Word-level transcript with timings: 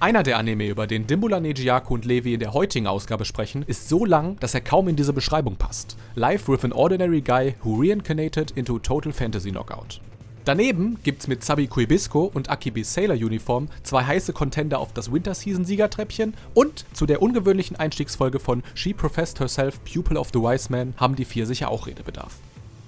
Einer 0.00 0.22
der 0.22 0.38
Anime, 0.38 0.68
über 0.68 0.86
den 0.86 1.08
Dimbula 1.08 1.40
Nejiaku 1.40 1.94
und 1.94 2.04
Levi 2.04 2.34
in 2.34 2.38
der 2.38 2.54
heutigen 2.54 2.86
Ausgabe 2.86 3.24
sprechen, 3.24 3.64
ist 3.64 3.88
so 3.88 4.04
lang, 4.04 4.38
dass 4.38 4.54
er 4.54 4.60
kaum 4.60 4.86
in 4.86 4.94
diese 4.94 5.12
Beschreibung 5.12 5.56
passt. 5.56 5.96
Life 6.14 6.50
with 6.50 6.64
an 6.64 6.70
ordinary 6.70 7.20
guy 7.20 7.56
who 7.64 7.80
reincarnated 7.80 8.52
into 8.52 8.78
Total 8.78 9.12
Fantasy 9.12 9.50
Knockout. 9.50 10.00
Daneben 10.44 10.98
gibt's 11.02 11.26
mit 11.26 11.42
Sabi 11.42 11.66
Kuibisco 11.66 12.30
und 12.32 12.48
Akibi 12.48 12.84
Sailor 12.84 13.16
Uniform 13.16 13.66
zwei 13.82 14.04
heiße 14.04 14.32
Contender 14.32 14.78
auf 14.78 14.92
das 14.92 15.10
Winter 15.12 15.34
Season 15.34 15.64
Siegertreppchen 15.64 16.34
und 16.54 16.84
zu 16.92 17.04
der 17.04 17.20
ungewöhnlichen 17.20 17.76
Einstiegsfolge 17.76 18.38
von 18.38 18.62
She 18.74 18.94
Professed 18.94 19.40
Herself 19.40 19.80
Pupil 19.82 20.16
of 20.16 20.28
the 20.32 20.38
Wise 20.38 20.70
Man 20.70 20.94
haben 20.96 21.16
die 21.16 21.24
vier 21.24 21.44
sicher 21.44 21.72
auch 21.72 21.88
Redebedarf. 21.88 22.36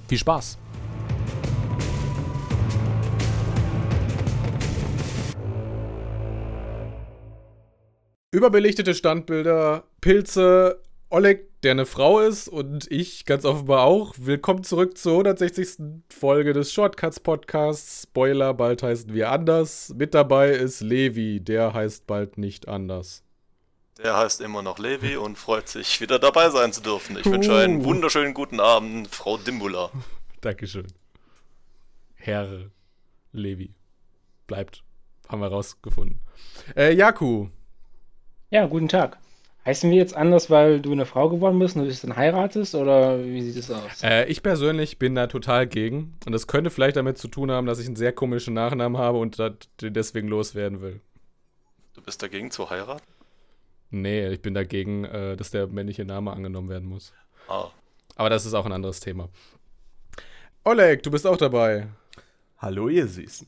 Viel 0.06 0.18
Spaß! 0.18 0.58
Überbelichtete 8.32 8.94
Standbilder, 8.94 9.82
Pilze, 10.00 10.80
Oleg, 11.08 11.48
der 11.62 11.72
eine 11.72 11.84
Frau 11.84 12.20
ist 12.20 12.46
und 12.46 12.88
ich 12.88 13.24
ganz 13.24 13.44
offenbar 13.44 13.82
auch. 13.82 14.14
Willkommen 14.18 14.62
zurück 14.62 14.96
zur 14.96 15.14
160. 15.14 16.04
Folge 16.16 16.52
des 16.52 16.72
Shortcuts 16.72 17.18
Podcasts. 17.18 18.04
Spoiler, 18.04 18.54
bald 18.54 18.84
heißen 18.84 19.12
wir 19.12 19.32
anders. 19.32 19.92
Mit 19.96 20.14
dabei 20.14 20.50
ist 20.50 20.80
Levi, 20.80 21.40
der 21.40 21.74
heißt 21.74 22.06
bald 22.06 22.38
nicht 22.38 22.68
anders. 22.68 23.24
Der 23.98 24.16
heißt 24.16 24.42
immer 24.42 24.62
noch 24.62 24.78
Levi 24.78 25.16
und 25.16 25.36
freut 25.36 25.68
sich, 25.68 26.00
wieder 26.00 26.20
dabei 26.20 26.50
sein 26.50 26.72
zu 26.72 26.82
dürfen. 26.82 27.18
Ich 27.18 27.26
wünsche 27.26 27.56
einen 27.56 27.82
wunderschönen 27.82 28.32
guten 28.32 28.60
Abend, 28.60 29.08
Frau 29.08 29.38
Dimbula. 29.38 29.90
Dankeschön. 30.40 30.86
Herr 32.14 32.70
Levi. 33.32 33.74
Bleibt. 34.46 34.84
Haben 35.28 35.42
wir 35.42 35.48
rausgefunden. 35.48 36.20
Äh, 36.76 36.94
Jaku, 36.94 37.48
ja, 38.50 38.66
guten 38.66 38.88
Tag. 38.88 39.18
Heißen 39.64 39.90
wir 39.90 39.96
jetzt 39.98 40.16
anders, 40.16 40.48
weil 40.48 40.80
du 40.80 40.92
eine 40.92 41.04
Frau 41.04 41.28
geworden 41.28 41.58
bist 41.58 41.76
und 41.76 41.82
du 41.82 41.88
dich 41.88 42.00
dann 42.00 42.16
heiratest 42.16 42.74
oder 42.74 43.22
wie 43.22 43.42
sieht 43.42 43.62
es 43.62 43.70
aus? 43.70 44.02
Äh, 44.02 44.24
ich 44.26 44.42
persönlich 44.42 44.98
bin 44.98 45.14
da 45.14 45.26
total 45.26 45.66
gegen 45.66 46.16
und 46.24 46.32
das 46.32 46.46
könnte 46.46 46.70
vielleicht 46.70 46.96
damit 46.96 47.18
zu 47.18 47.28
tun 47.28 47.50
haben, 47.50 47.66
dass 47.66 47.78
ich 47.78 47.86
einen 47.86 47.96
sehr 47.96 48.12
komischen 48.12 48.54
Nachnamen 48.54 48.98
habe 48.98 49.18
und 49.18 49.38
den 49.38 49.92
deswegen 49.92 50.28
loswerden 50.28 50.80
will. 50.80 51.00
Du 51.94 52.00
bist 52.00 52.22
dagegen 52.22 52.50
zu 52.50 52.70
heiraten? 52.70 53.04
Nee, 53.90 54.28
ich 54.28 54.40
bin 54.40 54.54
dagegen, 54.54 55.04
äh, 55.04 55.36
dass 55.36 55.50
der 55.50 55.66
männliche 55.66 56.04
Name 56.04 56.32
angenommen 56.32 56.70
werden 56.70 56.88
muss. 56.88 57.12
Ah. 57.48 57.68
Aber 58.16 58.30
das 58.30 58.46
ist 58.46 58.54
auch 58.54 58.64
ein 58.64 58.72
anderes 58.72 59.00
Thema. 59.00 59.28
Oleg, 60.64 61.02
du 61.02 61.10
bist 61.10 61.26
auch 61.26 61.36
dabei. 61.36 61.88
Hallo, 62.58 62.88
ihr 62.88 63.06
Süßen. 63.06 63.46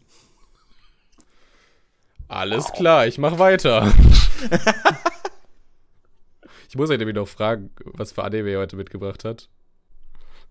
Alles 2.33 2.65
wow. 2.65 2.73
klar, 2.73 3.07
ich 3.07 3.19
mach 3.19 3.39
weiter. 3.39 3.93
ich 6.69 6.75
muss 6.77 6.89
euch 6.89 6.97
nämlich 6.97 7.15
noch 7.15 7.29
fragen, 7.29 7.71
was 7.85 8.13
für 8.13 8.25
Anime 8.25 8.53
er 8.53 8.61
heute 8.61 8.77
mitgebracht 8.77 9.23
hat. 9.23 9.51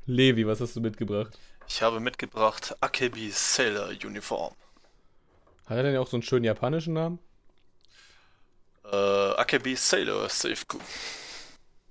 Levi, 0.06 0.46
was 0.46 0.62
hast 0.62 0.76
du 0.76 0.80
mitgebracht? 0.80 1.40
Ich 1.68 1.82
habe 1.82 2.00
mitgebracht 2.00 2.78
Akebi 2.82 3.32
Sailor 3.32 3.90
Uniform. 4.06 4.54
Hat 5.66 5.78
er 5.78 5.82
denn 5.82 5.98
auch 5.98 6.06
so 6.06 6.18
einen 6.18 6.22
schönen 6.22 6.46
japanischen 6.46 6.94
Namen? 6.94 7.18
Äh, 8.86 8.96
Akebi 8.96 9.76
Sailor 9.76 10.30
Safeku. 10.30 10.78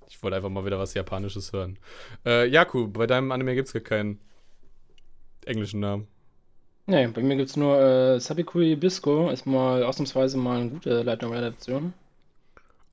Ich 0.07 0.23
wollte 0.23 0.37
einfach 0.37 0.49
mal 0.49 0.63
wieder 0.63 0.79
was 0.79 0.93
Japanisches 0.93 1.51
hören. 1.51 1.77
Äh, 2.25 2.47
Yaku, 2.47 2.87
bei 2.87 3.07
deinem 3.07 3.29
Anime 3.33 3.55
gibt 3.55 3.67
es 3.67 3.73
gar 3.73 3.81
keinen 3.81 4.21
englischen 5.43 5.81
Namen. 5.81 6.07
Nee, 6.87 7.07
bei 7.07 7.21
mir 7.21 7.35
gibt 7.35 7.49
es 7.49 7.57
nur 7.57 7.79
äh, 7.79 8.19
Sabikui 8.19 8.75
Bisco, 8.75 9.29
ist 9.29 9.45
mal 9.45 9.83
ausnahmsweise 9.83 10.37
mal 10.37 10.61
eine 10.61 10.69
gute 10.69 11.03
Novel 11.03 11.37
Adaption. 11.37 11.93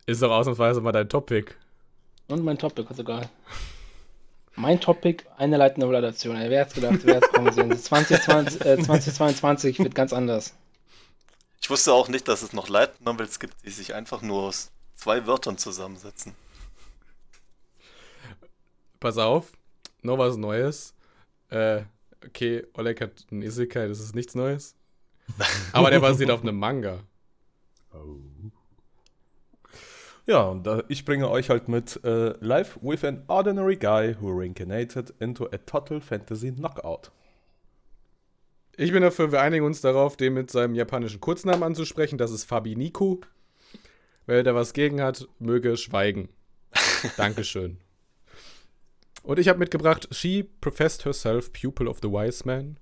Ist 0.07 0.23
doch 0.23 0.31
ausnahmsweise 0.31 0.81
mal 0.81 0.93
dein 0.93 1.09
Topic. 1.09 1.53
Und 2.29 2.45
mein 2.45 2.59
Topic, 2.59 2.89
ist 2.91 2.99
egal. 2.99 3.29
mein 4.57 4.81
Topic, 4.81 5.25
eine 5.37 5.59
Novel 5.59 5.97
Adaption. 5.97 6.37
Wer 6.37 6.61
hat's 6.61 6.75
gedacht, 6.75 7.01
wer 7.05 7.17
hat's 7.17 7.33
kommen 7.33 7.53
sehen? 7.53 7.77
2020, 7.77 8.61
äh, 8.65 8.79
2022 8.79 9.79
wird 9.79 9.95
ganz 9.95 10.13
anders. 10.13 10.55
Ich 11.61 11.71
wusste 11.71 11.93
auch 11.93 12.09
nicht, 12.09 12.29
dass 12.29 12.43
es 12.43 12.53
noch 12.53 12.69
Light 12.69 13.01
Novels 13.01 13.41
gibt, 13.41 13.55
die 13.65 13.71
sich 13.71 13.95
einfach 13.95 14.23
nur 14.23 14.45
aus 14.45 14.71
zwei 14.95 15.27
Wörtern 15.27 15.59
zusammensetzen. 15.59 16.35
Pass 19.01 19.19
auf, 19.19 19.53
noch 20.03 20.19
was 20.19 20.37
Neues. 20.37 20.95
Äh, 21.51 21.83
okay, 22.25 22.67
Oleg 22.75 23.01
hat 23.01 23.27
einen 23.31 23.43
Isekai, 23.43 23.89
das 23.89 24.01
ist 24.01 24.15
nichts 24.15 24.35
Neues. 24.35 24.77
Aber 25.73 25.91
der 25.91 26.01
basiert 26.01 26.31
auf 26.31 26.43
einem 26.43 26.59
Manga. 26.59 27.01
Oh. 27.93 28.21
Ja, 30.27 30.43
und 30.43 30.69
ich 30.89 31.07
bringe 31.07 31.31
euch 31.31 31.49
halt 31.49 31.69
mit 31.69 32.01
äh, 32.05 32.35
Life 32.45 32.79
with 32.83 33.03
an 33.03 33.25
Ordinary 33.29 33.77
Guy 33.77 34.15
who 34.21 34.31
reincarnated 34.31 35.15
into 35.21 35.47
a 35.47 35.57
Total 35.57 36.03
Fantasy 36.03 36.53
Knockout. 36.53 37.11
Ich 38.77 38.93
bin 38.93 39.03
dafür, 39.03 39.33
wir 39.33 39.41
einigen 39.41 39.65
uns 39.65 39.81
darauf, 39.81 40.17
den 40.17 40.35
mit 40.35 40.51
seinem 40.51 40.75
japanischen 40.75 41.21
Kurznamen 41.21 41.63
anzusprechen. 41.63 42.19
Das 42.19 42.31
ist 42.31 42.45
Fabi 42.45 42.77
Niku. 42.77 43.21
Wer 44.27 44.43
da 44.43 44.55
was 44.55 44.75
gegen 44.75 45.01
hat, 45.01 45.27
möge 45.39 45.79
schweigen. 45.79 46.29
Dankeschön. 47.17 47.79
Und 49.23 49.39
ich 49.39 49.49
habe 49.49 49.59
mitgebracht, 49.59 50.09
She 50.11 50.45
professed 50.61 51.05
herself 51.05 51.53
pupil 51.53 51.89
of 51.89 51.99
the 52.03 52.09
wise 52.09 52.47
man. 52.47 52.79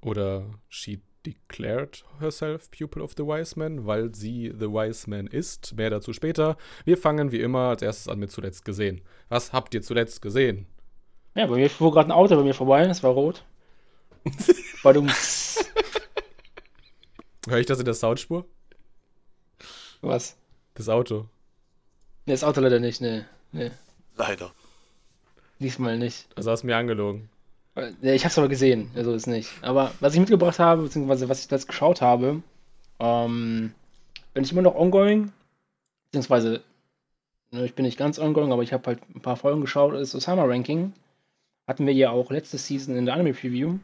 Oder 0.00 0.46
She 0.68 1.00
declared 1.26 2.04
herself 2.20 2.70
pupil 2.70 3.02
of 3.02 3.14
the 3.16 3.24
wise 3.24 3.58
man, 3.58 3.84
weil 3.86 4.14
sie 4.14 4.52
the 4.56 4.68
wise 4.68 5.10
man 5.10 5.26
ist. 5.26 5.76
Mehr 5.76 5.90
dazu 5.90 6.12
später. 6.12 6.56
Wir 6.84 6.96
fangen 6.96 7.32
wie 7.32 7.40
immer 7.40 7.70
als 7.70 7.82
erstes 7.82 8.08
an 8.08 8.18
mit 8.20 8.30
zuletzt 8.30 8.64
gesehen. 8.64 9.00
Was 9.28 9.52
habt 9.52 9.74
ihr 9.74 9.82
zuletzt 9.82 10.22
gesehen? 10.22 10.66
Ja, 11.34 11.46
bei 11.46 11.56
mir 11.56 11.68
fuhr 11.68 11.92
gerade 11.92 12.08
ein 12.08 12.12
Auto 12.12 12.36
bei 12.36 12.42
mir 12.42 12.54
vorbei, 12.54 12.82
es 12.82 13.02
war 13.02 13.12
rot. 13.12 13.44
Badum. 14.82 15.10
Hör 17.48 17.58
ich 17.58 17.66
das 17.66 17.78
in 17.78 17.84
der 17.84 17.94
Soundspur? 17.94 18.46
Was? 20.00 20.36
Das 20.74 20.88
Auto. 20.88 21.28
Ne, 22.26 22.32
das 22.32 22.44
Auto 22.44 22.60
leider 22.60 22.80
nicht, 22.80 23.00
ne. 23.00 23.26
Nee. 23.52 23.70
Leider. 24.16 24.52
Diesmal 25.60 25.98
nicht. 25.98 26.26
Also 26.36 26.50
hast 26.50 26.62
du 26.62 26.66
mir 26.66 26.76
angelogen. 26.76 27.28
Ich 28.00 28.24
hab's 28.24 28.38
aber 28.38 28.48
gesehen, 28.48 28.90
also 28.94 29.12
ist 29.12 29.26
nicht. 29.26 29.50
Aber 29.62 29.92
was 30.00 30.14
ich 30.14 30.20
mitgebracht 30.20 30.58
habe, 30.58 30.82
beziehungsweise 30.82 31.28
was 31.28 31.44
ich 31.44 31.50
jetzt 31.50 31.68
geschaut 31.68 32.00
habe, 32.00 32.42
ähm, 32.98 33.72
bin 34.32 34.44
ich 34.44 34.52
immer 34.52 34.62
noch 34.62 34.74
ongoing, 34.74 35.32
beziehungsweise 36.06 36.62
ne, 37.50 37.64
ich 37.66 37.74
bin 37.74 37.84
nicht 37.84 37.98
ganz 37.98 38.18
ongoing, 38.18 38.52
aber 38.52 38.62
ich 38.62 38.72
habe 38.72 38.86
halt 38.86 39.00
ein 39.14 39.20
paar 39.20 39.36
Folgen 39.36 39.60
geschaut, 39.60 39.94
ist 39.94 40.14
Osama 40.14 40.44
Ranking. 40.44 40.94
Hatten 41.66 41.86
wir 41.86 41.92
ja 41.92 42.10
auch 42.10 42.30
letzte 42.30 42.58
Season 42.58 42.96
in 42.96 43.06
der 43.06 43.14
Anime 43.14 43.34
Preview. 43.34 43.78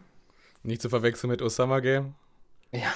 Nicht 0.63 0.81
zu 0.81 0.89
verwechseln 0.89 1.31
mit 1.31 1.43
Osama 1.43 1.81
Game. 1.81 2.15
Ja. 2.71 2.93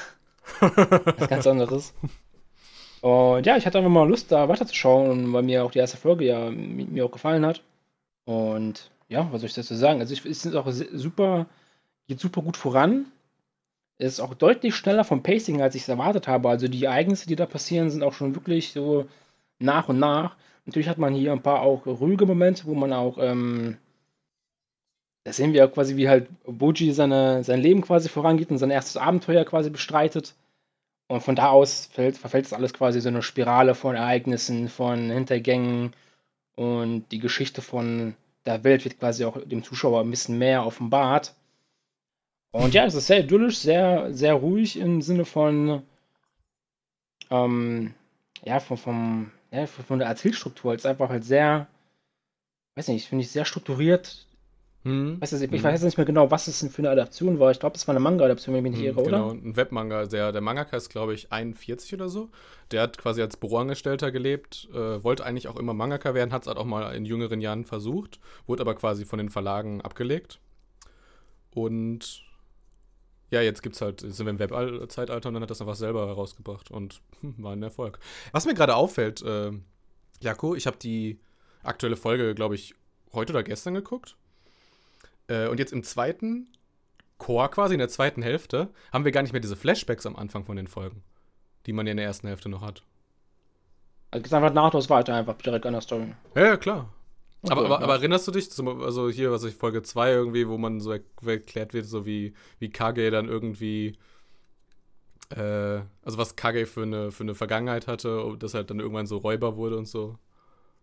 was 0.60 1.28
ganz 1.28 1.47
anderes. 1.47 1.92
Und 3.03 3.44
ja, 3.44 3.56
ich 3.56 3.66
hatte 3.66 3.78
einfach 3.78 3.91
mal 3.91 4.09
Lust, 4.09 4.32
da 4.32 4.48
weiterzuschauen, 4.48 5.32
weil 5.32 5.42
mir 5.42 5.65
auch 5.65 5.70
die 5.70 5.78
erste 5.78 5.97
Folge 5.97 6.25
ja 6.25 6.50
mir 6.50 7.04
auch 7.04 7.10
gefallen 7.10 7.44
hat. 7.44 7.62
Und 8.26 8.91
ja, 9.09 9.28
was 9.32 9.41
soll 9.41 9.48
ich 9.48 9.54
dazu 9.54 9.75
sagen? 9.75 10.00
Also, 10.00 10.12
ich 10.12 10.26
es 10.26 10.44
ist 10.44 10.54
auch 10.54 10.70
super 10.70 11.47
geht 12.09 12.20
super 12.20 12.42
gut 12.42 12.56
voran. 12.56 13.06
Es 13.98 14.14
ist 14.14 14.20
auch 14.20 14.34
deutlich 14.34 14.75
schneller 14.76 15.04
vom 15.04 15.22
Pacing, 15.22 15.62
als 15.62 15.75
ich 15.75 15.82
es 15.82 15.88
erwartet 15.88 16.28
habe. 16.28 16.48
Also, 16.50 16.69
die 16.69 16.84
Ereignisse, 16.84 17.26
die 17.26 17.36
da 17.36 17.47
passieren, 17.47 17.91
sind 17.91 18.03
auch 18.03 18.12
schon 18.15 18.34
wirklich 18.34 18.72
so 18.72 19.09
nach 19.59 19.88
und 19.88 19.98
nach. 19.98 20.36
Natürlich 20.66 20.88
hat 20.88 20.98
man 20.98 21.15
hier 21.15 21.32
ein 21.32 21.42
paar 21.42 21.62
auch 21.62 21.86
ruhige 21.86 22.26
Momente, 22.26 22.66
wo 22.66 22.75
man 22.75 22.92
auch, 22.92 23.19
ähm 23.19 23.78
da 25.25 25.32
sehen 25.32 25.53
wir 25.53 25.59
ja 25.59 25.66
quasi, 25.66 25.97
wie 25.97 26.09
halt 26.09 26.28
Boji 26.44 26.92
seine 26.92 27.42
sein 27.42 27.60
Leben 27.60 27.83
quasi 27.83 28.09
vorangeht 28.09 28.50
und 28.50 28.59
sein 28.59 28.71
erstes 28.71 28.97
Abenteuer 28.97 29.45
quasi 29.45 29.71
bestreitet. 29.71 30.36
Und 31.09 31.21
von 31.22 31.36
da 31.36 31.50
aus 31.50 31.86
fällt 31.86 32.16
verfällt 32.16 32.47
das 32.47 32.53
alles 32.53 32.72
quasi 32.72 33.00
so 33.00 33.09
eine 33.09 33.22
Spirale 33.22 33.74
von 33.74 33.97
Ereignissen, 33.97 34.68
von 34.68 35.10
Hintergängen 35.10 35.95
und 36.56 37.06
die 37.10 37.18
Geschichte 37.18 37.62
von 37.62 38.15
der 38.47 38.65
Welt 38.65 38.84
wird 38.84 38.98
quasi 38.98 39.25
auch 39.25 39.37
dem 39.45 39.63
Zuschauer 39.63 40.01
ein 40.01 40.10
bisschen 40.10 40.39
mehr 40.39 40.65
offenbart. 40.65 41.34
Und 42.53 42.72
ja, 42.72 42.87
es 42.87 42.95
ist 42.95 43.09
sehr 43.09 43.21
idyllisch, 43.21 43.59
sehr, 43.59 44.15
sehr 44.15 44.34
ruhig 44.34 44.78
im 44.78 45.03
Sinne 45.03 45.25
von, 45.25 45.83
ähm, 47.31 47.95
ja, 48.45 48.60
von, 48.60 48.77
vom, 48.77 49.33
ja, 49.51 49.66
von 49.66 49.98
der 49.98 50.09
Erzählstruktur. 50.09 50.72
Es 50.72 50.83
ist 50.83 50.87
einfach 50.87 51.10
halt 51.10 51.25
sehr, 51.25 51.66
weiß 52.77 52.89
nicht, 52.89 53.09
finde 53.09 53.25
ich 53.25 53.31
sehr 53.31 53.45
strukturiert, 53.45 54.25
hm. 54.86 55.21
Weiß 55.21 55.33
ich, 55.33 55.53
ich 55.53 55.65
weiß 55.65 55.72
jetzt 55.72 55.83
nicht 55.83 55.97
mehr 55.97 56.06
genau, 56.06 56.30
was 56.30 56.47
es 56.47 56.65
für 56.72 56.78
eine 56.78 56.91
Adaption 56.91 57.41
war. 57.41 57.50
Ich 57.50 57.59
glaube, 57.59 57.74
es 57.74 57.88
war 57.88 57.92
eine 57.92 57.98
Manga-Adaption, 57.98 58.54
wenn 58.54 58.65
ich 58.65 58.71
mich 58.71 58.80
nicht 58.80 58.88
hm, 58.88 58.98
irre, 58.98 59.00
oder? 59.00 59.18
Genau, 59.18 59.30
ein 59.33 59.56
Webmanga. 59.56 60.06
Der, 60.06 60.30
der 60.30 60.41
Mangaka 60.41 60.77
ist, 60.77 60.91
glaube 60.91 61.12
ich, 61.12 61.33
41 61.33 61.92
oder 61.94 62.09
so. 62.09 62.28
Der 62.71 62.83
hat 62.83 62.97
quasi 62.97 63.21
als 63.21 63.36
Büroangestellter 63.36 64.12
gelebt, 64.12 64.68
äh, 64.72 65.03
wollte 65.03 65.24
eigentlich 65.24 65.48
auch 65.48 65.56
immer 65.56 65.74
Mangaka 65.74 66.15
werden, 66.15 66.33
hat 66.33 66.42
es 66.42 66.47
halt 66.47 66.56
auch 66.56 66.65
mal 66.65 66.94
in 66.94 67.04
jüngeren 67.04 67.41
Jahren 67.41 67.65
versucht, 67.65 68.21
wurde 68.47 68.60
aber 68.60 68.77
quasi 68.77 69.04
von 69.04 69.18
den 69.18 69.28
Verlagen 69.28 69.80
abgelegt. 69.80 70.38
Und 71.50 72.22
ja, 73.33 73.41
jetzt 73.41 73.65
gibt's 73.65 73.80
halt, 73.80 74.03
sind 74.03 74.24
wir 74.24 74.30
im 74.30 74.38
Web-Zeitalter 74.38 75.28
und 75.28 75.34
dann 75.34 75.42
hat 75.42 75.50
das 75.50 75.60
einfach 75.60 75.74
selber 75.74 76.06
herausgebracht 76.06 76.71
und 76.71 77.03
hm, 77.22 77.34
war 77.38 77.54
ein 77.54 77.62
Erfolg. 77.65 77.98
Was 78.30 78.47
mir 78.47 78.54
gerade 78.54 78.77
auffällt, 78.77 79.21
äh, 79.22 79.50
Jako, 80.21 80.54
ich 80.54 80.68
habe 80.68 80.77
die 80.77 81.18
aktuelle 81.65 81.97
Folge, 81.97 82.36
glaube 82.36 82.54
ich, 82.54 82.77
heute 83.12 83.33
oder 83.33 83.42
gestern 83.42 83.74
geguckt. 83.74 84.16
Äh, 85.28 85.48
und 85.48 85.58
jetzt 85.58 85.72
im 85.72 85.82
zweiten 85.82 86.48
Chor, 87.18 87.50
quasi 87.50 87.74
in 87.74 87.78
der 87.78 87.88
zweiten 87.88 88.22
Hälfte, 88.22 88.68
haben 88.92 89.04
wir 89.04 89.12
gar 89.12 89.22
nicht 89.22 89.32
mehr 89.32 89.40
diese 89.40 89.56
Flashbacks 89.56 90.06
am 90.06 90.16
Anfang 90.16 90.44
von 90.44 90.56
den 90.56 90.66
Folgen, 90.66 91.02
die 91.66 91.72
man 91.72 91.86
ja 91.86 91.92
in 91.92 91.96
der 91.96 92.06
ersten 92.06 92.28
Hälfte 92.28 92.48
noch 92.48 92.62
hat. 92.62 92.82
Also 94.10 94.22
geht's 94.22 94.34
einfach 94.34 94.52
nahtlos 94.52 94.90
weiter, 94.90 95.14
einfach 95.14 95.36
direkt 95.36 95.66
an 95.66 95.72
der 95.72 95.80
Story. 95.80 96.14
Ja, 96.34 96.44
ja 96.44 96.56
klar. 96.56 96.92
Okay, 97.42 97.52
aber, 97.52 97.64
aber, 97.66 97.78
ja. 97.78 97.80
aber 97.82 97.94
erinnerst 97.94 98.26
du 98.28 98.32
dich, 98.32 98.50
zum, 98.50 98.82
also 98.82 99.08
hier, 99.08 99.30
was 99.30 99.44
ich 99.44 99.54
Folge 99.54 99.82
2 99.82 100.12
irgendwie, 100.12 100.48
wo 100.48 100.58
man 100.58 100.80
so 100.80 100.92
er 100.92 101.00
erklärt 101.24 101.74
wird, 101.74 101.86
so 101.86 102.06
wie, 102.06 102.34
wie 102.58 102.70
Kage 102.70 103.10
dann 103.10 103.28
irgendwie, 103.28 103.98
äh, 105.30 105.80
also 106.02 106.18
was 106.18 106.36
Kage 106.36 106.66
für 106.66 106.82
eine, 106.82 107.12
für 107.12 107.24
eine 107.24 107.34
Vergangenheit 107.34 107.86
hatte, 107.86 108.22
und 108.24 108.42
dass 108.42 108.54
halt 108.54 108.70
dann 108.70 108.80
irgendwann 108.80 109.06
so 109.06 109.18
Räuber 109.18 109.56
wurde 109.56 109.76
und 109.76 109.86
so. 109.86 110.18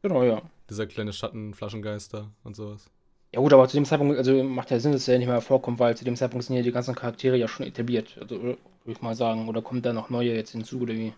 Genau, 0.02 0.24
ja. 0.24 0.42
Dieser 0.70 0.86
kleine 0.86 1.14
Schattenflaschengeister 1.14 2.32
und 2.44 2.56
sowas. 2.56 2.90
Ja 3.34 3.40
gut, 3.40 3.52
aber 3.52 3.68
zu 3.68 3.78
dem 3.78 3.86
Zeitpunkt, 3.86 4.16
also 4.16 4.44
macht 4.44 4.70
ja 4.70 4.80
Sinn, 4.80 4.92
dass 4.92 5.08
er 5.08 5.18
nicht 5.18 5.28
mehr 5.28 5.42
vorkommt, 5.42 5.80
weil 5.80 5.98
zu 5.98 6.06
dem 6.06 6.16
Zeitpunkt 6.16 6.46
sind 6.46 6.56
ja 6.56 6.62
die 6.62 6.72
ganzen 6.72 6.94
Charaktere 6.94 7.36
ja 7.36 7.48
schon 7.48 7.66
etabliert, 7.66 8.16
also 8.22 8.40
würde 8.40 8.58
ich 8.86 9.02
mal 9.02 9.16
sagen. 9.16 9.50
Oder 9.50 9.64
kommt 9.64 9.86
da 9.86 9.92
noch 9.92 10.12
neue 10.12 10.36
jetzt 10.36 10.52
hinzu 10.52 10.82
oder 10.82 10.94
wie? 10.94 11.14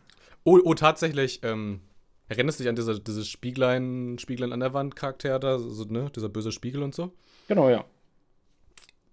Oh, 0.46 0.60
oh 0.64 0.76
tatsächlich, 0.76 1.42
ähm, 1.44 1.82
erinnerst 2.30 2.60
du 2.60 2.64
dich 2.64 2.70
an 2.70 2.78
diese, 2.78 3.02
diese 3.02 3.26
Spieglein, 3.26 4.18
Spieglein 4.18 4.54
an 4.54 4.62
der 4.62 4.74
Wand 4.74 4.96
Charakter 4.96 5.40
da, 5.40 5.60
so, 5.60 5.84
ne, 5.86 6.10
dieser 6.16 6.30
böse 6.30 6.54
Spiegel 6.54 6.84
und 6.84 6.96
so? 6.96 7.12
Genau, 7.50 7.70
ja. 7.70 7.84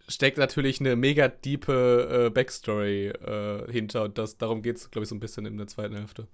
Steckt 0.06 0.38
natürlich 0.38 0.78
eine 0.78 0.94
mega 0.94 1.26
diepe 1.26 2.26
äh, 2.26 2.31
Backstory 2.31 3.08
äh, 3.08 3.72
hinter 3.72 4.05
und 4.05 4.16
das, 4.16 4.38
darum 4.38 4.62
geht 4.62 4.76
es, 4.76 4.90
glaube 4.93 5.05
ich, 5.05 5.08
so 5.08 5.16
ein 5.16 5.20
bisschen 5.20 5.44
in 5.46 5.56
der 5.56 5.66
zweiten 5.66 5.96
Hälfte. 5.96 6.28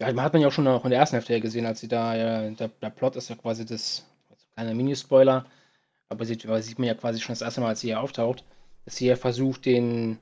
Ja, 0.00 0.12
man 0.12 0.24
hat 0.24 0.32
man 0.34 0.42
ja 0.42 0.48
auch 0.48 0.52
schon 0.52 0.64
noch 0.64 0.84
in 0.84 0.90
der 0.90 1.00
ersten 1.00 1.16
Hälfte 1.16 1.32
ja 1.32 1.40
gesehen, 1.40 1.64
als 1.64 1.80
sie 1.80 1.88
da, 1.88 2.14
ja, 2.14 2.50
der, 2.50 2.68
der 2.68 2.90
Plot 2.90 3.16
ist 3.16 3.30
ja 3.30 3.36
quasi 3.36 3.64
das, 3.64 4.04
kleiner 4.58 4.74
Mini-Spoiler, 4.74 5.46
aber 6.08 6.24
sieht, 6.24 6.44
aber 6.46 6.60
sieht 6.62 6.78
man 6.78 6.88
ja 6.88 6.94
quasi 6.94 7.20
schon 7.20 7.32
das 7.32 7.42
erste 7.42 7.60
Mal, 7.60 7.68
als 7.68 7.80
sie 7.80 7.88
hier 7.88 8.00
auftaucht, 8.00 8.44
dass 8.84 8.96
sie 8.96 9.06
ja 9.06 9.16
versucht, 9.16 9.64
den, 9.66 10.18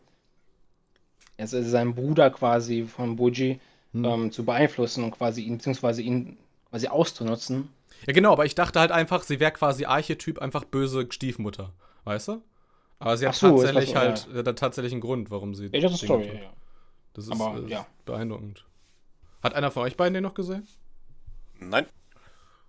also 1.39 1.63
seinen 1.63 1.95
Bruder 1.95 2.31
quasi 2.31 2.85
von 2.85 3.17
Boji 3.17 3.61
Hm. 3.93 4.05
ähm, 4.05 4.33
zu 4.33 4.45
beeinflussen 4.45 5.05
und 5.05 5.13
quasi 5.13 5.43
ihn, 5.43 5.57
beziehungsweise 5.59 6.03
ihn 6.03 6.37
quasi 6.71 6.89
auszunutzen. 6.89 7.69
Ja, 8.07 8.13
genau, 8.13 8.33
aber 8.33 8.45
ich 8.45 8.55
dachte 8.55 8.79
halt 8.81 8.91
einfach, 8.91 9.23
sie 9.23 9.39
wäre 9.41 9.53
quasi 9.53 9.85
Archetyp 9.87 10.39
einfach 10.41 10.65
böse 10.65 11.07
Stiefmutter, 11.11 11.73
weißt 12.05 12.29
du? 12.29 12.43
Aber 12.99 13.17
sie 13.17 13.27
hat 13.29 13.37
so, 13.37 13.55
ist 13.57 13.63
tatsächlich 13.63 13.95
was- 13.95 14.27
halt 14.27 14.35
äh, 14.35 14.43
da 14.43 14.53
tatsächlich 14.53 14.93
einen 14.93 15.01
Grund, 15.01 15.31
warum 15.31 15.55
sie. 15.55 15.71
Ja, 15.73 15.81
das 15.81 15.93
ist 15.93 16.03
Story, 16.05 16.25
tut. 16.29 16.35
ja. 16.35 16.53
Das 17.15 17.25
ist, 17.27 17.31
Aber, 17.41 17.59
äh, 17.65 17.71
ja. 17.71 17.87
beeindruckend. 18.05 18.67
Hat 19.43 19.55
einer 19.55 19.71
von 19.71 19.85
euch 19.85 19.97
beiden 19.97 20.13
den 20.15 20.25
noch 20.25 20.35
gesehen? 20.35 20.67
Nein. 21.59 21.87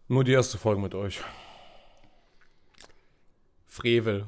Nur 0.07 0.23
die 0.23 0.31
erste 0.33 0.57
Folge 0.57 0.79
mit 0.79 0.93
euch. 0.95 1.19
Frevel. 3.77 4.25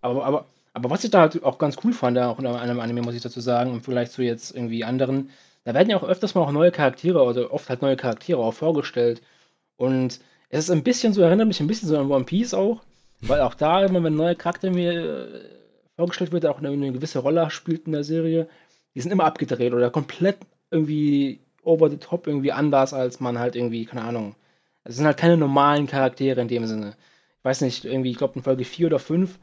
Aber, 0.00 0.24
aber, 0.24 0.46
aber 0.74 0.90
was 0.90 1.04
ich 1.04 1.10
da 1.10 1.22
halt 1.22 1.42
auch 1.42 1.58
ganz 1.58 1.76
cool 1.84 1.92
fand, 1.92 2.18
auch 2.18 2.38
in 2.38 2.46
einem 2.46 2.80
Anime, 2.80 3.02
muss 3.02 3.14
ich 3.14 3.22
dazu 3.22 3.40
sagen, 3.40 3.72
im 3.72 3.80
Vergleich 3.80 4.10
zu 4.10 4.22
jetzt 4.22 4.54
irgendwie 4.54 4.84
anderen, 4.84 5.30
da 5.64 5.72
werden 5.72 5.88
ja 5.88 5.96
auch 5.96 6.04
öfters 6.04 6.34
mal 6.34 6.42
auch 6.42 6.52
neue 6.52 6.70
Charaktere, 6.70 7.22
also 7.22 7.50
oft 7.50 7.68
halt 7.70 7.80
neue 7.80 7.96
Charaktere 7.96 8.38
auch 8.38 8.52
vorgestellt. 8.52 9.22
Und 9.76 10.20
es 10.50 10.64
ist 10.64 10.70
ein 10.70 10.84
bisschen 10.84 11.14
so, 11.14 11.22
erinnert 11.22 11.48
mich 11.48 11.60
ein 11.60 11.66
bisschen 11.66 11.88
so 11.88 11.98
an 11.98 12.10
One 12.10 12.24
Piece 12.24 12.52
auch, 12.52 12.82
weil 13.22 13.40
auch 13.40 13.54
da 13.54 13.84
immer, 13.84 14.02
wenn 14.02 14.12
ein 14.12 14.16
neuer 14.16 14.34
Charakter 14.34 14.70
mir 14.70 14.92
äh, 14.92 15.40
vorgestellt 15.96 16.32
wird, 16.32 16.44
auch 16.46 16.58
eine, 16.58 16.68
eine 16.68 16.92
gewisse 16.92 17.20
Rolle 17.20 17.50
spielt 17.50 17.86
in 17.86 17.92
der 17.92 18.04
Serie, 18.04 18.46
die 18.94 19.00
sind 19.00 19.10
immer 19.10 19.24
abgedreht 19.24 19.72
oder 19.72 19.90
komplett 19.90 20.36
irgendwie 20.70 21.40
over 21.62 21.88
the 21.88 21.96
top, 21.96 22.26
irgendwie 22.26 22.52
anders, 22.52 22.92
als 22.92 23.20
man 23.20 23.38
halt 23.38 23.56
irgendwie, 23.56 23.86
keine 23.86 24.02
Ahnung. 24.02 24.34
Es 24.84 24.96
sind 24.96 25.06
halt 25.06 25.16
keine 25.16 25.38
normalen 25.38 25.86
Charaktere 25.86 26.40
in 26.42 26.48
dem 26.48 26.66
Sinne. 26.66 26.94
Weiß 27.44 27.60
nicht, 27.60 27.84
irgendwie, 27.84 28.10
ich 28.10 28.16
glaube 28.16 28.34
in 28.36 28.42
Folge 28.42 28.64
4 28.64 28.88
oder 28.88 28.98
5 28.98 29.38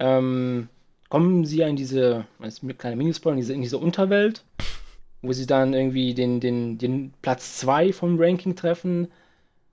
ähm, 0.00 0.68
kommen 1.08 1.44
sie 1.44 1.58
ja 1.58 1.68
in 1.68 1.76
diese, 1.76 2.26
das 2.40 2.54
ist 2.54 2.62
eine 2.62 2.74
kleine 2.74 2.96
Minispoiler, 2.96 3.34
in 3.34 3.40
diese, 3.40 3.54
in 3.54 3.62
diese 3.62 3.78
Unterwelt, 3.78 4.44
wo 5.22 5.32
sie 5.32 5.46
dann 5.46 5.72
irgendwie 5.72 6.12
den, 6.12 6.40
den, 6.40 6.76
den 6.76 7.14
Platz 7.22 7.56
2 7.58 7.92
vom 7.92 8.18
Ranking 8.20 8.56
treffen. 8.56 9.08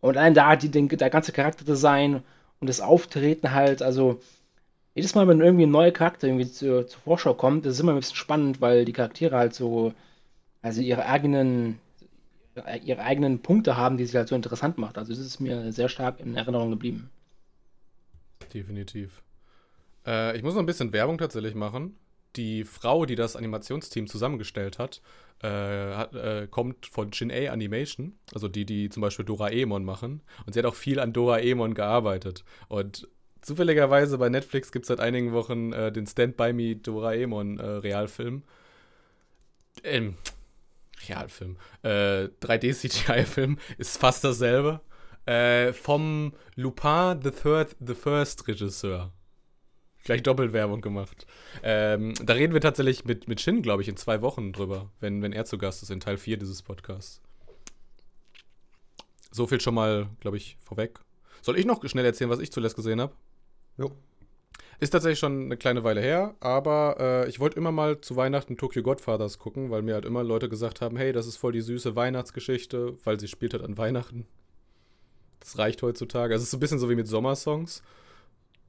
Und 0.02 0.18
allein 0.18 0.34
da 0.34 0.56
die, 0.56 0.70
den, 0.70 0.88
der 0.88 1.10
ganze 1.10 1.32
Charakterdesign 1.32 2.22
und 2.60 2.68
das 2.68 2.80
Auftreten 2.80 3.52
halt, 3.52 3.82
also 3.82 4.22
jedes 4.96 5.16
Mal, 5.16 5.28
wenn 5.28 5.42
irgendwie 5.42 5.66
ein 5.66 5.72
neuer 5.72 5.92
Charakter 5.92 6.28
irgendwie 6.28 6.50
zur, 6.50 6.88
zur 6.88 7.02
Vorschau 7.02 7.34
kommt, 7.34 7.66
das 7.66 7.74
ist 7.74 7.80
immer 7.80 7.94
ein 7.94 8.00
bisschen 8.00 8.16
spannend, 8.16 8.62
weil 8.62 8.86
die 8.86 8.94
Charaktere 8.94 9.36
halt 9.36 9.56
so, 9.56 9.94
also 10.62 10.82
ihre 10.82 11.08
eigenen, 11.08 11.80
ihre 12.84 13.02
eigenen 13.02 13.40
Punkte 13.40 13.76
haben, 13.78 13.98
die 13.98 14.06
sie 14.06 14.18
halt 14.18 14.28
so 14.28 14.36
interessant 14.36 14.78
macht. 14.78 15.00
Also 15.00 15.12
das 15.12 15.20
ist 15.20 15.40
mir 15.40 15.72
sehr 15.72 15.90
stark 15.90 16.20
in 16.20 16.36
Erinnerung 16.36 16.70
geblieben. 16.70 17.10
Definitiv. 18.54 19.24
Äh, 20.06 20.38
ich 20.38 20.44
muss 20.44 20.54
noch 20.54 20.62
ein 20.62 20.68
bisschen 20.68 20.94
Werbung 20.94 21.18
tatsächlich 21.18 21.56
machen. 21.56 21.98
Die 22.36 22.64
Frau, 22.64 23.06
die 23.06 23.16
das 23.16 23.36
Animationsteam 23.36 24.08
zusammengestellt 24.08 24.80
hat, 24.80 25.02
äh, 25.44 26.44
äh, 26.44 26.48
kommt 26.48 26.86
von 26.86 27.14
Shin-A 27.14 27.52
Animation, 27.52 28.14
also 28.34 28.48
die, 28.48 28.66
die 28.66 28.90
zum 28.90 29.02
Beispiel 29.02 29.26
Doraemon 29.26 29.84
machen. 29.84 30.22
Und 30.46 30.54
sie 30.54 30.60
hat 30.60 30.66
auch 30.66 30.76
viel 30.76 31.00
an 31.00 31.14
Doraemon 31.14 31.74
gearbeitet. 31.74 32.44
Und 32.70 33.08
zufälligerweise 33.42 34.18
bei 34.18 34.30
Netflix 34.30 34.72
gibt 34.72 34.84
es 34.84 34.88
seit 34.88 35.00
einigen 35.00 35.34
Wochen 35.34 35.74
äh, 35.74 35.92
den 35.92 36.08
Stand 36.08 36.38
By 36.38 36.54
Me 36.54 36.76
Doraemon 36.76 37.60
äh, 37.60 37.66
Realfilm. 37.66 38.44
Ähm, 39.84 40.16
Realfilm. 41.08 41.58
Äh, 41.82 42.30
3D-CGI-Film 42.42 43.58
ist 43.78 43.98
fast 43.98 44.24
dasselbe. 44.24 44.82
Äh, 45.26 45.74
vom 45.74 46.34
Lupin 46.56 47.20
the 47.24 47.32
Third, 47.32 47.76
the 47.80 47.96
First 47.96 48.48
Regisseur. 48.48 49.12
Gleich 50.04 50.22
Doppelwerbung 50.22 50.82
gemacht. 50.82 51.26
Ähm, 51.64 52.14
da 52.22 52.34
reden 52.34 52.54
wir 52.54 52.60
tatsächlich 52.60 53.06
mit, 53.06 53.30
mit 53.30 53.40
Shin, 53.40 53.62
glaube 53.62 53.82
ich, 53.82 53.88
in 53.88 53.96
zwei 53.96 54.22
Wochen 54.22 54.52
drüber, 54.52 54.90
wenn, 55.00 55.22
wenn 55.22 55.32
er 55.32 55.46
zu 55.46 55.58
Gast 55.58 55.82
ist, 55.82 55.92
in 55.92 56.02
Teil 56.02 56.18
4 56.18 56.38
dieses 56.38 56.62
Podcasts. 56.62 57.22
So 59.32 59.48
viel 59.48 59.62
schon 59.62 59.76
mal, 59.76 60.10
glaube 60.20 60.38
ich, 60.38 60.58
vorweg. 60.60 61.00
Soll 61.42 61.58
ich 61.58 61.66
noch 61.66 61.82
schnell 61.88 62.06
erzählen, 62.06 62.30
was 62.30 62.40
ich 62.40 62.52
zuletzt 62.52 62.76
gesehen 62.76 63.00
habe? 63.00 63.14
Jo. 63.78 63.92
Ist 64.80 64.90
tatsächlich 64.90 65.20
schon 65.20 65.46
eine 65.46 65.58
kleine 65.58 65.86
Weile 65.86 66.02
her, 66.02 66.36
aber 66.42 66.98
äh, 67.00 67.30
ich 67.30 67.40
wollte 67.40 67.58
immer 67.58 67.72
mal 67.72 68.02
zu 68.02 68.18
Weihnachten 68.18 68.58
Tokyo 68.58 68.84
Godfathers 68.84 69.40
gucken, 69.40 69.72
weil 69.72 69.82
mir 69.82 69.94
halt 69.94 70.06
immer 70.06 70.24
Leute 70.24 70.50
gesagt 70.50 70.82
haben, 70.82 70.98
hey, 70.98 71.14
das 71.14 71.28
ist 71.28 71.38
voll 71.38 71.54
die 71.54 71.62
süße 71.62 71.96
Weihnachtsgeschichte, 71.96 72.98
weil 73.06 73.20
sie 73.20 73.30
spielt 73.30 73.54
halt 73.54 73.64
an 73.64 73.78
Weihnachten. 73.78 74.28
Das 75.44 75.58
reicht 75.58 75.82
heutzutage. 75.82 76.34
Also 76.34 76.44
es 76.44 76.48
ist 76.48 76.52
so 76.52 76.58
ein 76.58 76.62
bisschen 76.62 76.80
so 76.80 76.90
wie 76.90 76.96
mit 76.96 77.08
Sommersongs. 77.08 77.84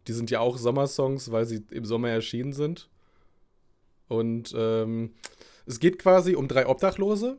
Die 0.09 0.13
sind 0.13 0.31
ja 0.31 0.41
auch 0.41 0.59
Sommersongs, 0.59 1.31
weil 1.31 1.47
sie 1.47 1.65
im 1.71 1.85
Sommer 1.85 2.09
erschienen 2.11 2.53
sind. 2.53 2.89
Und 4.09 4.53
ähm, 4.57 5.15
es 5.67 5.79
geht 5.79 6.01
quasi 6.01 6.35
um 6.35 6.49
drei 6.49 6.67
Obdachlose, 6.67 7.39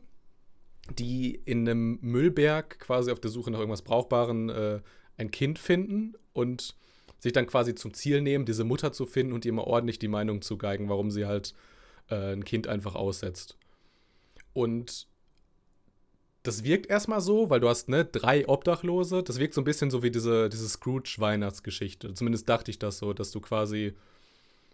die 0.98 1.40
in 1.44 1.68
einem 1.68 1.98
Müllberg 2.00 2.80
quasi 2.80 3.12
auf 3.12 3.20
der 3.20 3.30
Suche 3.30 3.50
nach 3.50 3.58
irgendwas 3.58 3.82
Brauchbaren 3.82 4.48
äh, 4.48 4.80
ein 5.18 5.30
Kind 5.30 5.58
finden 5.58 6.14
und 6.32 6.74
sich 7.18 7.34
dann 7.34 7.46
quasi 7.46 7.74
zum 7.74 7.92
Ziel 7.92 8.22
nehmen, 8.22 8.46
diese 8.46 8.64
Mutter 8.64 8.92
zu 8.92 9.04
finden 9.04 9.34
und 9.34 9.44
ihr 9.44 9.52
mal 9.52 9.62
ordentlich 9.62 9.98
die 9.98 10.08
Meinung 10.08 10.40
zu 10.40 10.56
geigen, 10.56 10.88
warum 10.88 11.10
sie 11.10 11.26
halt 11.26 11.54
äh, 12.08 12.32
ein 12.32 12.44
Kind 12.44 12.68
einfach 12.68 12.94
aussetzt. 12.94 13.58
Und 14.54 15.06
das 16.46 16.64
wirkt 16.64 16.86
erstmal 16.86 17.20
so, 17.20 17.50
weil 17.50 17.60
du 17.60 17.68
hast 17.68 17.88
ne, 17.88 18.04
drei 18.04 18.48
Obdachlose. 18.48 19.22
Das 19.22 19.38
wirkt 19.38 19.54
so 19.54 19.60
ein 19.60 19.64
bisschen 19.64 19.90
so 19.90 20.02
wie 20.02 20.10
diese, 20.10 20.48
diese 20.48 20.68
Scrooge-Weihnachtsgeschichte. 20.68 22.14
Zumindest 22.14 22.48
dachte 22.48 22.70
ich 22.70 22.78
das 22.78 22.98
so, 22.98 23.12
dass 23.12 23.30
du 23.32 23.40
quasi 23.40 23.94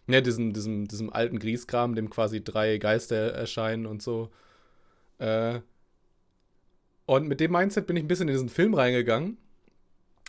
ne, 0.07 0.23
diesem, 0.23 0.53
diesem, 0.53 0.89
diesem 0.89 1.13
alten 1.13 1.39
Grieskram, 1.39 1.95
dem 1.95 2.11
quasi 2.11 2.45
drei 2.45 2.79
Geister 2.79 3.33
erscheinen 3.33 3.87
und 3.87 4.03
so. 4.03 4.31
Äh, 5.19 5.61
und 7.07 7.27
mit 7.29 7.41
dem 7.41 7.53
Mindset 7.53 7.87
bin 7.87 7.97
ich 7.97 8.05
ein 8.05 8.09
bisschen 8.09 8.29
in 8.29 8.35
diesen 8.35 8.49
Film 8.49 8.75
reingegangen. 8.75 9.39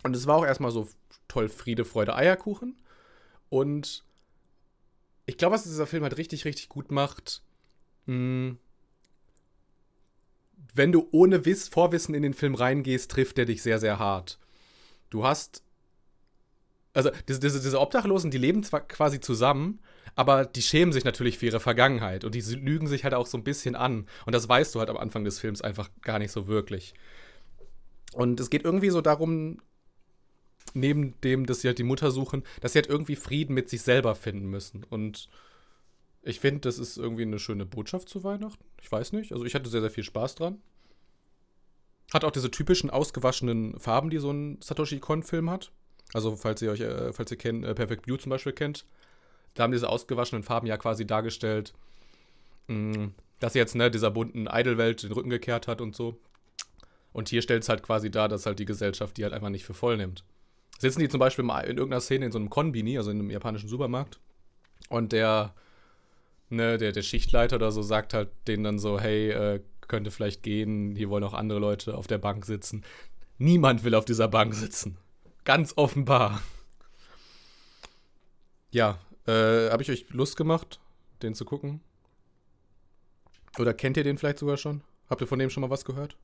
Und 0.04 0.16
es 0.16 0.28
war 0.28 0.38
auch 0.38 0.46
erstmal 0.46 0.72
so 0.72 0.88
toll 1.28 1.50
Friede, 1.50 1.86
Freude, 1.86 2.16
Eierkuchen. 2.16 2.78
Und 3.50 4.04
ich 5.26 5.38
glaube, 5.38 5.56
was 5.56 5.64
dieser 5.64 5.88
Film 5.88 6.04
halt 6.04 6.18
richtig, 6.18 6.46
richtig 6.46 6.70
gut 6.70 6.92
macht, 6.92 7.42
mh, 8.06 8.56
wenn 10.74 10.92
du 10.92 11.08
ohne 11.12 11.46
Wiss, 11.46 11.68
Vorwissen 11.68 12.16
in 12.16 12.24
den 12.24 12.34
Film 12.34 12.56
reingehst, 12.56 13.12
trifft 13.12 13.38
er 13.38 13.46
dich 13.46 13.62
sehr, 13.62 13.80
sehr 13.80 14.00
hart. 14.00 14.40
Du 15.10 15.24
hast. 15.24 15.64
Also, 16.96 17.10
diese, 17.28 17.40
diese, 17.40 17.60
diese 17.60 17.80
Obdachlosen, 17.80 18.30
die 18.30 18.38
leben 18.38 18.64
zwar 18.64 18.82
quasi 18.82 19.20
zusammen, 19.20 19.80
aber 20.16 20.46
die 20.46 20.62
schämen 20.62 20.94
sich 20.94 21.04
natürlich 21.04 21.40
für 21.40 21.48
ihre 21.48 21.60
Vergangenheit 21.60 22.24
und 22.24 22.36
die 22.36 22.42
lügen 22.42 22.88
sich 22.88 23.04
halt 23.04 23.16
auch 23.16 23.26
so 23.26 23.38
ein 23.38 23.44
bisschen 23.44 23.76
an. 23.76 24.08
Und 24.26 24.34
das 24.34 24.48
weißt 24.48 24.76
du 24.76 24.80
halt 24.80 24.90
am 24.90 24.98
Anfang 24.98 25.24
des 25.24 25.40
Films 25.40 25.62
einfach 25.62 25.90
gar 26.02 26.20
nicht 26.20 26.32
so 26.32 26.48
wirklich. 26.48 26.94
Und 28.14 28.40
es 28.40 28.52
geht 28.52 28.64
irgendwie 28.64 28.92
so 28.92 29.02
darum, 29.02 29.60
neben 30.76 31.20
dem, 31.22 31.46
dass 31.46 31.62
sie 31.62 31.68
halt 31.68 31.80
die 31.80 31.84
Mutter 31.84 32.12
suchen, 32.12 32.44
dass 32.62 32.74
sie 32.74 32.80
halt 32.80 32.90
irgendwie 32.90 33.16
Frieden 33.16 33.54
mit 33.56 33.70
sich 33.70 33.82
selber 33.82 34.14
finden 34.14 34.50
müssen. 34.50 34.84
Und 34.84 35.30
ich 36.24 36.40
finde, 36.40 36.62
das 36.62 36.80
ist 36.80 36.98
irgendwie 36.98 37.24
eine 37.24 37.40
schöne 37.40 37.66
Botschaft 37.66 38.10
zu 38.10 38.24
Weihnachten. 38.24 38.64
Ich 38.82 38.92
weiß 38.92 39.12
nicht. 39.12 39.34
Also 39.34 39.46
ich 39.46 39.56
hatte 39.56 39.70
sehr, 39.70 39.82
sehr 39.82 39.92
viel 39.92 40.04
Spaß 40.04 40.36
dran. 40.36 40.62
Hat 42.14 42.24
auch 42.24 42.32
diese 42.32 42.50
typischen 42.50 42.90
ausgewaschenen 42.90 43.80
Farben, 43.80 44.10
die 44.10 44.20
so 44.20 44.32
ein 44.32 44.58
Satoshi 44.62 45.00
Kon-Film 45.00 45.50
hat. 45.50 45.72
Also, 46.14 46.36
falls 46.36 46.62
ihr 46.62 46.72
euch, 46.72 46.82
äh, 46.82 47.12
falls 47.12 47.32
ihr 47.32 47.38
kennt, 47.38 47.66
äh, 47.66 47.74
Perfect 47.74 48.04
Blue 48.04 48.20
zum 48.20 48.30
Beispiel 48.30 48.54
kennt, 48.54 48.86
da 49.56 49.64
haben 49.64 49.72
diese 49.72 49.90
ausgewaschenen 49.90 50.44
Farben 50.44 50.68
ja 50.68 50.78
quasi 50.78 51.06
dargestellt, 51.08 51.74
mh, 52.68 52.98
mm, 52.98 53.14
dass 53.40 53.56
jetzt, 53.56 53.76
ne, 53.76 53.90
dieser 53.90 54.12
bunten 54.12 54.48
Idolwelt 54.48 55.04
den 55.04 55.12
Rücken 55.12 55.30
gekehrt 55.30 55.68
hat 55.68 55.82
und 55.82 55.96
so. 55.96 56.20
Und 57.12 57.30
hier 57.30 57.42
stellt 57.42 57.64
es 57.64 57.70
halt 57.70 57.84
quasi 57.84 58.12
dar, 58.12 58.30
dass 58.30 58.46
halt 58.46 58.60
die 58.60 58.66
Gesellschaft 58.66 59.18
die 59.18 59.24
halt 59.24 59.34
einfach 59.34 59.50
nicht 59.50 59.66
für 59.66 59.74
voll 59.74 59.98
nimmt. 59.98 60.24
Sitzen 60.80 61.00
die 61.00 61.10
zum 61.10 61.20
Beispiel 61.20 61.46
in 61.46 61.50
irgendeiner 61.78 62.02
Szene 62.02 62.26
in 62.26 62.32
so 62.32 62.40
einem 62.40 62.50
Konbini, 62.50 62.98
also 62.98 63.12
in 63.12 63.20
einem 63.20 63.30
japanischen 63.30 63.70
Supermarkt, 63.70 64.20
und 64.90 65.12
der, 65.12 65.54
ne, 66.56 66.78
der, 66.78 66.92
der 66.92 67.02
Schichtleiter 67.02 67.58
oder 67.58 67.72
so 67.72 67.82
sagt 67.82 68.14
halt 68.14 68.30
denen 68.48 68.64
dann 68.64 68.80
so, 68.80 69.00
hey, 69.00 69.32
äh, 69.32 69.62
könnte 69.88 70.12
vielleicht 70.12 70.44
gehen, 70.44 70.96
hier 70.96 71.10
wollen 71.10 71.24
auch 71.24 71.34
andere 71.34 71.60
Leute 71.60 71.96
auf 71.96 72.08
der 72.08 72.18
Bank 72.18 72.46
sitzen. 72.46 72.84
Niemand 73.38 73.84
will 73.84 73.96
auf 73.96 74.06
dieser 74.06 74.28
Bank 74.28 74.54
sitzen. 74.54 74.98
Ganz 75.44 75.74
offenbar. 75.76 76.42
Ja, 78.72 78.98
äh, 79.28 79.70
habe 79.70 79.84
ich 79.84 79.92
euch 79.92 80.10
Lust 80.10 80.38
gemacht, 80.38 80.80
den 81.22 81.36
zu 81.36 81.46
gucken? 81.46 81.82
Oder 83.60 83.74
kennt 83.74 83.98
ihr 83.98 84.04
den 84.04 84.18
vielleicht 84.18 84.40
sogar 84.40 84.58
schon? 84.58 84.82
Habt 85.10 85.22
ihr 85.22 85.28
von 85.28 85.40
dem 85.40 85.50
schon 85.50 85.62
mal 85.62 85.70
was 85.70 85.86
gehört? 85.86 86.16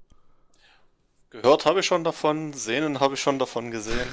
Gehört 1.30 1.66
habe 1.66 1.82
ich 1.82 1.86
schon 1.86 2.04
davon, 2.04 2.54
sehnen 2.54 3.00
habe 3.00 3.14
ich 3.14 3.22
schon 3.22 3.38
davon 3.38 3.70
gesehen. 3.70 4.08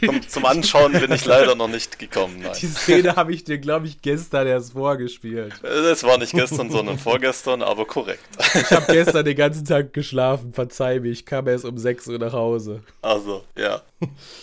Zum, 0.00 0.28
zum, 0.28 0.44
Anschauen 0.44 0.92
bin 0.92 1.12
ich 1.12 1.24
leider 1.24 1.54
noch 1.54 1.68
nicht 1.68 1.98
gekommen. 1.98 2.40
Nein. 2.42 2.52
Die 2.60 2.66
Szene 2.66 3.16
habe 3.16 3.32
ich 3.32 3.44
dir, 3.44 3.58
glaube 3.58 3.86
ich, 3.86 4.02
gestern 4.02 4.46
erst 4.46 4.72
vorgespielt. 4.72 5.62
Es 5.62 6.02
war 6.04 6.18
nicht 6.18 6.32
gestern, 6.32 6.70
sondern 6.70 6.98
vorgestern, 6.98 7.62
aber 7.62 7.84
korrekt. 7.84 8.24
Ich 8.54 8.70
habe 8.70 8.92
gestern 8.92 9.24
den 9.24 9.36
ganzen 9.36 9.64
Tag 9.64 9.92
geschlafen, 9.92 10.52
verzeih 10.52 11.00
mir, 11.00 11.10
ich 11.10 11.24
kam 11.24 11.46
erst 11.48 11.64
um 11.64 11.78
6 11.78 12.08
Uhr 12.08 12.18
nach 12.18 12.32
Hause. 12.32 12.82
Also, 13.00 13.44
ja. 13.56 13.82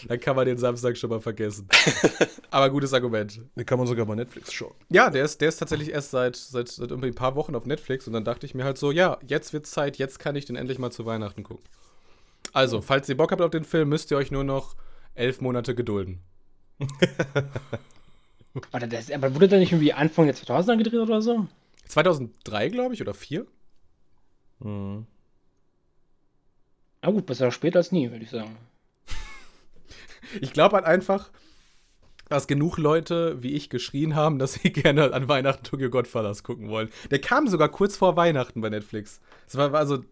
Dann 0.07 0.19
kann 0.19 0.35
man 0.35 0.45
den 0.45 0.57
Samstag 0.57 0.97
schon 0.97 1.09
mal 1.09 1.19
vergessen. 1.19 1.67
aber 2.51 2.69
gutes 2.69 2.93
Argument. 2.93 3.41
Den 3.55 3.65
kann 3.65 3.77
man 3.77 3.87
sogar 3.87 4.05
bei 4.05 4.15
Netflix 4.15 4.53
schauen. 4.53 4.73
Ja, 4.89 5.09
der 5.09 5.25
ist, 5.25 5.41
der 5.41 5.49
ist 5.49 5.57
tatsächlich 5.57 5.91
erst 5.91 6.11
seit, 6.11 6.35
seit, 6.35 6.69
seit 6.69 6.89
irgendwie 6.89 7.09
ein 7.09 7.15
paar 7.15 7.35
Wochen 7.35 7.55
auf 7.55 7.65
Netflix 7.65 8.07
und 8.07 8.13
dann 8.13 8.23
dachte 8.23 8.45
ich 8.45 8.55
mir 8.55 8.63
halt 8.63 8.77
so, 8.77 8.91
ja, 8.91 9.17
jetzt 9.27 9.53
wird's 9.53 9.71
Zeit, 9.71 9.97
jetzt 9.97 10.19
kann 10.19 10.35
ich 10.35 10.45
den 10.45 10.55
endlich 10.55 10.79
mal 10.79 10.91
zu 10.91 11.05
Weihnachten 11.05 11.43
gucken. 11.43 11.63
Also, 12.53 12.81
falls 12.81 13.09
ihr 13.09 13.17
Bock 13.17 13.31
habt 13.31 13.41
auf 13.41 13.51
den 13.51 13.63
Film, 13.63 13.89
müsst 13.89 14.11
ihr 14.11 14.17
euch 14.17 14.31
nur 14.31 14.43
noch 14.43 14.75
elf 15.15 15.41
Monate 15.41 15.75
gedulden. 15.75 16.21
aber, 18.71 18.87
das, 18.87 19.11
aber 19.11 19.33
wurde 19.35 19.47
der 19.47 19.59
nicht 19.59 19.71
irgendwie 19.71 19.93
Anfang 19.93 20.25
der 20.25 20.35
2000er 20.35 20.77
gedreht 20.77 20.99
oder 20.99 21.21
so? 21.21 21.47
2003, 21.85 22.69
glaube 22.69 22.93
ich, 22.93 23.01
oder 23.01 23.13
4? 23.13 23.45
Mhm. 24.59 25.05
Na 27.01 27.11
gut, 27.11 27.25
besser 27.25 27.51
später 27.51 27.79
als 27.79 27.91
nie, 27.91 28.11
würde 28.11 28.23
ich 28.23 28.29
sagen. 28.29 28.57
ich 30.41 30.53
glaube 30.53 30.75
halt 30.75 30.85
einfach, 30.85 31.31
dass 32.29 32.47
genug 32.47 32.77
Leute 32.77 33.41
wie 33.41 33.53
ich 33.53 33.69
geschrien 33.69 34.15
haben, 34.15 34.39
dass 34.39 34.53
sie 34.53 34.69
gerne 34.71 35.13
an 35.13 35.27
Weihnachten 35.27 35.63
Tokyo 35.63 35.89
Godfathers 35.89 36.43
gucken 36.43 36.69
wollen. 36.69 36.89
Der 37.11 37.19
kam 37.19 37.47
sogar 37.47 37.69
kurz 37.69 37.97
vor 37.97 38.15
Weihnachten 38.15 38.61
bei 38.61 38.69
Netflix. 38.69 39.19
Es 39.47 39.55
war 39.55 39.73
also 39.73 40.03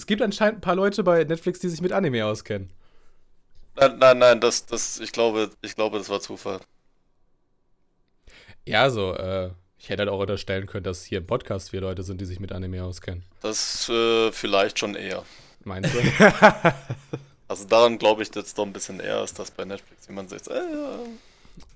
es 0.00 0.06
gibt 0.06 0.22
anscheinend 0.22 0.58
ein 0.58 0.60
paar 0.62 0.76
Leute 0.76 1.04
bei 1.04 1.24
Netflix, 1.24 1.60
die 1.60 1.68
sich 1.68 1.82
mit 1.82 1.92
Anime 1.92 2.24
auskennen. 2.24 2.70
Nein, 3.76 3.98
nein, 3.98 4.18
nein, 4.18 4.40
das, 4.40 4.64
das, 4.64 4.98
ich 4.98 5.12
glaube, 5.12 5.50
ich 5.60 5.74
glaube, 5.74 5.98
das 5.98 6.08
war 6.08 6.20
Zufall. 6.22 6.60
Ja, 8.66 8.88
so, 8.88 9.14
äh, 9.14 9.50
ich 9.78 9.90
hätte 9.90 10.00
halt 10.00 10.10
auch 10.10 10.20
unterstellen 10.20 10.66
können, 10.66 10.84
dass 10.84 11.04
hier 11.04 11.18
im 11.18 11.26
Podcast 11.26 11.68
vier 11.68 11.82
Leute 11.82 12.02
sind, 12.02 12.18
die 12.18 12.24
sich 12.24 12.40
mit 12.40 12.50
Anime 12.50 12.82
auskennen. 12.82 13.24
Das 13.42 13.90
äh, 13.90 14.32
vielleicht 14.32 14.78
schon 14.78 14.94
eher. 14.94 15.22
Meinst 15.64 15.92
du? 15.94 15.98
also 17.48 17.66
daran 17.66 17.98
glaube 17.98 18.22
ich 18.22 18.34
jetzt 18.34 18.56
doch 18.56 18.64
ein 18.64 18.72
bisschen 18.72 19.00
eher, 19.00 19.18
als 19.18 19.34
dass 19.34 19.50
bei 19.50 19.66
Netflix 19.66 20.06
jemand 20.08 20.30
sagt, 20.30 20.48
äh, 20.48 20.62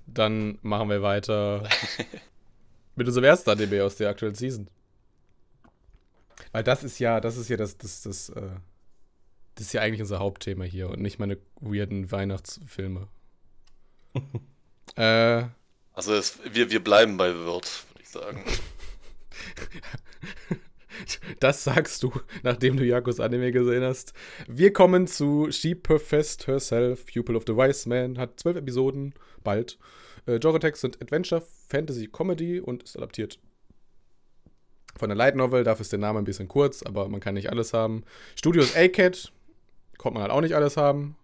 Dann 0.07 0.59
machen 0.63 0.89
wir 0.89 1.03
weiter 1.03 1.69
mit 2.97 3.07
unserem 3.07 3.25
ersten 3.25 3.51
Anime 3.51 3.85
aus 3.85 3.97
der 3.97 4.09
aktuellen 4.09 4.35
Season. 4.35 4.67
Weil 6.55 6.63
das 6.63 6.85
ist 6.85 7.01
ja, 7.01 7.21
das 7.21 7.37
ist 7.37 7.49
ja 7.49 7.57
das, 7.57 7.79
das, 7.79 8.03
das, 8.03 8.29
äh, 8.29 8.51
das 9.57 9.67
ist 9.67 9.73
ja 9.73 9.81
eigentlich 9.81 10.01
unser 10.01 10.21
Hauptthema 10.21 10.63
hier 10.63 10.89
und 10.89 11.03
nicht 11.03 11.19
meine 11.19 11.37
weirden 11.57 12.13
Weihnachtsfilme. 12.13 13.09
äh, 14.95 15.47
also 15.95 16.15
es, 16.15 16.39
wir, 16.53 16.71
wir 16.71 16.85
bleiben 16.85 17.17
bei 17.17 17.35
Wirt, 17.35 17.85
würde 17.91 18.01
ich 18.01 18.09
sagen. 18.09 18.45
Das 21.41 21.65
sagst 21.65 22.05
du, 22.05 22.13
nachdem 22.45 22.77
du 22.77 22.85
Jakos 22.85 23.19
Anime 23.19 23.51
gesehen 23.51 23.83
hast. 23.83 24.13
Wir 24.47 24.73
kommen 24.73 25.09
zu 25.09 25.51
She 25.51 25.75
Professed 25.75 26.47
Herself, 26.47 27.05
Pupil 27.07 27.35
of 27.35 27.43
the 27.49 27.57
Wise 27.57 27.89
Man, 27.89 28.17
hat 28.17 28.39
zwölf 28.39 28.57
Episoden, 28.57 29.13
bald. 29.43 29.77
Äh, 30.27 30.39
Genre-Text 30.39 30.83
sind 30.83 31.03
Adventure, 31.03 31.43
Fantasy, 31.69 32.07
Comedy 32.07 32.61
und 32.61 32.85
ist 32.85 32.97
adaptiert 32.97 33.41
von 34.97 35.09
der 35.09 35.17
Light 35.17 35.37
Novel. 35.37 35.65
Dafür 35.65 35.83
ist 35.83 35.93
der 35.93 35.99
Name 35.99 36.19
ein 36.19 36.25
bisschen 36.25 36.49
kurz, 36.49 36.83
aber 36.83 37.09
man 37.09 37.21
kann 37.21 37.35
nicht 37.35 37.51
alles 37.51 37.73
haben. 37.73 38.05
Studios 38.37 38.77
A-Cat, 38.77 39.33
konnte 39.99 40.15
man 40.15 40.23
halt 40.23 40.33
auch 40.33 40.41
nicht 40.41 40.55
alles 40.55 40.77
haben. 40.77 41.17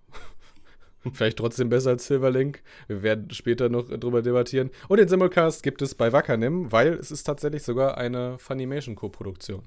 Vielleicht 1.13 1.39
trotzdem 1.39 1.69
besser 1.69 1.91
als 1.91 2.07
Silverlink. 2.07 2.63
Wir 2.89 3.03
werden 3.03 3.31
später 3.31 3.69
noch 3.69 3.89
drüber 3.89 4.23
debattieren. 4.23 4.71
Und 4.89 4.99
den 4.99 5.09
Simulcast 5.09 5.63
gibt 5.63 5.83
es 5.83 5.95
bei 5.95 6.13
Wakanim, 6.13 6.71
weil 6.73 6.95
es 6.95 7.11
ist 7.11 7.25
tatsächlich 7.25 7.63
sogar 7.63 7.97
eine 7.97 8.39
Funimation-Co-Produktion. 8.39 9.63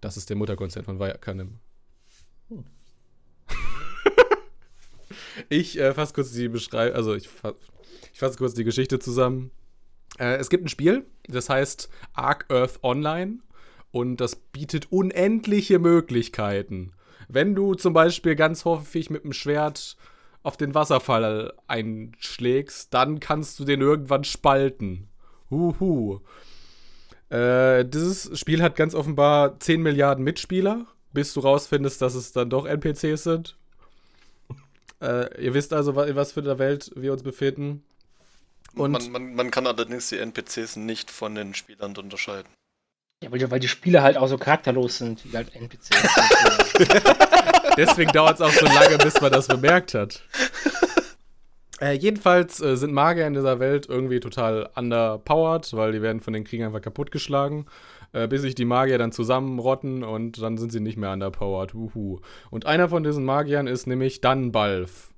Das 0.00 0.16
ist 0.16 0.28
der 0.28 0.36
Mutterkonzern 0.36 0.84
von 0.84 0.98
Wakanim. 0.98 1.58
Hm. 2.48 2.64
ich 5.48 5.78
äh, 5.78 5.94
fasse 5.94 6.12
kurz 6.12 6.32
die 6.32 6.48
Beschreibung, 6.48 6.96
also 6.96 7.14
ich, 7.14 7.28
fa 7.28 7.54
ich 8.12 8.20
fasse 8.20 8.38
kurz 8.38 8.54
die 8.54 8.64
Geschichte 8.64 8.98
zusammen. 8.98 9.50
Äh, 10.18 10.36
es 10.36 10.48
gibt 10.48 10.64
ein 10.64 10.68
Spiel, 10.68 11.04
das 11.28 11.48
heißt 11.48 11.88
Ark 12.14 12.46
Earth 12.48 12.82
Online 12.82 13.38
und 13.90 14.18
das 14.18 14.36
bietet 14.36 14.90
unendliche 14.92 15.78
Möglichkeiten. 15.78 16.92
Wenn 17.28 17.54
du 17.54 17.74
zum 17.74 17.92
Beispiel 17.92 18.36
ganz 18.36 18.64
häufig 18.64 19.10
mit 19.10 19.24
dem 19.24 19.32
Schwert 19.32 19.96
auf 20.42 20.56
den 20.56 20.74
Wasserfall 20.74 21.52
einschlägst, 21.66 22.94
dann 22.94 23.20
kannst 23.20 23.58
du 23.58 23.64
den 23.64 23.80
irgendwann 23.80 24.24
spalten. 24.24 25.08
Huhu. 25.50 26.20
Äh, 27.30 27.84
dieses 27.84 28.38
Spiel 28.38 28.62
hat 28.62 28.76
ganz 28.76 28.94
offenbar 28.94 29.58
10 29.58 29.82
Milliarden 29.82 30.22
Mitspieler, 30.22 30.86
bis 31.12 31.34
du 31.34 31.40
rausfindest, 31.40 32.00
dass 32.00 32.14
es 32.14 32.32
dann 32.32 32.50
doch 32.50 32.64
NPCs 32.64 33.24
sind. 33.24 33.56
Äh, 35.00 35.42
ihr 35.42 35.54
wisst 35.54 35.72
also, 35.72 36.00
in 36.02 36.16
was 36.16 36.32
für 36.32 36.40
einer 36.40 36.58
Welt 36.58 36.92
wir 36.94 37.12
uns 37.12 37.22
befinden. 37.22 37.82
Und 38.76 38.92
man, 38.92 39.10
man, 39.10 39.34
man 39.34 39.50
kann 39.50 39.66
allerdings 39.66 40.10
die 40.10 40.18
NPCs 40.18 40.76
nicht 40.76 41.10
von 41.10 41.34
den 41.34 41.54
Spielern 41.54 41.96
unterscheiden. 41.96 42.48
Ja, 43.22 43.32
weil 43.32 43.38
die, 43.38 43.50
weil 43.50 43.60
die 43.60 43.68
Spieler 43.68 44.02
halt 44.02 44.18
auch 44.18 44.28
so 44.28 44.36
charakterlos 44.36 44.98
sind, 44.98 45.24
wie 45.24 45.36
halt 45.36 45.54
NPCs. 45.54 45.90
Deswegen 47.76 48.12
dauert 48.12 48.34
es 48.34 48.40
auch 48.42 48.52
so 48.52 48.66
lange, 48.66 48.98
bis 48.98 49.20
man 49.20 49.32
das 49.32 49.48
bemerkt 49.48 49.94
hat. 49.94 50.22
Äh, 51.78 51.92
jedenfalls 51.92 52.62
äh, 52.62 52.74
sind 52.74 52.94
Magier 52.94 53.26
in 53.26 53.34
dieser 53.34 53.60
Welt 53.60 53.86
irgendwie 53.86 54.18
total 54.18 54.70
underpowered, 54.76 55.74
weil 55.74 55.92
die 55.92 56.00
werden 56.00 56.22
von 56.22 56.32
den 56.32 56.44
Kriegern 56.44 56.68
einfach 56.68 56.80
kaputtgeschlagen, 56.80 57.66
äh, 58.14 58.26
bis 58.26 58.40
sich 58.40 58.54
die 58.54 58.64
Magier 58.64 58.96
dann 58.96 59.12
zusammenrotten 59.12 60.02
und 60.02 60.40
dann 60.40 60.56
sind 60.56 60.72
sie 60.72 60.80
nicht 60.80 60.96
mehr 60.96 61.12
underpowered. 61.12 61.74
Uhu. 61.74 62.20
Und 62.50 62.64
einer 62.64 62.88
von 62.88 63.04
diesen 63.04 63.26
Magiern 63.26 63.66
ist 63.66 63.86
nämlich 63.86 64.22
Dunbalf. 64.22 65.12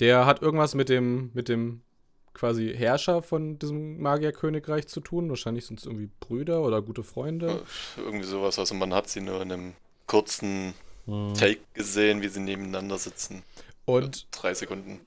Der 0.00 0.26
hat 0.26 0.42
irgendwas 0.42 0.74
mit 0.74 0.90
dem, 0.90 1.30
mit 1.32 1.48
dem 1.48 1.80
quasi 2.40 2.74
Herrscher 2.74 3.20
von 3.20 3.58
diesem 3.58 4.00
Magierkönigreich 4.00 4.88
zu 4.88 5.00
tun. 5.00 5.28
Wahrscheinlich 5.28 5.66
sind 5.66 5.78
es 5.78 5.84
irgendwie 5.84 6.08
Brüder 6.20 6.62
oder 6.62 6.80
gute 6.80 7.02
Freunde. 7.02 7.62
Irgendwie 7.98 8.24
sowas. 8.24 8.58
Also 8.58 8.74
man 8.74 8.94
hat 8.94 9.10
sie 9.10 9.20
nur 9.20 9.42
in 9.42 9.52
einem 9.52 9.72
kurzen 10.06 10.72
hm. 11.04 11.34
Take 11.34 11.60
gesehen, 11.74 12.22
wie 12.22 12.28
sie 12.28 12.40
nebeneinander 12.40 12.96
sitzen. 12.96 13.42
Und 13.84 14.26
drei 14.30 14.54
Sekunden. 14.54 15.00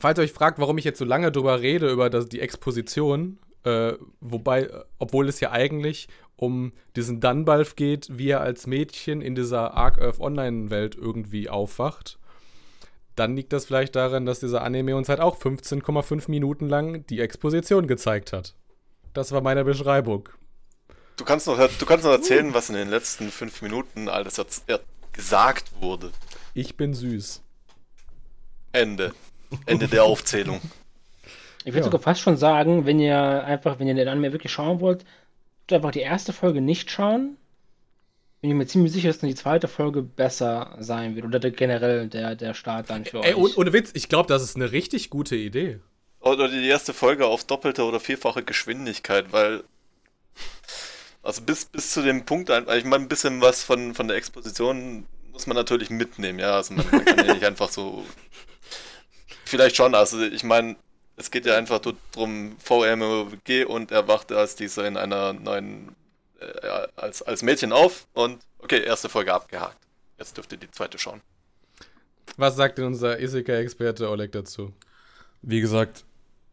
Falls 0.00 0.18
ihr 0.18 0.22
euch 0.24 0.32
fragt, 0.32 0.58
warum 0.58 0.76
ich 0.76 0.84
jetzt 0.84 0.98
so 0.98 1.04
lange 1.04 1.30
drüber 1.30 1.60
rede, 1.60 1.88
über 1.88 2.10
das, 2.10 2.28
die 2.28 2.40
Exposition, 2.40 3.38
äh, 3.62 3.92
wobei, 4.20 4.68
obwohl 4.98 5.28
es 5.28 5.38
ja 5.38 5.52
eigentlich 5.52 6.08
um 6.34 6.72
diesen 6.96 7.20
Dunbalf 7.20 7.76
geht, 7.76 8.08
wie 8.10 8.30
er 8.30 8.40
als 8.40 8.66
Mädchen 8.66 9.22
in 9.22 9.36
dieser 9.36 9.74
Ark 9.74 10.02
Earth 10.02 10.18
Online-Welt 10.18 10.96
irgendwie 10.96 11.48
aufwacht 11.48 12.18
dann 13.16 13.34
liegt 13.34 13.52
das 13.52 13.64
vielleicht 13.66 13.96
daran, 13.96 14.26
dass 14.26 14.40
dieser 14.40 14.62
Anime 14.62 14.94
uns 14.96 15.08
halt 15.08 15.20
auch 15.20 15.38
15,5 15.38 16.30
Minuten 16.30 16.68
lang 16.68 17.04
die 17.06 17.20
Exposition 17.20 17.86
gezeigt 17.86 18.32
hat. 18.32 18.54
Das 19.14 19.32
war 19.32 19.40
meine 19.40 19.64
Beschreibung. 19.64 20.28
Du 21.16 21.24
kannst 21.24 21.46
noch, 21.46 21.56
du 21.56 21.86
kannst 21.86 22.04
noch 22.04 22.12
erzählen, 22.12 22.52
was 22.52 22.68
in 22.68 22.76
den 22.76 22.88
letzten 22.90 23.30
fünf 23.30 23.62
Minuten 23.62 24.08
alles 24.08 24.38
gesagt 25.12 25.70
wurde. 25.80 26.12
Ich 26.52 26.76
bin 26.76 26.92
süß. 26.94 27.42
Ende. 28.72 29.14
Ende 29.64 29.88
der 29.88 30.04
Aufzählung. 30.04 30.60
Ich 31.60 31.66
würde 31.72 31.78
Ja. 31.78 31.84
sogar 31.84 32.00
fast 32.00 32.20
schon 32.20 32.36
sagen, 32.36 32.84
wenn 32.84 33.00
ihr 33.00 33.18
einfach, 33.44 33.78
wenn 33.78 33.88
ihr 33.88 33.94
den 33.94 34.08
Anime 34.08 34.32
wirklich 34.32 34.52
schauen 34.52 34.80
wollt, 34.80 35.04
einfach 35.70 35.90
die 35.90 36.00
erste 36.00 36.32
Folge 36.32 36.60
nicht 36.60 36.90
schauen. 36.90 37.38
Bin 38.46 38.52
ich 38.52 38.58
mir 38.58 38.66
ziemlich 38.68 38.92
sicher, 38.92 39.08
dass 39.08 39.18
dann 39.18 39.28
die 39.28 39.34
zweite 39.34 39.66
Folge 39.66 40.02
besser 40.02 40.76
sein 40.78 41.16
wird. 41.16 41.26
Oder 41.26 41.40
der, 41.40 41.50
generell 41.50 42.06
der, 42.06 42.36
der 42.36 42.54
Start 42.54 42.88
dann 42.90 43.04
für 43.04 43.24
Ey, 43.24 43.34
euch. 43.34 43.36
ohne, 43.36 43.54
ohne 43.56 43.72
Witz, 43.72 43.90
ich 43.94 44.08
glaube, 44.08 44.28
das 44.28 44.40
ist 44.40 44.54
eine 44.54 44.70
richtig 44.70 45.10
gute 45.10 45.34
Idee. 45.34 45.80
Oder 46.20 46.46
die 46.46 46.64
erste 46.64 46.94
Folge 46.94 47.26
auf 47.26 47.42
doppelte 47.42 47.82
oder 47.82 47.98
vierfache 47.98 48.44
Geschwindigkeit, 48.44 49.32
weil. 49.32 49.64
Also 51.24 51.42
bis, 51.42 51.64
bis 51.64 51.90
zu 51.90 52.02
dem 52.02 52.24
Punkt, 52.24 52.48
ich 52.48 52.84
meine, 52.84 53.02
ein 53.02 53.08
bisschen 53.08 53.40
was 53.40 53.64
von, 53.64 53.96
von 53.96 54.06
der 54.06 54.16
Exposition 54.16 55.06
muss 55.32 55.48
man 55.48 55.56
natürlich 55.56 55.90
mitnehmen, 55.90 56.38
ja. 56.38 56.54
Also 56.54 56.74
man, 56.74 56.86
man 56.88 57.04
kann 57.04 57.26
ja 57.26 57.34
nicht 57.34 57.44
einfach 57.44 57.70
so. 57.70 58.04
Vielleicht 59.44 59.74
schon, 59.74 59.96
also 59.96 60.22
ich 60.22 60.44
meine, 60.44 60.76
es 61.16 61.32
geht 61.32 61.46
ja 61.46 61.56
einfach 61.56 61.80
darum, 61.80 62.54
VMOG 62.60 63.66
und 63.66 63.90
er 63.90 64.06
wachte 64.06 64.38
als 64.38 64.54
dieser 64.54 64.86
in 64.86 64.96
einer 64.96 65.32
neuen 65.32 65.96
äh, 66.40 66.88
als, 66.96 67.22
als 67.22 67.42
Mädchen 67.42 67.72
auf 67.72 68.06
und 68.14 68.42
okay, 68.58 68.82
erste 68.82 69.08
Folge 69.08 69.32
abgehakt. 69.32 69.78
Jetzt 70.18 70.36
dürft 70.36 70.52
ihr 70.52 70.58
die 70.58 70.70
zweite 70.70 70.98
schauen. 70.98 71.20
Was 72.36 72.56
sagt 72.56 72.78
denn 72.78 72.86
unser 72.86 73.18
Isekai-Experte 73.20 74.10
Oleg 74.10 74.32
dazu? 74.32 74.72
Wie 75.42 75.60
gesagt, 75.60 76.04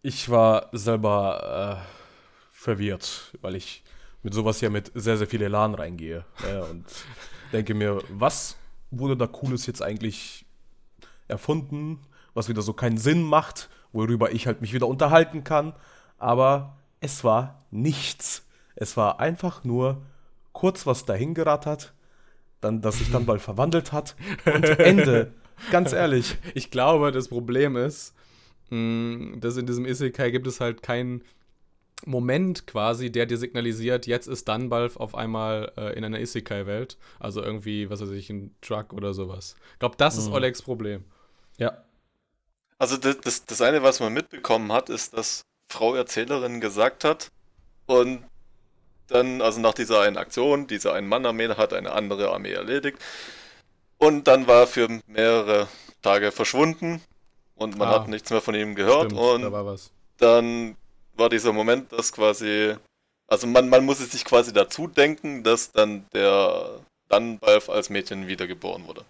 ich 0.01 0.29
war 0.29 0.69
selber 0.71 1.81
äh, 1.81 1.93
verwirrt, 2.51 3.31
weil 3.41 3.55
ich 3.55 3.83
mit 4.21 4.33
sowas 4.33 4.61
ja 4.61 4.69
mit 4.69 4.91
sehr, 4.95 5.17
sehr 5.17 5.27
viel 5.27 5.41
Elan 5.41 5.75
reingehe. 5.75 6.25
Äh, 6.47 6.59
und 6.59 6.85
denke 7.51 7.73
mir, 7.73 8.01
was 8.09 8.55
wurde 8.91 9.17
da 9.17 9.27
Cooles 9.27 9.65
jetzt 9.65 9.81
eigentlich 9.81 10.45
erfunden, 11.27 11.99
was 12.33 12.47
wieder 12.49 12.61
so 12.61 12.73
keinen 12.73 12.97
Sinn 12.97 13.23
macht, 13.23 13.69
worüber 13.91 14.31
ich 14.31 14.47
halt 14.47 14.61
mich 14.61 14.73
wieder 14.73 14.87
unterhalten 14.87 15.43
kann. 15.43 15.73
Aber 16.17 16.77
es 16.99 17.23
war 17.23 17.63
nichts. 17.71 18.45
Es 18.83 18.97
war 18.97 19.21
einfach 19.21 19.63
nur 19.63 20.01
kurz 20.51 20.85
was 20.85 21.05
dahingerattert, 21.05 21.93
dann, 22.59 22.81
dass 22.81 22.97
sich 22.99 23.11
dann 23.11 23.25
bald 23.25 23.41
verwandelt 23.49 23.93
hat 23.93 24.15
und 24.45 24.65
Ende. 24.77 25.33
Ganz 25.71 25.93
ehrlich. 25.93 26.37
Ich 26.53 26.69
glaube, 26.69 27.13
das 27.13 27.29
Problem 27.29 27.77
ist, 27.77 28.13
mh, 28.71 29.37
dass 29.37 29.55
in 29.55 29.65
diesem 29.67 29.85
Isekai 29.85 30.31
gibt 30.31 30.47
es 30.47 30.59
halt 30.59 30.83
keinen 30.83 31.23
Moment 32.05 32.67
quasi, 32.67 33.09
der 33.09 33.25
dir 33.25 33.37
signalisiert, 33.37 34.05
jetzt 34.05 34.27
ist 34.27 34.49
Dunbalf 34.49 34.97
auf 34.97 35.15
einmal 35.15 35.71
äh, 35.77 35.97
in 35.97 36.03
einer 36.03 36.19
Isekai-Welt. 36.19 36.97
Also 37.19 37.41
irgendwie, 37.41 37.89
was 37.89 38.01
weiß 38.01 38.09
ich, 38.09 38.29
ein 38.29 38.53
Truck 38.61 38.91
oder 38.91 39.13
sowas. 39.13 39.55
Ich 39.73 39.79
glaube, 39.79 39.95
das 39.97 40.17
ist 40.17 40.27
Mhm. 40.27 40.33
Olegs 40.33 40.61
Problem. 40.61 41.05
Ja. 41.57 41.85
Also 42.77 42.97
das, 42.97 43.21
das, 43.21 43.45
das 43.45 43.61
eine, 43.61 43.81
was 43.83 44.01
man 44.01 44.11
mitbekommen 44.11 44.73
hat, 44.73 44.89
ist, 44.89 45.13
dass 45.13 45.43
Frau 45.71 45.95
Erzählerin 45.95 46.59
gesagt 46.59 47.05
hat 47.05 47.29
und 47.85 48.25
dann, 49.07 49.41
also 49.41 49.59
nach 49.59 49.73
dieser 49.73 50.01
einen 50.01 50.17
Aktion, 50.17 50.67
diese 50.67 50.93
ein 50.93 51.07
Mann-Armee 51.07 51.49
hat 51.49 51.73
eine 51.73 51.91
andere 51.91 52.31
Armee 52.31 52.53
erledigt 52.53 52.97
und 53.97 54.27
dann 54.27 54.47
war 54.47 54.61
er 54.61 54.67
für 54.67 54.87
mehrere 55.07 55.67
Tage 56.01 56.31
verschwunden 56.31 57.01
und 57.55 57.77
man 57.77 57.87
Ah. 57.89 57.91
hat 57.99 58.07
nichts 58.07 58.29
mehr 58.31 58.41
von 58.41 58.55
ihm 58.55 58.75
gehört 58.75 59.11
Stimmt, 59.11 59.19
und 59.21 59.41
da 59.43 59.51
war 59.51 59.65
was. 59.65 59.91
dann 60.17 60.75
war 61.15 61.29
dieser 61.29 61.53
Moment, 61.53 61.91
dass 61.91 62.11
quasi, 62.11 62.75
also 63.27 63.45
man, 63.47 63.69
man 63.69 63.85
muss 63.85 63.99
es 63.99 64.11
sich 64.11 64.25
quasi 64.25 64.51
dazu 64.53 64.87
denken, 64.87 65.43
dass 65.43 65.71
dann 65.71 66.05
der 66.13 66.79
Dunbalf 67.09 67.69
als 67.69 67.89
Mädchen 67.89 68.27
wiedergeboren 68.27 68.87
wurde. 68.87 69.05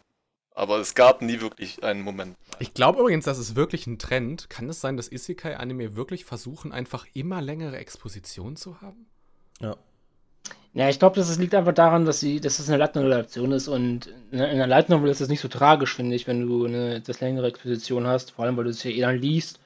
Aber 0.55 0.77
es 0.77 0.93
gab 0.93 1.21
nie 1.23 1.39
wirklich 1.41 1.83
einen 1.83 2.01
Moment. 2.01 2.35
Ich 2.59 2.73
glaube 2.75 2.99
übrigens, 2.99 3.25
das 3.25 3.39
ist 3.39 3.55
wirklich 3.55 3.87
ein 3.87 3.97
Trend. 3.97 4.49
Kann 4.51 4.69
es 4.69 4.81
sein, 4.81 4.97
dass 4.97 5.11
Isekai-Anime 5.11 5.95
wirklich 5.95 6.25
versuchen, 6.25 6.71
einfach 6.71 7.07
immer 7.15 7.41
längere 7.41 7.77
Exposition 7.77 8.55
zu 8.55 8.79
haben? 8.81 9.07
Ja. 9.61 9.77
Ja, 10.75 10.89
ich 10.89 10.97
glaube, 10.97 11.15
das 11.15 11.37
liegt 11.37 11.53
einfach 11.53 11.73
daran, 11.73 12.05
dass 12.05 12.19
sie, 12.19 12.39
dass 12.39 12.57
es 12.57 12.67
eine 12.67 12.77
Light 12.77 12.95
Novel-Adaption 12.95 13.51
ist 13.51 13.67
und 13.67 14.07
in 14.31 14.39
in 14.39 14.39
einer 14.39 14.65
Light 14.65 14.89
Novel 14.89 15.11
ist 15.11 15.21
es 15.21 15.29
nicht 15.29 15.39
so 15.39 15.47
tragisch, 15.47 15.95
finde 15.95 16.15
ich, 16.15 16.25
wenn 16.25 16.47
du 16.47 16.65
eine 16.65 16.95
etwas 16.95 17.21
längere 17.21 17.47
Exposition 17.47 18.07
hast, 18.07 18.31
vor 18.31 18.45
allem 18.45 18.57
weil 18.57 18.63
du 18.63 18.71
es 18.71 18.83
ja 18.83 18.89
eh 18.89 19.01
dann 19.01 19.19
liest 19.19 19.59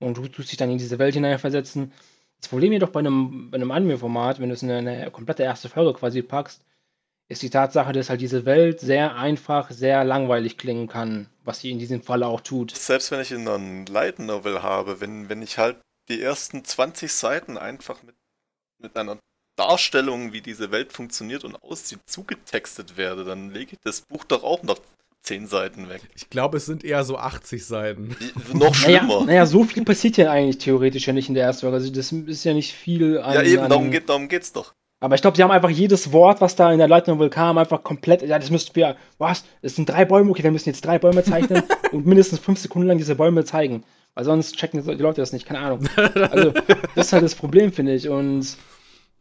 und 0.00 0.18
du 0.18 0.28
tust 0.28 0.50
dich 0.50 0.58
dann 0.58 0.70
in 0.70 0.76
diese 0.78 0.98
Welt 0.98 1.14
hineinversetzen. 1.14 1.92
Das 2.40 2.48
Problem 2.48 2.72
jedoch 2.72 2.90
bei 2.90 3.00
einem, 3.00 3.50
bei 3.50 3.56
einem 3.56 3.70
Anime-Format, 3.70 4.38
wenn 4.38 4.50
du 4.50 4.54
es 4.54 4.62
in 4.62 4.70
eine, 4.70 5.10
komplette 5.10 5.44
erste 5.44 5.70
Folge 5.70 5.98
quasi 5.98 6.20
packst, 6.20 6.62
ist 7.28 7.42
die 7.42 7.50
Tatsache, 7.50 7.92
dass 7.92 8.10
halt 8.10 8.20
diese 8.20 8.44
Welt 8.44 8.80
sehr 8.80 9.14
einfach, 9.16 9.70
sehr 9.70 10.04
langweilig 10.04 10.58
klingen 10.58 10.88
kann, 10.88 11.28
was 11.44 11.60
sie 11.60 11.70
in 11.70 11.78
diesem 11.78 12.02
Falle 12.02 12.26
auch 12.26 12.40
tut. 12.40 12.76
Selbst 12.76 13.10
wenn 13.10 13.20
ich 13.20 13.32
in 13.32 13.48
einer 13.48 13.86
Light 13.90 14.18
Novel 14.18 14.62
habe, 14.62 15.00
wenn, 15.00 15.30
wenn 15.30 15.40
ich 15.40 15.56
halt 15.56 15.80
die 16.08 16.20
ersten 16.20 16.64
20 16.64 17.10
Seiten 17.12 17.56
einfach 17.56 18.02
mit, 18.02 18.16
mit 18.78 18.96
einer 18.96 19.18
Darstellung, 19.60 20.32
wie 20.32 20.40
diese 20.40 20.70
Welt 20.70 20.90
funktioniert 20.92 21.44
und 21.44 21.62
aussieht, 21.62 21.98
zugetextet 22.06 22.96
werde, 22.96 23.24
dann 23.24 23.50
lege 23.50 23.72
ich 23.72 23.78
das 23.84 24.00
Buch 24.00 24.24
doch 24.24 24.42
auch 24.42 24.62
noch 24.62 24.78
10 25.22 25.46
Seiten 25.48 25.90
weg. 25.90 26.00
Ich 26.16 26.30
glaube, 26.30 26.56
es 26.56 26.64
sind 26.64 26.82
eher 26.82 27.04
so 27.04 27.18
80 27.18 27.66
Seiten. 27.66 28.16
Noch 28.54 28.60
Naja, 28.60 29.00
schlimmer. 29.00 29.24
naja, 29.26 29.44
so 29.44 29.64
viel 29.64 29.84
passiert 29.84 30.16
ja 30.16 30.30
eigentlich 30.30 30.56
theoretisch 30.58 31.06
ja 31.06 31.12
nicht 31.12 31.28
in 31.28 31.34
der 31.34 31.44
ersten 31.44 31.60
Folge. 31.60 31.76
Also 31.76 31.92
das 31.92 32.10
ist 32.10 32.44
ja 32.44 32.54
nicht 32.54 32.72
viel 32.72 33.18
an, 33.18 33.34
ja, 33.34 33.42
eben, 33.42 33.62
an 33.64 33.68
darum, 33.68 33.90
geht, 33.90 34.08
darum 34.08 34.28
geht's 34.28 34.50
doch. 34.54 34.72
Aber 35.02 35.14
ich 35.14 35.20
glaube, 35.20 35.36
sie 35.36 35.42
haben 35.42 35.50
einfach 35.50 35.68
jedes 35.70 36.12
Wort, 36.12 36.40
was 36.40 36.56
da 36.56 36.72
in 36.72 36.78
der 36.78 36.88
Light 36.88 37.06
Novel 37.06 37.28
kam, 37.28 37.58
einfach 37.58 37.82
komplett. 37.82 38.22
Ja, 38.22 38.38
das 38.38 38.50
müssten 38.50 38.74
wir. 38.76 38.96
Was? 39.18 39.44
Es 39.60 39.76
sind 39.76 39.88
drei 39.90 40.06
Bäume. 40.06 40.30
Okay, 40.30 40.42
wir 40.42 40.50
müssen 40.50 40.70
jetzt 40.70 40.84
drei 40.86 40.98
Bäume 40.98 41.22
zeichnen 41.22 41.62
und 41.92 42.06
mindestens 42.06 42.38
fünf 42.38 42.58
Sekunden 42.58 42.88
lang 42.88 42.96
diese 42.98 43.14
Bäume 43.14 43.44
zeigen. 43.44 43.84
Weil 44.14 44.24
sonst 44.24 44.56
checken 44.56 44.82
die 44.82 45.02
Leute 45.02 45.20
das 45.20 45.32
nicht. 45.32 45.46
Keine 45.46 45.60
Ahnung. 45.60 45.86
Also, 46.30 46.52
das 46.94 47.06
ist 47.06 47.12
halt 47.12 47.22
das 47.24 47.34
Problem, 47.34 47.72
finde 47.72 47.94
ich. 47.94 48.08
Und 48.08 48.56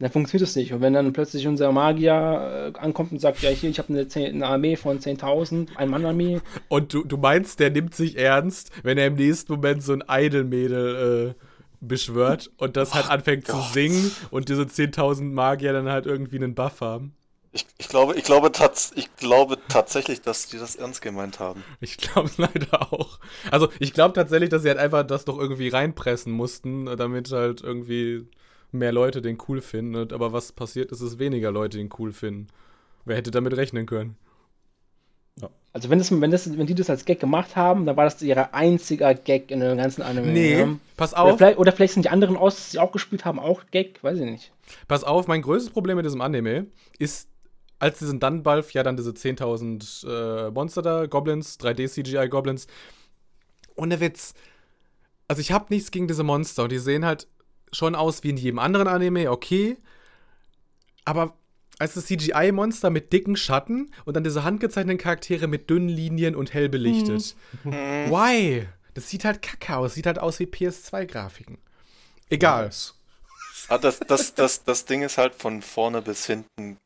dann 0.02 0.12
funktioniert 0.12 0.48
das 0.48 0.56
nicht. 0.56 0.74
Und 0.74 0.82
wenn 0.82 0.94
dann 0.94 1.14
plötzlich 1.14 1.48
unser 1.48 1.72
Magier 1.72 2.74
äh, 2.76 2.80
ankommt 2.80 3.12
und 3.12 3.20
sagt, 3.20 3.42
ja, 3.42 3.50
hier, 3.50 3.70
ich 3.70 3.78
habe 3.78 3.94
eine, 3.94 4.08
eine 4.16 4.48
Armee 4.48 4.76
von 4.76 5.00
10.000, 5.00 5.76
ein 5.76 5.90
Mann-Armee, 5.90 6.42
Und 6.70 6.94
du, 6.94 7.04
du 7.04 7.18
meinst, 7.18 7.60
der 7.60 7.70
nimmt 7.70 7.94
sich 7.94 8.18
ernst, 8.18 8.72
wenn 8.82 8.98
er 8.98 9.08
im 9.08 9.14
nächsten 9.14 9.54
Moment 9.54 9.84
so 9.84 9.94
ein 9.94 10.04
Idol-Mädel 10.08 11.36
äh, 11.38 11.46
beschwört 11.82 12.50
und 12.58 12.78
das 12.78 12.96
halt 12.96 13.10
anfängt 13.10 13.46
zu 13.46 13.54
Gott. 13.54 13.74
singen 13.74 14.12
und 14.32 14.50
diese 14.50 14.64
10.000 14.64 15.24
Magier 15.24 15.72
dann 15.72 15.90
halt 15.90 16.08
irgendwie 16.08 16.38
einen 16.38 16.56
Buff 16.56 16.82
haben. 16.82 17.16
Ich, 17.54 17.68
ich, 17.78 17.90
glaube, 17.90 18.16
ich, 18.16 18.24
glaube 18.24 18.52
tats 18.52 18.94
ich 18.96 19.14
glaube 19.18 19.58
tatsächlich, 19.68 20.22
dass 20.22 20.48
die 20.48 20.58
das 20.58 20.78
ernst 20.78 21.02
gemeint 21.02 21.40
haben. 21.40 21.64
Ich 21.80 21.98
glaube 21.98 22.32
leider 22.38 22.92
auch. 22.92 23.20
Also 23.52 23.68
ich 23.80 23.94
glaube 23.94 24.14
tatsächlich, 24.14 24.50
dass 24.50 24.64
sie 24.64 24.70
halt 24.70 24.80
einfach 24.80 25.06
das 25.06 25.26
doch 25.26 25.38
irgendwie 25.38 25.68
reinpressen 25.68 26.32
mussten, 26.32 26.86
damit 26.86 27.32
halt 27.32 27.62
irgendwie 27.62 28.26
mehr 28.72 28.92
Leute 28.92 29.22
den 29.22 29.38
cool 29.48 29.62
finden. 29.62 30.14
Aber 30.14 30.34
was 30.34 30.52
passiert 30.52 30.92
ist, 30.92 31.02
dass 31.02 31.20
weniger 31.20 31.52
Leute 31.52 31.78
den 31.78 31.90
cool 32.00 32.12
finden. 32.12 32.48
Wer 33.06 33.18
hätte 33.18 33.32
damit 33.32 33.56
rechnen 33.56 33.86
können? 33.86 34.16
Also 35.74 35.90
wenn, 35.90 36.00
das, 36.00 36.12
wenn, 36.12 36.32
das, 36.32 36.58
wenn 36.58 36.68
die 36.68 36.76
das 36.76 36.90
als 36.90 37.06
Gag 37.06 37.22
gemacht 37.22 37.56
haben, 37.56 37.86
dann 37.86 37.96
war 37.96 38.04
das 38.04 38.22
ihr 38.22 38.54
einziger 38.54 39.14
Gag 39.14 39.52
in 39.52 39.62
dem 39.62 39.78
ganzen 39.78 40.02
Anime. 40.02 40.28
Nee, 40.28 40.60
ja. 40.60 40.70
pass 40.98 41.14
Oder 41.14 41.24
auf. 41.24 41.38
vielleicht, 41.38 41.58
oder 41.58 41.72
vielleicht 41.72 41.94
sind 41.94 42.04
die 42.04 42.10
anderen 42.10 42.36
aus, 42.36 42.58
die 42.58 42.72
sie 42.72 42.80
auch 42.80 42.92
gespielt 42.92 43.24
haben, 43.24 43.40
auch 43.40 43.62
Gag, 43.72 44.04
weiß 44.04 44.20
ich 44.20 44.26
nicht. 44.26 44.52
Pass 44.90 45.06
auf, 45.06 45.28
mein 45.28 45.42
größtes 45.42 45.72
Problem 45.72 45.96
mit 45.96 46.06
diesem 46.06 46.20
Anime 46.20 46.68
ist, 47.00 47.30
als 47.80 48.00
diesen 48.00 48.20
Dunbalf 48.20 48.72
ja 48.74 48.84
dann 48.84 48.98
diese 48.98 49.12
10.000 49.12 50.48
äh, 50.48 50.52
Monster 50.52 50.82
da, 50.82 51.06
Goblins, 51.06 51.58
3D-CGI-Goblins. 51.62 52.68
Ohne 53.76 54.02
Witz. 54.02 54.34
Also 55.30 55.40
ich 55.40 55.54
habe 55.54 55.68
nichts 55.70 55.90
gegen 55.92 56.08
diese 56.08 56.24
Monster 56.24 56.64
und 56.64 56.74
die 56.74 56.80
sehen 56.80 57.06
halt 57.06 57.28
schon 57.74 57.96
aus 57.96 58.24
wie 58.24 58.30
in 58.30 58.38
jedem 58.38 58.60
anderen 58.60 58.88
Anime, 58.88 59.32
okay. 59.32 59.78
Aber 61.06 61.36
als 61.80 61.96
das 61.96 62.06
CGI-Monster 62.06 62.90
mit 62.90 63.12
dicken 63.12 63.36
Schatten 63.36 63.92
und 64.06 64.16
dann 64.16 64.24
diese 64.24 64.44
handgezeichneten 64.44 65.00
Charaktere 65.00 65.48
mit 65.48 65.70
dünnen 65.70 65.90
Linien 65.90 66.36
und 66.36 66.54
hell 66.54 66.70
belichtet. 66.70 67.36
Why? 67.64 68.68
Das 68.94 69.10
sieht 69.10 69.26
halt 69.26 69.42
kacke 69.42 69.78
aus. 69.78 69.96
Sieht 69.96 70.06
halt 70.06 70.20
aus 70.20 70.40
wie 70.40 70.46
PS2-Grafiken. 70.46 71.58
Egal. 72.30 72.70
Ah, 73.68 73.78
das, 73.78 74.00
das, 74.00 74.36
das, 74.36 74.64
das 74.64 74.86
Ding 74.86 75.02
ist 75.02 75.18
halt 75.18 75.34
von 75.34 75.62
vorne 75.62 76.02
bis 76.02 76.26
hinten 76.26 76.78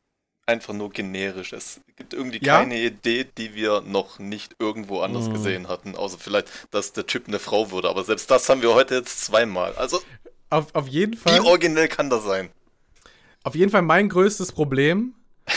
einfach 0.46 0.72
nur 0.72 0.90
generisch. 0.90 1.52
Es 1.52 1.80
gibt 1.96 2.14
irgendwie 2.14 2.38
Ja? 2.42 2.58
keine 2.60 2.78
Idee, 2.80 3.26
die 3.36 3.54
wir 3.54 3.80
noch 3.82 4.18
nicht 4.18 4.54
irgendwo 4.60 5.00
anders 5.00 5.28
Mhm. 5.28 5.32
gesehen 5.34 5.68
hatten. 5.68 5.96
Außer 5.96 6.18
vielleicht, 6.18 6.48
dass 6.70 6.92
der 6.92 7.06
Typ 7.06 7.26
eine 7.28 7.38
Frau 7.40 7.70
wurde. 7.70 7.88
Aber 7.90 8.04
selbst 8.04 8.30
das 8.30 8.48
haben 8.48 8.62
wir 8.62 8.72
heute 8.72 8.94
jetzt 8.94 9.24
zweimal. 9.24 9.74
Also, 9.74 10.00
auf, 10.50 10.74
auf 10.74 10.88
jeden 10.88 11.14
Fall. 11.14 11.40
Wie 11.40 11.46
originell 11.46 11.88
kann 11.88 12.10
das 12.10 12.24
sein? 12.24 12.50
Auf 13.42 13.54
jeden 13.54 13.70
Fall 13.70 13.82
mein 13.82 14.08
größtes 14.08 14.52
Problem. 14.52 15.14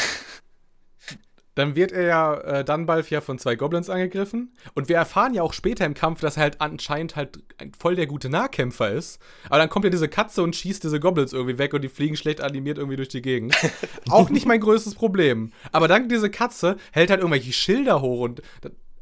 Dann 1.55 1.75
wird 1.75 1.91
er 1.91 2.03
ja 2.03 2.33
äh, 2.35 2.63
Dunbalf 2.63 3.09
ja 3.09 3.19
von 3.19 3.37
zwei 3.37 3.55
Goblins 3.55 3.89
angegriffen. 3.89 4.53
Und 4.75 4.87
wir 4.87 4.95
erfahren 4.95 5.33
ja 5.33 5.43
auch 5.43 5.51
später 5.51 5.85
im 5.85 5.93
Kampf, 5.93 6.21
dass 6.21 6.37
er 6.37 6.43
halt 6.43 6.61
anscheinend 6.61 7.15
halt 7.15 7.43
voll 7.77 7.95
der 7.95 8.07
gute 8.07 8.29
Nahkämpfer 8.29 8.91
ist. 8.91 9.19
Aber 9.45 9.57
dann 9.57 9.69
kommt 9.69 9.83
ja 9.83 9.91
diese 9.91 10.07
Katze 10.07 10.41
und 10.41 10.55
schießt 10.55 10.83
diese 10.83 10.99
Goblins 10.99 11.33
irgendwie 11.33 11.57
weg 11.57 11.73
und 11.73 11.81
die 11.81 11.89
fliegen 11.89 12.15
schlecht 12.15 12.41
animiert 12.41 12.77
irgendwie 12.77 12.95
durch 12.95 13.09
die 13.09 13.21
Gegend. 13.21 13.55
auch 14.09 14.29
nicht 14.29 14.45
mein 14.45 14.61
größtes 14.61 14.95
Problem. 14.95 15.51
Aber 15.71 15.87
dank 15.87 16.07
diese 16.09 16.29
Katze 16.29 16.77
hält 16.91 17.09
halt 17.09 17.19
irgendwelche 17.19 17.51
Schilder 17.51 18.01
hoch 18.01 18.21
und 18.21 18.41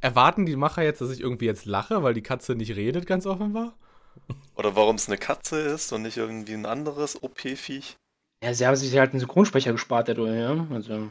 erwarten 0.02 0.46
die 0.46 0.56
Macher 0.56 0.84
jetzt, 0.84 1.02
dass 1.02 1.12
ich 1.12 1.22
irgendwie 1.22 1.46
jetzt 1.46 1.66
lache, 1.66 2.02
weil 2.04 2.14
die 2.14 2.24
Katze 2.24 2.56
nicht 2.56 2.76
redet, 2.76 3.06
ganz 3.06 3.26
offenbar. 3.26 3.76
Oder 4.56 4.76
warum 4.76 4.96
es 4.96 5.08
eine 5.08 5.18
Katze 5.18 5.60
ist 5.60 5.94
und 5.94 6.02
nicht 6.02 6.18
irgendwie 6.18 6.54
ein 6.54 6.66
anderes 6.66 7.22
OP-Viech? 7.22 7.96
Ja, 8.44 8.54
sie 8.54 8.66
haben 8.66 8.76
sich 8.76 8.96
halt 8.98 9.12
einen 9.12 9.20
Synchronsprecher 9.20 9.72
gespart 9.72 10.10
dadurch, 10.10 10.36
ja. 10.36 10.68
Also. 10.72 11.10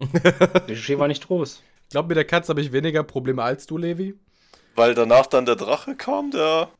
Der 0.00 0.60
Budget 0.66 0.98
war 0.98 1.08
nicht 1.08 1.26
groß. 1.26 1.62
Ich 1.90 1.92
glaube, 1.92 2.08
mit 2.08 2.16
der 2.16 2.24
Katze 2.24 2.50
habe 2.50 2.60
ich 2.60 2.70
weniger 2.70 3.02
Probleme 3.02 3.42
als 3.42 3.66
du, 3.66 3.76
Levi. 3.76 4.14
Weil 4.76 4.94
danach 4.94 5.26
dann 5.26 5.44
der 5.44 5.56
Drache 5.56 5.96
kam, 5.96 6.30
der 6.30 6.70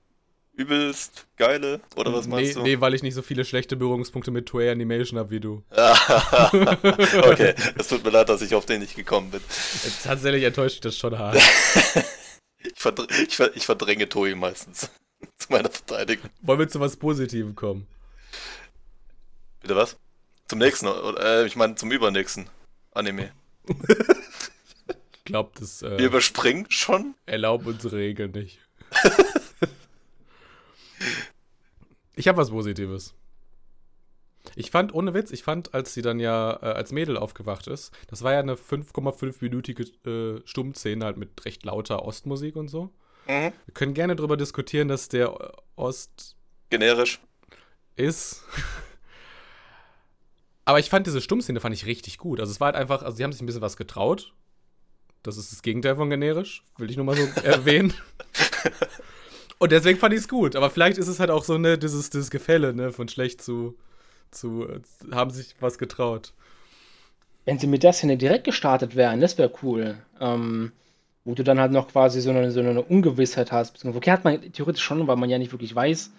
übelst 0.52 1.26
geile, 1.36 1.80
oder 1.96 2.12
was 2.12 2.26
nee, 2.26 2.34
meinst 2.34 2.56
du? 2.56 2.62
nee, 2.62 2.80
weil 2.80 2.94
ich 2.94 3.02
nicht 3.02 3.14
so 3.14 3.22
viele 3.22 3.44
schlechte 3.44 3.76
Berührungspunkte 3.76 4.30
mit 4.30 4.46
Toei 4.46 4.70
Animation 4.70 5.18
habe 5.18 5.30
wie 5.30 5.40
du. 5.40 5.64
okay, 5.70 7.54
es 7.76 7.88
tut 7.88 8.04
mir 8.04 8.10
leid, 8.10 8.28
dass 8.28 8.42
ich 8.42 8.54
auf 8.54 8.66
den 8.66 8.80
nicht 8.80 8.94
gekommen 8.94 9.30
bin. 9.30 9.40
Tatsächlich 10.04 10.44
enttäuscht 10.44 10.76
mich 10.76 10.80
das 10.82 10.96
schon 10.96 11.18
hart. 11.18 11.38
Ich, 12.62 12.78
verdr 12.78 13.06
ich, 13.26 13.36
ver 13.36 13.56
ich 13.56 13.64
verdränge 13.64 14.06
Toei 14.06 14.34
meistens. 14.34 14.90
Zu 15.40 15.52
meiner 15.52 15.70
Verteidigung. 15.70 16.30
Wollen 16.42 16.58
wir 16.58 16.68
zu 16.68 16.80
was 16.80 16.96
Positivem 16.96 17.54
kommen? 17.56 17.86
Bitte 19.60 19.76
was? 19.76 19.96
Zum 20.48 20.58
nächsten, 20.58 20.86
oder, 20.86 21.42
äh, 21.42 21.46
ich 21.46 21.56
meine 21.56 21.74
zum 21.74 21.90
übernächsten 21.90 22.48
Anime. 22.92 23.32
Ich 23.66 25.24
glaube, 25.24 25.50
das 25.58 25.82
Wir 25.82 25.98
äh, 25.98 26.04
überspringen 26.04 26.66
schon? 26.70 27.14
erlauben 27.26 27.66
unsere 27.66 27.96
Regeln 27.96 28.32
nicht. 28.32 28.58
ich 32.16 32.26
habe 32.26 32.38
was 32.38 32.50
Positives. 32.50 33.14
Ich 34.56 34.70
fand, 34.70 34.92
ohne 34.94 35.14
Witz, 35.14 35.30
ich 35.30 35.42
fand, 35.44 35.74
als 35.74 35.94
sie 35.94 36.02
dann 36.02 36.18
ja 36.18 36.58
äh, 36.62 36.72
als 36.72 36.90
Mädel 36.90 37.16
aufgewacht 37.16 37.66
ist, 37.68 37.92
das 38.08 38.22
war 38.22 38.32
ja 38.32 38.40
eine 38.40 38.54
5,5-minütige 38.54 39.84
äh, 40.08 40.42
Stummszene 40.44 41.04
halt 41.04 41.16
mit 41.16 41.44
recht 41.44 41.64
lauter 41.64 42.04
Ostmusik 42.04 42.56
und 42.56 42.68
so. 42.68 42.90
Mhm. 43.30 43.52
Wir 43.66 43.74
können 43.74 43.94
gerne 43.94 44.16
darüber 44.16 44.36
diskutieren, 44.36 44.88
dass 44.88 45.08
der 45.08 45.54
Ost 45.76 46.36
Generisch. 46.70 47.20
ist. 47.96 48.42
Aber 50.64 50.78
ich 50.78 50.90
fand 50.90 51.06
diese 51.06 51.20
Stummszene 51.20 51.60
fand 51.60 51.74
ich 51.74 51.86
richtig 51.86 52.18
gut. 52.18 52.40
Also 52.40 52.52
es 52.52 52.60
war 52.60 52.66
halt 52.66 52.76
einfach, 52.76 53.02
also 53.02 53.16
sie 53.16 53.24
haben 53.24 53.32
sich 53.32 53.42
ein 53.42 53.46
bisschen 53.46 53.62
was 53.62 53.76
getraut. 53.76 54.32
Das 55.22 55.36
ist 55.36 55.52
das 55.52 55.62
Gegenteil 55.62 55.96
von 55.96 56.08
generisch, 56.08 56.62
will 56.78 56.90
ich 56.90 56.96
nur 56.96 57.04
mal 57.04 57.16
so 57.16 57.26
erwähnen. 57.42 57.92
Und 59.58 59.72
deswegen 59.72 59.98
fand 59.98 60.14
ich 60.14 60.20
es 60.20 60.28
gut. 60.28 60.56
Aber 60.56 60.70
vielleicht 60.70 60.96
ist 60.96 61.08
es 61.08 61.20
halt 61.20 61.30
auch 61.30 61.44
so 61.44 61.58
ne 61.58 61.76
dieses, 61.76 62.10
dieses 62.10 62.30
Gefälle 62.30 62.72
ne 62.72 62.92
von 62.92 63.08
schlecht 63.08 63.42
zu 63.42 63.76
zu 64.30 64.66
äh, 64.68 64.80
haben 65.12 65.30
sich 65.30 65.54
was 65.60 65.78
getraut. 65.78 66.32
Wenn 67.44 67.58
sie 67.58 67.66
mit 67.66 67.82
der 67.82 67.92
Szene 67.92 68.16
direkt 68.16 68.44
gestartet 68.44 68.96
wären, 68.96 69.20
das 69.20 69.38
wäre 69.38 69.52
cool. 69.62 69.98
Ähm, 70.20 70.72
wo 71.30 71.34
du 71.34 71.44
dann 71.44 71.60
halt 71.60 71.70
noch 71.70 71.88
quasi 71.88 72.20
so 72.20 72.30
eine, 72.30 72.50
so 72.50 72.58
eine 72.58 72.82
Ungewissheit 72.82 73.52
hast. 73.52 73.84
Okay, 73.84 74.10
hat 74.10 74.24
man 74.24 74.52
theoretisch 74.52 74.82
schon, 74.82 75.06
weil 75.06 75.16
man 75.16 75.30
ja 75.30 75.38
nicht 75.38 75.52
wirklich 75.52 75.72
weiß. 75.72 76.10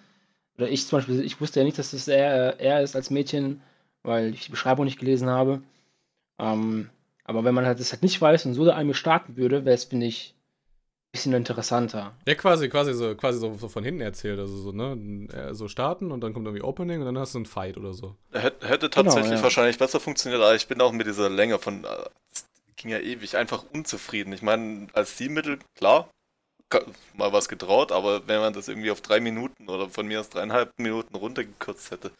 Oder 0.57 0.69
ich 0.69 0.87
zum 0.87 0.99
Beispiel, 0.99 1.21
ich 1.23 1.41
wusste 1.41 1.59
ja 1.59 1.65
nicht, 1.65 1.77
dass 1.77 1.91
das 1.91 2.07
er, 2.07 2.59
er 2.61 2.81
ist 2.81 2.95
als 2.95 3.09
Mädchen, 3.09 3.61
weil 4.03 4.33
ich 4.33 4.45
die 4.45 4.51
Beschreibung 4.51 4.85
nicht 4.85 4.99
gelesen 4.99 5.29
habe. 5.29 5.61
Ähm, 6.39 6.89
aber 7.25 7.43
wenn 7.43 7.53
man 7.53 7.65
halt 7.65 7.79
das 7.81 7.91
halt 7.91 8.03
nicht 8.03 8.21
weiß 8.21 8.45
und 8.45 8.53
so 8.53 8.63
da 8.63 8.75
einmal 8.75 8.93
starten 8.95 9.35
würde, 9.35 9.65
wäre 9.65 9.75
es, 9.75 9.83
finde 9.83 10.05
ich, 10.05 10.33
ein 10.33 11.11
bisschen 11.11 11.33
interessanter. 11.33 12.13
Ja, 12.25 12.35
quasi, 12.35 12.69
quasi 12.69 12.93
so, 12.93 13.13
quasi 13.15 13.37
so, 13.39 13.53
so 13.57 13.67
von 13.67 13.83
hinten 13.83 13.99
erzählt. 14.01 14.39
Also 14.39 14.55
so, 14.55 14.71
ne? 14.71 15.27
äh, 15.33 15.53
So 15.53 15.67
starten 15.67 16.11
und 16.11 16.21
dann 16.21 16.33
kommt 16.33 16.45
irgendwie 16.47 16.63
Opening 16.63 16.99
und 17.01 17.05
dann 17.05 17.17
hast 17.17 17.33
du 17.33 17.39
einen 17.39 17.45
Fight 17.45 17.75
oder 17.77 17.93
so. 17.93 18.15
Hätte, 18.31 18.65
hätte 18.65 18.89
tatsächlich 18.89 19.25
Genau, 19.25 19.37
ja. 19.37 19.43
wahrscheinlich 19.43 19.77
besser 19.77 19.99
funktioniert, 19.99 20.41
aber 20.41 20.55
ich 20.55 20.67
bin 20.67 20.79
auch 20.79 20.93
mit 20.93 21.05
dieser 21.05 21.29
Länge 21.29 21.59
von. 21.59 21.85
Ging 22.81 22.91
ja 22.91 22.99
ewig, 22.99 23.37
einfach 23.37 23.63
unzufrieden. 23.73 24.33
Ich 24.33 24.41
meine, 24.41 24.87
als 24.93 25.17
Zielmittel, 25.17 25.59
klar, 25.75 26.09
mal 27.13 27.33
was 27.33 27.49
getraut, 27.49 27.91
aber 27.91 28.27
wenn 28.27 28.39
man 28.39 28.53
das 28.53 28.67
irgendwie 28.67 28.91
auf 28.91 29.01
drei 29.01 29.19
Minuten 29.19 29.67
oder 29.69 29.89
von 29.89 30.07
mir 30.07 30.19
aus 30.21 30.29
dreieinhalb 30.29 30.77
Minuten 30.79 31.15
runtergekürzt 31.15 31.91
hätte, 31.91 32.11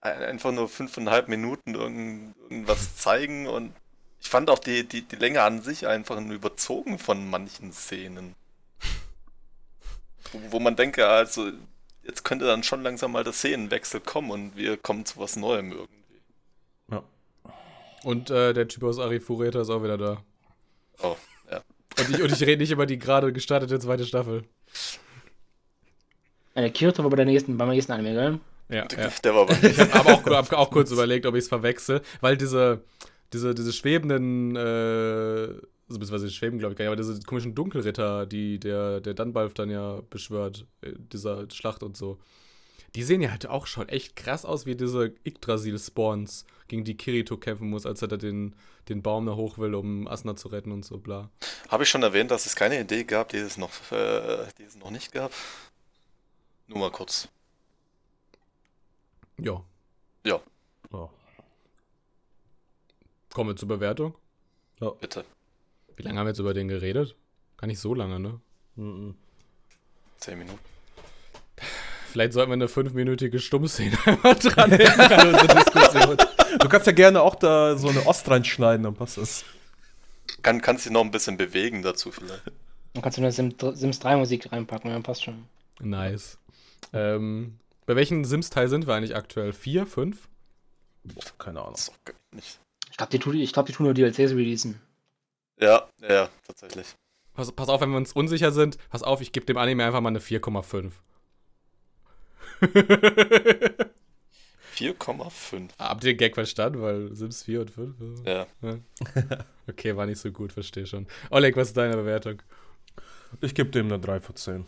ein- 0.00 0.22
einfach 0.22 0.52
nur 0.52 0.68
fünfeinhalb 0.68 1.28
Minuten 1.28 1.74
irgend, 1.74 2.36
irgendwas 2.42 2.96
zeigen 2.96 3.46
und 3.46 3.74
ich 4.20 4.28
fand 4.30 4.50
auch 4.50 4.58
die, 4.60 4.84
die, 4.88 5.02
die 5.02 5.16
Länge 5.16 5.42
an 5.42 5.62
sich 5.62 5.86
einfach 5.86 6.20
überzogen 6.20 6.98
von 6.98 7.28
manchen 7.30 7.72
Szenen. 7.72 8.34
Wo, 10.32 10.52
wo 10.52 10.60
man 10.60 10.76
denke, 10.76 11.06
also 11.06 11.52
jetzt 12.02 12.24
könnte 12.24 12.46
dann 12.46 12.62
schon 12.64 12.82
langsam 12.82 13.12
mal 13.12 13.24
der 13.24 13.32
Szenenwechsel 13.32 14.00
kommen 14.00 14.30
und 14.30 14.56
wir 14.56 14.76
kommen 14.76 15.06
zu 15.06 15.18
was 15.18 15.36
Neuem 15.36 15.72
irgendwie. 15.72 16.01
Und 18.04 18.30
äh, 18.30 18.52
der 18.52 18.68
Typ 18.68 18.82
aus 18.84 18.98
Arifureta 18.98 19.60
ist 19.60 19.70
auch 19.70 19.82
wieder 19.82 19.98
da. 19.98 20.22
Oh, 21.02 21.16
ja. 21.50 21.62
Und 21.98 22.10
ich, 22.10 22.22
und 22.22 22.32
ich 22.32 22.40
rede 22.42 22.58
nicht 22.58 22.72
über 22.72 22.86
die 22.86 22.98
gerade 22.98 23.32
gestartete 23.32 23.78
zweite 23.78 24.04
Staffel. 24.04 24.44
Äh, 26.54 26.70
Kirito 26.70 27.02
war 27.02 27.10
bei 27.10 27.16
der 27.16 27.24
nächsten, 27.24 27.56
beim 27.56 27.68
nächsten 27.70 27.92
Anime, 27.92 28.12
gell? 28.12 28.40
Ja, 28.68 28.86
Der, 28.86 29.04
ja. 29.04 29.12
der 29.22 29.34
war 29.34 29.46
bei 29.46 29.56
Ich 29.62 29.78
habe 29.78 29.94
aber 29.94 30.14
auch, 30.14 30.24
hab 30.24 30.52
auch 30.52 30.70
kurz 30.70 30.90
überlegt, 30.90 31.26
ob 31.26 31.34
ich 31.34 31.40
es 31.40 31.48
verwechsel, 31.48 32.00
weil 32.20 32.36
diese, 32.36 32.82
diese, 33.32 33.54
diese 33.54 33.72
schwebenden, 33.72 34.56
äh, 34.56 34.60
also 34.60 35.98
beziehungsweise 35.98 36.26
die 36.26 36.32
schweben, 36.32 36.58
glaube 36.58 36.72
ich 36.72 36.78
gar 36.78 36.84
nicht, 36.84 36.92
aber 36.92 36.96
diese 36.96 37.20
komischen 37.22 37.54
Dunkelritter, 37.54 38.26
die 38.26 38.58
der, 38.58 39.00
der 39.00 39.14
Dunbalf 39.14 39.54
dann 39.54 39.70
ja 39.70 40.00
beschwört, 40.08 40.66
äh, 40.80 40.92
dieser 41.12 41.50
Schlacht 41.50 41.82
und 41.82 41.96
so, 41.96 42.18
die 42.94 43.02
sehen 43.02 43.22
ja 43.22 43.30
halt 43.30 43.46
auch 43.46 43.66
schon 43.66 43.88
echt 43.88 44.16
krass 44.16 44.44
aus, 44.44 44.66
wie 44.66 44.76
diese 44.76 45.14
Yggdrasil-Spawns, 45.24 46.44
gegen 46.68 46.84
die 46.84 46.96
Kirito 46.96 47.36
kämpfen 47.36 47.68
muss, 47.68 47.84
als 47.86 48.00
er 48.02 48.08
da 48.08 48.16
den, 48.16 48.54
den 48.88 49.02
Baum 49.02 49.26
da 49.26 49.34
hoch 49.34 49.58
will, 49.58 49.74
um 49.74 50.06
Asna 50.08 50.36
zu 50.36 50.48
retten 50.48 50.72
und 50.72 50.84
so, 50.84 50.98
bla. 50.98 51.30
Habe 51.68 51.82
ich 51.82 51.88
schon 51.90 52.02
erwähnt, 52.02 52.30
dass 52.30 52.46
es 52.46 52.56
keine 52.56 52.80
Idee 52.80 53.04
gab, 53.04 53.28
die 53.30 53.36
es 53.38 53.58
noch, 53.58 53.70
äh, 53.92 54.46
die 54.58 54.62
es 54.64 54.76
noch 54.76 54.90
nicht 54.90 55.12
gab? 55.12 55.32
Nur 56.68 56.78
mal 56.78 56.90
kurz. 56.90 57.28
Ja, 59.38 59.62
Ja, 60.24 60.40
Ja. 60.92 61.10
kommen 63.34 63.50
wir 63.50 63.56
zur 63.56 63.68
Bewertung. 63.68 64.14
bitte. 65.00 65.24
Wie 65.96 66.02
lange 66.02 66.18
haben 66.18 66.26
wir 66.26 66.30
jetzt 66.30 66.38
über 66.38 66.54
den 66.54 66.68
geredet? 66.68 67.14
Gar 67.58 67.66
nicht 67.66 67.80
so 67.80 67.94
lange, 67.94 68.18
ne? 68.18 68.40
Mhm. 68.76 69.14
Zehn 70.18 70.38
Minuten. 70.38 70.71
Vielleicht 72.12 72.34
sollten 72.34 72.50
wir 72.50 72.54
eine 72.54 72.68
fünfminütige 72.68 73.38
Stummszene 73.38 73.96
einmal 74.04 74.34
dran 74.34 74.70
hängen 74.70 75.00
an 75.00 75.28
unsere 75.34 75.48
Diskussion. 75.48 76.16
Du 76.58 76.68
kannst 76.68 76.86
ja 76.86 76.92
gerne 76.92 77.22
auch 77.22 77.34
da 77.36 77.74
so 77.78 77.88
eine 77.88 78.04
Ost 78.06 78.28
reinschneiden, 78.30 78.82
dann 78.84 78.94
passt 78.94 79.16
das. 79.16 79.44
Kann, 80.42 80.60
kannst 80.60 80.84
dich 80.84 80.92
noch 80.92 81.00
ein 81.00 81.10
bisschen 81.10 81.38
bewegen 81.38 81.80
dazu 81.82 82.12
vielleicht. 82.12 82.42
Dann 82.92 83.02
kannst 83.02 83.16
du 83.16 83.22
eine 83.22 83.32
Sim, 83.32 83.54
Sims 83.72 83.98
3 84.00 84.16
Musik 84.16 84.52
reinpacken, 84.52 84.90
dann 84.90 85.02
passt 85.02 85.24
schon. 85.24 85.44
Nice. 85.80 86.36
Ähm, 86.92 87.58
bei 87.86 87.96
welchem 87.96 88.26
Sims-Teil 88.26 88.68
sind 88.68 88.86
wir 88.86 88.94
eigentlich 88.94 89.16
aktuell? 89.16 89.54
Vier, 89.54 89.86
fünf? 89.86 90.28
Boah, 91.04 91.22
keine 91.38 91.60
Ahnung. 91.60 91.72
Das 91.72 91.88
ist 91.88 91.92
doch 92.04 92.12
nicht. 92.32 92.58
Ich 92.90 92.96
glaube, 92.98 93.10
die, 93.10 93.18
tun- 93.20 93.40
ich 93.40 93.52
glaub, 93.54 93.64
die 93.64 93.72
tun 93.72 93.84
nur 93.86 93.94
DLCs 93.94 94.32
releasen. 94.32 94.82
Ja, 95.58 95.88
ja, 96.06 96.28
tatsächlich. 96.46 96.88
Pass, 97.32 97.50
pass 97.52 97.70
auf, 97.70 97.80
wenn 97.80 97.90
wir 97.90 97.96
uns 97.96 98.12
unsicher 98.12 98.52
sind, 98.52 98.76
pass 98.90 99.02
auf, 99.02 99.22
ich 99.22 99.32
gebe 99.32 99.46
dem 99.46 99.56
Anime 99.56 99.86
einfach 99.86 100.02
mal 100.02 100.10
eine 100.10 100.18
4,5. 100.20 100.90
4,5. 104.74 105.70
Habt 105.78 106.04
ihr 106.04 106.12
den 106.12 106.18
Gag 106.18 106.34
verstanden? 106.34 106.80
Weil 106.80 107.14
Sims 107.14 107.42
4 107.42 107.60
und 107.62 107.70
5? 107.70 107.94
Ja. 108.26 108.46
Okay, 109.68 109.96
war 109.96 110.06
nicht 110.06 110.18
so 110.18 110.30
gut, 110.32 110.52
verstehe 110.52 110.86
schon. 110.86 111.06
Oleg, 111.30 111.56
was 111.56 111.68
ist 111.68 111.76
deine 111.76 111.96
Bewertung? 111.96 112.42
Ich 113.40 113.54
gebe 113.54 113.70
dem 113.70 113.86
eine 113.86 113.98
3 113.98 114.20
von 114.20 114.36
10. 114.36 114.66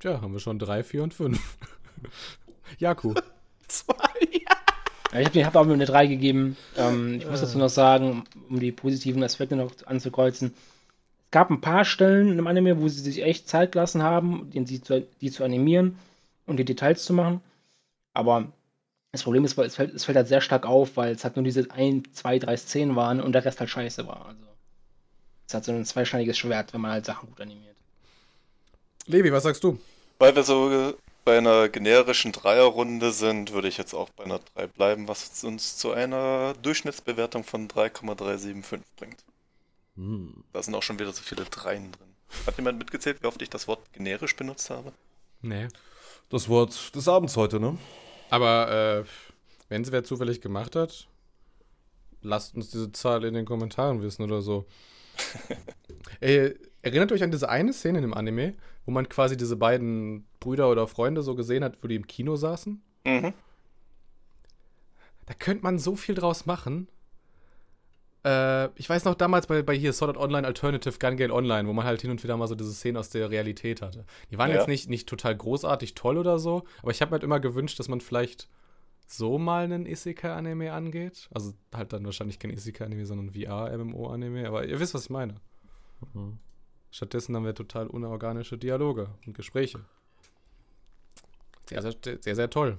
Tja, 0.00 0.20
haben 0.20 0.32
wir 0.32 0.40
schon 0.40 0.58
3, 0.58 0.82
4 0.82 1.02
und 1.02 1.14
5. 1.14 1.56
Jaku. 2.78 3.14
Ja, 5.12 5.18
ich 5.18 5.26
habe 5.26 5.44
hab 5.44 5.56
auch 5.56 5.64
mir 5.64 5.72
eine 5.72 5.86
3 5.86 6.06
gegeben. 6.06 6.56
Ähm, 6.76 7.14
ich 7.14 7.26
muss 7.26 7.40
dazu 7.40 7.58
noch 7.58 7.68
sagen, 7.68 8.22
um 8.48 8.60
die 8.60 8.70
positiven 8.70 9.24
Aspekte 9.24 9.56
noch 9.56 9.72
anzukreuzen. 9.86 10.54
Es 11.30 11.32
gab 11.32 11.48
ein 11.48 11.60
paar 11.60 11.84
Stellen 11.84 12.36
im 12.40 12.48
Anime, 12.48 12.80
wo 12.80 12.88
sie 12.88 12.98
sich 12.98 13.22
echt 13.22 13.48
Zeit 13.48 13.70
gelassen 13.70 14.02
haben, 14.02 14.50
die, 14.50 14.82
zu, 14.82 15.06
die 15.20 15.30
zu 15.30 15.44
animieren 15.44 15.96
und 16.46 16.56
die 16.56 16.64
Details 16.64 17.04
zu 17.04 17.12
machen. 17.12 17.40
Aber 18.14 18.48
das 19.12 19.22
Problem 19.22 19.44
ist, 19.44 19.56
weil 19.56 19.66
es 19.66 19.76
fällt, 19.76 19.94
es 19.94 20.04
fällt 20.04 20.16
halt 20.16 20.26
sehr 20.26 20.40
stark 20.40 20.66
auf, 20.66 20.96
weil 20.96 21.12
es 21.12 21.22
halt 21.22 21.36
nur 21.36 21.44
diese 21.44 21.70
1, 21.70 22.14
2, 22.14 22.40
3 22.40 22.56
Szenen 22.56 22.96
waren 22.96 23.20
und 23.20 23.30
der 23.30 23.44
Rest 23.44 23.60
halt 23.60 23.70
scheiße 23.70 24.08
war. 24.08 24.26
Also 24.26 24.42
es 25.46 25.54
hat 25.54 25.64
so 25.64 25.70
ein 25.70 25.84
zweischneidiges 25.84 26.36
Schwert, 26.36 26.72
wenn 26.72 26.80
man 26.80 26.90
halt 26.90 27.06
Sachen 27.06 27.28
gut 27.28 27.40
animiert. 27.40 27.76
Levi, 29.06 29.30
was 29.30 29.44
sagst 29.44 29.62
du? 29.62 29.78
Weil 30.18 30.34
wir 30.34 30.42
so 30.42 30.94
bei 31.24 31.38
einer 31.38 31.68
generischen 31.68 32.32
Dreierrunde 32.32 33.12
sind, 33.12 33.52
würde 33.52 33.68
ich 33.68 33.78
jetzt 33.78 33.94
auch 33.94 34.10
bei 34.16 34.24
einer 34.24 34.40
3 34.56 34.66
bleiben, 34.66 35.06
was 35.06 35.44
uns 35.44 35.76
zu 35.76 35.92
einer 35.92 36.54
Durchschnittsbewertung 36.60 37.44
von 37.44 37.68
3,375 37.68 38.80
bringt. 38.96 39.18
Hm. 40.00 40.32
Da 40.54 40.62
sind 40.62 40.74
auch 40.74 40.82
schon 40.82 40.98
wieder 40.98 41.12
so 41.12 41.22
viele 41.22 41.44
Dreien 41.44 41.92
drin. 41.92 42.08
Hat 42.46 42.56
jemand 42.56 42.78
mitgezählt, 42.78 43.22
wie 43.22 43.26
oft 43.26 43.42
ich 43.42 43.50
das 43.50 43.68
Wort 43.68 43.92
generisch 43.92 44.34
benutzt 44.34 44.70
habe? 44.70 44.92
Nee. 45.42 45.68
Das 46.30 46.48
Wort 46.48 46.94
des 46.94 47.06
Abends 47.06 47.36
heute, 47.36 47.60
ne? 47.60 47.76
Aber 48.30 49.04
äh, 49.04 49.04
wenn 49.68 49.82
es 49.82 49.92
wer 49.92 50.02
zufällig 50.02 50.40
gemacht 50.40 50.74
hat, 50.74 51.06
lasst 52.22 52.54
uns 52.54 52.70
diese 52.70 52.92
Zahl 52.92 53.24
in 53.24 53.34
den 53.34 53.44
Kommentaren 53.44 54.00
wissen 54.00 54.22
oder 54.22 54.40
so. 54.40 54.64
äh, 56.20 56.54
erinnert 56.80 57.12
euch 57.12 57.22
an 57.22 57.30
diese 57.30 57.50
eine 57.50 57.74
Szene 57.74 57.98
in 57.98 58.02
dem 58.02 58.14
Anime, 58.14 58.54
wo 58.86 58.92
man 58.92 59.06
quasi 59.08 59.36
diese 59.36 59.56
beiden 59.56 60.26
Brüder 60.38 60.70
oder 60.70 60.86
Freunde 60.86 61.22
so 61.22 61.34
gesehen 61.34 61.62
hat, 61.62 61.76
wo 61.82 61.88
die 61.88 61.96
im 61.96 62.06
Kino 62.06 62.36
saßen? 62.36 62.80
Mhm. 63.04 63.34
Da 65.26 65.34
könnte 65.34 65.62
man 65.62 65.78
so 65.78 65.94
viel 65.94 66.14
draus 66.14 66.46
machen. 66.46 66.88
Äh, 68.24 68.68
ich 68.78 68.88
weiß 68.88 69.04
noch 69.04 69.14
damals 69.14 69.46
bei, 69.46 69.62
bei 69.62 69.74
hier 69.74 69.92
Sword 69.92 70.16
Online 70.16 70.46
Alternative 70.46 70.98
Gun 70.98 71.16
Gale 71.16 71.32
Online, 71.32 71.68
wo 71.68 71.72
man 71.72 71.84
halt 71.84 72.02
hin 72.02 72.10
und 72.10 72.22
wieder 72.22 72.36
mal 72.36 72.48
so 72.48 72.54
diese 72.54 72.72
Szenen 72.72 72.96
aus 72.96 73.10
der 73.10 73.30
Realität 73.30 73.82
hatte. 73.82 74.04
Die 74.30 74.38
waren 74.38 74.50
ja. 74.50 74.56
jetzt 74.56 74.68
nicht, 74.68 74.88
nicht 74.90 75.08
total 75.08 75.36
großartig 75.36 75.94
toll 75.94 76.18
oder 76.18 76.38
so, 76.38 76.64
aber 76.82 76.90
ich 76.90 77.00
habe 77.00 77.10
mir 77.10 77.14
halt 77.14 77.24
immer 77.24 77.40
gewünscht, 77.40 77.78
dass 77.78 77.88
man 77.88 78.00
vielleicht 78.00 78.48
so 79.06 79.38
mal 79.38 79.64
einen 79.64 79.86
Isekai-Anime 79.86 80.72
angeht. 80.72 81.28
Also 81.32 81.52
halt 81.74 81.92
dann 81.92 82.04
wahrscheinlich 82.04 82.38
kein 82.38 82.50
Isekai-Anime, 82.50 83.06
sondern 83.06 83.30
VR-MMO-Anime, 83.30 84.46
aber 84.46 84.66
ihr 84.66 84.78
wisst, 84.78 84.94
was 84.94 85.04
ich 85.04 85.10
meine. 85.10 85.36
Mhm. 86.12 86.38
Stattdessen 86.90 87.34
haben 87.36 87.44
wir 87.44 87.54
total 87.54 87.86
unorganische 87.86 88.58
Dialoge 88.58 89.10
und 89.26 89.36
Gespräche. 89.36 89.80
Sehr, 91.68 91.82
sehr, 91.82 91.94
sehr, 92.20 92.34
sehr 92.34 92.50
toll. 92.50 92.78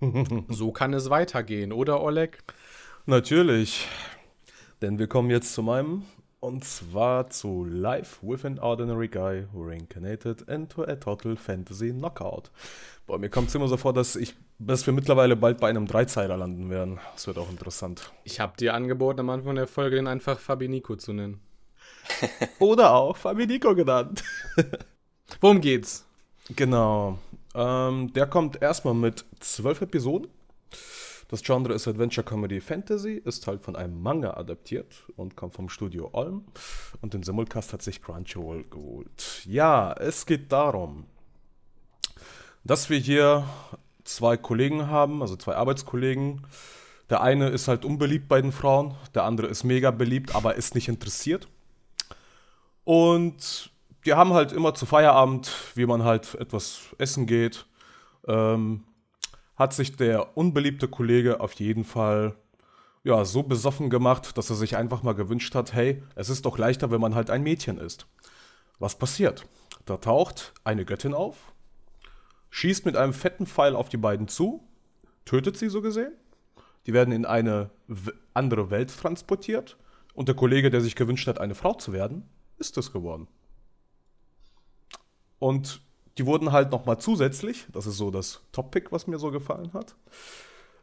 so 0.48 0.72
kann 0.72 0.92
es 0.94 1.10
weitergehen, 1.10 1.72
oder 1.72 2.02
Oleg? 2.02 2.42
Natürlich. 3.06 3.88
Denn 4.82 4.98
wir 4.98 5.06
kommen 5.06 5.30
jetzt 5.30 5.54
zu 5.54 5.62
meinem, 5.62 6.02
und 6.40 6.64
zwar 6.64 7.30
zu 7.30 7.64
Life 7.64 8.18
with 8.22 8.44
an 8.44 8.58
Ordinary 8.58 9.08
Guy 9.08 9.46
who 9.52 9.62
reincarnated 9.62 10.42
into 10.42 10.82
a 10.84 10.96
Total 10.96 11.36
Fantasy 11.36 11.90
Knockout. 11.92 12.50
Boah, 13.06 13.18
mir 13.18 13.30
kommt 13.30 13.48
es 13.48 13.54
immer 13.54 13.68
so 13.68 13.76
vor, 13.76 13.92
dass, 13.92 14.16
ich, 14.16 14.34
dass 14.58 14.86
wir 14.86 14.92
mittlerweile 14.92 15.34
bald 15.34 15.58
bei 15.58 15.70
einem 15.70 15.86
Dreizeiler 15.86 16.36
landen 16.36 16.70
werden. 16.70 17.00
Das 17.14 17.26
wird 17.26 17.38
auch 17.38 17.50
interessant. 17.50 18.12
Ich 18.24 18.38
habe 18.38 18.56
dir 18.56 18.74
angeboten, 18.74 19.20
am 19.20 19.30
Anfang 19.30 19.54
der 19.54 19.66
Folge 19.66 19.96
den 19.96 20.06
einfach 20.06 20.38
Fabinico 20.38 20.96
zu 20.96 21.12
nennen. 21.12 21.40
Oder 22.58 22.94
auch 22.94 23.16
Fabinico 23.16 23.74
genannt. 23.74 24.22
Worum 25.40 25.60
geht's? 25.60 26.04
Genau. 26.54 27.18
Ähm, 27.54 28.12
der 28.12 28.26
kommt 28.26 28.60
erstmal 28.60 28.94
mit 28.94 29.24
zwölf 29.40 29.80
Episoden. 29.80 30.28
Das 31.28 31.42
Genre 31.42 31.74
ist 31.74 31.88
Adventure 31.88 32.24
Comedy 32.24 32.60
Fantasy, 32.60 33.20
ist 33.24 33.46
halt 33.46 33.62
von 33.62 33.74
einem 33.74 34.00
Manga 34.00 34.34
adaptiert 34.34 35.04
und 35.16 35.36
kommt 35.36 35.54
vom 35.54 35.68
Studio 35.68 36.10
Olm. 36.12 36.44
Und 37.00 37.14
den 37.14 37.24
Simulcast 37.24 37.72
hat 37.72 37.82
sich 37.82 38.00
Crunchyroll 38.00 38.64
geholt. 38.70 39.42
Ja, 39.44 39.92
es 39.94 40.24
geht 40.24 40.52
darum, 40.52 41.06
dass 42.62 42.90
wir 42.90 42.98
hier 42.98 43.44
zwei 44.04 44.36
Kollegen 44.36 44.86
haben, 44.86 45.20
also 45.20 45.36
zwei 45.36 45.56
Arbeitskollegen. 45.56 46.46
Der 47.10 47.20
eine 47.20 47.48
ist 47.48 47.66
halt 47.66 47.84
unbeliebt 47.84 48.28
bei 48.28 48.40
den 48.40 48.52
Frauen, 48.52 48.94
der 49.14 49.24
andere 49.24 49.48
ist 49.48 49.64
mega 49.64 49.90
beliebt, 49.90 50.34
aber 50.34 50.54
ist 50.54 50.74
nicht 50.74 50.88
interessiert. 50.88 51.48
Und 52.84 53.70
die 54.04 54.14
haben 54.14 54.32
halt 54.32 54.52
immer 54.52 54.74
zu 54.74 54.86
Feierabend, 54.86 55.50
wie 55.74 55.86
man 55.86 56.04
halt 56.04 56.36
etwas 56.36 56.94
essen 56.98 57.26
geht, 57.26 57.66
ähm, 58.28 58.84
hat 59.56 59.72
sich 59.72 59.96
der 59.96 60.36
unbeliebte 60.36 60.88
Kollege 60.88 61.40
auf 61.40 61.54
jeden 61.54 61.84
Fall 61.84 62.36
ja, 63.04 63.24
so 63.24 63.42
besoffen 63.42 63.88
gemacht, 63.88 64.36
dass 64.36 64.50
er 64.50 64.56
sich 64.56 64.76
einfach 64.76 65.02
mal 65.02 65.14
gewünscht 65.14 65.54
hat, 65.54 65.72
hey, 65.72 66.02
es 66.14 66.28
ist 66.28 66.44
doch 66.44 66.58
leichter, 66.58 66.90
wenn 66.90 67.00
man 67.00 67.14
halt 67.14 67.30
ein 67.30 67.42
Mädchen 67.42 67.78
ist. 67.78 68.06
Was 68.78 68.98
passiert? 68.98 69.46
Da 69.84 69.96
taucht 69.96 70.52
eine 70.64 70.84
Göttin 70.84 71.14
auf, 71.14 71.52
schießt 72.50 72.84
mit 72.84 72.96
einem 72.96 73.12
fetten 73.12 73.46
Pfeil 73.46 73.76
auf 73.76 73.88
die 73.88 73.96
beiden 73.96 74.26
zu, 74.26 74.64
tötet 75.24 75.56
sie 75.56 75.68
so 75.68 75.82
gesehen. 75.82 76.12
Die 76.86 76.92
werden 76.92 77.12
in 77.12 77.24
eine 77.24 77.70
andere 78.34 78.70
Welt 78.70 78.96
transportiert 78.96 79.76
und 80.14 80.28
der 80.28 80.34
Kollege, 80.34 80.70
der 80.70 80.80
sich 80.80 80.96
gewünscht 80.96 81.28
hat, 81.28 81.40
eine 81.40 81.54
Frau 81.54 81.74
zu 81.74 81.92
werden, 81.92 82.28
ist 82.58 82.76
es 82.76 82.92
geworden. 82.92 83.28
Und 85.38 85.80
die 86.18 86.26
wurden 86.26 86.52
halt 86.52 86.70
nochmal 86.70 86.98
zusätzlich, 86.98 87.66
das 87.72 87.86
ist 87.86 87.96
so 87.96 88.10
das 88.10 88.40
Top-Pick, 88.52 88.92
was 88.92 89.06
mir 89.06 89.18
so 89.18 89.30
gefallen 89.30 89.72
hat, 89.72 89.94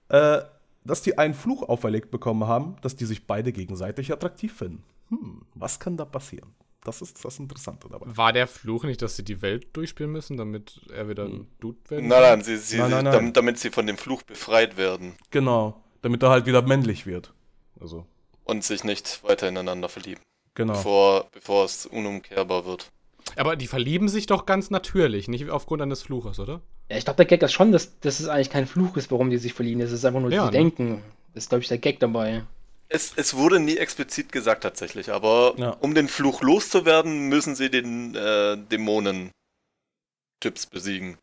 äh, 0.10 0.42
dass 0.84 1.02
die 1.02 1.18
einen 1.18 1.34
Fluch 1.34 1.64
auferlegt 1.64 2.12
bekommen 2.12 2.48
haben, 2.48 2.76
dass 2.82 2.96
die 2.96 3.06
sich 3.06 3.26
beide 3.26 3.52
gegenseitig 3.52 4.12
attraktiv 4.12 4.54
finden. 4.54 4.84
Hm, 5.10 5.42
was 5.56 5.80
kann 5.80 5.98
da 5.98 6.06
passieren? 6.06 6.54
Das 6.84 7.02
ist 7.02 7.24
das 7.24 7.40
Interessante 7.40 7.88
dabei. 7.90 8.06
War 8.16 8.34
der 8.34 8.46
Fluch 8.46 8.84
nicht, 8.84 9.02
dass 9.02 9.16
sie 9.16 9.24
die 9.24 9.42
Welt 9.42 9.68
durchspielen 9.74 10.12
müssen, 10.12 10.36
damit 10.36 10.82
er 10.94 11.08
wieder 11.08 11.26
ein. 11.26 11.48
Dude 11.62 11.78
werden 11.88 12.10
kann? 12.10 12.20
Nein, 12.20 12.22
nein, 12.22 12.42
sie, 12.44 12.58
sie, 12.58 12.78
nein, 12.78 12.92
nein, 12.92 13.04
nein. 13.06 13.14
Damit, 13.14 13.38
damit, 13.38 13.60
sie 13.60 13.70
von 13.70 13.88
dem 13.88 13.98
Fluch 13.98 14.24
befreit 14.24 14.76
werden. 14.76 15.14
Genau, 15.32 15.82
damit 16.02 16.22
er 16.22 16.30
halt 16.30 16.46
wieder 16.46 16.62
männlich 16.62 17.06
wird. 17.06 17.34
Also. 17.80 18.06
Und 18.44 18.66
sich 18.66 18.84
nicht 18.84 19.24
weiter 19.24 19.48
ineinander 19.48 19.88
verlieben. 19.88 20.22
Genau. 20.56 20.74
Bevor, 20.74 21.28
bevor 21.32 21.66
es 21.66 21.86
unumkehrbar 21.86 22.66
wird. 22.66 22.92
Aber 23.36 23.56
die 23.56 23.68
verlieben 23.68 24.10
sich 24.10 24.26
doch 24.26 24.46
ganz 24.46 24.70
natürlich, 24.70 25.28
nicht 25.28 25.50
aufgrund 25.50 25.82
eines 25.82 26.04
Fluches, 26.04 26.40
oder? 26.40 26.62
Ja, 26.90 26.98
ich 26.98 27.06
glaube, 27.06 27.18
der 27.18 27.26
Gag 27.26 27.42
ist 27.42 27.54
schon, 27.54 27.72
dass, 27.72 28.00
dass 28.00 28.20
es 28.20 28.28
eigentlich 28.28 28.50
kein 28.50 28.68
Fluch 28.68 28.98
ist, 28.98 29.12
warum 29.12 29.30
die 29.30 29.38
sich 29.38 29.54
verlieben. 29.54 29.82
Das 29.82 29.92
ist 29.92 30.06
einfach 30.06 30.20
nur, 30.20 30.32
ja, 30.32 30.42
sie 30.42 30.46
ne? 30.48 30.52
denken. 30.52 31.02
Das 31.34 31.46
ist, 31.46 31.50
glaube 31.50 31.64
ich, 31.64 31.68
der 31.68 31.80
Gag 31.80 32.00
dabei. 32.00 32.44
Es, 32.90 33.14
es 33.16 33.34
wurde 33.34 33.60
nie 33.60 33.78
explizit 33.78 34.32
gesagt 34.32 34.62
tatsächlich, 34.62 35.12
aber 35.12 35.56
ja. 35.58 35.72
um 35.80 35.96
den 35.96 36.08
Fluch 36.08 36.42
loszuwerden, 36.42 37.28
müssen 37.28 37.56
sie 37.56 37.72
den 37.72 38.14
äh, 38.14 38.56
Dämonen-Typs 38.58 40.68
besiegen. 40.68 41.18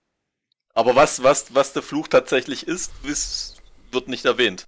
Aber 0.75 0.97
was, 0.97 1.23
was, 1.23 1.55
was 1.55 1.73
der 1.73 1.83
Fluch 1.83 2.09
tatsächlich 2.09 2.67
ist, 2.67 2.91
wird 3.93 4.09
nicht 4.09 4.25
erwähnt. 4.25 4.67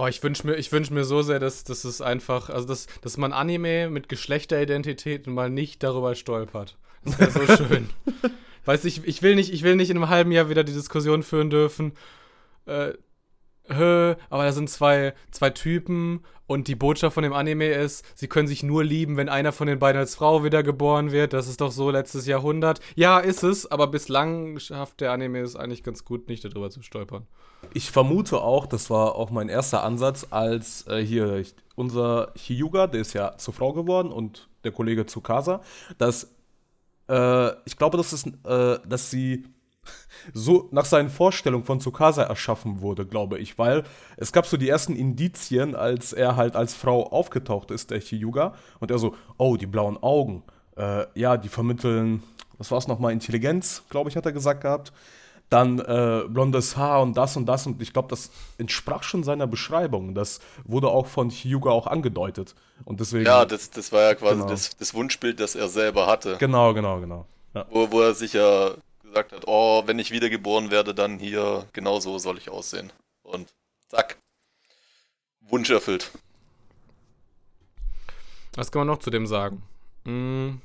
Oh, 0.00 0.06
ich 0.06 0.22
wünsche 0.22 0.46
mir, 0.46 0.56
wünsch 0.56 0.92
mir 0.92 1.02
so 1.02 1.22
sehr, 1.22 1.40
dass, 1.40 1.64
dass 1.64 1.82
es 1.82 2.00
einfach, 2.00 2.50
also 2.50 2.68
dass, 2.68 2.86
dass 3.00 3.16
man 3.16 3.32
Anime 3.32 3.90
mit 3.90 4.08
Geschlechteridentitäten 4.08 5.34
mal 5.34 5.50
nicht 5.50 5.82
darüber 5.82 6.14
stolpert. 6.14 6.76
Das 7.04 7.18
wäre 7.18 7.32
so 7.32 7.56
schön. 7.66 7.90
Weißt 8.64 8.84
du, 8.84 8.88
ich, 8.88 9.04
ich, 9.04 9.22
will 9.22 9.34
nicht, 9.34 9.52
ich 9.52 9.64
will 9.64 9.74
nicht 9.74 9.90
in 9.90 9.96
einem 9.96 10.08
halben 10.08 10.30
Jahr 10.30 10.48
wieder 10.48 10.62
die 10.62 10.72
Diskussion 10.72 11.24
führen 11.24 11.50
dürfen. 11.50 11.94
Äh, 12.66 12.92
aber 13.68 14.44
da 14.44 14.52
sind 14.52 14.70
zwei, 14.70 15.14
zwei 15.30 15.50
Typen 15.50 16.24
und 16.48 16.66
die 16.66 16.74
Botschaft 16.74 17.12
von 17.12 17.22
dem 17.22 17.34
Anime 17.34 17.68
ist, 17.68 18.04
sie 18.14 18.26
können 18.26 18.48
sich 18.48 18.62
nur 18.62 18.82
lieben, 18.82 19.18
wenn 19.18 19.28
einer 19.28 19.52
von 19.52 19.66
den 19.66 19.78
beiden 19.78 20.00
als 20.00 20.14
Frau 20.14 20.44
wiedergeboren 20.44 21.12
wird. 21.12 21.34
Das 21.34 21.46
ist 21.46 21.60
doch 21.60 21.70
so 21.70 21.90
letztes 21.90 22.26
Jahrhundert. 22.26 22.80
Ja, 22.96 23.18
ist 23.18 23.42
es, 23.42 23.70
aber 23.70 23.86
bislang 23.86 24.58
schafft 24.58 25.02
der 25.02 25.12
Anime 25.12 25.40
es 25.40 25.56
eigentlich 25.56 25.82
ganz 25.82 26.06
gut, 26.06 26.28
nicht 26.28 26.44
darüber 26.44 26.70
zu 26.70 26.82
stolpern. 26.82 27.26
Ich 27.74 27.90
vermute 27.90 28.40
auch, 28.40 28.66
das 28.66 28.88
war 28.88 29.14
auch 29.14 29.30
mein 29.30 29.50
erster 29.50 29.84
Ansatz, 29.84 30.26
als 30.30 30.86
äh, 30.86 31.04
hier 31.04 31.44
unser 31.74 32.32
Hyuga, 32.34 32.86
der 32.86 33.02
ist 33.02 33.12
ja 33.12 33.36
zur 33.36 33.52
Frau 33.52 33.74
geworden 33.74 34.10
und 34.10 34.48
der 34.64 34.72
Kollege 34.72 35.04
Tsukasa, 35.04 35.60
dass 35.98 36.34
äh, 37.10 37.50
ich 37.66 37.76
glaube, 37.76 37.98
dass, 37.98 38.12
es, 38.12 38.26
äh, 38.26 38.78
dass 38.86 39.10
sie 39.10 39.44
so 40.32 40.68
nach 40.72 40.84
seinen 40.84 41.10
Vorstellungen 41.10 41.64
von 41.64 41.80
Tsukasa 41.80 42.22
erschaffen 42.22 42.80
wurde, 42.80 43.06
glaube 43.06 43.38
ich, 43.38 43.58
weil 43.58 43.84
es 44.16 44.32
gab 44.32 44.46
so 44.46 44.56
die 44.56 44.68
ersten 44.68 44.96
Indizien, 44.96 45.74
als 45.74 46.12
er 46.12 46.36
halt 46.36 46.56
als 46.56 46.74
Frau 46.74 47.06
aufgetaucht 47.10 47.70
ist, 47.70 47.90
der 47.90 48.00
Hyuga, 48.00 48.54
und 48.80 48.90
er 48.90 48.98
so, 48.98 49.14
oh, 49.36 49.56
die 49.56 49.66
blauen 49.66 49.96
Augen, 50.02 50.42
äh, 50.76 51.06
ja, 51.14 51.36
die 51.36 51.48
vermitteln, 51.48 52.22
was 52.58 52.70
war 52.70 52.78
es 52.78 52.88
nochmal, 52.88 53.12
Intelligenz, 53.12 53.82
glaube 53.90 54.10
ich, 54.10 54.16
hat 54.16 54.26
er 54.26 54.32
gesagt 54.32 54.62
gehabt 54.62 54.92
dann 55.48 55.78
äh, 55.78 56.24
blondes 56.28 56.76
Haar 56.76 57.02
und 57.02 57.16
das 57.16 57.36
und 57.36 57.46
das. 57.46 57.66
Und 57.66 57.80
ich 57.80 57.92
glaube, 57.92 58.08
das 58.08 58.30
entsprach 58.58 59.02
schon 59.02 59.24
seiner 59.24 59.46
Beschreibung. 59.46 60.14
Das 60.14 60.40
wurde 60.64 60.88
auch 60.88 61.06
von 61.06 61.30
Hyuga 61.30 61.70
auch 61.70 61.86
angedeutet. 61.86 62.54
Und 62.84 63.00
deswegen, 63.00 63.26
ja, 63.26 63.44
das, 63.44 63.70
das 63.70 63.92
war 63.92 64.02
ja 64.02 64.14
quasi 64.14 64.36
genau. 64.36 64.48
das, 64.48 64.76
das, 64.76 64.94
Wunschbild, 64.94 65.40
das 65.40 65.54
er 65.54 65.68
selber 65.68 66.06
hatte. 66.06 66.36
Genau, 66.38 66.74
genau, 66.74 67.00
genau. 67.00 67.26
Ja. 67.54 67.66
Wo, 67.70 67.90
wo 67.90 68.02
er 68.02 68.14
sich 68.14 68.34
ja 68.34 68.72
gesagt 69.08 69.32
hat, 69.32 69.44
oh, 69.46 69.82
wenn 69.86 69.98
ich 69.98 70.10
wiedergeboren 70.10 70.70
werde, 70.70 70.94
dann 70.94 71.18
hier, 71.18 71.66
genau 71.72 72.00
so 72.00 72.18
soll 72.18 72.38
ich 72.38 72.50
aussehen. 72.50 72.92
Und 73.22 73.48
zack. 73.88 74.18
Wunsch 75.40 75.70
erfüllt. 75.70 76.10
Was 78.54 78.70
kann 78.70 78.80
man 78.80 78.88
noch 78.88 78.98
zu 78.98 79.10
dem 79.10 79.26
sagen? 79.26 79.62
Hm, 80.04 80.60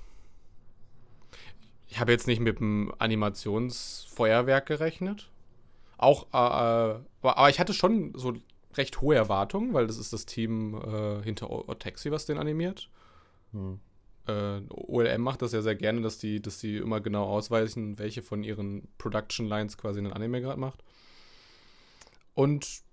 ich 1.87 1.99
habe 1.99 2.11
jetzt 2.11 2.27
nicht 2.27 2.39
mit 2.39 2.59
dem 2.59 2.93
Animationsfeuerwerk 2.97 4.65
gerechnet. 4.65 5.29
Auch, 5.97 6.25
äh, 6.33 6.95
äh 6.95 6.99
aber 7.21 7.49
ich 7.49 7.59
hatte 7.59 7.73
schon 7.73 8.13
so 8.15 8.33
recht 8.75 9.01
hohe 9.01 9.15
Erwartungen, 9.15 9.73
weil 9.73 9.87
das 9.87 9.97
ist 9.97 10.11
das 10.11 10.25
Team 10.25 10.75
äh, 10.75 11.23
hinter 11.23 11.49
Taxi, 11.79 12.11
was 12.11 12.25
den 12.25 12.37
animiert. 12.37 12.89
Hm. 13.51 13.79
Äh, 14.27 14.61
OLM 14.69 15.21
macht 15.21 15.41
das 15.41 15.51
ja 15.51 15.61
sehr 15.61 15.75
gerne, 15.75 16.01
dass 16.01 16.17
die, 16.17 16.41
dass 16.41 16.57
die 16.59 16.77
immer 16.77 17.01
genau 17.01 17.25
ausweisen, 17.25 17.99
welche 17.99 18.21
von 18.21 18.43
ihren 18.43 18.87
Production 18.97 19.47
Lines 19.47 19.77
quasi 19.77 19.99
einen 19.99 20.13
Anime 20.13 20.41
gerade 20.41 20.59
macht. 20.59 20.83
Und 22.33 22.83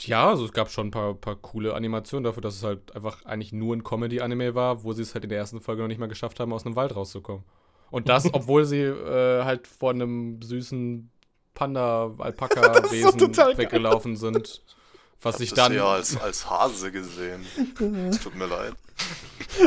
ja, 0.00 0.28
also 0.28 0.44
es 0.44 0.52
gab 0.52 0.70
schon 0.70 0.88
ein 0.88 0.90
paar, 0.92 1.14
paar 1.14 1.36
coole 1.36 1.74
Animationen 1.74 2.24
dafür, 2.24 2.40
dass 2.40 2.54
es 2.54 2.62
halt 2.62 2.94
einfach 2.94 3.24
eigentlich 3.24 3.52
nur 3.52 3.74
ein 3.74 3.82
Comedy-Anime 3.82 4.54
war, 4.54 4.84
wo 4.84 4.92
sie 4.92 5.02
es 5.02 5.14
halt 5.14 5.24
in 5.24 5.30
der 5.30 5.38
ersten 5.38 5.60
Folge 5.60 5.82
noch 5.82 5.88
nicht 5.88 5.98
mal 5.98 6.06
geschafft 6.06 6.38
haben, 6.38 6.52
aus 6.52 6.64
einem 6.64 6.76
Wald 6.76 6.94
rauszukommen. 6.94 7.44
Und 7.90 8.08
das, 8.08 8.24
obwohl 8.32 8.64
sie 8.64 8.82
äh, 8.82 9.42
halt 9.44 9.66
vor 9.66 9.90
einem 9.90 10.40
süßen 10.40 11.10
Panda-Alpaka-Wesen 11.54 13.36
weggelaufen 13.58 14.16
sind. 14.16 14.62
Was 15.20 15.40
Ich 15.40 15.50
das 15.50 15.56
dann. 15.56 15.74
ja 15.74 15.86
als, 15.86 16.16
als 16.16 16.48
Hase 16.48 16.92
gesehen. 16.92 17.44
Es 18.08 18.20
tut 18.20 18.36
mir 18.36 18.46
leid. 18.46 18.74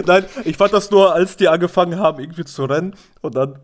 Nein, 0.06 0.26
ich 0.46 0.58
fand 0.58 0.74
das 0.74 0.92
nur, 0.92 1.14
als 1.14 1.38
die 1.38 1.48
angefangen 1.48 2.00
haben, 2.00 2.20
irgendwie 2.20 2.46
zu 2.46 2.66
rennen 2.66 2.96
und 3.22 3.36
dann 3.36 3.60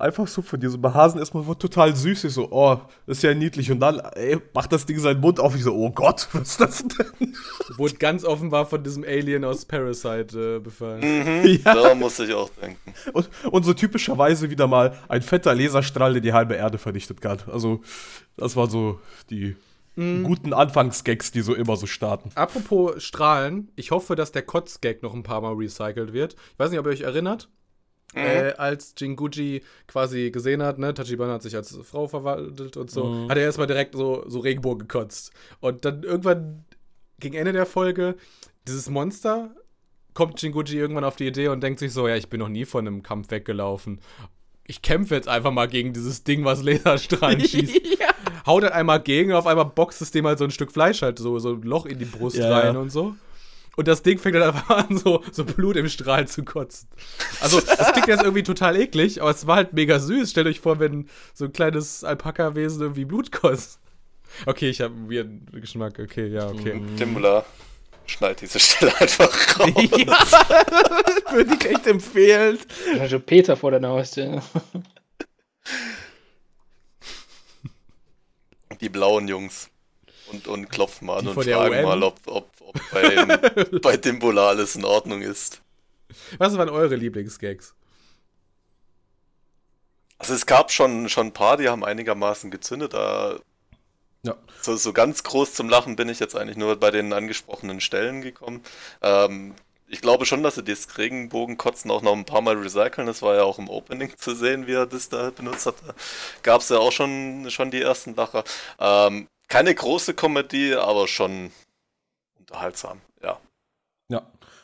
einfach 0.00 0.26
so 0.26 0.42
von 0.42 0.58
diesem 0.58 0.82
Hasen 0.82 1.20
erstmal 1.20 1.46
war 1.46 1.58
total 1.58 1.94
süß. 1.94 2.24
Ich 2.24 2.32
so, 2.32 2.48
oh, 2.50 2.80
das 3.06 3.18
ist 3.18 3.22
ja 3.22 3.34
niedlich. 3.34 3.70
Und 3.70 3.80
dann, 3.80 4.00
ey, 4.14 4.38
macht 4.54 4.72
das 4.72 4.86
Ding 4.86 4.98
seinen 4.98 5.20
Mund 5.20 5.38
auf. 5.38 5.54
Ich 5.54 5.62
so, 5.62 5.74
oh 5.74 5.90
Gott, 5.90 6.28
was 6.32 6.52
ist 6.52 6.60
das 6.60 6.84
denn? 6.84 7.34
Wurde 7.76 7.94
ganz 7.94 8.24
offenbar 8.24 8.66
von 8.66 8.82
diesem 8.82 9.04
Alien 9.04 9.44
aus 9.44 9.64
Parasite 9.64 10.56
äh, 10.56 10.58
befallen. 10.58 11.00
Mhm, 11.00 11.62
Da 11.64 11.94
musste 11.94 12.24
ich 12.24 12.34
auch 12.34 12.50
denken. 12.60 12.94
Und, 13.12 13.28
und 13.50 13.64
so 13.64 13.74
typischerweise 13.74 14.50
wieder 14.50 14.66
mal 14.66 14.96
ein 15.08 15.22
fetter 15.22 15.54
Laserstrahl, 15.54 16.14
der 16.14 16.22
die 16.22 16.32
halbe 16.32 16.54
Erde 16.54 16.78
vernichtet 16.78 17.20
kann. 17.20 17.38
Also, 17.52 17.80
das 18.36 18.56
waren 18.56 18.70
so 18.70 19.00
die 19.28 19.56
guten 19.96 20.52
Anfangsgags, 20.52 21.30
die 21.30 21.42
so 21.42 21.54
immer 21.54 21.76
so 21.76 21.86
starten. 21.86 22.30
Apropos 22.34 23.02
Strahlen, 23.02 23.70
ich 23.76 23.90
hoffe, 23.90 24.16
dass 24.16 24.32
der 24.32 24.42
Kotzgag 24.42 25.02
noch 25.02 25.14
ein 25.14 25.22
paar 25.22 25.40
Mal 25.40 25.54
recycelt 25.54 26.12
wird. 26.12 26.34
Ich 26.34 26.58
weiß 26.58 26.70
nicht, 26.70 26.80
ob 26.80 26.86
ihr 26.86 26.92
euch 26.92 27.02
erinnert. 27.02 27.48
Äh, 28.14 28.54
als 28.54 28.94
Jinguji 28.98 29.62
quasi 29.86 30.30
gesehen 30.32 30.62
hat, 30.64 30.78
ne, 30.80 30.92
Tachibana 30.94 31.34
hat 31.34 31.42
sich 31.42 31.54
als 31.54 31.78
Frau 31.84 32.08
verwandelt 32.08 32.76
und 32.76 32.90
so, 32.90 33.28
hat 33.28 33.36
er 33.36 33.44
erstmal 33.44 33.68
direkt 33.68 33.94
so, 33.94 34.24
so 34.26 34.40
Regenbogen 34.40 34.88
gekotzt. 34.88 35.32
Und 35.60 35.84
dann 35.84 36.02
irgendwann, 36.02 36.64
gegen 37.20 37.36
Ende 37.36 37.52
der 37.52 37.66
Folge, 37.66 38.16
dieses 38.66 38.88
Monster, 38.90 39.54
kommt 40.14 40.42
Jinguji 40.42 40.76
irgendwann 40.76 41.04
auf 41.04 41.14
die 41.16 41.26
Idee 41.28 41.48
und 41.48 41.62
denkt 41.62 41.78
sich 41.78 41.92
so, 41.92 42.08
ja, 42.08 42.16
ich 42.16 42.28
bin 42.28 42.40
noch 42.40 42.48
nie 42.48 42.64
von 42.64 42.84
einem 42.84 43.04
Kampf 43.04 43.30
weggelaufen. 43.30 44.00
Ich 44.64 44.82
kämpfe 44.82 45.14
jetzt 45.14 45.28
einfach 45.28 45.52
mal 45.52 45.68
gegen 45.68 45.92
dieses 45.92 46.24
Ding, 46.24 46.44
was 46.44 46.62
Laserstrahlen 46.62 47.40
schießt. 47.46 47.80
Haut 48.50 48.64
dann 48.64 48.72
einmal 48.72 49.00
gegen 49.00 49.30
und 49.30 49.36
auf 49.36 49.46
einmal 49.46 49.64
boxt 49.64 50.02
es 50.02 50.10
dem 50.10 50.26
halt 50.26 50.38
so 50.38 50.44
ein 50.44 50.50
Stück 50.50 50.72
Fleisch 50.72 51.02
halt 51.02 51.18
so, 51.18 51.38
so 51.38 51.54
ein 51.54 51.62
Loch 51.62 51.86
in 51.86 51.98
die 51.98 52.04
Brust 52.04 52.36
Ja, 52.36 52.50
rein 52.58 52.74
ja. 52.74 52.80
und 52.80 52.90
so. 52.90 53.14
Und 53.76 53.88
das 53.88 54.02
Ding 54.02 54.18
fängt 54.18 54.36
dann 54.36 54.42
einfach 54.42 54.68
an, 54.88 54.98
so, 54.98 55.22
so 55.30 55.44
Blut 55.44 55.76
im 55.76 55.88
Strahl 55.88 56.26
zu 56.28 56.42
kotzen. 56.42 56.88
Also, 57.40 57.60
das 57.60 57.92
klingt 57.92 58.08
jetzt 58.08 58.22
irgendwie 58.22 58.42
total 58.42 58.76
eklig, 58.76 59.22
aber 59.22 59.30
es 59.30 59.46
war 59.46 59.56
halt 59.56 59.72
mega 59.72 59.98
süß. 59.98 60.30
Stellt 60.30 60.48
euch 60.48 60.60
vor, 60.60 60.80
wenn 60.80 61.08
so 61.32 61.46
ein 61.46 61.52
kleines 61.52 62.04
Alpaka-Wesen 62.04 62.82
irgendwie 62.82 63.04
Blut 63.04 63.32
kostet. 63.32 63.78
Okay, 64.46 64.70
ich 64.70 64.80
habe 64.80 64.94
einen 64.94 65.10
weirden 65.10 65.46
Geschmack. 65.52 65.98
Okay, 65.98 66.26
ja, 66.26 66.48
okay. 66.48 66.80
Timbula, 66.96 67.44
schneid 68.06 68.40
diese 68.40 68.58
Stelle 68.60 68.92
einfach 69.00 69.60
raus. 69.60 69.68
Würde 71.32 71.56
ich 71.58 71.64
echt 71.66 71.86
empfehlen. 71.86 72.58
Also 72.98 73.18
Peter 73.20 73.56
vor 73.56 73.70
deiner 73.70 73.88
Haustür. 73.88 74.42
Die 78.80 78.88
blauen 78.88 79.28
Jungs. 79.28 79.68
Und, 80.30 80.46
und 80.46 80.70
klopfen 80.70 81.06
mal 81.06 81.18
an 81.18 81.26
und 81.26 81.34
fragen 81.34 81.82
mal, 81.82 82.02
ob, 82.04 82.20
ob, 82.26 82.48
ob 82.60 82.80
bei, 82.92 83.24
bei 83.82 83.96
Timbula 83.96 84.48
alles 84.48 84.76
in 84.76 84.84
Ordnung 84.84 85.22
ist. 85.22 85.60
Was 86.38 86.56
waren 86.56 86.68
eure 86.68 86.94
Lieblingsgags? 86.94 87.74
Also 90.18 90.34
es 90.34 90.46
gab 90.46 90.70
schon, 90.70 91.08
schon 91.08 91.28
ein 91.28 91.32
paar, 91.32 91.56
die 91.56 91.68
haben 91.68 91.84
einigermaßen 91.84 92.50
gezündet. 92.50 92.92
Da 92.92 93.40
Ja. 94.22 94.36
so, 94.60 94.76
so 94.76 94.92
ganz 94.92 95.24
groß 95.24 95.54
zum 95.54 95.68
Lachen 95.68 95.96
bin 95.96 96.08
ich 96.08 96.20
jetzt 96.20 96.36
eigentlich 96.36 96.58
nur 96.58 96.76
bei 96.76 96.90
den 96.90 97.12
angesprochenen 97.12 97.80
Stellen 97.80 98.20
gekommen. 98.20 98.62
Ähm, 99.02 99.54
ich 99.90 100.00
glaube 100.00 100.24
schon, 100.24 100.42
dass 100.42 100.54
sie 100.54 100.62
das 100.62 100.98
Regenbogenkotzen 100.98 101.90
auch 101.90 102.02
noch 102.02 102.14
ein 102.14 102.24
paar 102.24 102.40
Mal 102.40 102.56
recyceln. 102.56 103.08
Das 103.08 103.22
war 103.22 103.34
ja 103.34 103.42
auch 103.42 103.58
im 103.58 103.68
Opening 103.68 104.16
zu 104.16 104.34
sehen, 104.34 104.66
wie 104.68 104.74
er 104.74 104.86
das 104.86 105.08
da 105.08 105.30
benutzt 105.30 105.66
hat. 105.66 105.74
Da 105.86 105.94
gab 106.42 106.60
es 106.60 106.68
ja 106.68 106.78
auch 106.78 106.92
schon, 106.92 107.50
schon 107.50 107.72
die 107.72 107.82
ersten 107.82 108.14
Lacher. 108.14 108.44
Ähm, 108.78 109.26
keine 109.48 109.74
große 109.74 110.14
Komödie, 110.14 110.74
aber 110.76 111.08
schon 111.08 111.50
unterhaltsam, 112.38 113.00
ja. 113.20 113.40
Ja. 114.08 114.22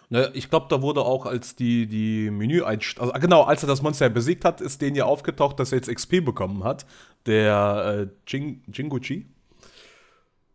Ne, 0.08 0.30
ich 0.34 0.48
glaube, 0.48 0.66
da 0.70 0.80
wurde 0.80 1.00
auch, 1.02 1.26
als 1.26 1.56
die, 1.56 1.88
die 1.88 2.30
Menü 2.30 2.62
also 2.62 3.12
ah, 3.12 3.18
genau, 3.18 3.42
als 3.42 3.64
er 3.64 3.66
das 3.66 3.82
Monster 3.82 4.08
besiegt 4.08 4.44
hat, 4.44 4.60
ist 4.60 4.80
denen 4.80 4.94
ja 4.94 5.06
aufgetaucht, 5.06 5.58
dass 5.58 5.72
er 5.72 5.78
jetzt 5.78 5.92
XP 5.92 6.24
bekommen 6.24 6.62
hat. 6.62 6.86
Der 7.26 8.06
äh, 8.06 8.30
Jing, 8.30 8.62
Jinguchi. 8.72 9.26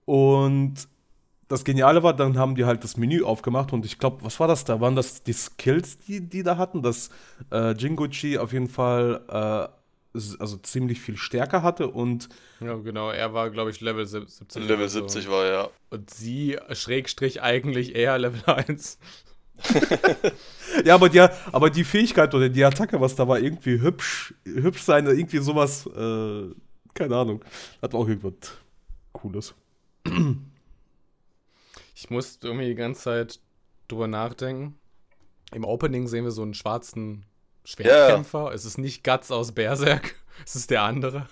Und 0.06 0.88
das 1.52 1.64
Geniale 1.66 2.02
war, 2.04 2.16
dann 2.16 2.38
haben 2.38 2.56
die 2.56 2.66
halt 2.66 2.84
das 2.84 2.98
Menü 2.98 3.24
aufgemacht 3.24 3.74
und 3.74 3.86
ich 3.86 4.00
glaube, 4.00 4.24
was 4.24 4.40
war 4.40 4.48
das 4.48 4.64
da? 4.64 4.80
Waren 4.80 4.96
das 4.96 5.24
die 5.24 5.34
Skills, 5.34 6.00
die 6.00 6.22
die 6.22 6.44
da 6.44 6.58
hatten? 6.58 6.82
Dass 6.82 7.10
äh, 7.52 7.74
Jinguchi 7.74 8.38
auf 8.38 8.54
jeden 8.54 8.70
Fall 8.70 9.22
äh, 9.28 9.68
also 10.40 10.58
ziemlich 10.58 11.00
viel 11.00 11.18
stärker 11.18 11.64
hatte 11.64 11.88
und 11.88 12.30
Ja, 12.60 12.76
genau, 12.76 13.12
er 13.12 13.34
war, 13.34 13.50
glaube 13.50 13.72
ich, 13.72 13.82
Level 13.82 14.06
70. 14.06 14.68
Level 14.68 14.90
so. 14.90 15.08
70 15.08 15.30
war 15.30 15.46
ja. 15.46 15.70
Und 15.90 16.10
sie, 16.10 16.58
Schrägstrich, 16.72 17.42
eigentlich 17.42 17.96
eher 17.96 18.18
Level 18.18 18.44
1. 18.46 18.98
Ja, 20.86 20.96
aber 20.96 21.10
die, 21.10 21.20
aber 21.20 21.70
die 21.70 21.84
Fähigkeit 21.84 22.34
oder 22.34 22.48
die 22.48 22.64
Attacke, 22.64 23.00
was 23.02 23.16
da 23.16 23.28
war, 23.28 23.40
irgendwie 23.40 23.82
hübsch, 23.82 24.34
hübsch 24.46 24.82
sein, 24.82 25.06
irgendwie 25.06 25.40
sowas, 25.40 25.86
äh, 25.86 26.46
keine 26.94 27.18
Ahnung. 27.18 27.44
Hat 27.82 27.94
auch 27.94 28.08
irgendwas 28.08 28.54
Cooles. 29.12 29.54
Ich 32.02 32.10
musste 32.10 32.48
irgendwie 32.48 32.66
die 32.66 32.74
ganze 32.74 33.02
Zeit 33.04 33.40
drüber 33.88 34.08
nachdenken. 34.08 34.80
Im 35.54 35.64
Opening 35.64 36.08
sehen 36.08 36.24
wir 36.24 36.32
so 36.32 36.42
einen 36.42 36.56
schwarzen 36.56 37.28
Schwertkämpfer. 37.64 38.52
Es 38.56 38.66
ist 38.66 38.80
nicht 38.80 39.04
Guts 39.04 39.30
aus 39.30 39.52
Berserk, 39.52 40.16
es 40.46 40.56
ist 40.56 40.72
der 40.72 40.82
andere. 40.82 41.28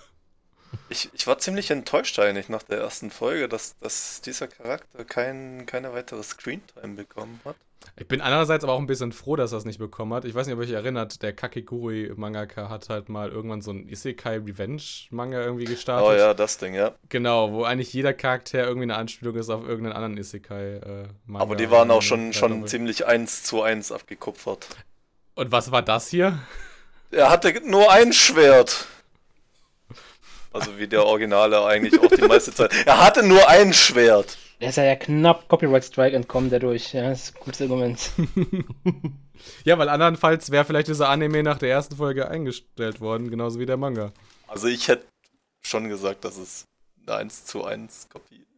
Ich, 0.88 1.08
ich 1.12 1.26
war 1.26 1.38
ziemlich 1.38 1.70
enttäuscht 1.70 2.18
eigentlich 2.18 2.48
nach 2.48 2.62
der 2.62 2.78
ersten 2.78 3.10
Folge, 3.10 3.48
dass, 3.48 3.76
dass 3.78 4.20
dieser 4.20 4.48
Charakter 4.48 5.04
kein, 5.04 5.66
keine 5.66 5.92
weitere 5.92 6.22
Screentime 6.22 6.94
bekommen 6.94 7.40
hat. 7.44 7.56
Ich 7.96 8.06
bin 8.06 8.20
andererseits 8.20 8.62
aber 8.62 8.74
auch 8.74 8.78
ein 8.78 8.86
bisschen 8.86 9.10
froh, 9.12 9.36
dass 9.36 9.52
er 9.52 9.58
es 9.58 9.64
nicht 9.64 9.78
bekommen 9.78 10.12
hat. 10.12 10.26
Ich 10.26 10.34
weiß 10.34 10.46
nicht, 10.46 10.54
ob 10.54 10.60
ihr 10.60 10.66
euch 10.68 10.74
erinnert, 10.74 11.22
der 11.22 11.32
Kakegurui 11.32 12.12
Mangaka 12.14 12.68
hat 12.68 12.90
halt 12.90 13.08
mal 13.08 13.30
irgendwann 13.30 13.62
so 13.62 13.70
einen 13.70 13.88
Isekai 13.88 14.36
Revenge 14.36 14.82
Manga 15.10 15.40
irgendwie 15.40 15.64
gestartet. 15.64 16.06
Oh 16.08 16.12
ja, 16.12 16.34
das 16.34 16.58
Ding, 16.58 16.74
ja. 16.74 16.94
Genau, 17.08 17.52
wo 17.52 17.64
eigentlich 17.64 17.92
jeder 17.94 18.12
Charakter 18.12 18.62
irgendwie 18.64 18.84
eine 18.84 18.96
Anspielung 18.96 19.34
ist 19.36 19.48
auf 19.48 19.62
irgendeinen 19.66 19.94
anderen 19.94 20.18
Isekai 20.18 20.74
äh, 20.76 21.08
Manga. 21.24 21.42
Aber 21.42 21.56
die 21.56 21.70
waren 21.70 21.90
auch 21.90 22.02
schon, 22.02 22.26
Ja, 22.28 22.32
schon 22.34 22.52
Doppel- 22.52 22.68
ziemlich 22.68 23.06
eins 23.06 23.44
zu 23.44 23.62
eins 23.62 23.90
abgekupfert. 23.92 24.68
Und 25.34 25.50
was 25.50 25.72
war 25.72 25.80
das 25.82 26.08
hier? 26.08 26.38
Er 27.10 27.30
hatte 27.30 27.60
nur 27.64 27.90
ein 27.90 28.12
Schwert. 28.12 28.86
Also 30.52 30.78
wie 30.78 30.88
der 30.88 31.04
Originale 31.04 31.64
eigentlich 31.64 31.98
auch 32.00 32.08
die 32.08 32.22
meiste 32.22 32.52
Zeit. 32.52 32.72
Er 32.84 33.04
hatte 33.04 33.24
nur 33.26 33.48
ein 33.48 33.72
Schwert. 33.72 34.36
Der 34.60 34.70
ist 34.70 34.76
ja, 34.76 34.84
ja 34.84 34.96
knapp 34.96 35.48
Copyright 35.48 35.84
Strike 35.84 36.16
entkommen 36.16 36.50
dadurch. 36.50 36.92
Ja, 36.92 37.08
das 37.08 37.24
ist 37.24 37.36
ein 37.36 37.40
gutes 37.44 37.62
Argument. 37.62 38.10
Ja, 39.64 39.78
weil 39.78 39.88
andernfalls 39.88 40.50
wäre 40.50 40.64
vielleicht 40.64 40.88
dieser 40.88 41.08
Anime 41.08 41.42
nach 41.42 41.58
der 41.58 41.70
ersten 41.70 41.96
Folge 41.96 42.28
eingestellt 42.28 43.00
worden, 43.00 43.30
genauso 43.30 43.58
wie 43.58 43.66
der 43.66 43.76
Manga. 43.76 44.12
Also 44.46 44.68
ich 44.68 44.88
hätte 44.88 45.06
schon 45.62 45.88
gesagt, 45.88 46.24
dass 46.24 46.36
es 46.36 46.64
eine 47.06 47.16
1 47.16 47.46
zu 47.46 47.64
1 47.64 48.08
Kopie 48.08 48.36
ist. 48.36 48.49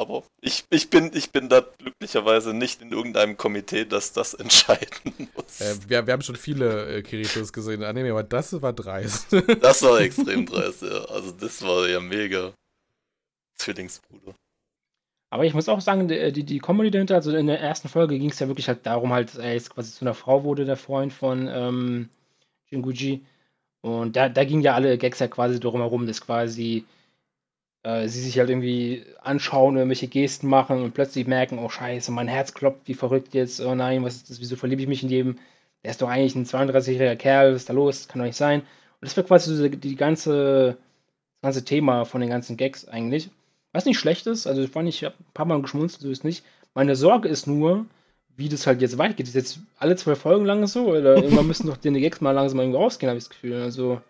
Aber 0.00 0.22
ich, 0.40 0.64
ich, 0.70 0.88
bin, 0.88 1.10
ich 1.12 1.30
bin 1.30 1.50
da 1.50 1.60
glücklicherweise 1.60 2.54
nicht 2.54 2.80
in 2.80 2.90
irgendeinem 2.90 3.36
Komitee, 3.36 3.84
das 3.84 4.14
das 4.14 4.32
entscheiden 4.44 5.28
muss. 5.34 5.60
Äh, 5.60 5.76
wir, 5.88 6.06
wir 6.06 6.14
haben 6.14 6.22
schon 6.22 6.36
viele 6.36 6.96
äh, 6.96 7.02
Kiritos 7.02 7.52
gesehen 7.52 7.82
in 7.82 7.84
Anime, 7.84 8.12
aber 8.12 8.22
das 8.22 8.60
war 8.62 8.72
dreist. 8.72 9.26
Das 9.60 9.82
war 9.82 10.00
extrem 10.00 10.46
dreist, 10.46 10.82
ja. 10.82 11.04
Also 11.04 11.32
das 11.32 11.60
war 11.60 11.86
ja 11.86 12.00
mega. 12.00 12.54
Zwillingsbruder. 13.56 14.34
Aber 15.28 15.44
ich 15.44 15.52
muss 15.52 15.68
auch 15.68 15.82
sagen, 15.82 16.08
die, 16.08 16.32
die, 16.32 16.44
die 16.44 16.60
Comedy 16.60 16.90
dahinter, 16.90 17.16
also 17.16 17.36
in 17.36 17.46
der 17.46 17.60
ersten 17.60 17.90
Folge 17.90 18.18
ging 18.18 18.30
es 18.30 18.38
ja 18.38 18.48
wirklich 18.48 18.68
halt 18.68 18.86
darum, 18.86 19.12
halt, 19.12 19.28
dass 19.28 19.36
er 19.36 19.52
jetzt 19.52 19.68
quasi 19.68 19.92
zu 19.92 20.06
einer 20.06 20.14
Frau 20.14 20.44
wurde, 20.44 20.64
der 20.64 20.78
Freund 20.78 21.12
von 21.12 21.46
ähm, 21.46 22.08
Jinguji. 22.70 23.20
Und 23.82 24.16
da, 24.16 24.30
da 24.30 24.44
gingen 24.44 24.62
ja 24.62 24.74
alle 24.74 24.96
Gags 24.96 25.18
ja 25.18 25.28
quasi 25.28 25.60
drum 25.60 25.82
herum, 25.82 26.06
dass 26.06 26.22
quasi 26.22 26.86
äh, 27.82 28.08
sie 28.08 28.20
sich 28.20 28.38
halt 28.38 28.50
irgendwie 28.50 29.04
anschauen, 29.20 29.76
irgendwelche 29.76 30.08
Gesten 30.08 30.48
machen 30.48 30.82
und 30.82 30.94
plötzlich 30.94 31.26
merken, 31.26 31.58
oh 31.58 31.68
scheiße, 31.68 32.12
mein 32.12 32.28
Herz 32.28 32.54
klopft 32.54 32.82
wie 32.86 32.94
verrückt 32.94 33.34
jetzt, 33.34 33.60
oh 33.60 33.74
nein, 33.74 34.04
was 34.04 34.16
ist 34.16 34.30
das, 34.30 34.40
wieso 34.40 34.56
verliebe 34.56 34.82
ich 34.82 34.88
mich 34.88 35.02
in 35.02 35.08
jedem? 35.08 35.38
Der 35.82 35.92
ist 35.92 36.02
doch 36.02 36.08
eigentlich 36.08 36.34
ein 36.34 36.44
32-jähriger 36.44 37.16
Kerl, 37.16 37.54
was 37.54 37.62
ist 37.62 37.68
da 37.70 37.72
los? 37.72 38.08
Kann 38.08 38.18
doch 38.18 38.26
nicht 38.26 38.36
sein. 38.36 38.60
Und 38.60 39.08
das 39.08 39.16
war 39.16 39.24
quasi 39.24 39.54
so 39.54 39.68
die, 39.68 39.96
ganze, 39.96 40.76
das 41.40 41.42
ganze 41.42 41.64
Thema 41.64 42.04
von 42.04 42.20
den 42.20 42.30
ganzen 42.30 42.56
Gags 42.58 42.86
eigentlich. 42.86 43.30
Was 43.72 43.86
nicht 43.86 43.98
schlecht 43.98 44.26
ist, 44.26 44.46
also 44.46 44.66
fand 44.66 44.88
ich, 44.88 44.96
ich 44.96 45.04
hab 45.04 45.18
ein 45.18 45.24
paar 45.32 45.46
Mal 45.46 45.62
geschmunzelt, 45.62 46.02
so 46.02 46.10
ist 46.10 46.24
nicht. 46.24 46.44
Meine 46.74 46.96
Sorge 46.96 47.28
ist 47.28 47.46
nur, 47.46 47.86
wie 48.36 48.48
das 48.48 48.66
halt 48.66 48.82
jetzt 48.82 48.98
weitergeht. 48.98 49.28
Ist 49.28 49.34
jetzt 49.34 49.60
alle 49.78 49.96
zwei 49.96 50.16
Folgen 50.16 50.44
lang 50.44 50.66
so? 50.66 50.88
Oder 50.88 51.16
irgendwann 51.22 51.46
müssen 51.46 51.66
doch 51.66 51.76
die 51.76 51.90
Gags 51.92 52.20
mal 52.20 52.32
langsam 52.32 52.58
irgendwo 52.58 52.78
rausgehen, 52.78 53.08
habe 53.08 53.18
ich 53.18 53.24
das 53.24 53.30
Gefühl. 53.30 53.62
Also. 53.62 54.02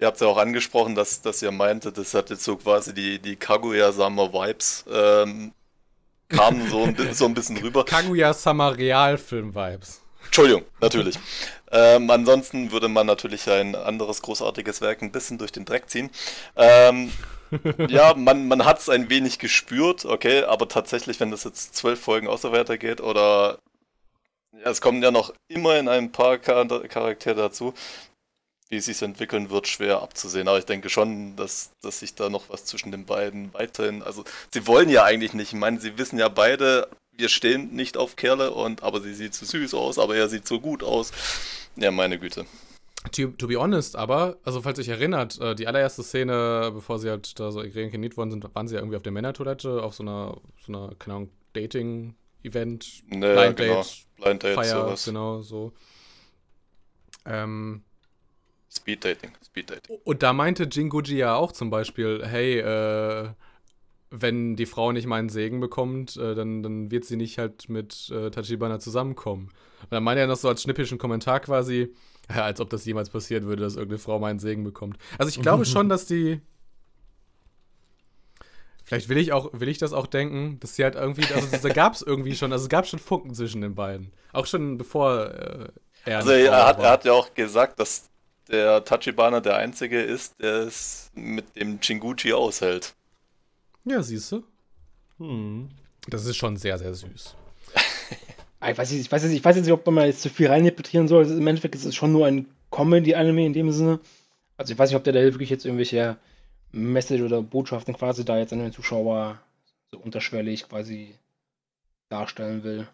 Ihr 0.00 0.06
habt 0.06 0.20
ja 0.20 0.26
auch 0.28 0.38
angesprochen, 0.38 0.94
dass, 0.94 1.20
dass 1.20 1.42
ihr 1.42 1.50
meinte, 1.50 1.92
das 1.92 2.14
hat 2.14 2.30
jetzt 2.30 2.44
so 2.44 2.56
quasi 2.56 2.94
die, 2.94 3.18
die 3.18 3.36
Kaguya-Sama-Vibes 3.36 4.86
ähm, 4.90 5.52
kamen 6.30 6.70
so 6.70 6.84
ein, 6.84 6.96
so 7.12 7.26
ein 7.26 7.34
bisschen 7.34 7.56
rüber. 7.62 7.84
Kaguya-Sama 7.84 8.70
Realfilm-Vibes. 8.70 10.00
Entschuldigung, 10.24 10.64
natürlich. 10.80 11.18
Ähm, 11.70 12.10
ansonsten 12.10 12.72
würde 12.72 12.88
man 12.88 13.06
natürlich 13.06 13.48
ein 13.50 13.74
anderes 13.74 14.22
großartiges 14.22 14.80
Werk 14.80 15.02
ein 15.02 15.12
bisschen 15.12 15.36
durch 15.36 15.52
den 15.52 15.66
Dreck 15.66 15.90
ziehen. 15.90 16.10
Ähm, 16.56 17.12
ja, 17.88 18.14
man, 18.14 18.48
man 18.48 18.64
hat 18.64 18.78
es 18.78 18.88
ein 18.88 19.10
wenig 19.10 19.38
gespürt, 19.38 20.06
okay, 20.06 20.44
aber 20.44 20.68
tatsächlich, 20.68 21.20
wenn 21.20 21.30
das 21.30 21.44
jetzt 21.44 21.76
zwölf 21.76 22.00
Folgen 22.00 22.26
auch 22.26 22.38
so 22.38 22.52
weitergeht 22.52 23.00
oder 23.00 23.58
ja, 24.52 24.70
es 24.70 24.80
kommen 24.80 25.02
ja 25.02 25.10
noch 25.10 25.32
immerhin 25.48 25.88
ein 25.88 26.12
paar 26.12 26.38
Charaktere 26.38 27.36
dazu, 27.36 27.74
wie 28.70 28.76
es 28.76 28.86
sich 28.86 29.02
entwickeln 29.02 29.50
wird, 29.50 29.66
schwer 29.66 30.00
abzusehen. 30.00 30.48
Aber 30.48 30.58
ich 30.58 30.64
denke 30.64 30.88
schon, 30.88 31.36
dass, 31.36 31.72
dass 31.82 31.98
sich 31.98 32.14
da 32.14 32.30
noch 32.30 32.48
was 32.48 32.64
zwischen 32.64 32.92
den 32.92 33.04
beiden 33.04 33.52
weiterhin. 33.52 34.02
Also, 34.02 34.24
sie 34.52 34.66
wollen 34.66 34.88
ja 34.88 35.04
eigentlich 35.04 35.34
nicht. 35.34 35.52
Ich 35.52 35.58
meine, 35.58 35.80
sie 35.80 35.98
wissen 35.98 36.18
ja 36.18 36.28
beide, 36.28 36.88
wir 37.12 37.28
stehen 37.28 37.74
nicht 37.74 37.96
auf 37.96 38.16
Kerle 38.16 38.52
und 38.52 38.82
aber 38.82 39.00
sie 39.00 39.12
sieht 39.12 39.34
zu 39.34 39.44
süß 39.44 39.74
aus, 39.74 39.98
aber 39.98 40.16
er 40.16 40.28
sieht 40.28 40.46
so 40.46 40.60
gut 40.60 40.84
aus. 40.84 41.12
Ja, 41.76 41.90
meine 41.90 42.18
Güte. 42.18 42.46
To, 43.12 43.28
to 43.28 43.48
be 43.48 43.58
honest, 43.58 43.96
aber, 43.96 44.36
also 44.44 44.60
falls 44.60 44.76
sich 44.76 44.88
erinnert, 44.88 45.40
äh, 45.40 45.54
die 45.54 45.66
allererste 45.66 46.02
Szene, 46.02 46.70
bevor 46.72 46.98
sie 46.98 47.08
halt 47.08 47.40
da 47.40 47.50
so 47.50 47.60
reinkarniert 47.60 48.16
worden 48.16 48.30
sind, 48.30 48.54
waren 48.54 48.68
sie 48.68 48.74
ja 48.74 48.80
irgendwie 48.80 48.96
auf 48.96 49.02
der 49.02 49.12
Männertoilette, 49.12 49.82
auf 49.82 49.94
so 49.94 50.02
einer, 50.02 50.36
so 50.64 50.72
einer, 50.72 50.94
keine 50.98 51.16
Ahnung, 51.16 51.30
Dating-Event, 51.54 53.02
ne, 53.08 53.34
Blind 53.34 53.56
genau. 53.56 53.82
Date, 53.82 54.06
Blind 54.16 54.42
Date, 54.42 54.54
Feier, 54.54 54.84
sowas. 54.84 55.04
genau, 55.06 55.40
so. 55.40 55.72
Ähm, 57.24 57.84
Speed 58.72 59.04
Dating, 59.04 59.32
Speed 59.44 59.70
Dating. 59.70 59.98
Und 60.04 60.22
da 60.22 60.32
meinte 60.32 60.68
Jinguji 60.70 61.16
ja 61.16 61.34
auch 61.34 61.52
zum 61.52 61.70
Beispiel, 61.70 62.22
hey, 62.24 62.58
äh, 62.58 63.30
wenn 64.10 64.56
die 64.56 64.66
Frau 64.66 64.92
nicht 64.92 65.06
meinen 65.06 65.28
Segen 65.28 65.60
bekommt, 65.60 66.16
äh, 66.16 66.34
dann, 66.34 66.62
dann 66.62 66.90
wird 66.90 67.04
sie 67.04 67.16
nicht 67.16 67.38
halt 67.38 67.68
mit 67.68 68.10
äh, 68.10 68.30
Tachibana 68.30 68.78
zusammenkommen. 68.78 69.50
Und 69.82 69.92
dann 69.92 70.02
meinte 70.02 70.20
er 70.20 70.26
noch 70.26 70.36
so 70.36 70.48
als 70.48 70.62
schnippischen 70.62 70.98
Kommentar 70.98 71.40
quasi, 71.40 71.94
ja, 72.28 72.44
als 72.44 72.60
ob 72.60 72.70
das 72.70 72.84
jemals 72.84 73.10
passieren 73.10 73.44
würde, 73.44 73.62
dass 73.62 73.74
irgendeine 73.74 73.98
Frau 73.98 74.18
meinen 74.18 74.38
Segen 74.38 74.64
bekommt. 74.64 74.98
Also 75.18 75.28
ich 75.30 75.40
glaube 75.40 75.64
schon, 75.66 75.88
dass 75.88 76.06
die. 76.06 76.40
Vielleicht 78.84 79.08
will 79.08 79.18
ich 79.18 79.32
auch, 79.32 79.50
will 79.52 79.68
ich 79.68 79.78
das 79.78 79.92
auch 79.92 80.08
denken, 80.08 80.58
dass 80.58 80.74
sie 80.74 80.82
halt 80.82 80.96
irgendwie, 80.96 81.24
also 81.32 81.46
da 81.56 81.72
gab 81.72 81.94
es 81.94 82.02
irgendwie 82.06 82.34
schon, 82.34 82.52
also 82.52 82.64
es 82.64 82.68
gab 82.68 82.88
schon 82.88 82.98
Funken 82.98 83.34
zwischen 83.34 83.60
den 83.60 83.76
beiden. 83.76 84.12
Auch 84.32 84.46
schon 84.46 84.78
bevor 84.78 85.26
äh, 85.26 85.68
er. 86.04 86.18
Also 86.18 86.32
er 86.32 86.66
hat, 86.66 86.80
er 86.80 86.90
hat 86.90 87.04
ja 87.04 87.12
auch 87.12 87.32
gesagt, 87.32 87.78
dass 87.78 88.10
der 88.50 88.84
Tachibana 88.84 89.40
der 89.40 89.56
Einzige 89.56 90.00
ist, 90.00 90.40
der 90.40 90.66
es 90.66 91.10
mit 91.14 91.56
dem 91.56 91.80
Chinguchi 91.80 92.32
aushält. 92.32 92.94
Ja, 93.84 94.02
siehst 94.02 94.32
du. 94.32 94.44
Hm. 95.18 95.68
Das 96.08 96.24
ist 96.26 96.36
schon 96.36 96.56
sehr, 96.56 96.78
sehr 96.78 96.94
süß. 96.94 97.34
ich, 98.68 98.78
weiß 98.78 98.90
nicht, 98.90 99.00
ich, 99.00 99.12
weiß 99.12 99.22
jetzt, 99.22 99.32
ich 99.32 99.44
weiß 99.44 99.56
jetzt 99.56 99.66
nicht, 99.66 99.72
ob 99.72 99.86
man 99.86 100.06
jetzt 100.06 100.22
zu 100.22 100.30
viel 100.30 100.48
reininterpretieren 100.48 101.08
soll. 101.08 101.26
Im 101.26 101.46
Endeffekt 101.46 101.74
ist 101.74 101.84
es 101.84 101.94
schon 101.94 102.12
nur 102.12 102.26
ein 102.26 102.46
Comedy-Anime 102.70 103.46
in 103.46 103.52
dem 103.52 103.70
Sinne. 103.72 104.00
Also 104.56 104.72
ich 104.72 104.78
weiß 104.78 104.90
nicht, 104.90 104.96
ob 104.96 105.04
der 105.04 105.12
da 105.12 105.20
wirklich 105.20 105.50
jetzt 105.50 105.64
irgendwelche 105.64 106.16
Message 106.72 107.22
oder 107.22 107.42
Botschaften 107.42 107.94
quasi 107.94 108.24
da 108.24 108.38
jetzt 108.38 108.52
an 108.52 108.60
den 108.60 108.72
Zuschauer 108.72 109.40
so 109.90 109.98
unterschwellig 109.98 110.68
quasi 110.68 111.14
darstellen 112.08 112.62
will. 112.62 112.86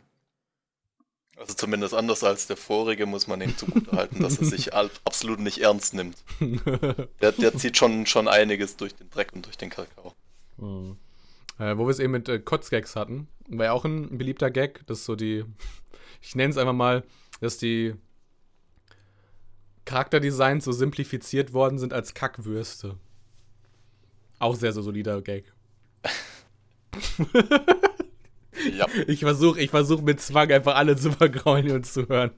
Also 1.36 1.52
zumindest 1.52 1.92
anders 1.92 2.24
als 2.24 2.46
der 2.46 2.56
vorige 2.56 3.04
muss 3.04 3.26
man 3.26 3.42
ihm 3.42 3.56
zugutehalten, 3.56 4.22
dass 4.22 4.38
er 4.38 4.46
sich 4.46 4.72
absolut 4.72 5.38
nicht 5.38 5.58
ernst 5.58 5.94
nimmt. 5.94 6.16
Der, 7.20 7.32
der 7.32 7.54
zieht 7.56 7.76
schon, 7.76 8.06
schon 8.06 8.28
einiges 8.28 8.76
durch 8.76 8.94
den 8.94 9.10
Dreck 9.10 9.32
und 9.34 9.44
durch 9.44 9.56
den 9.56 9.70
Kakao. 9.70 10.14
Mhm. 10.56 10.96
Äh, 11.58 11.76
wo 11.76 11.86
wir 11.86 11.90
es 11.90 11.98
eben 11.98 12.12
mit 12.12 12.28
äh, 12.28 12.38
Kotzgags 12.38 12.96
hatten, 12.96 13.28
war 13.48 13.66
ja 13.66 13.72
auch 13.72 13.84
ein 13.84 14.16
beliebter 14.18 14.50
Gag, 14.50 14.86
das 14.86 15.00
ist 15.00 15.04
so 15.04 15.16
die, 15.16 15.44
ich 16.22 16.34
nenne 16.34 16.50
es 16.50 16.58
einfach 16.58 16.72
mal, 16.72 17.04
dass 17.40 17.58
die 17.58 17.94
Charakterdesigns 19.84 20.64
so 20.64 20.72
simplifiziert 20.72 21.52
worden 21.52 21.78
sind 21.78 21.92
als 21.92 22.14
Kackwürste. 22.14 22.96
Auch 24.38 24.56
sehr, 24.56 24.72
sehr 24.72 24.82
solider 24.82 25.22
Gag. 25.22 25.52
Ja. 28.74 28.86
Ich 29.06 29.20
versuche 29.20 29.60
ich 29.60 29.70
versuch 29.70 30.00
mit 30.00 30.20
Zwang 30.20 30.50
einfach 30.50 30.76
alle 30.76 30.96
zu 30.96 31.12
vergraulen 31.12 31.70
und 31.70 31.86
zu 31.86 32.08
hören. 32.08 32.30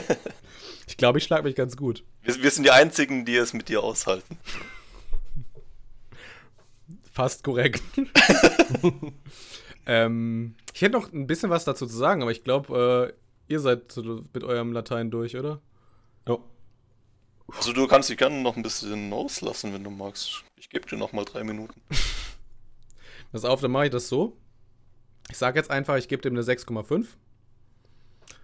ich 0.86 0.96
glaube, 0.96 1.18
ich 1.18 1.24
schlage 1.24 1.44
mich 1.44 1.54
ganz 1.54 1.76
gut. 1.76 2.04
Wir, 2.22 2.42
wir 2.42 2.50
sind 2.50 2.64
die 2.64 2.70
Einzigen, 2.70 3.24
die 3.24 3.36
es 3.36 3.52
mit 3.52 3.68
dir 3.68 3.82
aushalten. 3.82 4.38
Fast 7.12 7.44
korrekt. 7.44 7.82
ähm, 9.86 10.54
ich 10.74 10.82
hätte 10.82 10.92
noch 10.92 11.12
ein 11.12 11.26
bisschen 11.26 11.50
was 11.50 11.64
dazu 11.64 11.86
zu 11.86 11.96
sagen, 11.96 12.22
aber 12.22 12.30
ich 12.30 12.44
glaube, 12.44 13.14
äh, 13.48 13.52
ihr 13.52 13.60
seid 13.60 13.96
mit 14.34 14.44
eurem 14.44 14.72
Latein 14.72 15.10
durch, 15.10 15.36
oder? 15.36 15.60
Ja. 16.28 16.38
Also 17.48 17.72
du 17.72 17.86
kannst 17.86 18.10
dich 18.10 18.18
gerne 18.18 18.42
noch 18.42 18.56
ein 18.56 18.62
bisschen 18.62 19.12
auslassen, 19.12 19.72
wenn 19.72 19.84
du 19.84 19.90
magst. 19.90 20.42
Ich 20.56 20.68
gebe 20.68 20.86
dir 20.86 20.96
noch 20.96 21.12
mal 21.12 21.24
drei 21.24 21.44
Minuten. 21.44 21.80
Pass 23.32 23.44
auf, 23.44 23.60
dann 23.60 23.70
mache 23.70 23.86
ich 23.86 23.90
das 23.90 24.08
so. 24.08 24.36
Ich 25.30 25.38
sage 25.38 25.58
jetzt 25.58 25.70
einfach, 25.70 25.96
ich 25.96 26.08
gebe 26.08 26.22
dem 26.22 26.34
eine 26.34 26.42
6,5. 26.42 27.06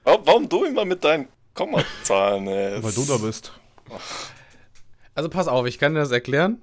Warum 0.04 0.48
du 0.48 0.64
immer 0.64 0.84
mit 0.84 1.04
deinen 1.04 1.28
Kommazahlen? 1.54 2.46
Weil 2.82 2.92
du 2.92 3.04
da 3.04 3.18
bist. 3.18 3.52
Also 5.14 5.28
pass 5.28 5.48
auf, 5.48 5.66
ich 5.66 5.78
kann 5.78 5.94
dir 5.94 6.00
das 6.00 6.10
erklären. 6.10 6.60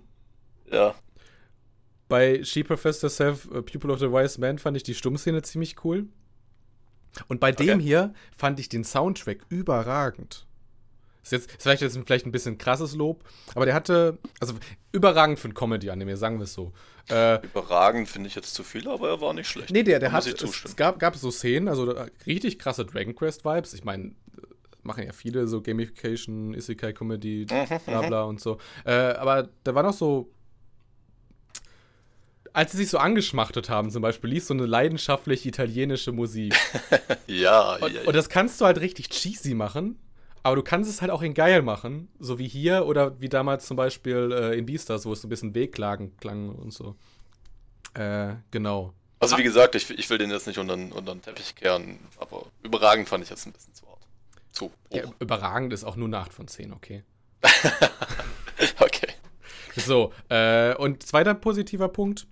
Ja. 0.72 0.96
Bei 2.08 2.44
She 2.44 2.64
Professed 2.64 3.04
Herself, 3.04 3.48
uh, 3.52 3.62
Pupil 3.62 3.92
of 3.92 4.00
the 4.00 4.12
Wise 4.12 4.42
Man, 4.42 4.58
fand 4.58 4.76
ich 4.76 4.84
die 4.84 4.96
Stummszene 4.96 5.42
ziemlich 5.44 5.84
cool. 5.84 6.08
Und 7.28 7.40
bei 7.40 7.52
okay. 7.52 7.68
dem 7.68 7.80
hier 7.80 8.14
fand 8.36 8.60
ich 8.60 8.70
den 8.70 8.84
Soundtrack 8.84 9.40
überragend. 9.50 10.48
Ist 11.30 11.44
jetzt 11.44 11.52
ist 11.52 11.62
vielleicht 11.62 11.82
jetzt 11.84 12.00
vielleicht 12.06 12.26
ein 12.26 12.32
bisschen 12.32 12.58
krasses 12.58 12.96
Lob, 12.96 13.24
aber 13.54 13.66
der 13.66 13.76
hatte, 13.76 14.18
also 14.40 14.56
überragend 14.92 15.38
für 15.38 15.48
ein 15.48 15.54
Comedy-Anime, 15.54 16.18
sagen 16.18 16.40
wir 16.40 16.46
es 16.46 16.54
so. 16.54 16.74
Äh, 17.10 17.44
überragend 17.46 18.10
finde 18.10 18.28
ich 18.28 18.36
jetzt 18.36 18.56
zu 18.56 18.64
viel, 18.64 18.88
aber 18.88 19.10
er 19.10 19.22
war 19.22 19.34
nicht 19.34 19.48
schlecht. 19.48 19.72
Nee, 19.72 19.84
der, 19.84 20.00
der 20.00 20.12
hat, 20.12 20.26
es, 20.26 20.42
es, 20.42 20.76
gab, 20.76 20.98
gab 20.98 21.16
so 21.16 21.30
Szenen, 21.30 21.68
also 21.68 21.94
richtig 22.26 22.58
krasse 22.58 22.84
Dragon 22.84 23.14
Quest-Vibes. 23.14 23.76
Ich 23.76 23.84
meine, 23.84 24.14
machen 24.82 25.04
ja 25.06 25.14
viele 25.14 25.48
so 25.48 25.62
Gamification, 25.62 26.56
Isekai-Comedy, 26.56 27.46
mhm, 27.50 27.80
bla 27.86 28.02
bla 28.02 28.24
mhm. 28.24 28.30
und 28.30 28.42
so. 28.42 28.58
Äh, 28.84 28.94
aber 28.94 29.50
da 29.64 29.76
war 29.76 29.84
noch 29.84 29.94
so 29.94 30.32
als 32.52 32.72
sie 32.72 32.78
sich 32.78 32.90
so 32.90 32.98
angeschmachtet 32.98 33.70
haben, 33.70 33.92
zum 33.92 34.02
Beispiel, 34.02 34.32
lief 34.32 34.44
so 34.44 34.56
eine 34.56 34.66
leidenschaftlich 34.66 35.46
italienische 35.46 36.12
Musik. 36.12 36.56
ja, 37.28 37.76
und, 37.76 37.94
ja, 37.94 38.02
und 38.06 38.16
das 38.16 38.28
kannst 38.28 38.60
du 38.60 38.66
halt 38.66 38.80
richtig 38.80 39.10
cheesy 39.10 39.54
machen, 39.54 40.00
aber 40.44 40.56
du 40.56 40.64
kannst 40.64 40.90
es 40.90 41.02
halt 41.02 41.12
auch 41.12 41.22
in 41.22 41.34
geil 41.34 41.62
machen, 41.62 42.10
so 42.20 42.40
wie 42.40 42.48
hier 42.48 42.86
oder 42.86 43.20
wie 43.20 43.30
damals 43.30 43.66
zum 43.66 43.78
Beispiel 43.78 44.32
äh, 44.32 44.58
in 44.58 44.66
Beastars, 44.66 45.06
wo 45.06 45.14
es 45.14 45.22
so 45.22 45.28
ein 45.28 45.30
bisschen 45.30 45.56
Wehklagen 45.56 46.16
klang 46.18 46.50
und 46.50 46.74
so. 46.74 46.96
Äh, 47.94 48.36
genau. 48.52 48.94
Also 49.20 49.38
wie 49.38 49.44
gesagt, 49.44 49.76
ich, 49.76 49.90
ich 49.90 50.10
will 50.10 50.18
den 50.18 50.32
jetzt 50.32 50.48
nicht 50.48 50.60
unter, 50.60 50.76
unter 50.76 51.14
den 51.14 51.22
Teppich 51.22 51.56
kehren, 51.56 52.00
aber 52.18 52.46
überragend 52.64 53.10
fand 53.10 53.24
ich 53.24 53.30
jetzt 53.30 53.46
ein 53.46 53.52
bisschen 53.52 53.74
zu 53.74 53.86
hart. 53.88 54.00
Zu 54.52 54.72
Ja, 54.92 55.04
überragend 55.20 55.74
ist 55.74 55.84
auch 55.84 55.96
nur 55.96 56.08
eine 56.08 56.18
8 56.18 56.34
von 56.34 56.48
10, 56.48 56.72
okay. 56.74 57.04
okay. 58.80 59.10
So, 59.76 60.14
äh, 60.30 60.74
und 60.76 61.04
zweiter 61.04 61.34
positiver 61.34 61.90
Punkt 61.90 62.28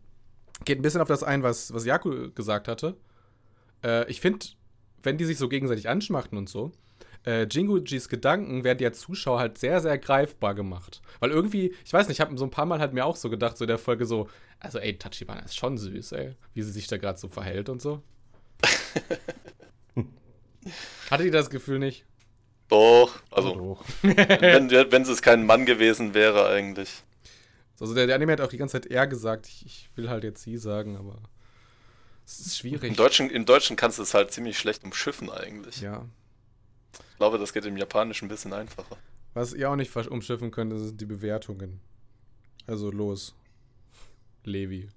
geht 0.66 0.80
ein 0.80 0.82
bisschen 0.82 1.02
auf 1.02 1.08
das 1.08 1.24
ein, 1.24 1.44
was, 1.44 1.74
was 1.74 1.86
Jaku 1.86 2.32
gesagt 2.32 2.68
hatte. 2.68 2.98
Äh, 3.84 4.10
ich 4.10 4.22
finde, 4.22 4.46
wenn 5.04 5.18
die 5.18 5.26
sich 5.26 5.38
so 5.38 5.50
gegenseitig 5.50 5.90
anschmachten 5.90 6.38
und 6.38 6.50
so, 6.50 6.72
äh, 7.28 7.44
Jingujis 7.44 8.08
Gedanken 8.08 8.64
werden 8.64 8.80
ja 8.80 8.94
Zuschauer 8.94 9.40
halt 9.40 9.58
sehr, 9.58 9.82
sehr 9.82 9.98
greifbar 9.98 10.56
gemacht. 10.56 11.02
Weil 11.20 11.32
irgendwie, 11.32 11.76
ich 11.84 11.92
weiß 11.92 12.08
nicht, 12.08 12.18
ich 12.18 12.22
habe 12.22 12.38
so 12.38 12.46
ein 12.46 12.52
paar 12.52 12.66
Mal 12.66 12.80
halt 12.80 12.94
mir 12.94 13.06
auch 13.06 13.18
so 13.18 13.30
gedacht, 13.30 13.58
so 13.58 13.66
in 13.66 13.68
der 13.68 13.78
Folge 13.78 14.06
so, 14.06 14.30
also 14.60 14.80
ey, 14.80 14.98
Tachibana 14.98 15.42
ist 15.42 15.58
schon 15.58 15.78
süß, 15.78 16.14
ey, 16.14 16.36
wie 16.54 16.62
sie 16.62 16.72
sich 16.72 16.88
da 16.88 16.96
gerade 16.98 17.20
so 17.20 17.28
verhält 17.28 17.68
und 17.68 17.82
so. 17.82 18.02
Hattet 21.12 21.26
ihr 21.26 21.32
das 21.32 21.50
Gefühl 21.50 21.80
nicht? 21.80 22.06
Doch, 22.70 23.22
also, 23.30 23.54
oh, 23.54 23.78
doch. 23.78 23.86
wenn, 24.02 24.70
wenn 24.72 25.02
es 25.02 25.22
kein 25.22 25.46
Mann 25.46 25.66
gewesen 25.66 26.14
wäre 26.14 26.48
eigentlich. 26.48 27.04
Also 27.80 27.94
der, 27.94 28.08
der 28.08 28.16
Anime 28.16 28.34
hat 28.34 28.42
auch 28.42 28.50
die 28.50 28.58
ganze 28.58 28.82
Zeit 28.82 28.92
er 28.92 29.06
gesagt. 29.06 29.48
Ich, 29.48 29.66
ich 29.66 29.90
will 29.96 30.10
halt 30.10 30.24
jetzt 30.24 30.44
sie 30.44 30.58
sagen, 30.58 30.98
aber 30.98 31.20
es 32.26 32.40
ist 32.40 32.58
schwierig. 32.58 32.90
Im 32.90 32.96
Deutschen, 32.96 33.30
Im 33.30 33.46
Deutschen 33.46 33.76
kannst 33.76 34.00
du 34.00 34.04
es 34.04 34.14
halt 34.14 34.32
ziemlich 34.32 34.58
schlecht 34.58 34.84
umschiffen 34.84 35.30
eigentlich. 35.30 35.82
Ja. 35.82 36.06
Ich 37.18 37.20
glaube, 37.20 37.40
das 37.40 37.52
geht 37.52 37.66
im 37.66 37.78
Japanischen 37.78 38.26
ein 38.26 38.30
bisschen 38.30 38.54
einfacher. 38.54 38.96
Was 39.34 39.52
ihr 39.52 39.72
auch 39.72 39.76
nicht 39.76 39.96
umschiffen 39.96 40.52
könnt, 40.52 40.72
sind 40.78 41.02
die 41.02 41.08
Bewertungen. 41.08 41.82
Also 42.68 42.92
los. 42.92 43.34
Levi. 44.44 44.88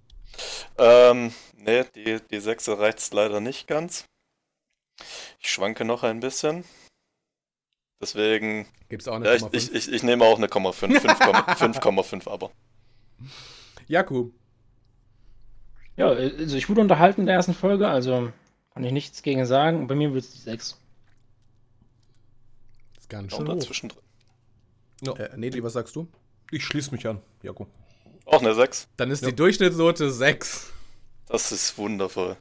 Ähm, 0.77 1.33
ne, 1.57 1.87
die, 1.95 2.21
die 2.31 2.41
6 2.41 2.69
reicht 2.69 3.15
leider 3.15 3.41
nicht 3.41 3.67
ganz. 3.67 4.05
Ich 5.41 5.51
schwanke 5.51 5.87
noch 5.87 6.03
ein 6.03 6.21
bisschen. 6.21 6.65
Deswegen. 8.03 8.67
Gibt 8.91 9.01
es 9.01 9.09
auch 9.09 9.15
eine 9.15 9.25
Ja, 9.25 9.35
ich, 9.37 9.47
ich, 9.53 9.75
ich, 9.75 9.91
ich 9.91 10.03
nehme 10.03 10.23
auch 10.27 10.37
eine 10.37 10.49
5,5. 10.49 11.01
5,5 11.57 12.29
aber. 12.31 12.51
Jaku. 13.89 14.29
Ja, 15.97 16.09
also 16.09 16.55
ich 16.55 16.69
wurde 16.69 16.83
unterhalten 16.83 17.23
in 17.23 17.29
der 17.29 17.37
ersten 17.37 17.55
Folge, 17.55 17.89
also 17.89 18.31
kann 18.75 18.85
ich 18.85 18.93
nichts 18.93 19.23
gegen 19.23 19.47
sagen. 19.47 19.87
Bei 19.87 19.95
mir 19.95 20.13
wird 20.13 20.25
es 20.25 20.33
die 20.33 20.41
6. 20.41 20.80
Gar 23.11 23.23
nicht 23.23 23.37
schon 23.37 23.47
hoch. 23.47 23.53
dazwischen 23.55 23.91
drin. 23.91 24.03
Ja. 25.03 25.13
Äh, 25.13 25.37
Nedli, 25.37 25.63
was 25.63 25.75
sagst 25.75 25.95
du? 25.97 26.09
Ich 26.51 26.65
schließe 26.65 26.91
mich 26.93 27.07
an, 27.07 27.21
Jakob. 27.43 27.69
Auch 28.25 28.41
eine 28.41 28.55
6. 28.55 28.89
Dann 28.97 29.11
ist 29.11 29.23
Ja. 29.23 29.29
die 29.31 29.37
Durchschnittsnote 29.37 30.11
6. 30.11 30.73
Das 31.29 31.53
ist 31.53 31.77
wundervoll. 31.79 32.37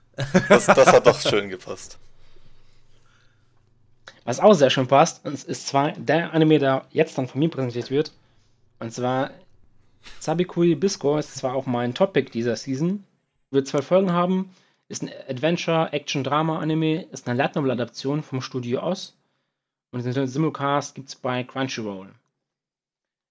Das, 0.48 0.66
das 0.66 0.88
hat 0.88 1.06
doch 1.06 1.20
schön 1.22 1.50
gepasst. 1.50 2.00
Was 4.26 4.40
auch 4.40 4.54
sehr 4.54 4.70
schön 4.70 4.88
passt, 4.88 5.26
ist 5.26 5.48
ist 5.48 5.68
zwar 5.68 5.92
der 5.94 6.34
Anime, 6.34 6.60
der 6.60 6.86
jetzt 6.92 7.18
dann 7.18 7.28
von 7.28 7.40
mir 7.40 7.50
präsentiert 7.50 7.90
wird. 7.92 8.12
Und 8.80 8.92
zwar 8.94 9.32
Sabikui 10.20 10.76
Bisco 10.76 11.18
ist 11.18 11.36
zwar 11.36 11.54
auch 11.56 11.66
mein 11.66 11.94
Topic 11.94 12.30
dieser 12.32 12.56
Season. 12.56 13.04
Wird 13.52 13.68
zwei 13.68 13.82
Folgen 13.82 14.12
haben. 14.12 14.52
Ist 14.88 15.04
ein 15.04 15.12
Adventure-Action-Drama-Anime. 15.30 17.04
Ist 17.12 17.28
eine 17.28 17.38
Light 17.38 17.56
Novel-Adaption 17.56 18.24
vom 18.24 18.42
Studio 18.42 18.84
Oz. 18.84 19.16
Und 19.92 20.06
den 20.06 20.28
Simulcast 20.28 20.96
gibt 20.96 21.10
es 21.10 21.16
bei 21.16 21.44
Crunchyroll. 21.44 22.10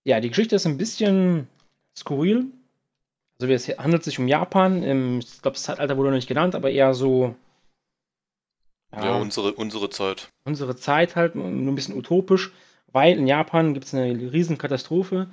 Ja, 0.04 0.20
die 0.20 0.28
Geschichte 0.28 0.56
ist 0.56 0.66
ein 0.66 0.78
bisschen 0.78 1.48
skurril. 1.96 2.46
Also 3.40 3.52
es 3.52 3.68
handelt 3.78 4.02
sich 4.02 4.18
um 4.18 4.26
Japan. 4.26 4.82
Im, 4.82 5.18
ich 5.20 5.42
glaube, 5.42 5.54
das 5.54 5.62
Zeitalter 5.62 5.96
wurde 5.96 6.10
noch 6.10 6.16
nicht 6.16 6.28
genannt, 6.28 6.54
aber 6.54 6.70
eher 6.70 6.94
so. 6.94 7.34
Ja, 8.92 9.16
unsere, 9.18 9.52
unsere 9.52 9.90
Zeit. 9.90 10.30
unsere 10.44 10.74
Zeit 10.74 11.14
halt 11.14 11.34
nur 11.34 11.46
ein 11.46 11.74
bisschen 11.74 11.96
utopisch, 11.96 12.52
weil 12.90 13.18
in 13.18 13.26
Japan 13.26 13.74
gibt 13.74 13.84
es 13.84 13.94
eine 13.94 14.32
riesen 14.32 14.56
Katastrophe. 14.56 15.28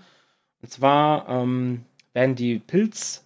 Und 0.62 0.70
zwar 0.70 1.30
ähm, 1.30 1.86
werden 2.12 2.36
die 2.36 2.60
Pilz, 2.60 3.24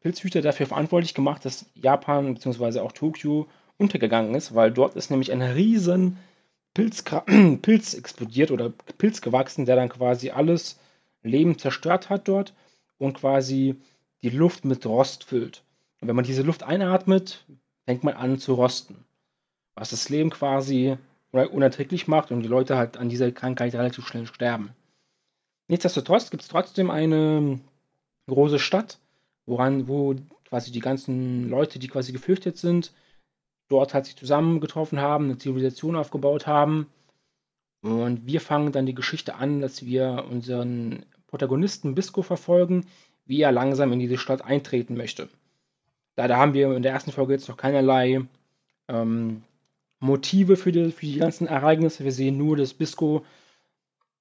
Pilzhüter 0.00 0.42
dafür 0.42 0.66
verantwortlich 0.66 1.14
gemacht, 1.14 1.44
dass 1.44 1.66
Japan 1.74 2.34
bzw. 2.34 2.80
auch 2.80 2.92
Tokio 2.92 3.46
untergegangen 3.78 4.34
ist, 4.34 4.54
weil 4.54 4.72
dort 4.72 4.96
ist 4.96 5.10
nämlich 5.10 5.30
ein 5.30 5.42
riesen 5.42 6.18
Pilz, 6.74 7.04
Pilz 7.62 7.94
explodiert 7.94 8.50
oder 8.50 8.70
Pilz 8.98 9.20
gewachsen, 9.20 9.66
der 9.66 9.76
dann 9.76 9.88
quasi 9.88 10.30
alles 10.30 10.78
Leben 11.22 11.58
zerstört 11.58 12.10
hat 12.10 12.28
dort 12.28 12.54
und 12.98 13.14
quasi 13.14 13.76
die 14.22 14.30
Luft 14.30 14.64
mit 14.64 14.84
Rost 14.86 15.24
füllt. 15.24 15.62
Und 16.00 16.08
wenn 16.08 16.16
man 16.16 16.24
diese 16.24 16.42
Luft 16.42 16.62
einatmet, 16.62 17.44
fängt 17.84 18.04
man 18.04 18.14
an 18.14 18.38
zu 18.38 18.54
rosten. 18.54 19.04
Was 19.74 19.90
das 19.90 20.08
Leben 20.08 20.30
quasi 20.30 20.96
unerträglich 21.32 22.08
macht 22.08 22.30
und 22.30 22.42
die 22.42 22.48
Leute 22.48 22.76
halt 22.76 22.96
an 22.96 23.08
dieser 23.08 23.32
Krankheit 23.32 23.74
relativ 23.74 24.06
schnell 24.06 24.26
sterben. 24.26 24.70
Nichtsdestotrotz 25.68 26.30
gibt 26.30 26.42
es 26.42 26.48
trotzdem 26.48 26.90
eine 26.90 27.58
große 28.26 28.58
Stadt, 28.58 28.98
woran, 29.46 29.88
wo 29.88 30.14
quasi 30.44 30.70
die 30.70 30.80
ganzen 30.80 31.48
Leute, 31.48 31.78
die 31.78 31.88
quasi 31.88 32.12
geflüchtet 32.12 32.58
sind, 32.58 32.92
dort 33.72 33.94
halt 33.94 34.06
sich 34.06 34.16
zusammengetroffen 34.16 35.00
haben, 35.00 35.24
eine 35.24 35.38
Zivilisation 35.38 35.96
aufgebaut 35.96 36.46
haben. 36.46 36.86
Und 37.82 38.26
wir 38.26 38.40
fangen 38.40 38.70
dann 38.70 38.86
die 38.86 38.94
Geschichte 38.94 39.34
an, 39.34 39.60
dass 39.60 39.84
wir 39.84 40.26
unseren 40.30 41.04
Protagonisten 41.26 41.94
Bisco 41.94 42.22
verfolgen, 42.22 42.86
wie 43.24 43.40
er 43.40 43.50
langsam 43.50 43.92
in 43.92 43.98
diese 43.98 44.18
Stadt 44.18 44.44
eintreten 44.44 44.96
möchte. 44.96 45.28
Leider 46.16 46.36
haben 46.36 46.54
wir 46.54 46.76
in 46.76 46.82
der 46.82 46.92
ersten 46.92 47.10
Folge 47.10 47.32
jetzt 47.32 47.48
noch 47.48 47.56
keinerlei 47.56 48.20
ähm, 48.88 49.42
Motive 49.98 50.56
für 50.56 50.70
die, 50.70 50.92
für 50.92 51.06
die 51.06 51.18
ganzen 51.18 51.46
Ereignisse. 51.46 52.04
Wir 52.04 52.12
sehen 52.12 52.36
nur, 52.36 52.56
dass 52.56 52.74
Bisco 52.74 53.24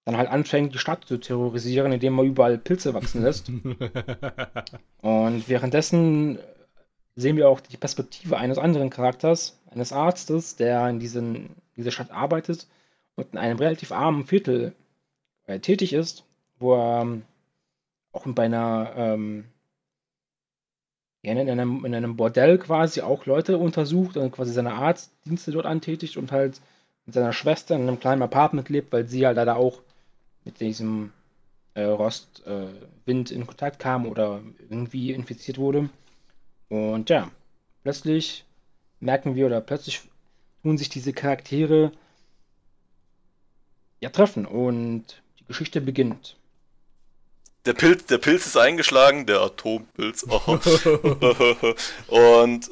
dann 0.06 0.18
halt 0.18 0.30
anfängt, 0.30 0.74
die 0.74 0.80
Stadt 0.80 1.06
zu 1.06 1.18
terrorisieren, 1.18 1.91
indem 1.91 2.18
er 2.18 2.24
überall 2.24 2.58
Pilze 2.58 2.93
wachsen 2.93 3.22
lässt. 3.22 3.49
Und 5.02 5.49
währenddessen 5.49 6.39
sehen 7.16 7.38
wir 7.38 7.49
auch 7.49 7.59
die 7.59 7.78
Perspektive 7.78 8.38
eines 8.38 8.57
anderen 8.57 8.89
Charakters, 8.89 9.59
eines 9.70 9.91
Arztes, 9.91 10.55
der 10.55 10.88
in 10.89 10.99
diesen, 10.99 11.55
dieser 11.76 11.91
Stadt 11.91 12.12
arbeitet 12.12 12.68
und 13.16 13.34
in 13.34 13.38
einem 13.38 13.59
relativ 13.59 13.91
armen 13.91 14.26
Viertel 14.26 14.74
äh, 15.47 15.59
tätig 15.59 15.93
ist, 15.93 16.24
wo 16.59 16.76
er 16.76 17.01
ähm, 17.01 17.24
auch 18.12 18.26
bei 18.28 18.45
einer 18.45 18.93
ähm, 18.95 19.45
ja, 21.24 21.34
in, 21.34 21.49
einem, 21.49 21.86
in 21.86 21.93
einem 21.93 22.16
Bordell 22.16 22.57
quasi 22.57 23.01
auch 23.01 23.26
Leute 23.26 23.57
untersucht 23.57 24.18
und 24.18 24.32
quasi 24.32 24.53
seine 24.53 24.74
Arztdienste 24.74 25.51
dort 25.51 25.66
antätigt 25.66 26.18
und 26.18 26.32
halt 26.32 26.62
mit 27.05 27.14
seiner 27.14 27.34
Schwester 27.34 27.76
in 27.76 27.82
einem 27.84 27.99
kleinen 27.99 28.22
Apartment 28.22 28.70
lebt, 28.70 28.91
weil 28.91 29.07
sie 29.07 29.26
halt 29.26 29.38
leider 29.38 29.55
auch 29.57 29.82
mit 30.45 30.59
diesem 30.59 31.12
äh, 31.74 31.84
Rostwind 31.84 33.32
äh, 33.32 33.34
in 33.34 33.47
Kontakt 33.47 33.80
kam 33.80 34.07
oder 34.07 34.41
irgendwie 34.70 35.12
infiziert 35.12 35.57
wurde. 35.57 35.89
Und 36.72 37.09
ja, 37.09 37.30
plötzlich 37.84 38.45
merken 39.01 39.36
wir 39.36 39.47
oder 39.47 39.59
plötzlich 39.59 40.03
tun 40.63 40.78
sich 40.78 40.88
diese 40.88 41.11
Charaktere 41.11 41.91
ja 43.99 44.09
treffen 44.09 44.45
und 44.45 45.22
die 45.38 45.43
Geschichte 45.43 45.82
beginnt. 45.82 46.38
Der 47.65 47.74
Pilz, 47.74 48.05
der 48.05 48.19
Pilz 48.19 48.45
ist 48.45 48.55
eingeschlagen, 48.55 49.26
der 49.26 49.41
Atompilz. 49.41 50.26
Oh. 50.30 50.57
Und 52.07 52.72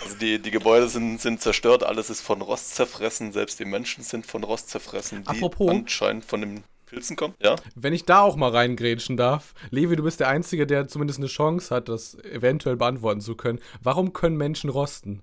also 0.00 0.16
die, 0.20 0.40
die 0.40 0.50
Gebäude 0.50 0.88
sind, 0.88 1.20
sind 1.20 1.42
zerstört, 1.42 1.84
alles 1.84 2.08
ist 2.08 2.22
von 2.22 2.40
Rost 2.40 2.74
zerfressen, 2.74 3.30
selbst 3.30 3.60
die 3.60 3.66
Menschen 3.66 4.02
sind 4.02 4.26
von 4.26 4.42
Rost 4.42 4.70
zerfressen, 4.70 5.22
die 5.22 5.42
Apropos- 5.42 5.70
anscheinend 5.70 6.24
von 6.24 6.40
den 6.40 6.64
Pilzen 6.94 7.16
kommen. 7.16 7.34
Ja, 7.40 7.56
Wenn 7.74 7.92
ich 7.92 8.04
da 8.04 8.20
auch 8.20 8.36
mal 8.36 8.50
reingrätschen 8.50 9.16
darf. 9.16 9.54
Levi, 9.70 9.96
du 9.96 10.02
bist 10.02 10.20
der 10.20 10.28
Einzige, 10.28 10.66
der 10.66 10.88
zumindest 10.88 11.18
eine 11.18 11.28
Chance 11.28 11.74
hat, 11.74 11.88
das 11.88 12.14
eventuell 12.24 12.76
beantworten 12.76 13.20
zu 13.20 13.34
können. 13.34 13.60
Warum 13.82 14.12
können 14.12 14.36
Menschen 14.36 14.70
rosten? 14.70 15.22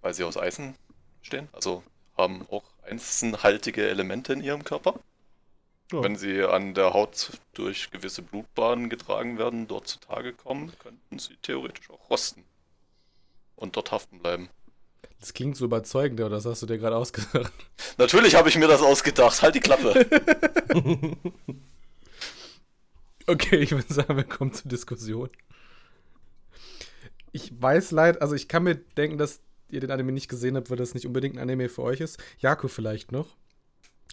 weil 0.00 0.14
sie 0.14 0.24
aus 0.24 0.36
Eisen 0.36 0.74
stehen, 1.22 1.48
also 1.52 1.82
haben 2.16 2.46
auch 2.50 2.64
eisenhaltige 2.82 3.88
Elemente 3.88 4.32
in 4.32 4.42
ihrem 4.42 4.64
Körper. 4.64 4.98
Ja. 5.92 6.02
Wenn 6.02 6.16
sie 6.16 6.42
an 6.42 6.74
der 6.74 6.92
Haut 6.92 7.32
durch 7.52 7.90
gewisse 7.90 8.22
Blutbahnen 8.22 8.90
getragen 8.90 9.38
werden, 9.38 9.66
dort 9.66 9.88
zutage 9.88 10.32
kommen, 10.32 10.72
könnten 10.78 11.18
sie 11.18 11.36
theoretisch 11.42 11.90
auch 11.90 12.10
rosten. 12.10 12.44
Und 13.56 13.76
dort 13.76 13.90
haften 13.90 14.20
bleiben. 14.20 14.48
Das 15.20 15.34
klingt 15.34 15.56
so 15.56 15.66
überzeugend, 15.66 16.18
oder 16.20 16.30
das 16.30 16.46
hast 16.46 16.62
du 16.62 16.66
dir 16.66 16.78
gerade 16.78 16.96
ausgedacht. 16.96 17.52
Natürlich 17.98 18.34
habe 18.34 18.48
ich 18.48 18.56
mir 18.56 18.68
das 18.68 18.80
ausgedacht. 18.80 19.42
Halt 19.42 19.54
die 19.54 19.60
Klappe. 19.60 20.06
Okay, 23.26 23.58
ich 23.58 23.70
würde 23.70 23.92
sagen, 23.92 24.16
wir 24.16 24.24
kommen 24.24 24.52
zur 24.52 24.68
Diskussion. 24.68 25.30
Ich 27.30 27.52
weiß 27.62 27.92
leider, 27.92 28.20
also 28.22 28.34
ich 28.34 28.48
kann 28.48 28.64
mir 28.64 28.74
denken, 28.74 29.18
dass 29.18 29.40
ihr 29.68 29.78
den 29.78 29.92
Anime 29.92 30.10
nicht 30.10 30.28
gesehen 30.28 30.56
habt, 30.56 30.68
weil 30.68 30.76
das 30.76 30.94
nicht 30.94 31.06
unbedingt 31.06 31.36
ein 31.36 31.42
Anime 31.42 31.68
für 31.68 31.82
euch 31.82 32.00
ist. 32.00 32.18
Jaco 32.38 32.66
vielleicht 32.66 33.12
noch. 33.12 33.36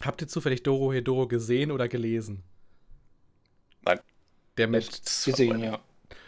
Habt 0.02 0.22
ihr 0.22 0.28
zufällig 0.28 0.62
Doro 0.62 0.92
Hedoro 0.92 1.26
gesehen 1.26 1.72
oder 1.72 1.88
gelesen? 1.88 2.44
Nein. 3.82 3.98
Der 4.56 4.68
mit. 4.68 5.02
Gesehen, 5.24 5.64
ja. 5.64 5.80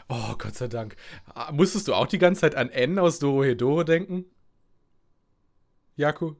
Oh, 0.08 0.34
Gott 0.36 0.56
sei 0.56 0.66
Dank. 0.66 0.96
Ah, 1.32 1.52
Musstest 1.52 1.86
du 1.86 1.94
auch 1.94 2.08
die 2.08 2.18
ganze 2.18 2.40
Zeit 2.40 2.56
an 2.56 2.70
N 2.70 2.98
aus 2.98 3.20
Doro 3.20 3.44
Hedoro 3.44 3.84
denken? 3.84 4.24
Jaco? 6.00 6.36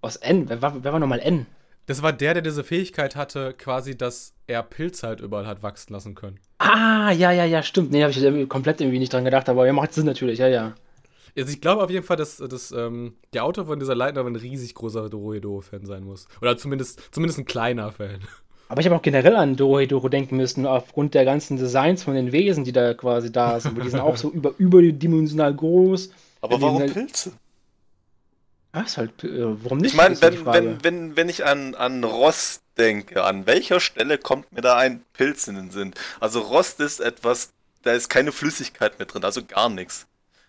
Aus 0.00 0.16
N, 0.16 0.48
wer 0.48 0.62
war, 0.62 0.82
wer 0.82 0.92
war 0.92 0.98
nochmal 1.00 1.20
N? 1.20 1.46
Das 1.86 2.02
war 2.02 2.12
der, 2.12 2.34
der 2.34 2.42
diese 2.42 2.62
Fähigkeit 2.64 3.16
hatte, 3.16 3.52
quasi, 3.52 3.96
dass 3.98 4.32
er 4.46 4.62
Pilze 4.62 5.06
halt 5.08 5.20
überall 5.20 5.46
hat 5.46 5.62
wachsen 5.62 5.92
lassen 5.92 6.14
können. 6.14 6.38
Ah, 6.58 7.10
ja, 7.10 7.32
ja, 7.32 7.44
ja, 7.44 7.62
stimmt. 7.62 7.90
Nee, 7.90 8.02
habe 8.02 8.12
ich 8.12 8.22
irgendwie 8.22 8.46
komplett 8.46 8.80
irgendwie 8.80 8.98
nicht 8.98 9.12
dran 9.12 9.24
gedacht, 9.24 9.48
aber 9.48 9.66
ja, 9.66 9.72
macht 9.72 9.92
Sinn 9.92 10.06
natürlich, 10.06 10.38
ja, 10.38 10.46
ja. 10.48 10.74
Also 11.36 11.52
ich 11.52 11.60
glaube 11.60 11.82
auf 11.82 11.90
jeden 11.90 12.04
Fall, 12.04 12.16
dass, 12.16 12.36
dass 12.38 12.72
ähm, 12.72 13.14
der 13.32 13.44
Autor 13.44 13.66
von 13.66 13.78
dieser 13.78 13.94
Novel 13.94 14.26
ein 14.32 14.36
riesig 14.36 14.74
großer 14.74 15.08
Dorohedoro-Fan 15.08 15.86
sein 15.86 16.02
muss. 16.04 16.26
Oder 16.40 16.56
zumindest, 16.56 17.00
zumindest 17.12 17.38
ein 17.38 17.44
kleiner 17.44 17.92
Fan. 17.92 18.20
Aber 18.68 18.80
ich 18.80 18.86
habe 18.86 18.96
auch 18.96 19.02
generell 19.02 19.34
an 19.36 19.56
Dorohedoro 19.56 20.08
denken 20.08 20.36
müssen, 20.36 20.66
aufgrund 20.66 21.14
der 21.14 21.24
ganzen 21.24 21.56
Designs 21.56 22.04
von 22.04 22.14
den 22.14 22.30
Wesen, 22.32 22.64
die 22.64 22.72
da 22.72 22.94
quasi 22.94 23.32
da 23.32 23.58
sind. 23.58 23.82
Die 23.82 23.88
sind 23.88 24.00
auch 24.00 24.16
so 24.16 24.30
über, 24.32 24.54
überdimensional 24.58 25.54
groß. 25.54 26.10
Aber 26.40 26.60
warum 26.60 26.78
sind- 26.78 26.92
Pilze? 26.94 27.32
Ah, 28.72 28.82
ist 28.82 28.96
halt, 28.98 29.24
äh, 29.24 29.64
warum 29.64 29.78
nicht? 29.78 29.92
Ich 29.92 29.96
meine, 29.96 30.20
wenn, 30.22 30.46
wenn, 30.46 30.84
wenn, 30.84 31.16
wenn 31.16 31.28
ich 31.28 31.44
an, 31.44 31.74
an 31.74 32.04
Rost 32.04 32.62
denke, 32.78 33.24
an 33.24 33.46
welcher 33.46 33.80
Stelle 33.80 34.16
kommt 34.16 34.52
mir 34.52 34.60
da 34.60 34.76
ein 34.76 35.04
Pilz 35.12 35.48
in 35.48 35.56
den 35.56 35.70
Sinn? 35.70 35.92
Also 36.20 36.40
Rost 36.40 36.78
ist 36.80 37.00
etwas, 37.00 37.50
da 37.82 37.92
ist 37.92 38.08
keine 38.08 38.30
Flüssigkeit 38.30 38.98
mehr 38.98 39.06
drin, 39.06 39.24
also 39.24 39.44
gar 39.44 39.68
nichts. 39.68 40.06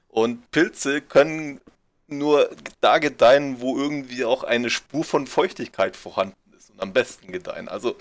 Und 0.07 0.51
Pilze 0.51 1.01
können 1.01 1.61
nur 2.07 2.49
da 2.82 2.99
gedeihen, 2.99 3.59
wo 3.61 3.78
irgendwie 3.78 4.26
auch 4.26 4.43
eine 4.43 4.69
Spur 4.69 5.03
von 5.03 5.26
Feuchtigkeit 5.26 5.95
vorhanden 5.95 6.36
ist 6.57 6.69
und 6.69 6.82
am 6.82 6.93
besten 6.93 7.32
gedeihen. 7.32 7.69
Also 7.69 7.95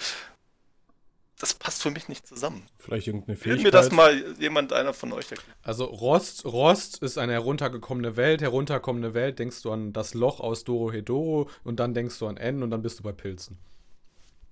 das 1.40 1.54
passt 1.54 1.82
für 1.82 1.90
mich 1.90 2.08
nicht 2.08 2.26
zusammen. 2.26 2.62
Vielleicht 2.78 3.06
irgendeine 3.06 3.36
Will 3.38 3.42
Fähigkeit. 3.42 3.64
mir 3.64 3.70
das 3.70 3.90
mal 3.90 4.36
jemand, 4.38 4.72
einer 4.72 4.92
von 4.92 5.12
euch 5.12 5.30
erklären? 5.30 5.56
Also 5.62 5.84
Rost, 5.84 6.44
Rost 6.44 7.02
ist 7.02 7.16
eine 7.18 7.32
heruntergekommene 7.32 8.16
Welt. 8.16 8.42
Herunterkommene 8.42 9.14
Welt, 9.14 9.38
denkst 9.38 9.62
du 9.62 9.72
an 9.72 9.92
das 9.92 10.14
Loch 10.14 10.40
aus 10.40 10.64
Doro 10.64 10.92
Hedoro 10.92 11.48
und 11.64 11.80
dann 11.80 11.94
denkst 11.94 12.18
du 12.18 12.26
an 12.26 12.36
N 12.36 12.62
und 12.62 12.70
dann 12.70 12.82
bist 12.82 12.98
du 12.98 13.02
bei 13.02 13.12
Pilzen. 13.12 13.58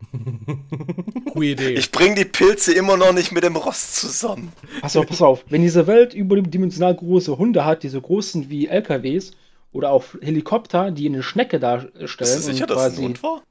Coole 1.33 1.47
Idee. 1.49 1.75
Ich 1.75 1.91
bring 1.91 2.15
die 2.15 2.25
Pilze 2.25 2.73
immer 2.73 2.97
noch 2.97 3.13
nicht 3.13 3.33
mit 3.33 3.45
dem 3.45 3.57
Rost 3.57 3.97
zusammen. 3.97 4.53
Achso, 4.81 5.03
pass 5.03 5.21
auf, 5.21 5.45
wenn 5.49 5.63
diese 5.63 5.87
Welt 5.87 6.15
überdimensional 6.15 6.95
große 6.95 7.37
Hunde 7.37 7.65
hat, 7.65 7.83
die 7.83 7.89
so 7.89 8.01
groß 8.01 8.33
sind 8.33 8.49
wie 8.49 8.69
LKWs 8.69 9.33
oder 9.73 9.91
auch 9.91 10.05
Helikopter, 10.23 10.91
die 10.91 11.07
eine 11.07 11.23
Schnecke 11.23 11.59
darstellen. 11.59 12.09
Bist 12.19 12.37
du 12.37 12.41
sicher, 12.53 12.67
dass 12.67 12.93
es 12.93 12.99
ein 12.99 13.05
Hund 13.05 13.23
war? 13.23 13.43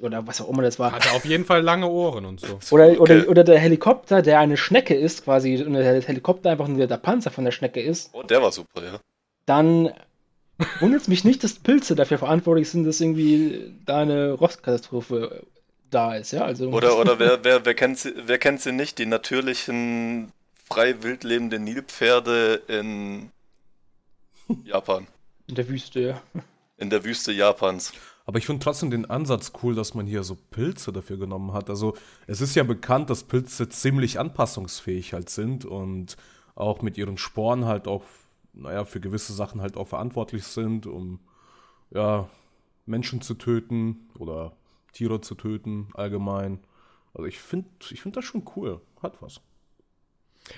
Oder 0.00 0.26
was 0.26 0.40
auch 0.40 0.48
immer 0.48 0.62
das 0.62 0.78
war. 0.78 0.92
Hatte 0.92 1.12
auf 1.12 1.24
jeden 1.24 1.44
Fall 1.44 1.62
lange 1.62 1.88
Ohren 1.88 2.24
und 2.24 2.40
so. 2.40 2.58
Oder, 2.70 3.00
oder, 3.00 3.00
Okay. 3.00 3.26
oder 3.26 3.44
der 3.44 3.58
Helikopter, 3.58 4.22
der 4.22 4.40
eine 4.40 4.56
Schnecke 4.56 4.94
ist, 4.94 5.24
quasi, 5.24 5.62
und 5.62 5.72
der 5.74 6.02
Helikopter 6.02 6.50
einfach 6.50 6.66
nur 6.68 6.86
der 6.86 6.96
Panzer 6.96 7.30
von 7.30 7.44
der 7.44 7.52
Schnecke 7.52 7.80
ist, 7.80 8.10
Oh, 8.12 8.22
der 8.22 8.42
war 8.42 8.50
super, 8.52 8.82
ja. 8.84 9.00
dann 9.46 9.92
wundert 10.80 11.02
es 11.02 11.08
mich 11.08 11.24
nicht, 11.24 11.44
dass 11.44 11.54
Pilze 11.54 11.94
dafür 11.94 12.18
verantwortlich 12.18 12.68
sind, 12.70 12.84
dass 12.84 13.00
irgendwie 13.00 13.72
da 13.86 14.00
eine 14.02 14.32
Rostkatastrophe 14.32 15.42
da 15.90 16.16
ist, 16.16 16.32
ja. 16.32 16.42
Also, 16.42 16.70
Oder, 16.70 16.98
oder 16.98 17.18
wer, 17.20 17.44
wer, 17.44 17.64
wer, 17.64 17.74
kennt 17.74 17.98
sie, 17.98 18.12
wer 18.26 18.38
kennt 18.38 18.60
sie 18.60 18.72
nicht? 18.72 18.98
Die 18.98 19.06
natürlichen, 19.06 20.32
frei 20.68 21.02
wild 21.02 21.22
lebenden 21.24 21.62
Nilpferde 21.64 22.62
in 22.66 23.30
Japan. 24.64 25.06
in 25.46 25.54
der 25.54 25.68
Wüste, 25.68 26.00
ja. 26.00 26.22
In 26.76 26.90
der 26.90 27.04
Wüste 27.04 27.32
Japans. 27.32 27.92
Aber 28.28 28.36
ich 28.36 28.44
finde 28.44 28.62
trotzdem 28.62 28.90
den 28.90 29.06
Ansatz 29.06 29.52
cool, 29.62 29.74
dass 29.74 29.94
man 29.94 30.06
hier 30.06 30.22
so 30.22 30.36
Pilze 30.50 30.92
dafür 30.92 31.16
genommen 31.16 31.54
hat. 31.54 31.70
Also 31.70 31.96
es 32.26 32.42
ist 32.42 32.54
ja 32.54 32.62
bekannt, 32.62 33.08
dass 33.08 33.24
Pilze 33.24 33.70
ziemlich 33.70 34.20
anpassungsfähig 34.20 35.14
halt 35.14 35.30
sind 35.30 35.64
und 35.64 36.18
auch 36.54 36.82
mit 36.82 36.98
ihren 36.98 37.16
Sporen 37.16 37.64
halt 37.64 37.88
auch, 37.88 38.04
naja, 38.52 38.84
für 38.84 39.00
gewisse 39.00 39.32
Sachen 39.32 39.62
halt 39.62 39.78
auch 39.78 39.88
verantwortlich 39.88 40.44
sind, 40.44 40.86
um 40.86 41.20
ja, 41.90 42.28
Menschen 42.84 43.22
zu 43.22 43.32
töten 43.32 44.10
oder 44.18 44.52
Tiere 44.92 45.22
zu 45.22 45.34
töten 45.34 45.88
allgemein. 45.94 46.60
Also 47.14 47.24
ich 47.24 47.38
finde 47.38 47.70
ich 47.88 48.02
find 48.02 48.14
das 48.14 48.26
schon 48.26 48.44
cool. 48.56 48.82
Hat 49.02 49.22
was. 49.22 49.40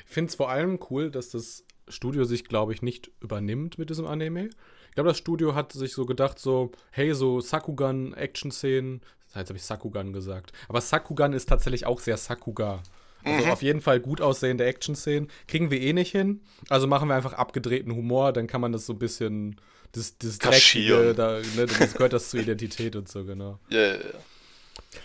Ich 0.06 0.12
finde 0.12 0.30
es 0.30 0.34
vor 0.34 0.50
allem 0.50 0.80
cool, 0.90 1.12
dass 1.12 1.30
das 1.30 1.64
Studio 1.86 2.24
sich, 2.24 2.46
glaube 2.46 2.72
ich, 2.72 2.82
nicht 2.82 3.12
übernimmt 3.20 3.78
mit 3.78 3.90
diesem 3.90 4.06
Anime. 4.06 4.50
Ich 4.90 4.94
glaube, 4.94 5.08
das 5.08 5.18
Studio 5.18 5.54
hat 5.54 5.72
sich 5.72 5.92
so 5.94 6.04
gedacht, 6.04 6.38
so, 6.38 6.70
hey, 6.90 7.14
so 7.14 7.40
Sakugan-Action-Szenen. 7.40 9.00
Heißt, 9.34 9.48
habe 9.48 9.56
ich 9.56 9.64
Sakugan 9.64 10.12
gesagt. 10.12 10.52
Aber 10.68 10.80
Sakugan 10.80 11.32
ist 11.32 11.48
tatsächlich 11.48 11.86
auch 11.86 12.00
sehr 12.00 12.16
Sakuga. 12.16 12.82
Also 13.22 13.48
auf 13.48 13.62
jeden 13.62 13.80
Fall 13.80 14.00
gut 14.00 14.20
aussehende 14.20 14.64
Action-Szenen. 14.64 15.30
Kriegen 15.46 15.70
wir 15.70 15.80
eh 15.80 15.92
nicht 15.92 16.10
hin. 16.10 16.40
Also 16.68 16.86
machen 16.86 17.08
wir 17.08 17.14
einfach 17.14 17.34
abgedrehten 17.34 17.94
Humor, 17.94 18.32
dann 18.32 18.46
kann 18.46 18.60
man 18.60 18.72
das 18.72 18.86
so 18.86 18.94
ein 18.94 18.98
bisschen. 18.98 19.60
Das, 19.92 20.16
das. 20.18 20.38
Dreckige, 20.38 21.14
da, 21.14 21.40
ne, 21.56 21.66
das 21.66 21.92
gehört 21.94 22.12
das 22.12 22.30
zur 22.30 22.40
Identität 22.40 22.96
und 22.96 23.08
so, 23.08 23.24
genau. 23.24 23.58
Ja, 23.68 23.80
ja, 23.80 23.94
ja. 23.94 24.00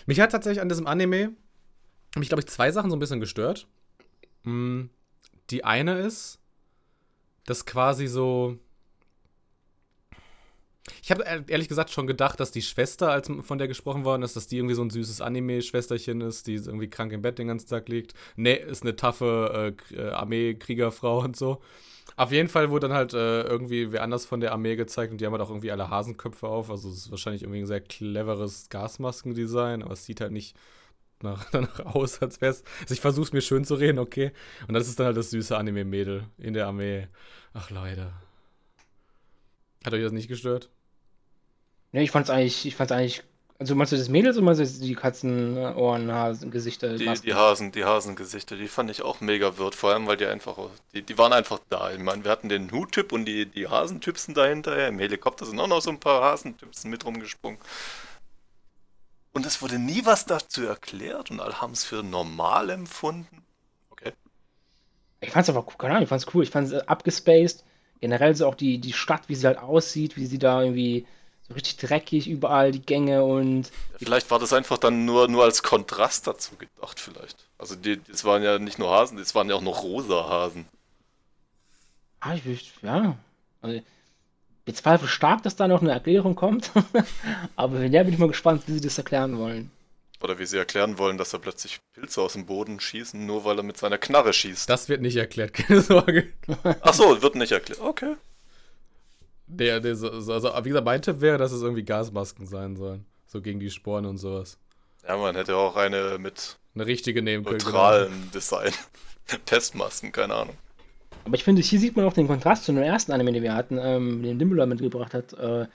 Mich 0.05 0.19
hat 0.19 0.31
tatsächlich 0.31 0.61
an 0.61 0.69
diesem 0.69 0.87
Anime, 0.87 1.31
mich 2.15 2.29
glaube 2.29 2.41
ich, 2.41 2.47
zwei 2.47 2.71
Sachen 2.71 2.89
so 2.89 2.95
ein 2.95 2.99
bisschen 2.99 3.19
gestört. 3.19 3.67
Mm, 4.43 4.83
Die 5.49 5.63
eine 5.63 5.99
ist, 5.99 6.39
dass 7.45 7.65
quasi 7.65 8.07
so. 8.07 8.57
Ich 11.01 11.11
habe 11.11 11.23
ehrlich 11.47 11.67
gesagt 11.67 11.89
schon 11.89 12.07
gedacht, 12.07 12.39
dass 12.39 12.51
die 12.51 12.61
Schwester, 12.61 13.11
als 13.11 13.29
von 13.41 13.57
der 13.57 13.67
gesprochen 13.67 14.05
worden 14.05 14.23
ist, 14.23 14.35
dass 14.35 14.47
die 14.47 14.57
irgendwie 14.57 14.75
so 14.75 14.83
ein 14.83 14.89
süßes 14.89 15.21
Anime-Schwesterchen 15.21 16.21
ist, 16.21 16.47
die 16.47 16.55
irgendwie 16.55 16.89
krank 16.89 17.11
im 17.11 17.21
Bett 17.21 17.39
den 17.39 17.47
ganzen 17.47 17.67
Tag 17.67 17.89
liegt. 17.89 18.13
Nee, 18.35 18.55
ist 18.55 18.83
eine 18.83 18.95
taffe 18.95 19.75
äh, 19.91 19.95
äh, 19.95 20.09
Armee-Kriegerfrau 20.11 21.19
und 21.21 21.35
so. 21.35 21.61
Auf 22.17 22.31
jeden 22.31 22.49
Fall 22.49 22.69
wurde 22.69 22.87
dann 22.87 22.95
halt 22.95 23.13
äh, 23.13 23.41
irgendwie 23.43 23.91
wer 23.91 24.03
anders 24.03 24.25
von 24.25 24.39
der 24.39 24.51
Armee 24.51 24.75
gezeigt 24.75 25.11
und 25.11 25.19
die 25.19 25.25
haben 25.25 25.33
halt 25.33 25.41
auch 25.41 25.49
irgendwie 25.49 25.71
alle 25.71 25.89
Hasenköpfe 25.89 26.47
auf. 26.47 26.69
Also 26.69 26.89
es 26.89 26.97
ist 26.97 27.11
wahrscheinlich 27.11 27.41
irgendwie 27.43 27.59
ein 27.59 27.65
sehr 27.65 27.81
cleveres 27.81 28.69
Gasmaskendesign, 28.69 29.83
aber 29.83 29.93
es 29.93 30.05
sieht 30.05 30.21
halt 30.21 30.31
nicht 30.31 30.55
nach, 31.21 31.49
danach 31.51 31.79
aus, 31.85 32.21
als 32.21 32.41
wäre 32.41 32.51
es. 32.51 32.63
Also 32.81 32.93
ich 32.93 33.01
versuche 33.01 33.25
es 33.25 33.33
mir 33.33 33.41
schön 33.41 33.65
zu 33.65 33.75
reden, 33.75 33.99
okay. 33.99 34.31
Und 34.67 34.75
das 34.75 34.87
ist 34.87 34.99
dann 34.99 35.07
halt 35.07 35.17
das 35.17 35.31
süße 35.31 35.57
Anime-Mädel 35.57 36.25
in 36.37 36.53
der 36.53 36.67
Armee. 36.67 37.07
Ach 37.53 37.69
Leute. 37.69 38.13
Hat 39.85 39.93
euch 39.93 40.01
das 40.01 40.13
nicht 40.13 40.27
gestört? 40.27 40.69
Ne, 41.91 42.03
ich 42.03 42.11
fand's 42.11 42.29
eigentlich, 42.29 42.65
ich 42.65 42.75
fand's 42.75 42.91
eigentlich, 42.91 43.23
also 43.57 43.75
meinst 43.75 43.93
du 43.93 43.97
das 43.97 44.09
Mädels 44.09 44.37
oder 44.37 44.45
meinst 44.45 44.59
du 44.61 44.85
die 44.85 44.95
Katzen, 44.95 45.57
äh, 45.57 45.73
Ohren, 45.75 46.11
Hasen, 46.11 46.51
Gesichter, 46.51 46.97
Die, 46.97 47.05
Masken? 47.05 47.25
die 47.25 47.33
Hasen, 47.33 47.71
die 47.71 47.85
Hasengesichter, 47.85 48.55
die 48.57 48.67
fand 48.67 48.89
ich 48.91 49.01
auch 49.01 49.21
mega 49.21 49.57
wird, 49.57 49.75
vor 49.75 49.91
allem 49.93 50.07
weil 50.07 50.17
die 50.17 50.25
einfach, 50.25 50.57
die, 50.93 51.01
die 51.03 51.17
waren 51.17 51.33
einfach 51.33 51.59
da. 51.69 51.91
Ich 51.91 51.99
meine, 51.99 52.23
wir 52.23 52.31
hatten 52.31 52.49
den 52.49 52.71
Huttyp 52.71 53.11
und 53.11 53.25
die, 53.25 53.45
die 53.45 53.67
Hasentypsen 53.67 54.33
dahinter. 54.33 54.87
Im 54.87 54.99
Helikopter 54.99 55.45
sind 55.45 55.59
auch 55.59 55.67
noch 55.67 55.81
so 55.81 55.89
ein 55.89 55.99
paar 55.99 56.21
Hasentypsen 56.21 56.89
mit 56.89 57.05
rumgesprungen. 57.05 57.59
Und 59.33 59.45
es 59.45 59.61
wurde 59.61 59.79
nie 59.79 60.05
was 60.05 60.25
dazu 60.25 60.65
erklärt 60.65 61.29
und 61.29 61.39
alle 61.39 61.61
haben 61.61 61.73
es 61.73 61.83
für 61.83 62.03
normal 62.03 62.69
empfunden. 62.69 63.43
Okay. 63.89 64.13
Ich 65.21 65.31
fand's 65.31 65.49
aber, 65.49 65.65
keine 65.65 65.93
Ahnung, 65.93 66.03
ich 66.03 66.09
fand's 66.09 66.27
cool, 66.33 66.43
ich 66.43 66.49
fand's 66.49 66.71
äh, 66.71 66.81
abgespaced. 66.85 67.63
Generell 68.01 68.35
so 68.35 68.47
auch 68.47 68.55
die, 68.55 68.79
die 68.79 68.93
Stadt, 68.93 69.27
wie 69.29 69.35
sie 69.35 69.47
halt 69.47 69.57
aussieht, 69.57 70.17
wie 70.17 70.25
sie 70.25 70.39
da 70.39 70.61
irgendwie 70.63 71.07
so 71.47 71.53
richtig 71.53 71.77
dreckig 71.77 72.27
überall, 72.27 72.71
die 72.71 72.81
Gänge 72.81 73.23
und 73.23 73.71
Vielleicht 73.97 74.31
war 74.31 74.39
das 74.39 74.53
einfach 74.53 74.77
dann 74.77 75.05
nur, 75.05 75.27
nur 75.27 75.43
als 75.43 75.61
Kontrast 75.63 76.27
dazu 76.27 76.55
gedacht, 76.55 76.99
vielleicht. 76.99 77.45
Also 77.57 77.75
die, 77.75 78.01
das 78.01 78.23
waren 78.25 78.43
ja 78.43 78.57
nicht 78.59 78.79
nur 78.79 78.89
Hasen, 78.89 79.17
das 79.17 79.35
waren 79.35 79.49
ja 79.49 79.55
auch 79.55 79.61
noch 79.61 79.83
rosa 79.83 80.27
Hasen. 80.27 80.65
Ah, 82.19 82.33
ich, 82.33 82.45
ich 82.47 82.73
ja. 82.81 83.15
Also, 83.61 83.81
ich 84.65 84.75
zweifle 84.75 85.07
stark, 85.07 85.43
dass 85.43 85.55
da 85.55 85.67
noch 85.67 85.81
eine 85.81 85.91
Erklärung 85.91 86.35
kommt. 86.35 86.71
Aber 87.55 87.79
wenn 87.79 87.93
ja, 87.93 88.01
bin 88.01 88.13
ich 88.13 88.19
mal 88.19 88.27
gespannt, 88.27 88.63
wie 88.65 88.73
sie 88.73 88.81
das 88.81 88.97
erklären 88.97 89.37
wollen. 89.37 89.69
Oder 90.21 90.39
wie 90.39 90.45
sie 90.47 90.57
erklären 90.57 90.97
wollen, 90.97 91.19
dass 91.19 91.33
er 91.33 91.39
plötzlich 91.39 91.79
Pilze 91.93 92.21
aus 92.21 92.33
dem 92.33 92.47
Boden 92.47 92.79
schießen, 92.79 93.23
nur 93.23 93.45
weil 93.45 93.57
er 93.57 93.63
mit 93.63 93.77
seiner 93.77 93.99
Knarre 93.99 94.33
schießt. 94.33 94.67
Das 94.67 94.89
wird 94.89 95.01
nicht 95.01 95.17
erklärt, 95.17 95.53
keine 95.53 95.81
Sorge. 95.81 96.33
Ach 96.81 96.93
so, 96.95 97.21
wird 97.21 97.35
nicht 97.35 97.51
erklärt. 97.51 97.79
Okay. 97.79 98.15
Der, 99.47 99.79
der, 99.79 99.95
so, 99.95 100.19
so- 100.21 100.33
also, 100.33 100.49
wie 100.63 100.69
gesagt, 100.69 100.85
mein 100.85 101.01
Tipp 101.01 101.21
wäre, 101.21 101.37
dass 101.37 101.51
es 101.51 101.61
irgendwie 101.61 101.83
Gasmasken 101.83 102.45
sein 102.47 102.75
sollen. 102.75 103.05
So 103.27 103.41
gegen 103.41 103.59
die 103.59 103.69
Sporen 103.69 104.05
und 104.05 104.17
sowas. 104.17 104.57
Ja, 105.07 105.17
man 105.17 105.35
hätte 105.35 105.55
auch 105.55 105.75
eine 105.75 106.17
mit 106.19 106.57
Eine 106.73 106.85
richtige 106.87 107.21
nehmen 107.21 107.43
können. 107.45 107.59
genau. 107.59 107.71
neutralem 107.71 108.31
Design. 108.33 108.71
Testmasken, 109.45 110.11
keine 110.11 110.35
Ahnung. 110.35 110.55
Aber 111.25 111.35
ich 111.35 111.43
finde, 111.43 111.61
hier 111.61 111.79
sieht 111.79 111.95
man 111.95 112.05
auch 112.05 112.13
den 112.13 112.27
Kontrast 112.27 112.65
zu 112.65 112.71
dem 112.71 112.83
ersten 112.83 113.11
Anime, 113.11 113.31
den 113.33 113.43
wir 113.43 113.55
hatten, 113.55 113.77
ähm, 113.79 114.21
den 114.23 114.37
Dimbler 114.37 114.65
mitgebracht 114.67 115.13
hat, 115.13 115.33
äh, 115.33 115.67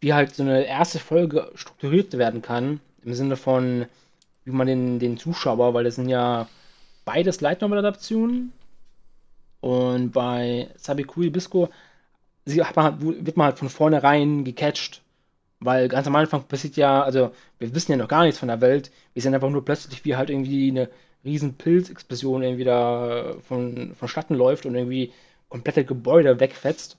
wie 0.00 0.14
halt 0.14 0.34
so 0.34 0.42
eine 0.42 0.66
erste 0.66 0.98
Folge 0.98 1.50
strukturiert 1.54 2.16
werden 2.16 2.42
kann. 2.42 2.80
Im 3.04 3.14
Sinne 3.14 3.36
von, 3.36 3.86
wie 4.44 4.50
man 4.52 4.66
den, 4.66 4.98
den 4.98 5.18
Zuschauer, 5.18 5.74
weil 5.74 5.84
das 5.84 5.96
sind 5.96 6.08
ja 6.08 6.48
beides 7.04 7.40
Light 7.40 7.60
Novel 7.60 7.78
Adaptionen. 7.78 8.52
Und 9.60 10.12
bei 10.12 10.68
Sabikui 10.76 11.30
Bisco 11.30 11.68
sie 12.46 12.62
man, 12.74 13.26
wird 13.26 13.36
man 13.36 13.46
halt 13.46 13.58
von 13.58 13.68
vornherein 13.68 14.44
gecatcht. 14.44 15.02
Weil 15.58 15.88
ganz 15.88 16.06
am 16.06 16.16
Anfang 16.16 16.44
passiert 16.44 16.76
ja, 16.76 17.02
also 17.02 17.32
wir 17.58 17.74
wissen 17.74 17.92
ja 17.92 17.98
noch 17.98 18.08
gar 18.08 18.24
nichts 18.24 18.38
von 18.38 18.48
der 18.48 18.60
Welt. 18.60 18.90
Wir 19.14 19.22
sehen 19.22 19.34
einfach 19.34 19.50
nur 19.50 19.64
plötzlich, 19.64 20.04
wie 20.04 20.16
halt 20.16 20.30
irgendwie 20.30 20.70
eine 20.70 20.90
riesen 21.24 21.54
Pilzexplosion 21.54 22.42
irgendwie 22.42 22.64
da 22.64 23.36
von, 23.48 23.94
vonstatten 23.94 24.34
läuft 24.34 24.66
und 24.66 24.74
irgendwie 24.74 25.12
komplette 25.48 25.84
Gebäude 25.84 26.40
wegfetzt. 26.40 26.98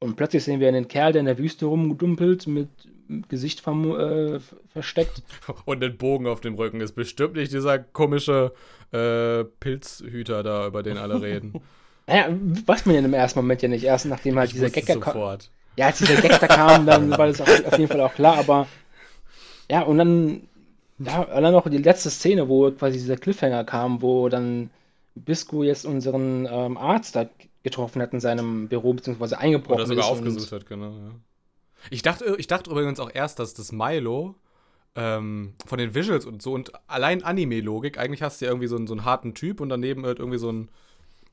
Und 0.00 0.16
plötzlich 0.16 0.44
sehen 0.44 0.60
wir 0.60 0.68
einen 0.68 0.88
Kerl, 0.88 1.12
der 1.12 1.20
in 1.20 1.26
der 1.26 1.38
Wüste 1.38 1.66
rumdumpelt, 1.66 2.46
mit 2.46 2.68
Gesicht 3.28 3.66
äh, 3.66 4.40
versteckt. 4.72 5.22
Und 5.64 5.80
den 5.80 5.96
Bogen 5.96 6.26
auf 6.26 6.40
dem 6.40 6.54
Rücken 6.54 6.80
ist 6.80 6.92
bestimmt 6.92 7.34
nicht 7.34 7.52
dieser 7.52 7.78
komische 7.78 8.52
äh, 8.92 9.44
Pilzhüter 9.44 10.42
da, 10.42 10.66
über 10.66 10.82
den 10.82 10.96
alle 10.96 11.20
reden. 11.20 11.54
Naja, 12.06 12.28
weiß 12.66 12.86
man 12.86 12.94
ja 12.94 13.00
im 13.00 13.14
ersten 13.14 13.38
Moment 13.38 13.62
ja 13.62 13.68
nicht. 13.68 13.84
Erst 13.84 14.06
nachdem 14.06 14.38
halt 14.38 14.48
Ich 14.48 14.54
dieser 14.54 14.70
Gag 14.70 14.86
kam. 15.00 15.38
Ja, 15.76 15.86
als 15.86 15.98
dieser 15.98 16.20
Gag 16.20 16.38
da 16.38 16.46
kam, 16.46 16.86
dann 16.86 17.10
war 17.18 17.26
das 17.26 17.40
auf, 17.40 17.48
auf 17.64 17.78
jeden 17.78 17.88
Fall 17.88 18.00
auch 18.00 18.14
klar, 18.14 18.38
aber 18.38 18.66
ja, 19.70 19.82
und 19.82 19.98
dann, 19.98 20.48
ja, 20.98 21.22
und 21.22 21.42
dann 21.42 21.52
noch 21.52 21.68
die 21.68 21.78
letzte 21.78 22.10
Szene, 22.10 22.48
wo 22.48 22.70
quasi 22.70 22.98
dieser 22.98 23.16
Cliffhanger 23.16 23.64
kam, 23.64 24.02
wo 24.02 24.28
dann 24.28 24.70
Bisco 25.14 25.62
jetzt 25.62 25.86
unseren 25.86 26.46
ähm, 26.50 26.76
Arzt 26.76 27.16
da 27.16 27.28
getroffen 27.62 28.02
hat 28.02 28.12
in 28.12 28.20
seinem 28.20 28.68
Büro, 28.68 28.92
beziehungsweise 28.92 29.38
eingebrochen 29.38 29.76
Oder 29.76 29.86
sogar 29.86 30.04
ist. 30.04 30.10
aufgesucht 30.10 30.52
hat, 30.52 30.66
genau. 30.66 30.90
Ja. 30.90 31.10
Ich, 31.90 32.02
dachte, 32.02 32.36
ich 32.38 32.46
dachte 32.46 32.70
übrigens 32.70 33.00
auch 33.00 33.10
erst, 33.12 33.38
dass 33.38 33.54
das 33.54 33.72
Milo 33.72 34.34
ähm, 34.94 35.54
von 35.66 35.78
den 35.78 35.94
Visuals 35.94 36.26
und 36.26 36.42
so 36.42 36.52
und 36.52 36.72
allein 36.88 37.24
Anime-Logik, 37.24 37.98
eigentlich 37.98 38.22
hast 38.22 38.40
du 38.40 38.44
ja 38.44 38.50
irgendwie 38.50 38.68
so 38.68 38.76
einen, 38.76 38.86
so 38.86 38.94
einen 38.94 39.04
harten 39.04 39.34
Typ 39.34 39.60
und 39.60 39.70
daneben 39.70 40.04
halt 40.04 40.18
irgendwie 40.18 40.38
so 40.38 40.52
ein, 40.52 40.68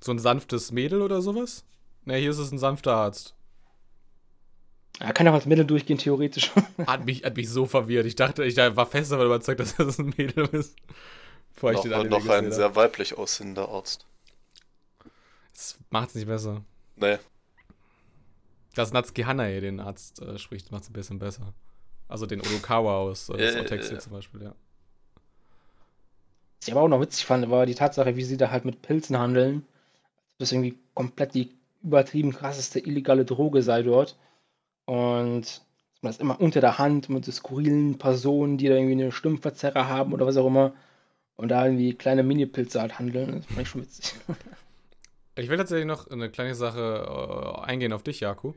so 0.03 0.11
ein 0.11 0.19
sanftes 0.19 0.71
Mädel 0.71 1.01
oder 1.01 1.21
sowas. 1.21 1.63
Ne, 2.05 2.15
hier 2.15 2.31
ist 2.31 2.39
es 2.39 2.51
ein 2.51 2.57
sanfter 2.57 2.95
Arzt. 2.95 3.35
Er 4.99 5.13
kann 5.13 5.27
auch 5.27 5.33
als 5.33 5.45
Mädel 5.45 5.65
durchgehen, 5.65 5.97
theoretisch. 5.97 6.51
Hat 6.85 7.05
mich, 7.05 7.23
hat 7.23 7.35
mich 7.35 7.49
so 7.49 7.65
verwirrt. 7.65 8.05
Ich 8.05 8.15
dachte, 8.15 8.43
ich 8.43 8.57
war 8.57 8.85
fest 8.85 9.11
davon 9.11 9.25
überzeugt, 9.25 9.59
dass 9.59 9.75
das 9.75 9.97
ein 9.97 10.13
Mädel 10.17 10.45
ist. 10.51 10.75
Bevor 11.53 11.71
noch, 11.71 11.85
ich 11.85 11.91
den 11.91 12.09
noch 12.09 12.27
ein 12.27 12.51
sehr 12.51 12.75
weiblich 12.75 13.17
aussehender 13.17 13.69
Arzt. 13.69 14.05
Das 15.53 15.77
macht 15.89 16.09
es 16.09 16.15
nicht 16.15 16.27
besser. 16.27 16.63
Nee. 16.97 17.17
Dass 18.75 18.93
Natsuki 18.93 19.23
Hanae 19.23 19.59
den 19.59 19.79
Arzt 19.79 20.21
äh, 20.21 20.37
spricht, 20.37 20.71
macht 20.71 20.83
es 20.83 20.89
ein 20.89 20.93
bisschen 20.93 21.19
besser. 21.19 21.53
Also 22.07 22.25
den 22.25 22.41
Odokawa 22.41 22.99
aus 22.99 23.29
äh, 23.29 23.33
äh, 23.33 23.59
Otexi 23.59 23.95
äh, 23.95 23.99
zum 23.99 24.11
Beispiel, 24.11 24.43
ja. 24.43 24.55
Was 26.59 26.67
ich 26.67 26.73
aber 26.73 26.81
auch 26.81 26.87
noch 26.87 27.01
witzig 27.01 27.25
fand, 27.25 27.49
war 27.49 27.65
die 27.65 27.75
Tatsache, 27.75 28.15
wie 28.15 28.23
sie 28.23 28.37
da 28.37 28.51
halt 28.51 28.65
mit 28.65 28.81
Pilzen 28.81 29.17
handeln. 29.17 29.65
Das 30.41 30.51
irgendwie 30.51 30.77
komplett 30.93 31.33
die 31.33 31.51
übertrieben 31.83 32.31
krasseste 32.31 32.79
illegale 32.79 33.25
Droge 33.25 33.61
sei 33.61 33.83
dort. 33.83 34.17
Und 34.85 35.61
man 36.01 36.11
das 36.11 36.19
immer 36.19 36.39
unter 36.39 36.61
der 36.61 36.77
Hand 36.77 37.09
mit 37.09 37.25
so 37.25 37.31
skurrilen 37.31 37.97
Personen, 37.97 38.57
die 38.57 38.67
da 38.67 38.75
irgendwie 38.75 38.93
eine 38.93 39.11
Stimmverzerrer 39.11 39.87
haben 39.87 40.13
oder 40.13 40.25
was 40.25 40.37
auch 40.37 40.47
immer. 40.47 40.73
Und 41.35 41.49
da 41.49 41.65
irgendwie 41.65 41.93
kleine 41.93 42.23
Mini-Pilze 42.23 42.81
halt 42.81 42.99
handeln. 42.99 43.37
Das 43.37 43.45
fand 43.45 43.61
ich 43.61 43.69
schon 43.69 43.81
witzig. 43.81 44.13
Ich 45.35 45.47
will 45.47 45.57
tatsächlich 45.57 45.87
noch 45.87 46.09
eine 46.09 46.29
kleine 46.29 46.55
Sache 46.55 47.05
äh, 47.07 47.61
eingehen 47.61 47.93
auf 47.93 48.03
dich, 48.03 48.19
Jaku. 48.19 48.53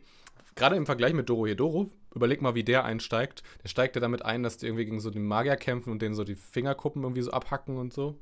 Gerade 0.57 0.77
im 0.77 0.87
Vergleich 0.87 1.15
mit 1.15 1.29
Doro 1.29 1.47
Hedoro, 1.47 1.89
überleg 2.15 2.43
mal, 2.43 2.55
wie 2.55 2.65
der 2.65 2.85
einsteigt. 2.85 3.43
Der 3.63 3.69
steigt 3.69 3.95
ja 3.95 4.01
damit 4.01 4.25
ein, 4.25 4.43
dass 4.43 4.59
die 4.59 4.67
irgendwie 4.67 4.85
gegen 4.85 5.01
so 5.01 5.11
den 5.11 5.25
Magier 5.25 5.57
kämpfen 5.57 5.91
und 5.91 6.03
denen 6.03 6.15
so 6.15 6.25
die 6.25 6.35
Fingerkuppen 6.35 7.03
irgendwie 7.03 7.23
so 7.23 7.31
abhacken 7.31 7.77
und 7.77 7.93
so. 7.93 8.19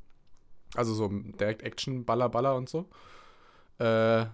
Also 0.74 0.94
so 0.94 1.08
direkt 1.08 1.62
Action, 1.62 2.04
Baller, 2.04 2.28
Baller 2.28 2.54
und 2.56 2.68
so. 2.68 2.88
Äh, 3.78 4.26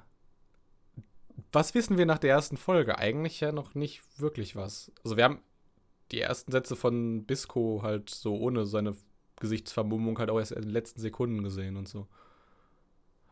was 1.52 1.74
wissen 1.74 1.98
wir 1.98 2.06
nach 2.06 2.18
der 2.18 2.30
ersten 2.30 2.56
Folge? 2.56 2.98
Eigentlich 2.98 3.40
ja 3.40 3.52
noch 3.52 3.74
nicht 3.74 4.02
wirklich 4.18 4.56
was. 4.56 4.92
Also 5.02 5.16
wir 5.16 5.24
haben 5.24 5.40
die 6.12 6.20
ersten 6.20 6.52
Sätze 6.52 6.76
von 6.76 7.24
Bisco 7.24 7.80
halt 7.82 8.10
so 8.10 8.36
ohne 8.36 8.66
seine 8.66 8.96
Gesichtsvermummung 9.40 10.18
halt 10.18 10.30
auch 10.30 10.38
erst 10.38 10.52
in 10.52 10.62
den 10.62 10.70
letzten 10.70 11.00
Sekunden 11.00 11.42
gesehen 11.42 11.76
und 11.76 11.88
so. 11.88 12.06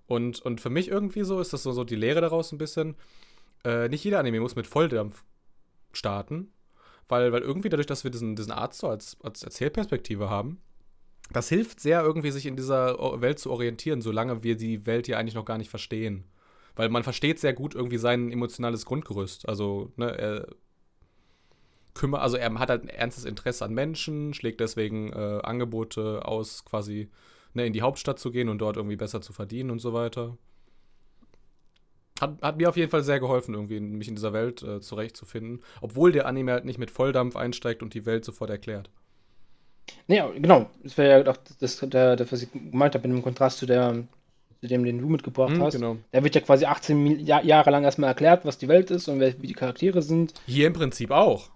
Und, 0.06 0.40
und 0.42 0.60
für 0.60 0.70
mich 0.70 0.88
irgendwie 0.88 1.24
so 1.24 1.40
ist 1.40 1.52
das 1.52 1.62
so, 1.62 1.72
so 1.72 1.84
die 1.84 1.96
Lehre 1.96 2.20
daraus 2.20 2.52
ein 2.52 2.58
bisschen. 2.58 2.96
Äh, 3.64 3.88
nicht 3.88 4.04
jeder 4.04 4.20
Anime 4.20 4.40
muss 4.40 4.54
mit 4.54 4.66
Volldampf 4.66 5.24
starten, 5.92 6.52
weil, 7.08 7.32
weil 7.32 7.42
irgendwie 7.42 7.68
dadurch, 7.68 7.86
dass 7.86 8.04
wir 8.04 8.10
diesen, 8.10 8.36
diesen 8.36 8.52
Arzt 8.52 8.78
so 8.78 8.88
als, 8.88 9.16
als 9.22 9.42
Erzählperspektive 9.42 10.30
haben, 10.30 10.60
das 11.30 11.48
hilft 11.48 11.80
sehr, 11.80 12.02
irgendwie 12.02 12.30
sich 12.30 12.46
in 12.46 12.56
dieser 12.56 12.96
Welt 13.20 13.38
zu 13.38 13.50
orientieren, 13.50 14.00
solange 14.00 14.42
wir 14.42 14.56
die 14.56 14.86
Welt 14.86 15.06
hier 15.06 15.18
eigentlich 15.18 15.34
noch 15.34 15.44
gar 15.44 15.58
nicht 15.58 15.70
verstehen. 15.70 16.24
Weil 16.76 16.88
man 16.88 17.04
versteht 17.04 17.38
sehr 17.38 17.54
gut 17.54 17.74
irgendwie 17.74 17.98
sein 17.98 18.30
emotionales 18.30 18.84
Grundgerüst. 18.84 19.48
Also, 19.48 19.92
ne, 19.96 20.16
er 20.16 20.46
kümmert, 21.94 22.20
also 22.20 22.36
er 22.36 22.52
hat 22.58 22.68
halt 22.68 22.82
ein 22.82 22.88
ernstes 22.88 23.24
Interesse 23.24 23.64
an 23.64 23.74
Menschen, 23.74 24.34
schlägt 24.34 24.60
deswegen 24.60 25.12
äh, 25.12 25.40
Angebote 25.42 26.24
aus, 26.24 26.64
quasi 26.64 27.08
ne, 27.54 27.66
in 27.66 27.72
die 27.72 27.82
Hauptstadt 27.82 28.18
zu 28.18 28.30
gehen 28.30 28.48
und 28.48 28.58
dort 28.58 28.76
irgendwie 28.76 28.96
besser 28.96 29.20
zu 29.20 29.32
verdienen 29.32 29.70
und 29.70 29.80
so 29.80 29.92
weiter. 29.92 30.36
Hat, 32.20 32.40
hat 32.40 32.56
mir 32.56 32.68
auf 32.68 32.76
jeden 32.76 32.90
Fall 32.90 33.02
sehr 33.02 33.20
geholfen, 33.20 33.54
irgendwie 33.54 33.80
mich 33.80 34.08
in 34.08 34.14
dieser 34.14 34.32
Welt 34.32 34.62
äh, 34.62 34.80
zurechtzufinden, 34.80 35.62
obwohl 35.80 36.12
der 36.12 36.26
Anime 36.26 36.52
halt 36.52 36.64
nicht 36.64 36.78
mit 36.78 36.90
Volldampf 36.90 37.36
einsteigt 37.36 37.82
und 37.82 37.94
die 37.94 38.06
Welt 38.06 38.24
sofort 38.24 38.50
erklärt. 38.50 38.90
Naja, 40.06 40.30
genau. 40.34 40.70
Das 40.82 40.96
wäre 40.98 41.24
ja 41.24 41.30
auch 41.30 41.36
das, 41.60 41.78
der, 41.80 42.16
der, 42.16 42.32
was 42.32 42.42
ich 42.42 42.52
gemeint 42.52 42.94
habe, 42.94 43.04
in 43.04 43.14
dem 43.14 43.22
Kontrast 43.22 43.58
zu, 43.58 43.66
der, 43.66 44.04
zu 44.60 44.66
dem, 44.66 44.84
den 44.84 45.00
du 45.00 45.08
mitgebracht 45.08 45.54
hm, 45.54 45.62
hast. 45.62 45.74
Genau. 45.74 45.96
Der 46.12 46.24
wird 46.24 46.34
ja 46.34 46.40
quasi 46.40 46.64
18 46.64 47.20
Jahr, 47.20 47.44
Jahre 47.44 47.70
lang 47.70 47.84
erstmal 47.84 48.08
erklärt, 48.08 48.44
was 48.44 48.58
die 48.58 48.68
Welt 48.68 48.90
ist 48.90 49.08
und 49.08 49.20
wie 49.20 49.46
die 49.46 49.54
Charaktere 49.54 50.02
sind. 50.02 50.34
Hier 50.46 50.66
im 50.66 50.72
Prinzip 50.72 51.10
auch. 51.10 51.50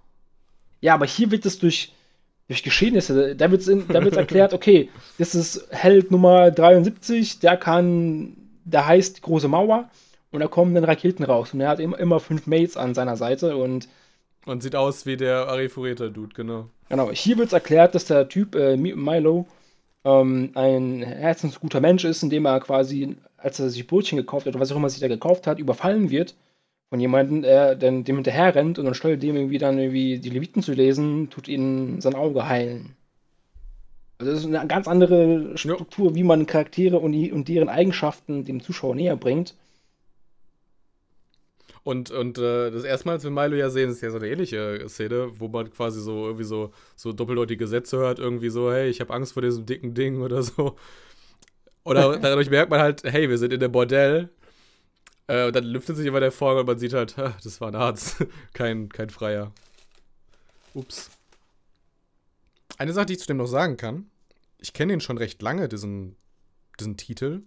Ja, 0.81 0.95
aber 0.95 1.07
hier 1.07 1.31
wird 1.31 1.47
es 1.47 1.59
durch 1.59 1.93
durch 2.51 2.65
Geschehnisse. 2.65 3.37
Da 3.37 3.53
wird 3.53 3.61
es 3.61 3.87
da 3.87 4.01
erklärt, 4.01 4.53
okay, 4.53 4.89
das 5.19 5.37
ist 5.37 5.69
Held 5.71 6.11
Nummer 6.11 6.51
73, 6.51 7.39
der 7.39 7.57
kann, 7.57 8.37
der 8.65 8.89
heißt 8.89 9.23
große 9.23 9.47
Mauer 9.47 9.89
und 10.33 10.41
da 10.41 10.49
kommen 10.49 10.75
dann 10.75 10.83
Raketen 10.83 11.23
raus 11.23 11.55
und 11.55 11.61
er 11.61 11.69
hat 11.69 11.79
immer, 11.79 11.97
immer 12.01 12.19
fünf 12.19 12.49
Mates 12.49 12.77
an 12.77 12.93
seiner 12.93 13.17
Seite 13.17 13.57
und 13.57 13.89
und 14.47 14.65
sieht 14.65 14.75
aus 14.75 15.07
wie 15.07 15.17
der 15.17 15.47
Arifureta-Dude, 15.47 16.35
genau. 16.35 16.69
Genau, 16.91 17.11
hier 17.13 17.39
wird 17.39 17.47
es 17.47 17.53
erklärt, 17.53 17.95
dass 17.95 18.05
der 18.05 18.29
Typ 18.29 18.55
äh, 18.57 18.77
Milo 18.77 19.47
ähm, 20.05 20.51
ein 20.55 21.03
herzensguter 21.03 21.81
Mensch 21.81 22.05
ist, 22.05 22.23
indem 22.23 22.47
er 22.47 22.61
quasi, 22.61 23.17
als 23.37 23.61
er 23.61 23.71
sich 23.71 23.87
Brötchen 23.87 24.19
gekauft 24.19 24.47
hat 24.47 24.55
oder 24.55 24.61
was 24.61 24.73
auch 24.73 24.77
immer 24.77 24.91
sich 24.91 25.01
da 25.01 25.09
gekauft 25.09 25.47
hat, 25.47 25.59
überfallen 25.59 26.11
wird 26.11 26.35
von 26.89 26.99
jemandem, 26.99 27.43
der 27.43 27.77
dem 27.77 28.05
hinterher 28.05 28.55
rennt 28.55 28.81
und 28.81 28.89
anstelle 28.89 29.17
dem 29.17 29.37
irgendwie 29.37 29.59
dann 29.59 29.79
irgendwie 29.79 30.19
die 30.19 30.31
Leviten 30.31 30.63
zu 30.63 30.73
lesen, 30.73 31.31
tut 31.31 31.47
ihnen 31.47 32.01
sein 32.01 32.17
Auge 32.17 32.49
heilen. 32.49 32.97
Also 34.19 34.33
das 34.33 34.41
ist 34.41 34.47
eine 34.47 34.67
ganz 34.67 34.89
andere 34.89 35.57
Struktur, 35.57 36.09
ja. 36.11 36.15
wie 36.17 36.25
man 36.25 36.47
Charaktere 36.47 36.99
und, 36.99 37.13
die, 37.13 37.31
und 37.31 37.47
deren 37.47 37.69
Eigenschaften 37.69 38.45
dem 38.45 38.61
Zuschauer 38.61 38.97
näher 38.97 39.17
bringt. 39.17 39.55
Und, 41.83 42.11
und 42.11 42.39
äh, 42.39 42.71
das 42.71 42.85
erste 42.85 43.07
Mal, 43.07 43.13
als 43.15 43.25
wir 43.25 43.31
Milo 43.31 43.57
ja 43.57 43.71
sehen, 43.71 43.91
ist 43.91 44.03
ja 44.03 44.11
so 44.11 44.19
eine 44.19 44.29
ähnliche 44.29 44.87
Szene, 44.89 45.31
wo 45.39 45.49
man 45.49 45.71
quasi 45.73 46.01
so 46.01 46.27
irgendwie 46.27 46.45
so, 46.45 46.73
so 46.95 47.13
doppeldeutige 47.13 47.67
Sätze 47.67 47.97
hört, 47.97 48.19
irgendwie 48.19 48.51
so, 48.51 48.71
hey, 48.71 48.89
ich 48.91 49.01
habe 49.01 49.15
Angst 49.15 49.33
vor 49.33 49.43
diesem 49.43 49.65
dicken 49.65 49.95
Ding 49.95 50.21
oder 50.21 50.43
so. 50.43 50.77
Oder 51.85 52.19
dadurch 52.23 52.51
merkt 52.51 52.71
man 52.71 52.81
halt, 52.81 53.03
hey, 53.05 53.31
wir 53.31 53.39
sind 53.39 53.53
in 53.53 53.61
dem 53.61 53.73
Bordell 53.73 54.29
äh, 55.27 55.47
und 55.47 55.57
dann 55.57 55.65
lüftet 55.65 55.97
sich 55.97 56.07
immer 56.07 56.21
der 56.21 56.33
Vorhang 56.33 56.59
und 56.59 56.67
man 56.67 56.79
sieht 56.79 56.93
halt, 56.93 57.17
das 57.17 57.61
war 57.61 57.69
ein 57.69 57.75
Arzt, 57.75 58.27
kein, 58.53 58.91
kein 58.91 59.09
Freier. 59.09 59.53
Ups. 60.75 61.11
Eine 62.77 62.93
Sache, 62.93 63.07
die 63.07 63.13
ich 63.15 63.21
zu 63.21 63.27
dem 63.27 63.39
noch 63.39 63.47
sagen 63.47 63.77
kann, 63.77 64.11
ich 64.59 64.73
kenne 64.73 64.93
ihn 64.93 65.01
schon 65.01 65.19
recht 65.19 65.41
lange, 65.41 65.69
diesen, 65.69 66.17
diesen 66.79 66.97
Titel. 66.97 67.43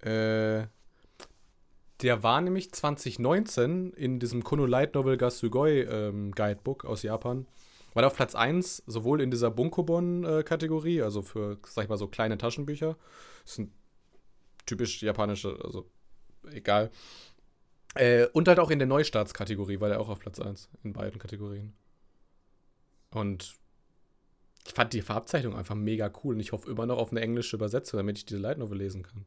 Äh, 0.00 0.66
der 2.02 2.22
war 2.22 2.40
nämlich 2.40 2.72
2019 2.72 3.92
in 3.92 4.20
diesem 4.20 4.42
Kono 4.42 4.66
Light 4.66 4.94
Novel 4.94 5.16
Gasugoi 5.16 5.82
ähm, 5.82 6.32
Guidebook 6.32 6.84
aus 6.84 7.02
Japan. 7.02 7.46
War 7.92 8.06
auf 8.06 8.14
Platz 8.14 8.34
1, 8.34 8.84
sowohl 8.86 9.20
in 9.20 9.30
dieser 9.30 9.50
Bunkobon-Kategorie, 9.50 10.98
äh, 10.98 11.02
also 11.02 11.22
für, 11.22 11.58
sag 11.66 11.84
ich 11.84 11.88
mal, 11.88 11.98
so 11.98 12.06
kleine 12.06 12.38
Taschenbücher. 12.38 12.96
Das 13.44 13.56
sind 13.56 13.72
typisch 14.64 15.02
japanische, 15.02 15.58
also 15.62 15.90
egal. 16.52 16.90
Äh, 17.94 18.26
und 18.28 18.46
halt 18.46 18.60
auch 18.60 18.70
in 18.70 18.78
der 18.78 18.86
Neustartskategorie 18.86 19.80
war 19.80 19.88
der 19.88 20.00
auch 20.00 20.08
auf 20.08 20.20
Platz 20.20 20.38
1 20.38 20.68
in 20.84 20.92
beiden 20.92 21.18
Kategorien. 21.18 21.74
Und 23.10 23.56
ich 24.64 24.72
fand 24.72 24.92
die 24.92 25.02
Farbzeichnung 25.02 25.56
einfach 25.56 25.74
mega 25.74 26.12
cool 26.22 26.34
und 26.34 26.40
ich 26.40 26.52
hoffe 26.52 26.70
immer 26.70 26.86
noch 26.86 26.98
auf 26.98 27.10
eine 27.10 27.20
englische 27.20 27.56
Übersetzung, 27.56 27.98
damit 27.98 28.18
ich 28.18 28.26
diese 28.26 28.40
Light 28.40 28.58
Novel 28.58 28.78
lesen 28.78 29.02
kann. 29.02 29.26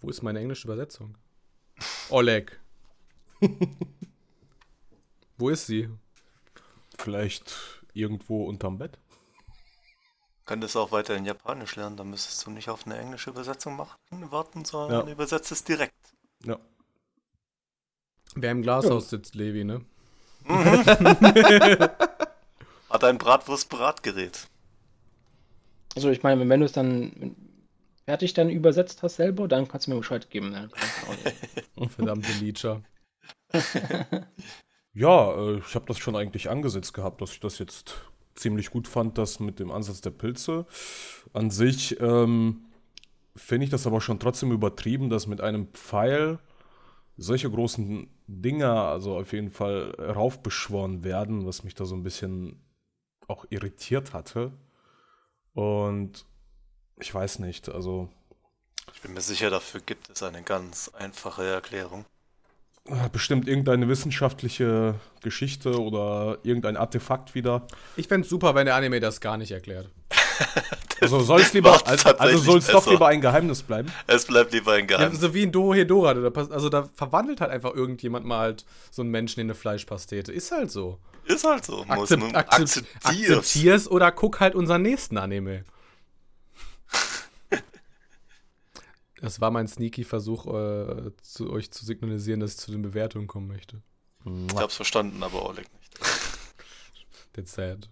Wo 0.00 0.08
ist 0.08 0.22
meine 0.22 0.38
englische 0.38 0.68
Übersetzung? 0.68 1.18
Oleg. 2.10 2.58
Wo 5.36 5.48
ist 5.48 5.66
sie? 5.66 5.88
Vielleicht 6.98 7.54
irgendwo 7.92 8.44
unterm 8.46 8.78
Bett? 8.78 8.98
Könntest 10.46 10.76
auch 10.76 10.92
weiter 10.92 11.14
in 11.14 11.24
Japanisch 11.26 11.76
lernen, 11.76 11.96
dann 11.96 12.10
müsstest 12.10 12.44
du 12.46 12.50
nicht 12.50 12.68
auf 12.70 12.86
eine 12.86 12.98
englische 12.98 13.30
Übersetzung 13.30 13.76
machen, 13.76 13.96
warten, 14.30 14.64
sondern 14.64 15.06
ja. 15.06 15.12
übersetzt 15.12 15.52
es 15.52 15.62
direkt. 15.62 15.94
Ja. 16.44 16.58
Wer 18.34 18.52
im 18.52 18.62
Glashaus 18.62 19.10
sitzt, 19.10 19.34
Levi, 19.34 19.64
ne? 19.64 19.84
Hat 22.88 23.04
ein 23.04 23.18
Bratwurst-Bratgerät. 23.18 24.48
Also 25.94 26.10
ich 26.10 26.22
meine, 26.22 26.48
wenn 26.48 26.60
du 26.60 26.66
es 26.66 26.72
dann 26.72 27.36
fertig 28.08 28.32
dann 28.32 28.48
übersetzt 28.48 29.02
hast 29.02 29.16
selber, 29.16 29.48
dann 29.48 29.68
kannst 29.68 29.86
du 29.86 29.90
mir 29.90 29.98
Bescheid 29.98 30.30
geben. 30.30 30.48
Ne? 30.48 30.70
Verdammte 31.90 32.32
Leecher. 32.40 32.82
ja, 34.94 35.34
äh, 35.34 35.58
ich 35.58 35.74
habe 35.74 35.84
das 35.86 35.98
schon 35.98 36.16
eigentlich 36.16 36.48
angesetzt 36.48 36.94
gehabt, 36.94 37.20
dass 37.20 37.32
ich 37.32 37.40
das 37.40 37.58
jetzt 37.58 37.96
ziemlich 38.34 38.70
gut 38.70 38.88
fand, 38.88 39.18
das 39.18 39.40
mit 39.40 39.60
dem 39.60 39.70
Ansatz 39.70 40.00
der 40.00 40.12
Pilze. 40.12 40.64
An 41.34 41.50
sich 41.50 42.00
ähm, 42.00 42.64
finde 43.36 43.64
ich 43.64 43.70
das 43.70 43.86
aber 43.86 44.00
schon 44.00 44.18
trotzdem 44.18 44.52
übertrieben, 44.52 45.10
dass 45.10 45.26
mit 45.26 45.42
einem 45.42 45.66
Pfeil 45.74 46.38
solche 47.18 47.50
großen 47.50 48.08
Dinger 48.26 48.84
also 48.84 49.18
auf 49.18 49.34
jeden 49.34 49.50
Fall 49.50 49.94
raufbeschworen 49.98 51.04
werden, 51.04 51.44
was 51.44 51.62
mich 51.62 51.74
da 51.74 51.84
so 51.84 51.94
ein 51.94 52.04
bisschen 52.04 52.58
auch 53.26 53.44
irritiert 53.50 54.14
hatte. 54.14 54.52
Und 55.52 56.24
ich 57.00 57.14
weiß 57.14 57.40
nicht, 57.40 57.68
also. 57.68 58.08
Ich 58.94 59.02
bin 59.02 59.14
mir 59.14 59.20
sicher, 59.20 59.50
dafür 59.50 59.80
gibt 59.80 60.10
es 60.10 60.22
eine 60.22 60.42
ganz 60.42 60.90
einfache 60.98 61.44
Erklärung. 61.44 62.04
Ah, 62.90 63.08
bestimmt 63.08 63.46
irgendeine 63.46 63.88
wissenschaftliche 63.88 64.94
Geschichte 65.22 65.80
oder 65.80 66.38
irgendein 66.42 66.76
Artefakt 66.76 67.34
wieder. 67.34 67.66
Ich 67.96 68.08
fände 68.08 68.24
es 68.24 68.30
super, 68.30 68.54
wenn 68.54 68.64
der 68.64 68.76
Anime 68.76 68.98
das 68.98 69.20
gar 69.20 69.36
nicht 69.36 69.50
erklärt. 69.50 69.90
Also 71.00 71.20
soll 71.20 71.40
es 71.40 71.52
lieber, 71.52 71.80
also, 71.86 72.08
also 72.16 72.38
soll 72.38 72.58
es 72.58 72.66
doch 72.66 72.90
lieber 72.90 73.06
ein 73.06 73.20
Geheimnis 73.20 73.62
bleiben. 73.62 73.88
Es 74.08 74.24
bleibt 74.24 74.52
lieber 74.52 74.72
ein 74.72 74.88
Geheimnis. 74.88 75.20
Ja, 75.20 75.28
so 75.28 75.34
wie 75.34 75.44
in 75.44 75.52
Dorohedora. 75.52 76.10
Also 76.50 76.68
da 76.68 76.88
verwandelt 76.92 77.40
halt 77.40 77.52
einfach 77.52 77.72
irgendjemand 77.72 78.26
mal 78.26 78.38
halt 78.40 78.64
so 78.90 79.02
einen 79.02 79.12
Menschen 79.12 79.38
in 79.38 79.46
eine 79.46 79.54
Fleischpastete. 79.54 80.32
Ist 80.32 80.50
halt 80.50 80.72
so. 80.72 80.98
Ist 81.24 81.44
halt 81.44 81.64
so. 81.64 81.84
Akzept, 81.86 82.34
akzept, 82.34 82.88
akzeptier's. 83.04 83.38
akzeptier's 83.38 83.88
oder 83.88 84.10
guck 84.10 84.40
halt 84.40 84.56
unseren 84.56 84.82
nächsten 84.82 85.18
Anime. 85.18 85.64
Das 89.20 89.40
war 89.40 89.50
mein 89.50 89.66
sneaky 89.66 90.04
Versuch, 90.04 90.46
äh, 90.46 91.10
zu 91.22 91.50
euch 91.50 91.70
zu 91.70 91.84
signalisieren, 91.84 92.40
dass 92.40 92.52
ich 92.52 92.58
zu 92.58 92.70
den 92.70 92.82
Bewertungen 92.82 93.26
kommen 93.26 93.48
möchte. 93.48 93.82
Ich 94.24 94.56
hab's 94.56 94.76
verstanden, 94.76 95.22
aber 95.22 95.48
Oleg 95.48 95.66
nicht. 95.72 96.00
That's 97.32 97.52
sad. 97.52 97.88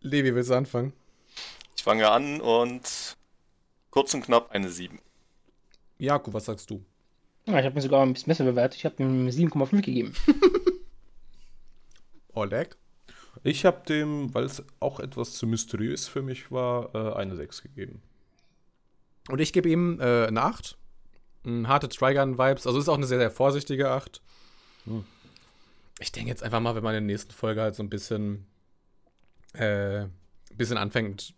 Levi, 0.00 0.34
willst 0.34 0.50
du 0.50 0.54
anfangen? 0.54 0.92
Ich 1.76 1.82
fange 1.82 2.08
an 2.08 2.40
und 2.40 3.16
kurz 3.90 4.14
und 4.14 4.22
knapp 4.22 4.52
eine 4.52 4.70
7. 4.70 5.00
Jakob, 5.98 6.34
was 6.34 6.44
sagst 6.44 6.70
du? 6.70 6.84
Ja, 7.46 7.58
ich 7.58 7.64
habe 7.64 7.74
mir 7.74 7.80
sogar 7.80 8.02
ein 8.02 8.12
bisschen 8.12 8.28
besser 8.28 8.44
bewertet. 8.44 8.78
Ich 8.78 8.84
habe 8.84 9.02
ihm 9.02 9.26
7,5 9.26 9.82
gegeben. 9.82 10.14
Oleg? 12.34 12.76
Ich 13.42 13.64
habe 13.64 13.84
dem, 13.86 14.32
weil 14.34 14.44
es 14.44 14.62
auch 14.80 15.00
etwas 15.00 15.34
zu 15.34 15.46
mysteriös 15.46 16.08
für 16.08 16.22
mich 16.22 16.50
war, 16.50 16.94
äh, 16.94 17.14
eine 17.14 17.36
6 17.36 17.62
gegeben. 17.62 18.02
Und 19.28 19.40
ich 19.40 19.52
gebe 19.52 19.68
ihm 19.68 20.00
äh, 20.00 20.26
eine 20.26 20.42
8. 20.42 20.76
Ein 21.44 21.68
harte 21.68 21.88
Trigun-Vibes. 21.88 22.66
Also 22.66 22.78
ist 22.78 22.88
auch 22.88 22.96
eine 22.96 23.06
sehr, 23.06 23.18
sehr 23.18 23.30
vorsichtige 23.30 23.90
8. 23.90 24.20
Hm. 24.84 25.04
Ich 26.00 26.12
denke 26.12 26.30
jetzt 26.30 26.42
einfach 26.42 26.60
mal, 26.60 26.74
wenn 26.74 26.82
man 26.82 26.94
in 26.94 27.06
der 27.06 27.14
nächsten 27.14 27.32
Folge 27.32 27.60
halt 27.60 27.74
so 27.74 27.82
ein 27.82 27.90
bisschen, 27.90 28.46
äh, 29.54 30.02
ein 30.02 30.12
bisschen 30.56 30.78
anfängt, 30.78 31.34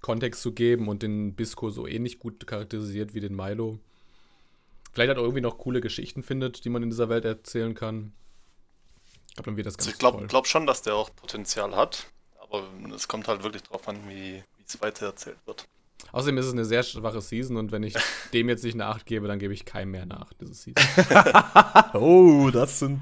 Kontext 0.00 0.42
zu 0.42 0.52
geben 0.52 0.88
und 0.88 1.02
den 1.02 1.34
Bisco 1.34 1.70
so 1.70 1.86
ähnlich 1.86 2.18
gut 2.18 2.46
charakterisiert 2.46 3.14
wie 3.14 3.20
den 3.20 3.34
Milo. 3.34 3.80
Vielleicht 4.92 5.10
hat 5.10 5.16
er 5.16 5.22
irgendwie 5.22 5.40
noch 5.42 5.58
coole 5.58 5.80
Geschichten 5.80 6.22
findet, 6.22 6.64
die 6.64 6.70
man 6.70 6.82
in 6.82 6.90
dieser 6.90 7.08
Welt 7.08 7.24
erzählen 7.24 7.74
kann. 7.74 8.12
Ich 9.28 9.34
glaube, 9.34 9.50
dann 9.50 9.56
wird 9.56 9.66
das 9.66 9.76
ganz 9.76 9.90
Ich 9.90 9.98
glaube 9.98 10.26
glaub 10.26 10.46
schon, 10.46 10.66
dass 10.66 10.82
der 10.82 10.94
auch 10.94 11.14
Potenzial 11.14 11.74
hat. 11.74 12.06
Aber 12.40 12.66
es 12.94 13.08
kommt 13.08 13.28
halt 13.28 13.42
wirklich 13.42 13.64
drauf 13.64 13.86
an, 13.88 14.08
wie 14.08 14.42
es 14.66 14.80
weiter 14.80 15.06
erzählt 15.06 15.38
wird. 15.44 15.66
Außerdem 16.12 16.38
ist 16.38 16.46
es 16.46 16.52
eine 16.52 16.64
sehr 16.64 16.82
schwache 16.82 17.20
Season 17.20 17.56
und 17.56 17.72
wenn 17.72 17.82
ich 17.82 17.94
dem 18.32 18.48
jetzt 18.48 18.64
nicht 18.64 18.74
eine 18.74 18.86
8 18.86 19.04
gebe, 19.04 19.28
dann 19.28 19.38
gebe 19.38 19.52
ich 19.52 19.64
keinem 19.64 19.90
mehr 19.90 20.06
nach, 20.06 20.32
diese 20.40 20.54
Season. 20.54 20.82
oh, 21.94 22.50
das 22.50 22.78
sind 22.78 23.00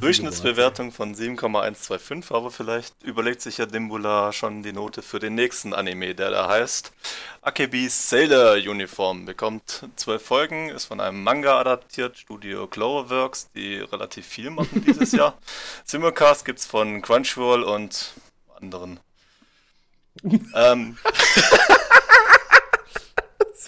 Durchschnittsbewertung 0.00 0.92
von 0.92 1.14
7,125, 1.14 2.30
aber 2.30 2.50
vielleicht 2.50 2.94
überlegt 3.02 3.40
sich 3.40 3.58
ja 3.58 3.66
Dimbula 3.66 4.32
schon 4.32 4.62
die 4.62 4.72
Note 4.72 5.02
für 5.02 5.18
den 5.18 5.34
nächsten 5.34 5.74
Anime, 5.74 6.14
der 6.14 6.30
da 6.30 6.48
heißt 6.48 6.92
Akebi 7.40 7.88
Sailor 7.88 8.54
Uniform. 8.54 9.24
Bekommt 9.24 9.88
12 9.96 10.22
Folgen, 10.24 10.68
ist 10.68 10.84
von 10.84 11.00
einem 11.00 11.22
Manga 11.24 11.58
adaptiert, 11.58 12.16
Studio 12.16 12.68
Cloverworks, 12.68 13.50
die 13.56 13.78
relativ 13.78 14.26
viel 14.26 14.50
machen 14.50 14.82
dieses 14.86 15.10
Jahr. 15.10 15.36
Simulcast 15.84 16.44
gibt 16.44 16.60
es 16.60 16.66
von 16.66 17.02
Crunchyroll 17.02 17.64
und 17.64 18.12
anderen. 18.56 19.00
ähm. 20.54 20.96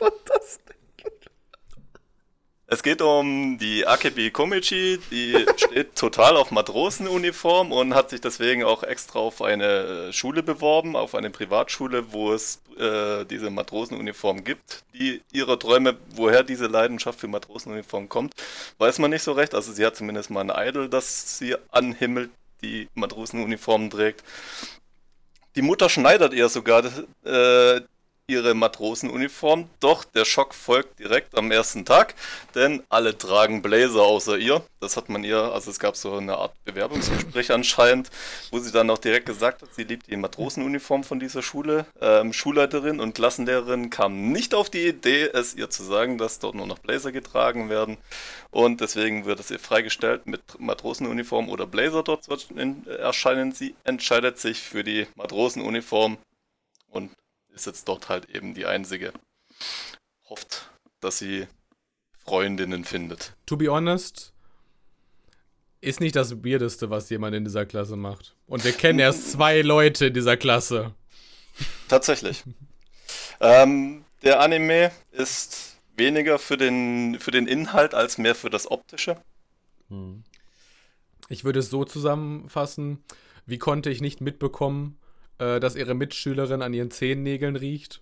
War 0.01 0.13
das 0.27 0.59
denn? 0.67 0.75
Es 2.67 2.83
geht 2.83 3.03
um 3.03 3.59
die 3.59 3.87
Akebi 3.87 4.31
Komichi, 4.31 4.99
die 5.11 5.47
steht 5.57 5.95
total 5.97 6.37
auf 6.37 6.51
Matrosenuniform 6.51 7.71
und 7.71 7.95
hat 7.95 8.09
sich 8.11 8.23
deswegen 8.23 8.65
auch 8.65 8.83
extra 8.83 9.19
auf 9.19 9.43
eine 9.43 10.13
Schule 10.13 10.43
beworben, 10.43 10.97
auf 10.97 11.15
eine 11.15 11.31
Privatschule, 11.31 12.13
wo 12.13 12.33
es 12.33 12.63
äh, 12.79 13.27
diese 13.27 13.51
Matrosenuniform 13.51 14.45
gibt. 14.45 14.83
Die 14.95 15.23
ihre 15.31 15.59
Träume, 15.59 15.99
woher 16.17 16.43
diese 16.43 16.67
Leidenschaft 16.67 17.21
für 17.21 17.29
Matrosenuniform 17.29 18.09
kommt, 18.09 18.35
weiß 18.79 18.99
man 18.99 19.11
nicht 19.11 19.23
so 19.23 19.33
recht. 19.33 19.55
Also 19.55 19.73
sie 19.73 19.85
hat 19.85 19.95
zumindest 19.95 20.31
mal 20.31 20.51
ein 20.51 20.69
Idol, 20.69 20.89
das 20.89 21.39
sie 21.39 21.55
anhimmelt, 21.71 22.31
die 22.63 22.89
Matrosenuniformen 22.95 23.91
trägt. 23.91 24.25
Die 25.55 25.63
Mutter 25.63 25.89
schneidet 25.89 26.33
ihr 26.33 26.49
sogar 26.49 26.83
äh, 27.25 27.81
ihre 28.27 28.55
Matrosenuniform, 28.55 29.69
doch 29.81 30.03
der 30.03 30.25
Schock 30.25 30.55
folgt 30.55 30.99
direkt 30.99 31.37
am 31.37 31.51
ersten 31.51 31.85
Tag, 31.85 32.15
denn 32.55 32.83
alle 32.89 33.19
tragen 33.19 33.61
Blazer 33.61 34.01
außer 34.01 34.39
ihr. 34.39 34.63
Das 34.81 34.97
hat 34.97 35.11
man 35.11 35.25
ihr, 35.25 35.37
also 35.37 35.71
es 35.71 35.79
gab 35.79 35.95
so 35.95 36.15
eine 36.17 36.39
Art 36.39 36.55
Bewerbungsgespräch 36.65 37.53
anscheinend, 37.53 38.11
wo 38.51 38.59
sie 38.61 38.73
dann 38.73 38.89
auch 38.89 38.99
direkt 38.99 39.27
gesagt 39.27 39.61
hat, 39.61 39.75
sie 39.75 39.85
liebt 39.85 40.07
die 40.07 40.17
Matrosenuniform 40.17 41.05
von 41.05 41.21
dieser 41.21 41.43
Schule. 41.43 41.85
Ähm, 42.01 42.33
Schulleiterin 42.33 42.99
und 42.99 43.15
Klassenlehrerin 43.15 43.91
kamen 43.91 44.33
nicht 44.33 44.55
auf 44.55 44.71
die 44.71 44.89
Idee, 44.89 45.25
es 45.25 45.55
ihr 45.55 45.69
zu 45.69 45.83
sagen, 45.83 46.17
dass 46.17 46.39
dort 46.39 46.55
nur 46.55 46.67
noch 46.67 46.79
Blazer 46.79 47.13
getragen 47.13 47.69
werden 47.69 47.99
und 48.51 48.81
deswegen 48.81 49.27
wird 49.27 49.41
es 49.41 49.51
ihr 49.51 49.59
freigestellt 49.59 50.27
mit 50.27 50.41
Matrosenuniform 50.59 51.51
oder 51.51 51.67
Blazer 51.67 52.03
dort 52.03 52.27
erscheinen. 52.87 53.53
Sie 53.53 53.75
entscheidet 53.85 54.39
sich 54.39 54.61
für 54.61 54.83
die 54.83 55.07
Matrosenuniform 55.15 56.17
und 56.91 57.11
ist 57.55 57.67
jetzt 57.67 57.89
dort 57.89 58.09
halt 58.09 58.29
eben 58.31 58.55
die 58.55 58.67
einzige. 58.67 59.13
Hofft, 60.29 60.71
dass 61.01 61.19
sie 61.19 61.47
Freundinnen 62.25 62.85
findet. 62.85 63.35
To 63.47 63.57
be 63.57 63.69
honest, 63.69 64.33
ist 65.81 66.01
nicht 66.01 66.17
das 66.17 66.45
Weirdeste, 66.45 66.91
was 66.91 67.11
jemand 67.11 67.37
in 67.37 67.45
dieser 67.45 67.67
Klasse 67.67 67.97
macht. 67.97 68.35
Und 68.47 68.65
wir 68.65 68.73
kennen 68.73 68.99
erst 68.99 69.31
zwei 69.33 69.61
Leute 69.61 70.07
in 70.07 70.15
dieser 70.15 70.37
Klasse. 70.37 70.95
Tatsächlich. 71.89 72.43
ähm, 73.41 74.05
der 74.23 74.41
Anime 74.41 74.91
ist 75.13 75.77
weniger 75.97 76.39
für 76.39 76.57
den, 76.57 77.19
für 77.21 77.31
den 77.31 77.47
Inhalt 77.47 77.95
als 77.95 78.19
mehr 78.19 78.35
für 78.35 78.51
das 78.51 78.71
Optische. 78.71 79.23
Hm. 79.89 80.25
Ich 81.29 81.45
würde 81.45 81.61
es 81.61 81.71
so 81.71 81.85
zusammenfassen, 81.85 83.05
wie 83.47 83.59
konnte 83.59 83.91
ich 83.91 84.01
nicht 84.01 84.21
mitbekommen, 84.21 84.99
äh, 85.39 85.61
dass 85.61 85.77
ihre 85.77 85.95
Mitschülerin 85.95 86.63
an 86.63 86.75
ihren 86.75 86.91
Zehennägeln 86.91 87.57
riecht. 87.57 88.01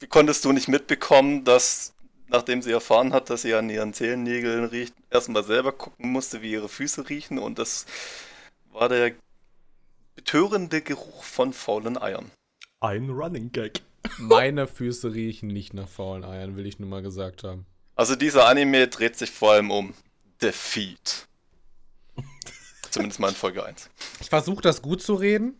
Wie 0.00 0.06
konntest 0.06 0.44
du 0.44 0.52
nicht 0.52 0.68
mitbekommen, 0.68 1.44
dass, 1.44 1.94
nachdem 2.28 2.62
sie 2.62 2.72
erfahren 2.72 3.12
hat, 3.12 3.30
dass 3.30 3.42
sie 3.42 3.54
an 3.54 3.70
ihren 3.70 3.94
Zehennägeln 3.94 4.64
riecht, 4.64 4.94
erstmal 5.10 5.44
selber 5.44 5.72
gucken 5.72 6.10
musste, 6.10 6.42
wie 6.42 6.52
ihre 6.52 6.68
Füße 6.68 7.08
riechen 7.08 7.38
und 7.38 7.58
das 7.58 7.86
war 8.72 8.88
der 8.88 9.12
betörende 10.14 10.82
Geruch 10.82 11.24
von 11.24 11.52
faulen 11.52 11.96
Eiern. 11.96 12.30
Ein 12.80 13.10
Running 13.10 13.52
Gag. 13.52 13.82
Meine 14.18 14.66
Füße 14.66 15.14
riechen 15.14 15.48
nicht 15.48 15.74
nach 15.74 15.88
faulen 15.88 16.24
Eiern, 16.24 16.56
will 16.56 16.66
ich 16.66 16.78
nur 16.78 16.88
mal 16.88 17.02
gesagt 17.02 17.44
haben. 17.44 17.66
Also 17.96 18.16
dieser 18.16 18.46
Anime 18.46 18.88
dreht 18.88 19.16
sich 19.16 19.30
vor 19.30 19.52
allem 19.52 19.70
um 19.70 19.94
Defeat. 20.42 21.26
Zumindest 22.90 23.20
mal 23.20 23.28
in 23.28 23.34
Folge 23.34 23.64
1. 23.64 23.88
Ich 24.20 24.28
versuche 24.28 24.62
das 24.62 24.82
gut 24.82 25.02
zu 25.02 25.14
reden. 25.14 25.56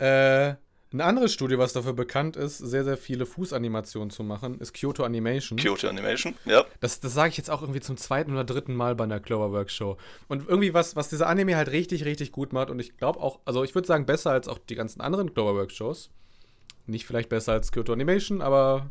Äh, 0.00 0.54
ein 0.92 1.00
anderes 1.00 1.32
Studio, 1.32 1.58
was 1.58 1.72
dafür 1.72 1.92
bekannt 1.92 2.36
ist, 2.36 2.58
sehr, 2.58 2.82
sehr 2.82 2.96
viele 2.96 3.24
Fußanimationen 3.24 4.10
zu 4.10 4.24
machen, 4.24 4.58
ist 4.58 4.72
Kyoto 4.72 5.04
Animation. 5.04 5.56
Kyoto 5.56 5.86
Animation, 5.86 6.34
ja. 6.46 6.64
Das, 6.80 6.98
das 6.98 7.14
sage 7.14 7.28
ich 7.28 7.36
jetzt 7.36 7.48
auch 7.48 7.62
irgendwie 7.62 7.80
zum 7.80 7.96
zweiten 7.96 8.32
oder 8.32 8.42
dritten 8.42 8.74
Mal 8.74 8.96
bei 8.96 9.04
einer 9.04 9.20
Cloverworks 9.20 9.72
Show. 9.72 9.98
Und 10.26 10.48
irgendwie 10.48 10.74
was, 10.74 10.96
was 10.96 11.08
dieser 11.08 11.28
Anime 11.28 11.56
halt 11.56 11.70
richtig, 11.70 12.04
richtig 12.04 12.32
gut 12.32 12.52
macht 12.52 12.70
und 12.70 12.80
ich 12.80 12.96
glaube 12.96 13.20
auch, 13.20 13.38
also 13.44 13.62
ich 13.62 13.72
würde 13.76 13.86
sagen, 13.86 14.04
besser 14.04 14.32
als 14.32 14.48
auch 14.48 14.58
die 14.58 14.74
ganzen 14.74 15.00
anderen 15.00 15.32
Cloverworks 15.32 15.74
Shows. 15.74 16.10
Nicht 16.86 17.06
vielleicht 17.06 17.28
besser 17.28 17.52
als 17.52 17.70
Kyoto 17.70 17.92
Animation, 17.92 18.42
aber 18.42 18.90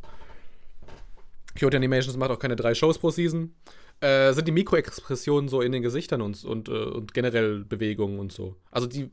Kyoto 1.56 1.76
Animations 1.76 2.16
macht 2.16 2.32
auch 2.32 2.40
keine 2.40 2.56
drei 2.56 2.76
Shows 2.76 2.98
pro 2.98 3.10
Season. 3.10 3.54
Äh, 4.00 4.32
sind 4.32 4.48
die 4.48 4.54
Mikroexpressionen 4.54 5.50
so 5.50 5.60
in 5.60 5.74
den 5.74 5.82
Gesichtern 5.82 6.22
und, 6.22 6.46
und, 6.46 6.70
äh, 6.70 6.72
und 6.72 7.14
generell 7.14 7.66
Bewegungen 7.66 8.20
und 8.20 8.32
so. 8.32 8.56
Also 8.72 8.88
die, 8.88 9.12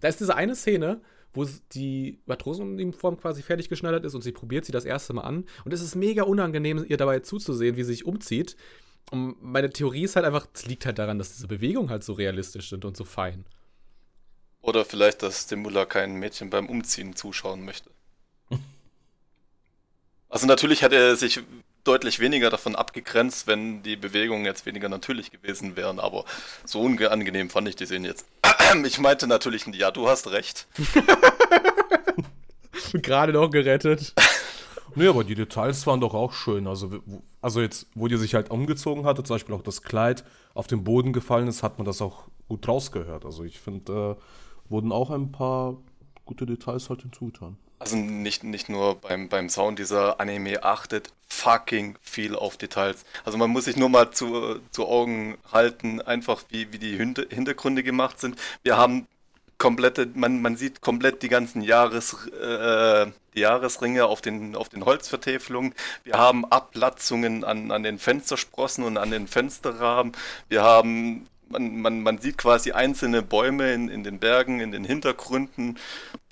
da 0.00 0.08
ist 0.08 0.20
diese 0.20 0.34
eine 0.34 0.54
Szene, 0.54 1.02
wo 1.34 1.46
die 1.72 2.20
Matrosenuniform 2.26 3.18
quasi 3.18 3.42
fertig 3.42 3.68
geschneidert 3.68 4.04
ist 4.04 4.14
und 4.14 4.22
sie 4.22 4.32
probiert 4.32 4.64
sie 4.64 4.72
das 4.72 4.84
erste 4.84 5.12
Mal 5.14 5.22
an. 5.22 5.44
Und 5.64 5.72
es 5.72 5.80
ist 5.80 5.94
mega 5.94 6.24
unangenehm, 6.24 6.84
ihr 6.86 6.96
dabei 6.96 7.20
zuzusehen, 7.20 7.76
wie 7.76 7.84
sie 7.84 7.92
sich 7.92 8.04
umzieht. 8.04 8.56
Und 9.10 9.42
meine 9.42 9.70
Theorie 9.70 10.04
ist 10.04 10.16
halt 10.16 10.26
einfach, 10.26 10.46
es 10.52 10.66
liegt 10.66 10.86
halt 10.86 10.98
daran, 10.98 11.18
dass 11.18 11.34
diese 11.34 11.48
Bewegungen 11.48 11.90
halt 11.90 12.04
so 12.04 12.12
realistisch 12.12 12.70
sind 12.70 12.84
und 12.84 12.96
so 12.96 13.04
fein. 13.04 13.44
Oder 14.60 14.84
vielleicht, 14.84 15.22
dass 15.22 15.42
Stimula 15.42 15.86
kein 15.86 16.14
Mädchen 16.14 16.50
beim 16.50 16.68
Umziehen 16.68 17.16
zuschauen 17.16 17.64
möchte. 17.64 17.90
also 20.28 20.46
natürlich 20.46 20.84
hat 20.84 20.92
er 20.92 21.16
sich 21.16 21.40
deutlich 21.84 22.20
weniger 22.20 22.50
davon 22.50 22.76
abgegrenzt, 22.76 23.46
wenn 23.46 23.82
die 23.82 23.96
Bewegungen 23.96 24.44
jetzt 24.44 24.66
weniger 24.66 24.88
natürlich 24.88 25.30
gewesen 25.30 25.76
wären, 25.76 25.98
aber 25.98 26.24
so 26.64 26.80
unangenehm 26.80 27.50
fand 27.50 27.68
ich 27.68 27.76
die 27.76 27.86
Szene 27.86 28.08
jetzt. 28.08 28.26
Ich 28.86 28.98
meinte 28.98 29.26
natürlich, 29.26 29.66
ja, 29.66 29.90
du 29.90 30.08
hast 30.08 30.30
recht. 30.30 30.66
Gerade 32.94 33.32
noch 33.32 33.50
gerettet. 33.50 34.14
Nee, 34.94 35.06
aber 35.06 35.24
die 35.24 35.34
Details 35.34 35.86
waren 35.86 36.00
doch 36.00 36.12
auch 36.12 36.34
schön. 36.34 36.66
Also, 36.66 37.00
also 37.40 37.62
jetzt, 37.62 37.86
wo 37.94 38.08
die 38.08 38.18
sich 38.18 38.34
halt 38.34 38.50
umgezogen 38.50 39.06
hatte, 39.06 39.22
zum 39.22 39.36
Beispiel 39.36 39.54
auch 39.54 39.62
das 39.62 39.82
Kleid 39.82 40.22
auf 40.52 40.66
den 40.66 40.84
Boden 40.84 41.14
gefallen 41.14 41.48
ist, 41.48 41.62
hat 41.62 41.78
man 41.78 41.86
das 41.86 42.02
auch 42.02 42.24
gut 42.46 42.68
rausgehört. 42.68 43.24
Also 43.24 43.42
ich 43.44 43.58
finde, 43.58 44.16
äh, 44.18 44.70
wurden 44.70 44.92
auch 44.92 45.10
ein 45.10 45.32
paar 45.32 45.78
gute 46.26 46.44
Details 46.44 46.90
halt 46.90 47.00
hinzugetan. 47.02 47.56
Also 47.82 47.96
nicht, 47.96 48.44
nicht 48.44 48.68
nur 48.68 48.94
beim, 48.94 49.28
beim 49.28 49.48
Sound, 49.48 49.80
dieser 49.80 50.20
Anime 50.20 50.62
achtet 50.62 51.12
fucking 51.26 51.96
viel 52.00 52.36
auf 52.36 52.56
Details. 52.56 53.04
Also 53.24 53.38
man 53.38 53.50
muss 53.50 53.64
sich 53.64 53.76
nur 53.76 53.88
mal 53.88 54.12
zu, 54.12 54.60
zu 54.70 54.86
Augen 54.86 55.36
halten, 55.50 56.00
einfach 56.00 56.44
wie, 56.50 56.72
wie 56.72 56.78
die 56.78 56.96
Hintergründe 56.96 57.82
gemacht 57.82 58.20
sind. 58.20 58.38
Wir 58.62 58.76
haben 58.76 59.08
komplette, 59.58 60.08
man, 60.14 60.40
man 60.40 60.56
sieht 60.56 60.80
komplett 60.80 61.24
die 61.24 61.28
ganzen 61.28 61.60
Jahres, 61.60 62.28
äh, 62.28 63.06
die 63.34 63.40
Jahresringe 63.40 64.04
auf 64.04 64.20
den, 64.20 64.54
auf 64.54 64.68
den 64.68 64.84
Holzvertäfelungen. 64.84 65.74
Wir 66.04 66.14
haben 66.14 66.44
Ablatzungen 66.44 67.42
an, 67.42 67.72
an 67.72 67.82
den 67.82 67.98
Fenstersprossen 67.98 68.84
und 68.84 68.96
an 68.96 69.10
den 69.10 69.26
Fensterrahmen. 69.26 70.12
Wir 70.48 70.62
haben 70.62 71.26
man, 71.52 71.80
man, 71.80 72.02
man 72.02 72.18
sieht 72.18 72.38
quasi 72.38 72.72
einzelne 72.72 73.22
Bäume 73.22 73.72
in, 73.72 73.88
in 73.88 74.02
den 74.02 74.18
Bergen, 74.18 74.60
in 74.60 74.72
den 74.72 74.84
Hintergründen. 74.84 75.78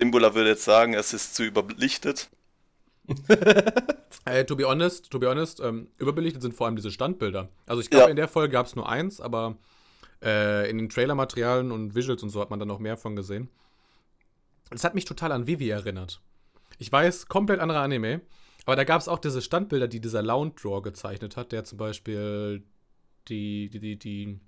Dimbula 0.00 0.34
würde 0.34 0.50
jetzt 0.50 0.64
sagen, 0.64 0.94
es 0.94 1.12
ist 1.12 1.34
zu 1.34 1.44
überbelichtet. 1.44 2.30
hey, 4.24 4.44
to 4.46 4.56
be 4.56 4.66
honest, 4.66 5.10
to 5.10 5.18
be 5.18 5.28
honest, 5.28 5.60
ähm, 5.60 5.88
überbelichtet 5.98 6.42
sind 6.42 6.54
vor 6.54 6.66
allem 6.66 6.76
diese 6.76 6.90
Standbilder. 6.90 7.48
Also 7.66 7.80
ich 7.80 7.90
glaube, 7.90 8.06
ja. 8.06 8.10
in 8.10 8.16
der 8.16 8.28
Folge 8.28 8.52
gab 8.52 8.66
es 8.66 8.76
nur 8.76 8.88
eins, 8.88 9.20
aber 9.20 9.56
äh, 10.22 10.68
in 10.70 10.78
den 10.78 10.88
Trailermaterialien 10.88 11.72
und 11.72 11.94
Visuals 11.94 12.22
und 12.22 12.30
so 12.30 12.40
hat 12.40 12.50
man 12.50 12.58
dann 12.58 12.68
noch 12.68 12.78
mehr 12.78 12.96
von 12.96 13.16
gesehen. 13.16 13.48
Es 14.70 14.84
hat 14.84 14.94
mich 14.94 15.04
total 15.04 15.32
an 15.32 15.46
Vivi 15.46 15.68
erinnert. 15.68 16.20
Ich 16.78 16.90
weiß, 16.90 17.26
komplett 17.26 17.60
anderer 17.60 17.80
Anime, 17.80 18.20
aber 18.64 18.76
da 18.76 18.84
gab 18.84 19.00
es 19.00 19.08
auch 19.08 19.18
diese 19.18 19.42
Standbilder, 19.42 19.88
die 19.88 20.00
dieser 20.00 20.22
Lounge 20.22 20.52
Draw 20.52 20.80
gezeichnet 20.80 21.36
hat, 21.36 21.52
der 21.52 21.64
zum 21.64 21.78
Beispiel 21.78 22.62
die, 23.28 23.68
die, 23.68 23.80
die, 23.80 23.98
die 23.98 24.40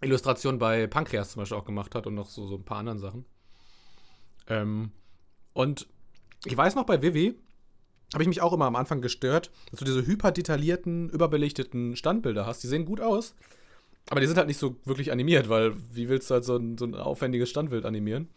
Illustration 0.00 0.58
bei 0.58 0.86
Pankreas 0.86 1.32
zum 1.32 1.40
Beispiel 1.40 1.58
auch 1.58 1.64
gemacht 1.64 1.94
hat 1.94 2.06
und 2.06 2.14
noch 2.14 2.28
so, 2.28 2.46
so 2.46 2.56
ein 2.56 2.64
paar 2.64 2.78
anderen 2.78 2.98
Sachen. 2.98 3.24
Ähm, 4.48 4.90
und 5.52 5.86
ich 6.44 6.56
weiß 6.56 6.74
noch, 6.74 6.84
bei 6.84 7.02
Vivi 7.02 7.34
habe 8.12 8.22
ich 8.22 8.28
mich 8.28 8.42
auch 8.42 8.52
immer 8.52 8.66
am 8.66 8.76
Anfang 8.76 9.00
gestört, 9.00 9.50
dass 9.70 9.78
du 9.78 9.84
diese 9.84 10.06
hyperdetaillierten, 10.06 11.08
überbelichteten 11.10 11.96
Standbilder 11.96 12.46
hast. 12.46 12.62
Die 12.62 12.66
sehen 12.66 12.84
gut 12.84 13.00
aus, 13.00 13.34
aber 14.10 14.20
die 14.20 14.26
sind 14.26 14.36
halt 14.36 14.48
nicht 14.48 14.58
so 14.58 14.76
wirklich 14.84 15.12
animiert, 15.12 15.48
weil 15.48 15.74
wie 15.92 16.08
willst 16.08 16.30
du 16.30 16.34
halt 16.34 16.44
so 16.44 16.56
ein, 16.56 16.76
so 16.76 16.84
ein 16.84 16.94
aufwendiges 16.94 17.48
Standbild 17.48 17.84
animieren? 17.84 18.28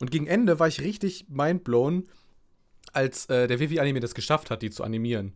Und 0.00 0.10
gegen 0.10 0.26
Ende 0.26 0.58
war 0.58 0.68
ich 0.68 0.80
richtig 0.80 1.26
mindblown, 1.28 2.08
als 2.92 3.26
äh, 3.26 3.46
der 3.46 3.60
Vivi-Anime 3.60 4.00
das 4.00 4.14
geschafft 4.14 4.50
hat, 4.50 4.62
die 4.62 4.70
zu 4.70 4.84
animieren. 4.84 5.34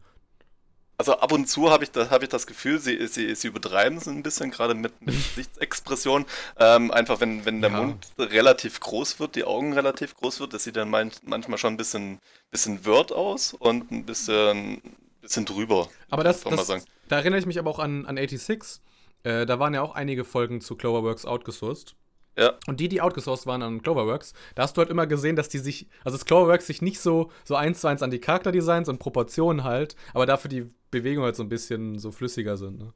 Also 0.99 1.19
ab 1.19 1.33
und 1.33 1.47
zu 1.47 1.71
habe 1.71 1.85
ich, 1.85 1.91
da, 1.91 2.09
hab 2.09 2.23
ich 2.23 2.31
das 2.31 2.47
Gefühl, 2.47 2.79
sie, 2.79 3.07
sie, 3.07 3.35
sie 3.35 3.49
übertreiben 3.49 3.99
es 3.99 4.09
ein 4.09 4.23
bisschen, 4.23 4.51
gerade 4.51 4.75
mit, 4.75 4.99
mit 5.05 5.15
Gesichtsexpression. 5.15 6.25
Ähm, 6.59 6.91
einfach 6.91 7.21
wenn, 7.21 7.45
wenn 7.45 7.61
der 7.61 7.71
ja. 7.71 7.83
Mund 7.83 8.07
relativ 8.19 8.81
groß 8.81 9.21
wird, 9.21 9.37
die 9.37 9.45
Augen 9.45 9.75
relativ 9.75 10.15
groß 10.15 10.41
wird, 10.41 10.55
das 10.55 10.65
sieht 10.65 10.77
dann 10.77 10.89
mein, 10.89 11.13
manchmal 11.23 11.59
schon 11.59 11.75
ein 11.75 11.77
bisschen, 11.77 12.19
bisschen 12.51 12.87
Word 12.87 13.13
aus 13.13 13.53
und 13.53 13.91
ein 13.91 14.07
bisschen, 14.07 14.81
bisschen 15.21 15.45
drüber. 15.45 15.89
Aber 16.09 16.25
das, 16.25 16.43
das 16.43 16.87
da 17.09 17.17
erinnere 17.17 17.41
ich 17.41 17.47
mich 17.47 17.59
aber 17.59 17.71
auch 17.71 17.79
an, 17.79 18.07
an 18.07 18.17
86. 18.17 18.81
Äh, 19.23 19.45
da 19.45 19.59
waren 19.59 19.75
ja 19.75 19.83
auch 19.83 19.95
einige 19.95 20.25
Folgen 20.25 20.63
zu 20.63 20.77
Cloverworks 20.77 21.27
outgesourced. 21.27 21.95
Ja. 22.39 22.55
Und 22.67 22.81
die, 22.81 22.89
die 22.89 23.01
outgesourced 23.01 23.47
waren 23.47 23.63
an 23.63 23.83
Cloverworks, 23.83 24.35
da 24.55 24.63
hast 24.63 24.77
du 24.77 24.81
halt 24.81 24.91
immer 24.91 25.07
gesehen, 25.07 25.37
dass 25.37 25.49
die 25.49 25.59
sich, 25.59 25.87
also 26.05 26.19
das 26.19 26.27
Cloverworks 26.27 26.67
sich 26.67 26.83
nicht 26.83 27.01
so, 27.01 27.31
so 27.45 27.55
eins 27.57 27.81
zu 27.81 27.89
eins 27.89 28.03
an 28.03 28.11
die 28.11 28.19
Charakterdesigns 28.19 28.89
und 28.89 28.99
Proportionen 28.99 29.65
halt, 29.65 29.97
aber 30.13 30.27
dafür 30.27 30.51
die 30.51 30.67
Bewegungen 30.91 31.25
halt 31.25 31.37
so 31.37 31.43
ein 31.43 31.49
bisschen 31.49 31.99
so 31.99 32.13
flüssiger 32.13 32.57
sind. 32.57 32.79
Ne? 32.79 32.93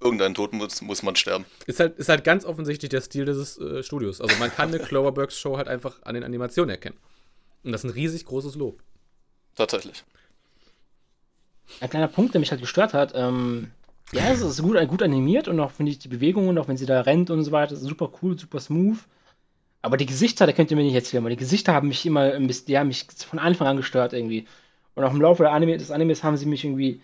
Irgendein 0.00 0.34
Tod 0.34 0.52
muss, 0.52 0.80
muss 0.80 1.02
man 1.02 1.16
sterben. 1.16 1.44
Ist 1.66 1.80
halt, 1.80 1.98
ist 1.98 2.08
halt 2.08 2.24
ganz 2.24 2.44
offensichtlich 2.44 2.88
der 2.88 3.02
Stil 3.02 3.26
dieses 3.26 3.58
äh, 3.58 3.82
Studios. 3.82 4.20
Also 4.20 4.36
man 4.36 4.50
kann 4.50 4.68
eine 4.68 4.78
Cloverworks-Show 4.78 5.56
halt 5.58 5.68
einfach 5.68 6.02
an 6.02 6.14
den 6.14 6.24
Animationen 6.24 6.70
erkennen. 6.70 6.98
Und 7.62 7.72
das 7.72 7.84
ist 7.84 7.90
ein 7.90 7.94
riesig 7.94 8.24
großes 8.24 8.54
Lob. 8.54 8.82
Tatsächlich. 9.54 10.04
Ein 11.80 11.90
kleiner 11.90 12.08
Punkt, 12.08 12.34
der 12.34 12.40
mich 12.40 12.50
halt 12.50 12.60
gestört 12.60 12.94
hat, 12.94 13.12
ähm, 13.14 13.72
ja, 14.12 14.30
es 14.30 14.40
ist 14.40 14.62
gut, 14.62 14.76
gut 14.88 15.02
animiert 15.02 15.48
und 15.48 15.58
auch 15.60 15.70
finde 15.70 15.92
ich 15.92 15.98
die 15.98 16.08
Bewegungen, 16.08 16.58
auch 16.58 16.68
wenn 16.68 16.76
sie 16.76 16.86
da 16.86 17.00
rennt 17.02 17.30
und 17.30 17.42
so 17.42 17.52
weiter, 17.52 17.76
super 17.76 18.10
cool, 18.22 18.38
super 18.38 18.60
smooth. 18.60 18.98
Aber 19.82 19.96
die 19.96 20.06
Gesichter, 20.06 20.46
da 20.46 20.52
könnt 20.52 20.70
ihr 20.70 20.76
mir 20.76 20.84
nicht 20.84 20.94
erzählen, 20.94 21.22
weil 21.24 21.30
die 21.30 21.36
Gesichter 21.36 21.74
haben 21.74 21.88
mich 21.88 22.04
immer 22.06 22.38
die 22.38 22.78
haben 22.78 22.88
mich 22.88 23.06
von 23.28 23.38
Anfang 23.38 23.68
an 23.68 23.76
gestört 23.76 24.12
irgendwie. 24.12 24.46
Und 24.94 25.04
auch 25.04 25.12
im 25.12 25.20
Laufe 25.20 25.50
Anime, 25.50 25.76
des 25.78 25.90
Animes 25.90 26.24
haben 26.24 26.36
sie 26.36 26.46
mich 26.46 26.64
irgendwie 26.64 27.00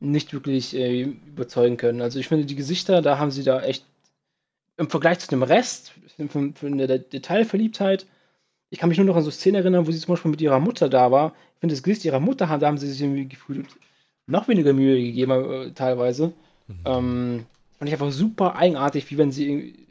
nicht 0.00 0.32
wirklich 0.32 0.74
äh, 0.74 1.02
überzeugen 1.02 1.76
können. 1.76 2.00
Also 2.02 2.18
ich 2.18 2.28
finde 2.28 2.46
die 2.46 2.56
Gesichter, 2.56 3.02
da 3.02 3.18
haben 3.18 3.30
sie 3.30 3.44
da 3.44 3.62
echt 3.62 3.86
im 4.76 4.90
Vergleich 4.90 5.20
zu 5.20 5.28
dem 5.28 5.42
Rest, 5.42 5.92
von, 6.28 6.54
von 6.54 6.78
der 6.78 6.98
Detailverliebtheit, 6.98 8.06
ich 8.74 8.80
kann 8.80 8.88
mich 8.88 8.98
nur 8.98 9.06
noch 9.06 9.16
an 9.16 9.22
so 9.22 9.30
Szenen 9.30 9.56
erinnern, 9.62 9.86
wo 9.86 9.92
sie 9.92 10.00
zum 10.00 10.14
Beispiel 10.14 10.32
mit 10.32 10.40
ihrer 10.40 10.58
Mutter 10.58 10.88
da 10.88 11.12
war. 11.12 11.34
Ich 11.54 11.60
finde 11.60 11.74
das 11.76 11.82
Gesicht 11.84 12.04
ihrer 12.04 12.18
Mutter, 12.18 12.46
da 12.58 12.66
haben 12.66 12.78
sie 12.78 12.88
sich 12.88 13.00
irgendwie 13.00 13.28
gefühlt 13.28 13.68
noch 14.26 14.48
weniger 14.48 14.72
Mühe 14.72 14.96
gegeben, 15.00 15.30
äh, 15.30 15.72
teilweise. 15.72 16.32
Mhm. 16.66 16.80
Ähm, 16.84 17.46
fand 17.78 17.88
ich 17.88 17.94
einfach 17.94 18.12
super 18.12 18.56
eigenartig, 18.56 19.10
wie 19.10 19.18
wenn 19.18 19.32
sie 19.32 19.86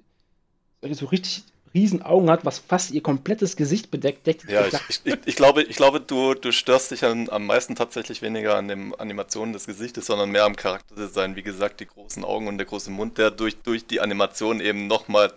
so 0.91 1.05
richtig 1.05 1.43
riesen 1.73 2.03
Augen 2.03 2.29
hat, 2.29 2.45
was 2.45 2.59
fast 2.59 2.91
ihr 2.91 3.01
komplettes 3.01 3.55
Gesicht 3.55 3.89
bedeckt. 3.89 4.27
Deckt, 4.27 4.49
ja, 4.49 4.65
ich, 4.67 5.01
ich, 5.03 5.17
ich, 5.25 5.35
glaube, 5.35 5.63
ich 5.63 5.75
glaube 5.75 5.99
du, 5.99 6.33
du 6.35 6.51
störst 6.51 6.91
dich 6.91 7.03
an, 7.03 7.29
am 7.29 7.45
meisten 7.47 7.75
tatsächlich 7.75 8.21
weniger 8.21 8.55
an 8.55 8.67
den 8.67 8.93
Animationen 8.95 9.53
des 9.53 9.65
Gesichtes, 9.65 10.05
sondern 10.05 10.29
mehr 10.29 10.45
am 10.45 10.55
Charakterdesign. 10.55 11.35
Wie 11.35 11.43
gesagt, 11.43 11.79
die 11.79 11.87
großen 11.87 12.23
Augen 12.23 12.47
und 12.47 12.57
der 12.57 12.67
große 12.67 12.91
Mund, 12.91 13.17
der 13.17 13.31
durch, 13.31 13.57
durch 13.57 13.87
die 13.87 14.01
Animation 14.01 14.59
eben 14.59 14.87
nochmal 14.87 15.33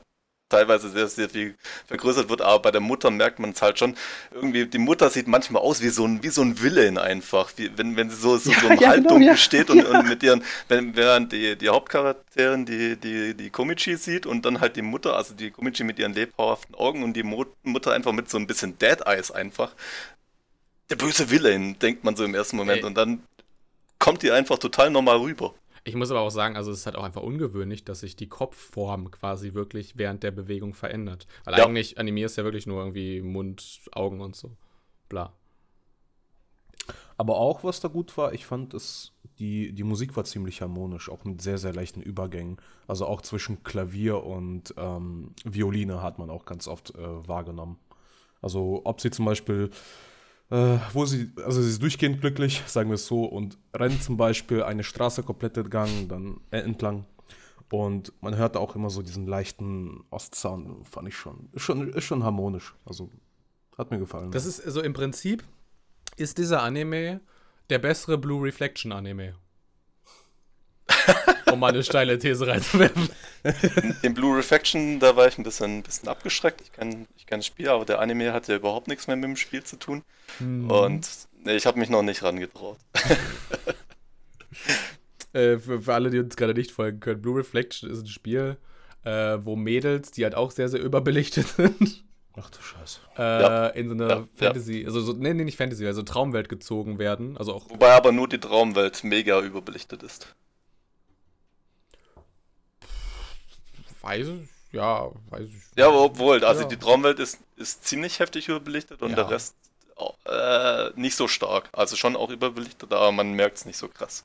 teilweise 0.49 0.91
sehr, 0.91 1.09
sehr 1.09 1.29
viel 1.29 1.55
vergrößert 1.87 2.29
wird, 2.29 2.41
aber 2.41 2.61
bei 2.61 2.71
der 2.71 2.81
Mutter 2.81 3.11
merkt 3.11 3.39
man 3.39 3.51
es 3.51 3.63
halt 3.63 3.79
schon. 3.79 3.97
Irgendwie, 4.33 4.67
die 4.67 4.79
Mutter 4.79 5.11
sieht 5.11 5.27
manchmal 5.27 5.63
aus 5.63 5.83
wie 5.83 5.89
so 5.89 6.07
ein, 6.07 6.23
wie 6.23 6.29
so 6.29 6.43
ein 6.43 6.61
Villain 6.63 6.99
einfach. 6.99 7.51
Wie, 7.57 7.71
wenn, 7.77 7.97
wenn 7.97 8.11
sie 8.11 8.17
so, 8.17 8.37
so, 8.37 8.51
ja, 8.51 8.61
so 8.61 8.69
im 8.69 8.79
ja, 8.79 8.89
Halbdunkel 8.89 9.19
genau, 9.21 9.33
ja. 9.33 9.37
steht 9.37 9.71
und, 9.71 9.85
und 9.85 10.09
mit 10.09 10.23
ihren, 10.23 10.45
wenn, 10.69 10.95
während 10.95 11.33
die, 11.33 11.57
die 11.57 11.69
Hauptcharakterin 11.69 12.65
die, 12.65 12.97
die, 12.97 13.35
die 13.35 13.51
Komichi 13.51 13.97
sieht 13.97 14.27
und 14.27 14.45
dann 14.45 14.61
halt 14.61 14.77
die 14.77 14.83
Mutter, 14.83 15.17
also 15.17 15.35
die 15.35 15.51
Komichi 15.51 15.85
mit 15.85 15.99
ihren 15.99 16.15
lebhaften 16.15 16.75
Augen 16.75 17.03
und 17.03 17.15
die 17.15 17.25
Mutter 17.25 17.93
einfach 17.93 18.13
mit 18.13 18.31
so 18.31 18.39
ein 18.39 18.47
bisschen 18.47 18.79
Dead 18.79 19.01
Eyes 19.05 19.31
einfach. 19.31 19.75
Der 20.91 20.97
böse 20.97 21.31
Villain, 21.31 21.79
denkt 21.81 22.05
man 22.05 22.15
so 22.15 22.25
im 22.25 22.35
ersten 22.35 22.57
Moment. 22.57 22.83
Ey. 22.83 22.85
Und 22.85 22.95
dann 22.95 23.23
kommt 23.99 24.23
die 24.23 24.31
einfach 24.31 24.59
total 24.59 24.91
normal 24.91 25.17
rüber. 25.17 25.55
Ich 25.87 25.95
muss 25.95 26.11
aber 26.11 26.21
auch 26.21 26.31
sagen, 26.31 26.57
also 26.57 26.73
es 26.73 26.81
ist 26.81 26.87
halt 26.87 26.97
auch 26.97 27.05
einfach 27.05 27.23
ungewöhnlich, 27.23 27.85
dass 27.85 28.01
sich 28.01 28.17
die 28.17 28.29
Kopfform 28.29 29.13
quasi 29.13 29.55
wirklich 29.55 29.97
während 29.97 30.25
der 30.25 30.33
Bewegung 30.33 30.75
verändert. 30.75 31.29
Weil 31.45 31.57
ja. 31.57 31.65
eigentlich 31.65 31.97
animierst 31.97 32.37
ja 32.37 32.43
wirklich 32.43 32.67
nur 32.67 32.81
irgendwie 32.81 33.23
Mund, 33.23 33.83
Augen 33.93 34.21
und 34.21 34.35
so. 34.35 34.57
Bla. 35.09 35.33
Aber 37.17 37.37
auch, 37.37 37.63
was 37.63 37.79
da 37.79 37.87
gut 37.87 38.17
war, 38.17 38.35
ich 38.35 38.47
fand 38.47 38.75
es, 38.75 39.13
die, 39.39 39.73
die 39.73 39.85
Musik 39.85 40.17
war 40.17 40.25
ziemlich 40.25 40.61
harmonisch, 40.61 41.09
auch 41.09 41.23
mit 41.23 41.41
sehr, 41.41 41.57
sehr 41.57 41.73
leichten 41.73 42.03
Übergängen. 42.03 42.57
Also 42.89 43.07
auch 43.07 43.23
zwischen 43.23 43.63
Klavier 43.63 44.25
und 44.25 44.75
ähm, 44.77 45.35
Violine 45.45 46.03
hat 46.03 46.19
man 46.19 46.31
auch 46.31 46.47
ganz 46.47 46.67
oft 46.67 46.97
äh, 46.97 47.29
wahrgenommen. 47.29 47.79
Also 48.43 48.83
ob 48.85 49.01
sie 49.01 49.13
zum 49.13 49.25
Beispiel 49.25 49.71
äh, 50.51 50.79
wo 50.93 51.05
sie, 51.05 51.33
also 51.45 51.61
sie 51.61 51.71
ist 51.71 51.83
durchgehend 51.83 52.21
glücklich, 52.21 52.63
sagen 52.67 52.91
wir 52.91 52.95
es 52.95 53.07
so, 53.07 53.25
und 53.25 53.59
rennt 53.75 54.03
zum 54.03 54.17
Beispiel 54.17 54.63
eine 54.63 54.85
Straße 54.85 55.23
komplett 55.23 55.57
entlang, 55.57 56.09
dann 56.09 56.41
äh, 56.51 56.61
entlang. 56.61 57.05
Und 57.71 58.13
man 58.21 58.37
hört 58.37 58.57
auch 58.57 58.77
immer 58.77 58.91
so 58.91 59.03
diesen 59.03 59.27
leichten 59.27 60.05
Ostsound, 60.11 60.87
fand 60.89 61.09
ich 61.09 61.17
schon. 61.17 61.49
Schon, 61.57 61.89
ist 61.93 62.05
schon 62.05 62.23
harmonisch. 62.23 62.75
Also 62.85 63.11
hat 63.77 63.91
mir 63.91 63.99
gefallen. 63.99 64.31
Das 64.31 64.47
ist, 64.47 64.65
also 64.65 64.83
im 64.83 64.93
Prinzip 64.93 65.43
ist 66.17 66.39
dieser 66.39 66.63
Anime 66.63 67.21
der 67.69 67.81
bessere 67.81 68.19
Blue 68.19 68.45
Reflection 68.45 68.93
Anime. 68.93 69.35
Um 71.53 71.61
mal 71.61 71.69
eine 71.69 71.83
steile 71.83 72.19
These 72.19 72.47
reinzuwerfen. 72.47 73.09
In 74.03 74.15
Blue 74.15 74.37
Reflection, 74.37 74.99
da 74.99 75.17
war 75.17 75.27
ich 75.27 75.39
ein 75.39 75.45
bisschen, 75.45 75.83
bisschen 75.83 76.09
abgeschreckt. 76.09 76.61
Ich 76.61 76.73
kenne 76.73 77.07
ich 77.17 77.27
kenn 77.27 77.41
das 77.41 77.47
Spiel, 77.47 77.69
aber 77.69 77.85
der 77.85 78.01
Anime 78.01 78.33
hat 78.33 78.49
ja 78.49 78.57
überhaupt 78.57 78.89
nichts 78.89 79.07
mehr 79.07 79.17
mit 79.17 79.25
dem 79.25 79.37
Spiel 79.37 79.63
zu 79.63 79.77
tun. 79.77 80.03
Hm. 80.39 80.71
Und 80.71 81.09
nee, 81.45 81.57
ich 81.57 81.67
habe 81.67 81.79
mich 81.79 81.89
noch 81.89 82.03
nicht 82.03 82.23
rangetraut. 82.23 82.79
äh, 85.33 85.59
für, 85.59 85.83
für, 85.83 85.95
alle, 85.95 86.11
die 86.11 86.19
uns 86.19 86.37
gerade 86.37 86.55
nicht 86.55 86.71
folgen 86.71 87.01
können, 87.01 87.23
Blue 87.23 87.39
Reflection 87.39 87.91
ist 87.91 88.03
ein 88.03 88.09
Spiel, 88.09 88.57
äh, 89.05 89.39
wo 89.43 89.57
Mädels, 89.57 90.11
die 90.11 90.25
halt 90.25 90.35
auch 90.35 90.51
sehr, 90.51 90.69
sehr 90.69 90.81
überbelichtet 90.81 91.47
sind, 91.57 92.05
Ach 92.39 92.51
du 92.51 92.61
Scheiße. 92.61 93.01
Äh, 93.17 93.23
ja. 93.23 93.67
In 93.69 93.89
so 93.89 93.95
eine 93.95 94.09
ja, 94.09 94.25
Fantasy, 94.35 94.85
also 94.85 95.01
so, 95.01 95.15
nee, 95.15 95.33
nee, 95.33 95.45
nicht 95.45 95.57
Fantasy, 95.57 95.87
also 95.87 96.03
Traumwelt 96.03 96.49
gezogen 96.49 96.99
werden. 96.99 97.37
Also 97.39 97.55
auch 97.55 97.71
Wobei 97.71 97.93
aber 97.93 98.13
nur 98.13 98.29
die 98.29 98.39
Traumwelt 98.39 99.05
mega 99.05 99.41
überbelichtet 99.41 100.03
ist. 100.03 100.35
Weiß 104.07 104.29
ich, 104.29 104.49
ja, 104.73 105.11
weiß 105.31 105.49
ich. 105.49 105.77
Ja, 105.77 105.91
obwohl, 105.91 106.45
also 106.45 106.63
ja. 106.63 106.69
die 106.69 106.77
Traumwelt 106.77 107.19
ist, 107.19 107.41
ist 107.57 107.85
ziemlich 107.85 108.19
heftig 108.21 108.49
überbelichtet 108.49 109.03
und 109.03 109.11
ja. 109.11 109.17
der 109.17 109.31
Rest 109.31 109.57
äh, 110.25 110.91
nicht 110.95 111.17
so 111.17 111.29
stark. 111.29 111.69
Also 111.73 111.97
schon 111.97 112.17
auch 112.17 112.31
überbelichtet, 112.31 112.93
aber 112.93 113.13
man 113.13 113.33
merkt 113.33 113.59
es 113.59 113.65
nicht 113.65 113.77
so 113.77 113.89
krass. 113.89 114.25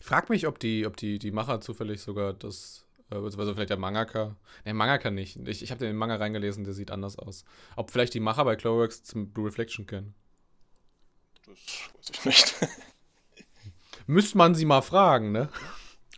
Frag 0.00 0.30
mich, 0.30 0.46
ob 0.46 0.58
die, 0.58 0.86
ob 0.86 0.96
die, 0.96 1.18
die 1.18 1.30
Macher 1.30 1.60
zufällig 1.60 2.02
sogar 2.02 2.32
das 2.32 2.84
Äh, 3.12 3.16
beziehungsweise 3.16 3.54
vielleicht 3.54 3.70
der 3.70 3.78
Mangaka. 3.78 4.36
Ne, 4.64 4.72
Mangaka 4.72 5.10
nicht. 5.10 5.36
Ich, 5.46 5.62
ich 5.62 5.70
habe 5.70 5.84
den 5.84 5.96
Manga 5.96 6.16
reingelesen, 6.16 6.64
der 6.64 6.72
sieht 6.72 6.90
anders 6.90 7.18
aus. 7.18 7.44
Ob 7.76 7.90
vielleicht 7.90 8.14
die 8.14 8.20
Macher 8.20 8.44
bei 8.44 8.56
Cloverworks 8.56 9.02
zum 9.02 9.32
Blue 9.32 9.46
Reflection 9.46 9.86
kennen. 9.86 10.14
Das 11.46 11.56
weiß 11.56 12.10
ich 12.10 12.24
nicht. 12.24 12.56
Müsste 14.06 14.38
man 14.38 14.54
sie 14.54 14.64
mal 14.64 14.82
fragen, 14.82 15.32
ne? 15.32 15.48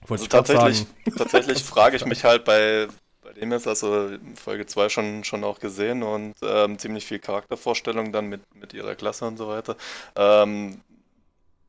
Also 0.08 0.26
tatsächlich, 0.26 0.86
tatsächlich 1.16 1.62
frage 1.62 1.96
ich 1.96 2.04
mich 2.04 2.24
halt 2.24 2.44
bei, 2.44 2.88
bei 3.22 3.32
dem 3.32 3.52
jetzt, 3.52 3.66
also 3.66 4.10
Folge 4.36 4.66
2 4.66 4.88
schon, 4.88 5.24
schon 5.24 5.44
auch 5.44 5.58
gesehen 5.58 6.02
und 6.02 6.34
ähm, 6.42 6.78
ziemlich 6.78 7.06
viel 7.06 7.18
Charaktervorstellung 7.18 8.12
dann 8.12 8.26
mit, 8.26 8.42
mit 8.54 8.74
ihrer 8.74 8.94
Klasse 8.94 9.26
und 9.26 9.38
so 9.38 9.48
weiter. 9.48 9.76
Ähm, 10.16 10.80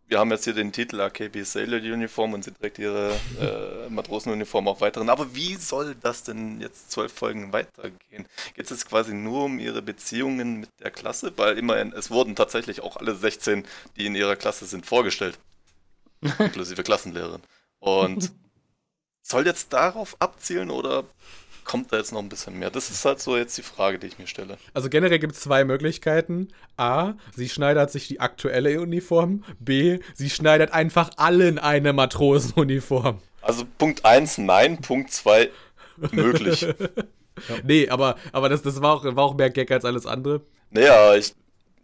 wir 0.07 0.19
haben 0.19 0.29
jetzt 0.29 0.43
hier 0.43 0.53
den 0.53 0.71
Titel 0.71 1.01
AKB 1.01 1.43
Sailor 1.43 1.79
Uniform 1.79 2.33
und 2.33 2.43
sie 2.43 2.51
trägt 2.51 2.77
ihre 2.77 3.13
äh, 3.39 3.89
Matrosenuniform 3.89 4.67
auch 4.67 4.79
weiterhin. 4.79 5.09
Aber 5.09 5.33
wie 5.33 5.55
soll 5.55 5.95
das 5.95 6.23
denn 6.23 6.61
jetzt 6.61 6.91
zwölf 6.91 7.11
Folgen 7.11 7.51
weitergehen? 7.53 8.27
Geht 8.53 8.65
es 8.65 8.69
jetzt 8.69 8.87
quasi 8.87 9.13
nur 9.13 9.45
um 9.45 9.57
ihre 9.57 9.81
Beziehungen 9.81 10.59
mit 10.59 10.69
der 10.79 10.91
Klasse? 10.91 11.33
Weil 11.37 11.57
immerhin, 11.57 11.91
es 11.91 12.11
wurden 12.11 12.35
tatsächlich 12.35 12.81
auch 12.81 12.97
alle 12.97 13.15
16, 13.15 13.65
die 13.97 14.05
in 14.05 14.15
ihrer 14.15 14.35
Klasse 14.35 14.65
sind, 14.65 14.85
vorgestellt. 14.85 15.39
Inklusive 16.39 16.83
Klassenlehrerin. 16.83 17.41
Und 17.85 18.31
soll 19.21 19.45
jetzt 19.45 19.71
darauf 19.71 20.15
abzielen 20.19 20.71
oder 20.71 21.03
kommt 21.63 21.93
da 21.93 21.97
jetzt 21.97 22.11
noch 22.11 22.19
ein 22.19 22.29
bisschen 22.29 22.57
mehr? 22.57 22.71
Das 22.71 22.89
ist 22.89 23.05
halt 23.05 23.21
so 23.21 23.37
jetzt 23.37 23.57
die 23.59 23.61
Frage, 23.61 23.99
die 23.99 24.07
ich 24.07 24.17
mir 24.17 24.25
stelle. 24.25 24.57
Also 24.73 24.89
generell 24.89 25.19
gibt 25.19 25.33
es 25.33 25.41
zwei 25.41 25.63
Möglichkeiten. 25.63 26.47
A, 26.77 27.13
sie 27.35 27.47
schneidert 27.47 27.91
sich 27.91 28.07
die 28.07 28.19
aktuelle 28.19 28.81
Uniform. 28.81 29.43
B, 29.59 29.99
sie 30.15 30.31
schneidet 30.31 30.71
einfach 30.71 31.11
allen 31.17 31.59
eine 31.59 31.93
Matrosenuniform. 31.93 33.19
Also 33.41 33.65
Punkt 33.77 34.03
1, 34.03 34.39
nein. 34.39 34.81
Punkt 34.81 35.11
2, 35.11 35.51
möglich. 36.11 36.61
ja. 36.61 36.73
Nee, 37.63 37.89
aber, 37.89 38.15
aber 38.31 38.47
das, 38.47 38.61
das 38.61 38.81
war, 38.81 38.93
auch, 38.93 39.03
war 39.03 39.25
auch 39.25 39.35
mehr 39.35 39.49
Gag 39.49 39.69
als 39.69 39.83
alles 39.83 40.05
andere. 40.05 40.39
Naja, 40.69 41.15
ich 41.15 41.35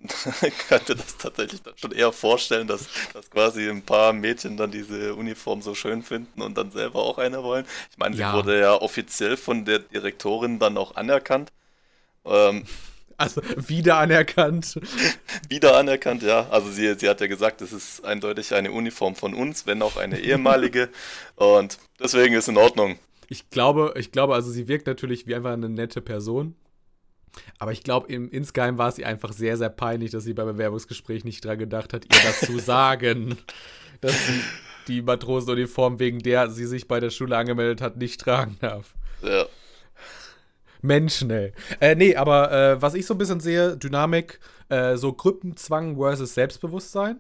könnte 0.67 0.95
das 0.95 1.17
tatsächlich 1.17 1.61
dann 1.61 1.73
schon 1.77 1.91
eher 1.91 2.11
vorstellen, 2.11 2.67
dass, 2.67 2.87
dass 3.13 3.29
quasi 3.29 3.69
ein 3.69 3.83
paar 3.83 4.13
Mädchen 4.13 4.57
dann 4.57 4.71
diese 4.71 5.15
Uniform 5.15 5.61
so 5.61 5.75
schön 5.75 6.03
finden 6.03 6.41
und 6.41 6.57
dann 6.57 6.71
selber 6.71 6.99
auch 6.99 7.17
eine 7.17 7.43
wollen. 7.43 7.65
Ich 7.91 7.97
meine, 7.97 8.15
sie 8.15 8.21
ja. 8.21 8.33
wurde 8.33 8.59
ja 8.59 8.73
offiziell 8.73 9.37
von 9.37 9.65
der 9.65 9.79
Direktorin 9.79 10.59
dann 10.59 10.77
auch 10.77 10.95
anerkannt. 10.95 11.51
Ähm, 12.25 12.65
also 13.17 13.41
wieder 13.55 13.97
anerkannt. 13.97 14.79
wieder 15.49 15.77
anerkannt, 15.77 16.23
ja. 16.23 16.47
Also 16.49 16.71
sie, 16.71 16.95
sie 16.95 17.07
hat 17.07 17.21
ja 17.21 17.27
gesagt, 17.27 17.61
es 17.61 17.71
ist 17.71 18.03
eindeutig 18.03 18.55
eine 18.55 18.71
Uniform 18.71 19.15
von 19.15 19.35
uns, 19.35 19.67
wenn 19.67 19.81
auch 19.83 19.97
eine 19.97 20.19
ehemalige. 20.19 20.89
und 21.35 21.77
deswegen 21.99 22.33
ist 22.33 22.47
in 22.47 22.57
Ordnung. 22.57 22.97
Ich 23.27 23.49
glaube, 23.51 23.93
ich 23.95 24.11
glaube, 24.11 24.33
also 24.33 24.49
sie 24.49 24.67
wirkt 24.67 24.87
natürlich 24.87 25.27
wie 25.27 25.35
einfach 25.35 25.53
eine 25.53 25.69
nette 25.69 26.01
Person. 26.01 26.55
Aber 27.59 27.71
ich 27.71 27.83
glaube, 27.83 28.11
insgeheim 28.11 28.77
war 28.77 28.89
es 28.89 28.97
ihr 28.97 29.07
einfach 29.07 29.33
sehr, 29.33 29.57
sehr 29.57 29.69
peinlich, 29.69 30.11
dass 30.11 30.23
sie 30.23 30.33
beim 30.33 30.47
Bewerbungsgespräch 30.47 31.23
nicht 31.23 31.43
dran 31.45 31.59
gedacht 31.59 31.93
hat, 31.93 32.05
ihr 32.05 32.21
das 32.23 32.41
zu 32.41 32.59
sagen. 32.59 33.37
dass 34.01 34.27
sie 34.27 34.41
die 34.87 35.01
Matrosenuniform, 35.01 35.99
wegen 35.99 36.19
der 36.19 36.49
sie 36.49 36.65
sich 36.65 36.87
bei 36.87 36.99
der 36.99 37.11
Schule 37.11 37.37
angemeldet 37.37 37.81
hat, 37.81 37.97
nicht 37.97 38.19
tragen 38.19 38.57
darf. 38.59 38.95
Ja. 39.21 39.45
Menschen, 40.81 41.29
ey. 41.29 41.53
Äh, 41.79 41.95
nee, 41.95 42.15
aber 42.15 42.51
äh, 42.51 42.81
was 42.81 42.95
ich 42.95 43.05
so 43.05 43.13
ein 43.13 43.19
bisschen 43.19 43.39
sehe, 43.39 43.77
Dynamik, 43.77 44.39
äh, 44.69 44.97
so 44.97 45.13
Gruppenzwang 45.13 45.97
versus 45.97 46.33
Selbstbewusstsein. 46.33 47.19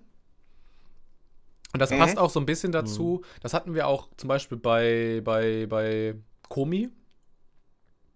Und 1.73 1.79
das 1.79 1.91
mhm. 1.91 1.99
passt 1.99 2.17
auch 2.17 2.31
so 2.31 2.39
ein 2.39 2.47
bisschen 2.47 2.71
dazu. 2.71 3.21
Mhm. 3.21 3.39
Das 3.41 3.53
hatten 3.53 3.75
wir 3.75 3.87
auch 3.87 4.09
zum 4.17 4.27
Beispiel 4.27 4.57
bei, 4.57 5.21
bei, 5.23 5.67
bei 5.67 6.15
Komi. 6.49 6.89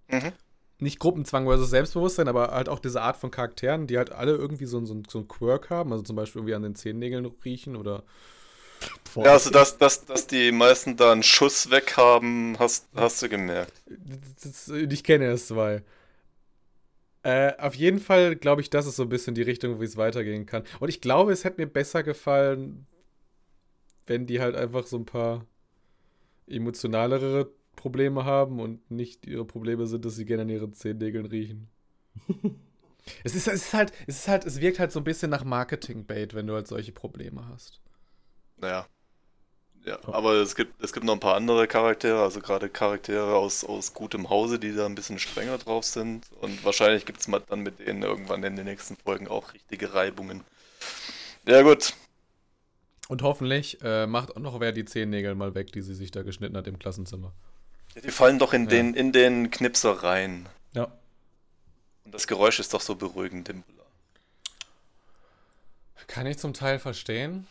Mhm 0.09 0.33
nicht 0.79 0.99
Gruppenzwang 0.99 1.45
versus 1.45 1.69
Selbstbewusstsein, 1.69 2.27
aber 2.27 2.51
halt 2.51 2.69
auch 2.69 2.79
diese 2.79 3.01
Art 3.01 3.17
von 3.17 3.31
Charakteren, 3.31 3.87
die 3.87 3.97
halt 3.97 4.11
alle 4.11 4.33
irgendwie 4.33 4.65
so, 4.65 4.83
so, 4.85 5.01
so 5.07 5.19
einen 5.19 5.27
Quirk 5.27 5.69
haben, 5.69 5.91
also 5.91 6.03
zum 6.03 6.15
Beispiel 6.15 6.39
irgendwie 6.39 6.55
an 6.55 6.63
den 6.63 6.75
Zehennägeln 6.75 7.25
riechen 7.43 7.75
oder. 7.75 8.03
Ja, 9.15 9.31
also 9.31 9.49
dass, 9.49 9.77
dass, 9.77 10.05
dass 10.05 10.27
die 10.27 10.51
meisten 10.51 10.97
da 10.97 11.13
einen 11.13 11.23
Schuss 11.23 11.71
weg 11.71 11.95
haben, 11.95 12.57
hast, 12.59 12.87
hast 12.93 13.21
du 13.21 13.29
gemerkt. 13.29 13.71
Das, 13.85 14.67
das, 14.67 14.69
ich 14.69 15.03
kenne 15.03 15.31
es 15.31 15.47
zwei. 15.47 15.81
Äh, 17.23 17.53
auf 17.57 17.73
jeden 17.73 17.99
Fall 17.99 18.35
glaube 18.35 18.61
ich, 18.61 18.69
das 18.69 18.85
ist 18.85 18.97
so 18.97 19.03
ein 19.03 19.09
bisschen 19.09 19.33
die 19.33 19.41
Richtung, 19.41 19.79
wie 19.79 19.85
es 19.85 19.97
weitergehen 19.97 20.45
kann. 20.45 20.63
Und 20.79 20.89
ich 20.89 21.01
glaube, 21.01 21.31
es 21.31 21.45
hätte 21.45 21.61
mir 21.61 21.67
besser 21.67 22.03
gefallen, 22.03 22.85
wenn 24.05 24.27
die 24.27 24.41
halt 24.41 24.55
einfach 24.55 24.85
so 24.85 24.97
ein 24.97 25.05
paar 25.05 25.45
emotionalere 26.47 27.49
Probleme 27.75 28.25
haben 28.25 28.59
und 28.59 28.89
nicht 28.91 29.25
ihre 29.25 29.45
Probleme 29.45 29.87
sind, 29.87 30.05
dass 30.05 30.15
sie 30.15 30.25
gerne 30.25 30.43
an 30.43 30.49
ihren 30.49 30.73
Zehennägeln 30.73 31.25
riechen. 31.25 31.69
es, 33.23 33.35
ist, 33.35 33.47
es 33.47 33.67
ist 33.67 33.73
halt, 33.73 33.93
es 34.07 34.19
ist 34.19 34.27
halt, 34.27 34.45
es 34.45 34.61
wirkt 34.61 34.79
halt 34.79 34.91
so 34.91 34.99
ein 34.99 35.03
bisschen 35.03 35.29
nach 35.29 35.43
Marketing-Bait, 35.43 36.33
wenn 36.33 36.47
du 36.47 36.53
halt 36.53 36.67
solche 36.67 36.91
Probleme 36.91 37.47
hast. 37.47 37.81
Naja. 38.57 38.87
Ja, 39.85 39.99
aber 40.07 40.33
es 40.33 40.55
gibt, 40.55 40.83
es 40.83 40.93
gibt 40.93 41.05
noch 41.05 41.13
ein 41.13 41.19
paar 41.19 41.35
andere 41.35 41.67
Charaktere, 41.67 42.19
also 42.19 42.39
gerade 42.39 42.69
Charaktere 42.69 43.35
aus, 43.35 43.63
aus 43.63 43.93
gutem 43.93 44.31
Hause, 44.31 44.57
die 44.57 44.73
da 44.73 44.87
ein 44.87 44.95
bisschen 44.95 45.19
strenger 45.19 45.59
drauf 45.59 45.85
sind. 45.85 46.25
Und 46.41 46.65
wahrscheinlich 46.65 47.05
gibt 47.05 47.19
es 47.19 47.27
dann 47.47 47.59
mit 47.59 47.77
denen 47.77 48.01
irgendwann 48.01 48.43
in 48.43 48.55
den 48.55 48.65
nächsten 48.65 48.95
Folgen 48.95 49.27
auch 49.27 49.53
richtige 49.53 49.93
Reibungen. 49.93 50.43
Ja, 51.47 51.61
gut. 51.61 51.93
Und 53.07 53.21
hoffentlich 53.21 53.77
äh, 53.83 54.07
macht 54.07 54.35
auch 54.35 54.41
noch 54.41 54.59
wer 54.59 54.71
die 54.71 54.85
Zehennägel 54.85 55.35
mal 55.35 55.53
weg, 55.53 55.71
die 55.71 55.83
sie 55.83 55.93
sich 55.93 56.09
da 56.09 56.23
geschnitten 56.23 56.57
hat 56.57 56.65
im 56.65 56.79
Klassenzimmer. 56.79 57.33
Ja, 57.95 58.01
die 58.01 58.11
fallen 58.11 58.39
doch 58.39 58.53
in, 58.53 58.63
ja. 58.65 58.69
den, 58.69 58.93
in 58.93 59.11
den 59.11 59.49
Knipser 59.49 60.03
rein. 60.03 60.47
Ja. 60.73 60.91
Und 62.03 62.13
das 62.13 62.27
Geräusch 62.27 62.59
ist 62.59 62.73
doch 62.73 62.81
so 62.81 62.95
beruhigend 62.95 63.49
im 63.49 63.63
Buller. 63.63 63.85
Kann 66.07 66.27
ich 66.27 66.37
zum 66.37 66.53
Teil 66.53 66.77
verstehen. 66.77 67.47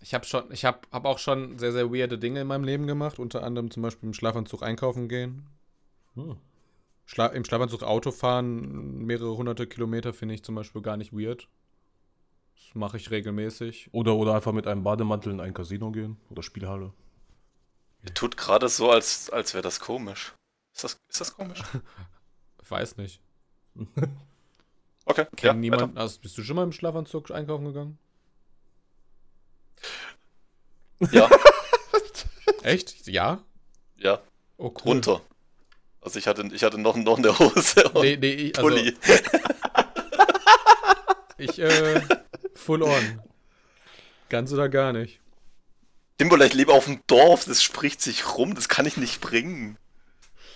Ich 0.00 0.14
habe 0.14 0.24
schon, 0.24 0.44
ich 0.52 0.64
habe 0.64 0.80
hab 0.92 1.04
auch 1.04 1.18
schon 1.18 1.58
sehr, 1.58 1.72
sehr 1.72 1.92
weirde 1.92 2.18
Dinge 2.18 2.42
in 2.42 2.46
meinem 2.46 2.64
Leben 2.64 2.86
gemacht, 2.86 3.18
unter 3.18 3.42
anderem 3.42 3.70
zum 3.70 3.82
Beispiel 3.82 4.08
im 4.08 4.14
Schlafanzug 4.14 4.62
einkaufen 4.62 5.08
gehen. 5.08 5.46
Hm. 6.14 6.36
Schla 7.06 7.26
Im 7.26 7.44
Schlafanzug 7.44 7.82
Auto 7.82 8.10
fahren, 8.10 9.04
mehrere 9.06 9.36
hunderte 9.36 9.66
Kilometer 9.66 10.12
finde 10.12 10.34
ich 10.34 10.42
zum 10.42 10.54
Beispiel 10.54 10.82
gar 10.82 10.96
nicht 10.96 11.12
weird. 11.12 11.48
Das 12.56 12.74
mache 12.74 12.96
ich 12.96 13.10
regelmäßig. 13.10 13.88
Oder, 13.92 14.16
oder 14.16 14.34
einfach 14.34 14.52
mit 14.52 14.66
einem 14.66 14.82
Bademantel 14.82 15.32
in 15.32 15.40
ein 15.40 15.54
Casino 15.54 15.90
gehen 15.92 16.18
oder 16.30 16.42
Spielhalle. 16.42 16.92
Ihr 18.06 18.14
tut 18.14 18.36
gerade 18.36 18.68
so, 18.68 18.90
als, 18.90 19.30
als 19.30 19.52
wäre 19.54 19.62
das 19.62 19.80
komisch. 19.80 20.32
Ist 20.74 20.84
das, 20.84 21.00
ist 21.08 21.20
das 21.20 21.34
komisch? 21.34 21.60
Weiß 22.68 22.96
nicht. 22.96 23.20
okay. 25.04 25.26
Kennt 25.36 25.42
ja, 25.42 25.52
niemand. 25.52 25.96
Also, 25.96 26.20
bist 26.20 26.38
du 26.38 26.42
schon 26.42 26.56
mal 26.56 26.62
im 26.62 26.72
Schlafanzug 26.72 27.30
einkaufen 27.30 27.66
gegangen? 27.66 27.98
Ja. 31.10 31.28
Echt? 32.62 33.06
Ja? 33.06 33.42
Ja. 33.96 34.20
Oh, 34.56 34.68
cool. 34.68 34.92
Runter. 34.92 35.20
Also 36.00 36.18
ich 36.18 36.28
hatte, 36.28 36.48
ich 36.52 36.62
hatte 36.62 36.78
noch, 36.78 36.96
noch 36.96 37.18
eine 37.18 37.36
Hose 37.36 37.88
und 37.90 38.02
nee, 38.02 38.16
nee, 38.16 38.32
ich, 38.32 38.58
also, 38.58 38.68
Pulli. 38.68 38.96
ich, 41.36 41.58
äh, 41.58 42.00
full 42.54 42.82
on. 42.82 43.20
Ganz 44.28 44.52
oder 44.52 44.68
gar 44.68 44.92
nicht. 44.92 45.20
Timberlake, 46.18 46.50
ich 46.50 46.54
lebe 46.54 46.72
auf 46.72 46.86
dem 46.86 47.00
Dorf, 47.06 47.44
das 47.44 47.62
spricht 47.62 48.00
sich 48.00 48.36
rum, 48.36 48.54
das 48.54 48.68
kann 48.68 48.86
ich 48.86 48.96
nicht 48.96 49.20
bringen. 49.20 49.76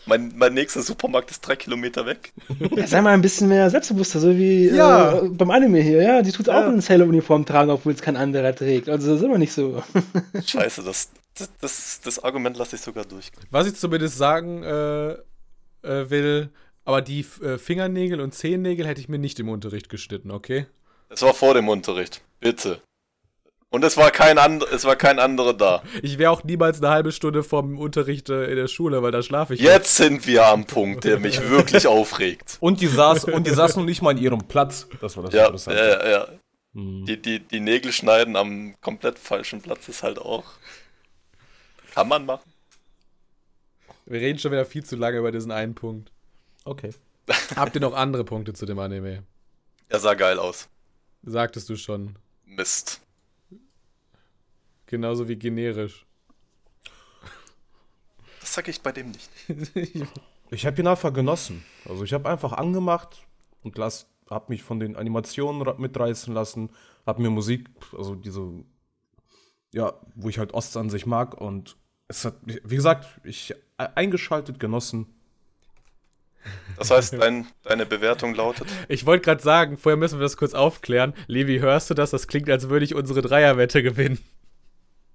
Mein, 0.07 0.33
mein 0.37 0.55
nächster 0.55 0.83
Supermarkt 0.83 1.31
ist 1.31 1.43
drei 1.43 1.57
Kilometer 1.57 2.07
weg. 2.07 2.33
Ja, 2.75 2.87
sei 2.87 3.03
mal 3.03 3.13
ein 3.13 3.21
bisschen 3.21 3.49
mehr 3.49 3.69
selbstbewusster, 3.69 4.19
so 4.19 4.37
wie 4.37 4.69
ja. 4.69 5.19
äh, 5.19 5.29
beim 5.29 5.51
Anime 5.51 5.81
hier, 5.81 6.03
ja. 6.03 6.23
Die 6.23 6.33
tut 6.33 6.47
ja. 6.47 6.59
auch 6.59 6.69
eine 6.69 6.81
Sailor-Uniform 6.81 7.45
tragen, 7.45 7.71
obwohl 7.71 7.93
es 7.93 8.01
kein 8.01 8.17
anderer 8.17 8.55
trägt. 8.55 8.89
Also 8.89 9.11
das 9.11 9.21
ist 9.21 9.25
immer 9.25 9.39
nicht 9.39 9.53
so. 9.53 9.83
Scheiße, 10.47 10.83
das, 10.83 11.11
das, 11.35 11.51
das, 11.61 12.01
das 12.03 12.25
Argument 12.25 12.57
lasse 12.57 12.77
ich 12.77 12.83
sogar 12.83 13.05
durch. 13.05 13.31
Was 13.51 13.67
ich 13.67 13.75
zumindest 13.75 14.17
sagen 14.17 14.63
äh, 14.63 15.11
äh, 15.83 16.11
will, 16.11 16.51
aber 16.85 17.03
die 17.03 17.25
äh, 17.43 17.59
Fingernägel 17.59 18.21
und 18.21 18.35
Zehennägel 18.35 18.87
hätte 18.87 19.01
ich 19.01 19.09
mir 19.09 19.19
nicht 19.19 19.39
im 19.39 19.51
Unterricht 19.51 19.91
geschnitten, 19.91 20.31
okay? 20.31 20.67
Es 21.11 21.23
war 21.23 21.35
vor 21.35 21.55
dem 21.55 21.69
Unterricht. 21.69 22.23
Bitte. 22.41 22.81
Und 23.73 23.85
es 23.85 23.97
war 23.97 24.11
kein, 24.11 24.37
and 24.37 24.65
es 24.73 24.85
war 24.85 24.97
kein 24.97 25.21
anderer 25.21 25.55
da. 25.55 25.83
Ich 26.03 26.19
wäre 26.19 26.33
auch 26.33 26.43
niemals 26.43 26.79
eine 26.79 26.91
halbe 26.91 27.13
Stunde 27.13 27.45
vom 27.45 27.79
Unterricht 27.79 28.29
äh, 28.29 28.47
in 28.47 28.57
der 28.57 28.67
Schule, 28.67 29.01
weil 29.03 29.13
da 29.13 29.23
schlafe 29.23 29.55
ich. 29.55 29.61
Jetzt 29.61 30.01
nicht. 30.01 30.09
sind 30.09 30.27
wir 30.27 30.47
am 30.47 30.65
Punkt, 30.65 31.05
der 31.05 31.21
mich 31.21 31.41
wirklich 31.51 31.87
aufregt. 31.87 32.59
Und 32.61 32.81
die 32.81 32.89
saß 32.89 33.25
und 33.25 33.47
die 33.47 33.53
saß 33.53 33.77
noch 33.77 33.85
nicht 33.85 34.03
mal 34.03 34.11
in 34.11 34.19
ihrem 34.19 34.49
Platz. 34.49 34.89
Das 35.01 35.17
war 35.17 35.25
das 35.25 35.35
ja, 35.35 35.47
Interessante. 35.47 35.79
Ja, 35.79 36.05
ja, 36.05 36.11
ja. 36.11 36.29
Hm. 36.75 37.05
Die, 37.07 37.23
die, 37.23 37.39
die 37.39 37.61
Nägel 37.61 37.93
schneiden 37.93 38.35
am 38.35 38.75
komplett 38.81 39.21
falschen 39.21 39.63
Platz 39.63 39.89
ist 39.89 40.03
halt 40.03 40.19
auch. 40.19 40.45
Kann 41.95 42.09
man 42.09 42.27
machen. 42.27 42.53
Wir 44.05 44.21
reden 44.21 44.41
schon 44.41 44.51
wieder 44.51 44.65
viel 44.65 44.85
zu 44.85 44.97
lange 44.97 45.19
über 45.19 45.31
diesen 45.31 45.53
einen 45.53 45.77
Punkt. 45.77 46.11
Okay. 46.65 46.91
Habt 47.55 47.77
ihr 47.77 47.81
noch 47.81 47.95
andere 47.95 48.25
Punkte 48.25 48.53
zu 48.53 48.67
dem 48.67 48.81
Anime? 48.81 49.23
Er 49.89 50.01
sah 50.01 50.15
geil 50.15 50.41
aus. 50.41 50.69
Sagtest 51.23 51.69
du 51.69 51.77
schon. 51.77 52.17
Mist. 52.45 53.01
Genauso 54.91 55.29
wie 55.29 55.37
generisch. 55.37 56.05
das 58.41 58.55
sag 58.55 58.67
ich 58.67 58.81
bei 58.83 58.91
dem 58.91 59.13
nicht. 59.13 59.31
Ich 60.53 60.67
habe 60.67 60.81
ihn 60.81 60.89
einfach 60.89 61.13
genossen. 61.13 61.65
Also 61.89 62.03
ich 62.03 62.13
habe 62.13 62.29
einfach 62.29 62.53
angemacht 62.53 63.25
und 63.63 63.79
las, 63.79 64.11
habe 64.29 64.47
mich 64.49 64.65
von 64.65 64.81
den 64.81 64.97
Animationen 64.97 65.65
mitreißen 65.79 66.35
lassen, 66.35 66.71
habe 67.07 67.23
mir 67.23 67.31
Musik, 67.31 67.69
also 67.97 68.17
diese, 68.17 68.65
ja, 69.73 69.93
wo 70.17 70.29
ich 70.29 70.41
halt 70.41 70.53
Ost 70.53 70.77
an 70.77 70.91
sich 70.91 71.07
mag 71.07 71.41
und 71.41 71.77
es 72.09 72.25
hat, 72.25 72.35
wie 72.45 72.75
gesagt, 72.75 73.21
ich 73.23 73.53
e- 73.53 73.55
eingeschaltet, 73.95 74.59
genossen. 74.59 75.07
Das 76.77 76.91
heißt, 76.91 77.13
dein, 77.13 77.47
deine 77.63 77.87
Bewertung 77.87 78.35
lautet. 78.35 78.67
Ich 78.89 79.07
wollte 79.07 79.27
gerade 79.27 79.43
sagen, 79.45 79.77
vorher 79.77 79.97
müssen 79.97 80.19
wir 80.19 80.25
das 80.25 80.37
kurz 80.37 80.55
aufklären. 80.55 81.15
Levi, 81.29 81.61
hörst 81.61 81.91
du 81.91 81.95
das? 81.95 82.11
Das 82.11 82.27
klingt, 82.27 82.51
als 82.51 82.69
würde 82.69 82.85
ich 82.85 82.97
unsere 82.97 83.23
Dreierwette 83.23 83.85
gewinnen. 83.85 84.19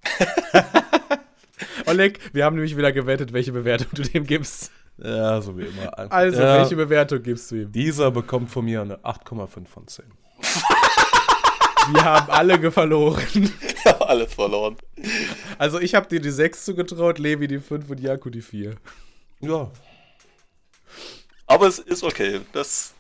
Oleg, 1.86 2.20
wir 2.34 2.46
haben 2.46 2.56
nämlich 2.56 2.76
wieder 2.76 2.92
gewettet, 2.92 3.34
welche 3.34 3.52
Bewertung 3.52 3.90
du 3.94 4.02
dem 4.02 4.26
gibst. 4.26 4.72
Ja, 4.98 5.42
so 5.42 5.58
wie 5.58 5.66
immer. 5.66 6.12
Also, 6.12 6.42
ja, 6.42 6.60
welche 6.60 6.76
Bewertung 6.76 7.22
gibst 7.22 7.52
du 7.52 7.56
ihm? 7.56 7.72
Dieser 7.72 8.12
bekommt 8.12 8.50
von 8.50 8.66
mir 8.66 8.82
eine 8.82 8.98
8,5 8.98 9.68
von 9.68 9.88
10. 9.88 10.06
Wir 11.94 12.04
haben 12.04 12.32
alle 12.32 12.72
verloren. 12.72 13.54
Ja, 13.84 14.02
alle 14.02 14.28
verloren. 14.28 14.78
Also, 15.60 15.80
ich 15.80 15.94
habe 15.94 16.08
dir 16.08 16.20
die 16.20 16.32
6 16.32 16.66
zugetraut, 16.66 17.20
Levi 17.20 17.48
die 17.48 17.60
5 17.60 17.90
und 17.90 18.00
Jaku 18.00 18.30
die 18.32 18.42
4. 18.42 18.76
Ja, 19.42 19.70
Aber 21.46 21.68
es 21.68 21.78
ist 21.78 22.04
okay. 22.04 22.42
Das, 22.54 22.95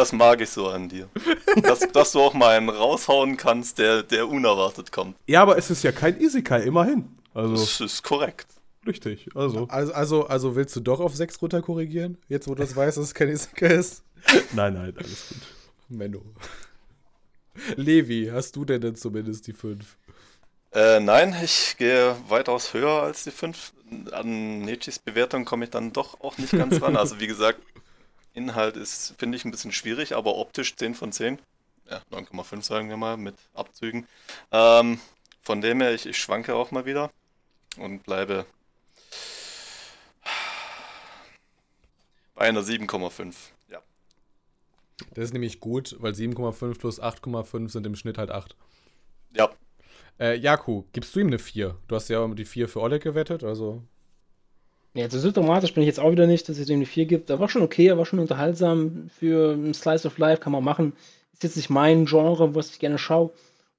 das 0.00 0.12
mag 0.12 0.40
ich 0.40 0.50
so 0.50 0.68
an 0.68 0.88
dir. 0.88 1.08
Dass, 1.62 1.80
dass 1.92 2.12
du 2.12 2.20
auch 2.20 2.34
mal 2.34 2.56
einen 2.56 2.68
raushauen 2.70 3.36
kannst, 3.36 3.78
der, 3.78 4.02
der 4.02 4.28
unerwartet 4.28 4.90
kommt. 4.92 5.16
ja, 5.26 5.42
aber 5.42 5.58
es 5.58 5.70
ist 5.70 5.82
ja 5.84 5.92
kein 5.92 6.18
Isekai, 6.20 6.62
immerhin. 6.62 7.16
Also, 7.34 7.54
Das 7.54 7.80
ist 7.80 8.02
korrekt. 8.02 8.46
richtig. 8.86 9.28
Also, 9.34 9.66
Also, 9.68 9.92
also, 9.92 10.26
also 10.26 10.56
willst 10.56 10.74
du 10.76 10.80
doch 10.80 11.00
auf 11.00 11.14
6 11.14 11.40
runter 11.42 11.62
korrigieren? 11.62 12.16
Jetzt, 12.28 12.48
wo 12.48 12.54
du 12.54 12.62
das 12.62 12.74
weißt, 12.74 12.96
dass 12.96 13.04
es 13.04 13.14
kein 13.14 13.28
Isekai 13.28 13.74
ist? 13.74 14.02
nein, 14.52 14.74
nein, 14.74 14.94
alles 14.96 15.28
gut. 15.28 15.38
Menno. 15.88 16.22
Levi, 17.76 18.30
hast 18.32 18.56
du 18.56 18.64
denn, 18.64 18.80
denn 18.80 18.96
zumindest 18.96 19.46
die 19.46 19.52
5? 19.52 19.96
Äh, 20.72 21.00
nein, 21.00 21.34
ich 21.42 21.76
gehe 21.78 22.14
weitaus 22.28 22.74
höher 22.74 23.02
als 23.02 23.24
die 23.24 23.30
5. 23.32 23.72
An 24.12 24.60
Nechis 24.60 24.98
Bewertung 25.00 25.44
komme 25.44 25.64
ich 25.64 25.70
dann 25.70 25.92
doch 25.92 26.20
auch 26.20 26.38
nicht 26.38 26.52
ganz 26.52 26.80
ran. 26.80 26.96
Also 26.96 27.18
wie 27.18 27.26
gesagt, 27.26 27.60
Inhalt 28.34 28.76
ist, 28.76 29.14
finde 29.18 29.36
ich, 29.36 29.44
ein 29.44 29.50
bisschen 29.50 29.72
schwierig, 29.72 30.14
aber 30.14 30.36
optisch 30.36 30.76
10 30.76 30.94
von 30.94 31.12
10. 31.12 31.38
Ja, 31.90 32.00
9,5 32.12 32.62
sagen 32.62 32.88
wir 32.88 32.96
mal, 32.96 33.16
mit 33.16 33.34
Abzügen. 33.54 34.06
Ähm, 34.52 35.00
von 35.42 35.60
dem 35.60 35.80
her, 35.80 35.92
ich, 35.94 36.06
ich 36.06 36.18
schwanke 36.18 36.54
auch 36.54 36.70
mal 36.70 36.86
wieder 36.86 37.10
und 37.78 38.04
bleibe 38.04 38.46
bei 42.34 42.48
einer 42.48 42.62
7,5. 42.62 43.34
Ja. 43.68 43.80
Das 45.14 45.24
ist 45.24 45.32
nämlich 45.32 45.60
gut, 45.60 45.96
weil 45.98 46.12
7,5 46.12 46.78
plus 46.78 47.00
8,5 47.02 47.68
sind 47.70 47.86
im 47.86 47.96
Schnitt 47.96 48.18
halt 48.18 48.30
8. 48.30 48.54
Ja, 49.34 49.50
Äh, 50.18 50.36
Jaku, 50.36 50.84
gibst 50.92 51.14
du 51.16 51.20
ihm 51.20 51.28
eine 51.28 51.38
4? 51.38 51.76
Du 51.88 51.96
hast 51.96 52.08
ja 52.08 52.26
die 52.28 52.44
4 52.44 52.68
für 52.68 52.80
Oleg 52.80 53.02
gewettet, 53.02 53.42
also. 53.42 53.82
Ja, 54.94 55.08
so 55.08 55.18
symptomatisch 55.20 55.72
bin 55.72 55.82
ich 55.82 55.86
jetzt 55.86 56.00
auch 56.00 56.10
wieder 56.10 56.26
nicht, 56.26 56.48
dass 56.48 56.58
es 56.58 56.66
dem 56.66 56.80
die 56.80 56.86
4 56.86 57.06
gibt. 57.06 57.30
Da 57.30 57.38
war 57.38 57.48
schon 57.48 57.62
okay, 57.62 57.86
er 57.86 57.98
war 57.98 58.06
schon 58.06 58.18
unterhaltsam 58.18 59.08
für 59.18 59.52
ein 59.52 59.72
Slice 59.72 60.06
of 60.06 60.18
Life, 60.18 60.40
kann 60.42 60.52
man 60.52 60.64
machen. 60.64 60.94
Ist 61.32 61.44
jetzt 61.44 61.56
nicht 61.56 61.70
mein 61.70 62.06
Genre, 62.06 62.54
was 62.54 62.70
ich 62.70 62.80
gerne 62.80 62.98
schaue. 62.98 63.30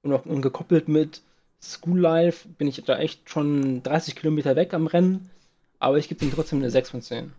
Und 0.02 0.12
auch 0.12 0.24
und 0.24 0.40
gekoppelt 0.42 0.88
mit 0.88 1.22
School 1.62 2.00
Life 2.00 2.48
bin 2.48 2.66
ich 2.66 2.82
da 2.84 2.98
echt 2.98 3.28
schon 3.28 3.82
30 3.82 4.16
Kilometer 4.16 4.56
weg 4.56 4.72
am 4.74 4.86
Rennen. 4.86 5.30
Aber 5.78 5.98
ich 5.98 6.08
gebe 6.08 6.24
ihm 6.24 6.32
trotzdem 6.32 6.58
eine 6.60 6.70
6 6.70 6.90
von 6.90 7.02
10. 7.02 7.32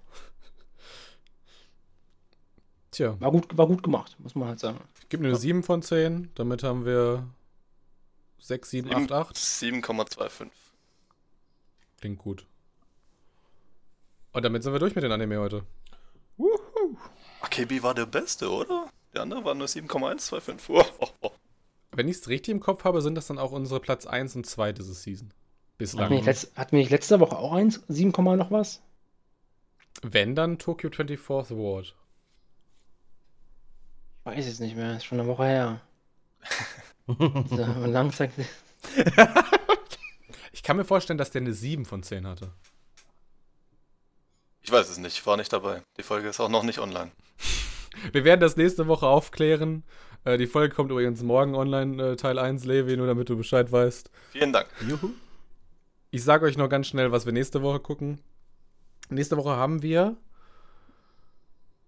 Tja, 2.91 3.19
War 3.19 3.31
gut, 3.31 3.57
war 3.57 3.65
gut 3.65 3.81
gemacht, 3.81 4.15
muss 4.19 4.35
man 4.35 4.49
halt 4.49 4.59
sagen. 4.59 4.79
ich 5.01 5.09
gebe 5.09 5.25
eine 5.25 5.35
7 5.35 5.63
von 5.63 5.81
10. 5.81 6.29
Damit 6.35 6.61
haben 6.61 6.85
wir 6.85 7.27
6, 8.37 8.69
7, 8.69 8.93
8, 8.93 9.11
8. 9.11 9.35
7,25. 9.35 10.47
Klingt 11.99 12.19
gut. 12.19 12.45
Und 14.33 14.43
damit 14.43 14.63
sind 14.63 14.73
wir 14.73 14.79
durch 14.79 14.95
mit 14.95 15.03
den 15.03 15.11
Anime 15.11 15.39
heute. 15.39 15.63
AKB 17.41 17.83
war 17.83 17.93
der 17.93 18.07
Beste, 18.07 18.49
oder? 18.49 18.89
Der 19.13 19.21
andere 19.21 19.45
war 19.45 19.53
nur 19.53 19.67
7,125. 19.67 20.69
Oh, 20.69 20.83
oh, 20.99 21.07
oh. 21.21 21.31
Wenn 21.91 22.07
ich 22.07 22.17
es 22.17 22.27
richtig 22.27 22.51
im 22.51 22.59
Kopf 22.59 22.83
habe, 22.83 23.01
sind 23.01 23.15
das 23.15 23.27
dann 23.27 23.37
auch 23.37 23.51
unsere 23.51 23.79
Platz 23.79 24.07
1 24.07 24.35
und 24.35 24.45
2 24.47 24.73
diese 24.73 24.93
Season. 24.93 25.27
Hat 25.27 25.33
mir, 25.33 25.77
Bislang. 25.77 26.09
nicht 26.11 26.47
hat 26.55 26.73
nicht 26.73 26.89
letzte 26.89 27.19
Woche 27.19 27.37
auch 27.37 27.53
eins, 27.53 27.83
7, 27.87 28.11
Komma 28.11 28.35
noch 28.35 28.51
was? 28.51 28.81
Wenn 30.01 30.33
dann 30.33 30.57
Tokyo 30.57 30.89
24th 30.89 31.51
Award. 31.53 31.95
Ich 34.19 34.25
weiß 34.25 34.47
es 34.47 34.59
nicht 34.59 34.75
mehr, 34.75 34.95
ist 34.95 35.05
schon 35.05 35.19
eine 35.19 35.27
Woche 35.27 35.45
her. 35.45 35.81
so, 37.07 37.85
langsam. 37.85 38.29
Ich 40.53 40.63
kann 40.63 40.77
mir 40.77 40.85
vorstellen, 40.85 41.17
dass 41.17 41.31
der 41.31 41.41
eine 41.41 41.53
7 41.53 41.85
von 41.85 42.01
10 42.01 42.25
hatte. 42.25 42.51
Ich 44.63 44.71
weiß 44.71 44.89
es 44.89 44.97
nicht, 44.97 45.17
ich 45.17 45.25
war 45.25 45.35
nicht 45.35 45.51
dabei. 45.51 45.83
Die 45.97 46.03
Folge 46.03 46.29
ist 46.29 46.39
auch 46.39 46.49
noch 46.49 46.63
nicht 46.63 46.79
online. 46.79 47.11
Wir 48.11 48.23
werden 48.23 48.39
das 48.39 48.55
nächste 48.55 48.87
Woche 48.87 49.05
aufklären. 49.05 49.83
Äh, 50.23 50.37
die 50.37 50.47
Folge 50.47 50.73
kommt 50.73 50.89
übrigens 50.89 51.21
morgen 51.21 51.53
online, 51.53 52.11
äh, 52.11 52.15
Teil 52.15 52.39
1, 52.39 52.63
Levi, 52.63 52.95
nur 52.95 53.07
damit 53.07 53.29
du 53.29 53.35
Bescheid 53.35 53.71
weißt. 53.71 54.09
Vielen 54.31 54.53
Dank. 54.53 54.67
Juhu. 54.87 55.09
Ich 56.11 56.23
sage 56.23 56.45
euch 56.45 56.57
noch 56.57 56.69
ganz 56.69 56.87
schnell, 56.87 57.11
was 57.11 57.25
wir 57.25 57.33
nächste 57.33 57.61
Woche 57.61 57.79
gucken. 57.79 58.21
Nächste 59.09 59.35
Woche 59.35 59.51
haben 59.51 59.81
wir. 59.81 60.15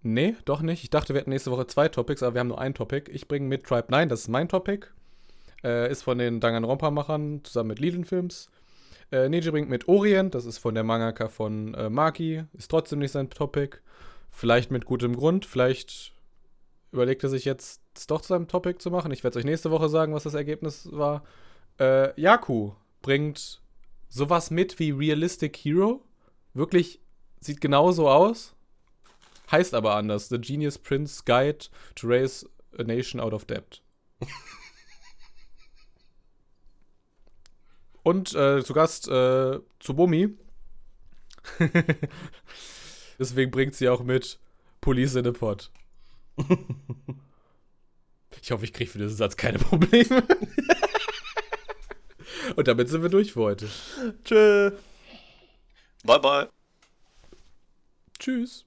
Nee, 0.02 0.36
doch 0.44 0.60
nicht. 0.60 0.82
Ich 0.84 0.90
dachte, 0.90 1.14
wir 1.14 1.20
hätten 1.20 1.30
nächste 1.30 1.50
Woche 1.50 1.66
zwei 1.66 1.88
Topics, 1.88 2.22
aber 2.22 2.34
wir 2.34 2.40
haben 2.40 2.48
nur 2.48 2.60
ein 2.60 2.74
Topic. 2.74 3.10
Ich 3.10 3.26
bringe 3.26 3.48
mit 3.48 3.64
Tribe 3.64 3.86
9, 3.88 4.08
das 4.08 4.20
ist 4.20 4.28
mein 4.28 4.48
Topic. 4.48 4.86
Äh, 5.64 5.90
ist 5.90 6.02
von 6.02 6.18
den 6.18 6.40
Danganronpa-Machern 6.40 7.42
zusammen 7.42 7.68
mit 7.68 7.78
Liden 7.78 8.04
Films. 8.04 8.50
Äh, 9.12 9.28
Neji 9.28 9.50
bringt 9.50 9.68
mit 9.68 9.88
Orient, 9.88 10.34
das 10.34 10.44
ist 10.44 10.58
von 10.58 10.74
der 10.74 10.84
Mangaka 10.84 11.28
von 11.28 11.74
äh, 11.74 11.88
Maki. 11.88 12.44
Ist 12.54 12.70
trotzdem 12.70 12.98
nicht 12.98 13.12
sein 13.12 13.30
Topic. 13.30 13.78
Vielleicht 14.30 14.70
mit 14.70 14.84
gutem 14.84 15.16
Grund. 15.16 15.46
Vielleicht 15.46 16.12
überlegt 16.92 17.22
er 17.22 17.28
sich 17.28 17.44
jetzt, 17.44 17.82
es 17.94 18.06
doch 18.06 18.20
zu 18.20 18.28
seinem 18.28 18.48
Topic 18.48 18.78
zu 18.78 18.90
machen. 18.90 19.12
Ich 19.12 19.22
werde 19.22 19.38
es 19.38 19.42
euch 19.42 19.48
nächste 19.48 19.70
Woche 19.70 19.88
sagen, 19.88 20.14
was 20.14 20.24
das 20.24 20.34
Ergebnis 20.34 20.88
war. 20.92 21.24
Äh, 21.78 22.18
Yaku 22.20 22.72
bringt 23.02 23.60
sowas 24.08 24.50
mit 24.50 24.78
wie 24.78 24.90
Realistic 24.90 25.56
Hero. 25.56 26.02
Wirklich 26.54 27.00
sieht 27.40 27.60
genauso 27.60 28.08
aus. 28.08 28.54
Heißt 29.50 29.74
aber 29.74 29.94
anders. 29.94 30.28
The 30.28 30.38
Genius 30.40 30.78
Prince 30.78 31.22
Guide 31.24 31.66
to 31.94 32.08
Raise 32.08 32.48
a 32.78 32.82
Nation 32.82 33.20
Out 33.20 33.32
of 33.32 33.44
Debt. 33.44 33.82
Und 38.06 38.36
äh, 38.36 38.62
zu 38.62 38.72
Gast 38.72 39.08
äh, 39.08 39.58
Tsubomi. 39.80 40.28
Deswegen 43.18 43.50
bringt 43.50 43.74
sie 43.74 43.88
auch 43.88 44.04
mit 44.04 44.38
Police 44.80 45.16
in 45.16 45.26
a 45.26 45.32
Pot. 45.32 45.72
Ich 48.42 48.52
hoffe, 48.52 48.64
ich 48.64 48.72
kriege 48.72 48.88
für 48.88 48.98
diesen 48.98 49.16
Satz 49.16 49.36
keine 49.36 49.58
Probleme. 49.58 50.22
Und 52.54 52.68
damit 52.68 52.88
sind 52.88 53.02
wir 53.02 53.08
durch 53.08 53.32
für 53.32 53.40
heute. 53.40 53.68
Tschö. 54.22 54.70
Bye 56.04 56.20
bye. 56.20 56.48
Tschüss. 58.20 58.64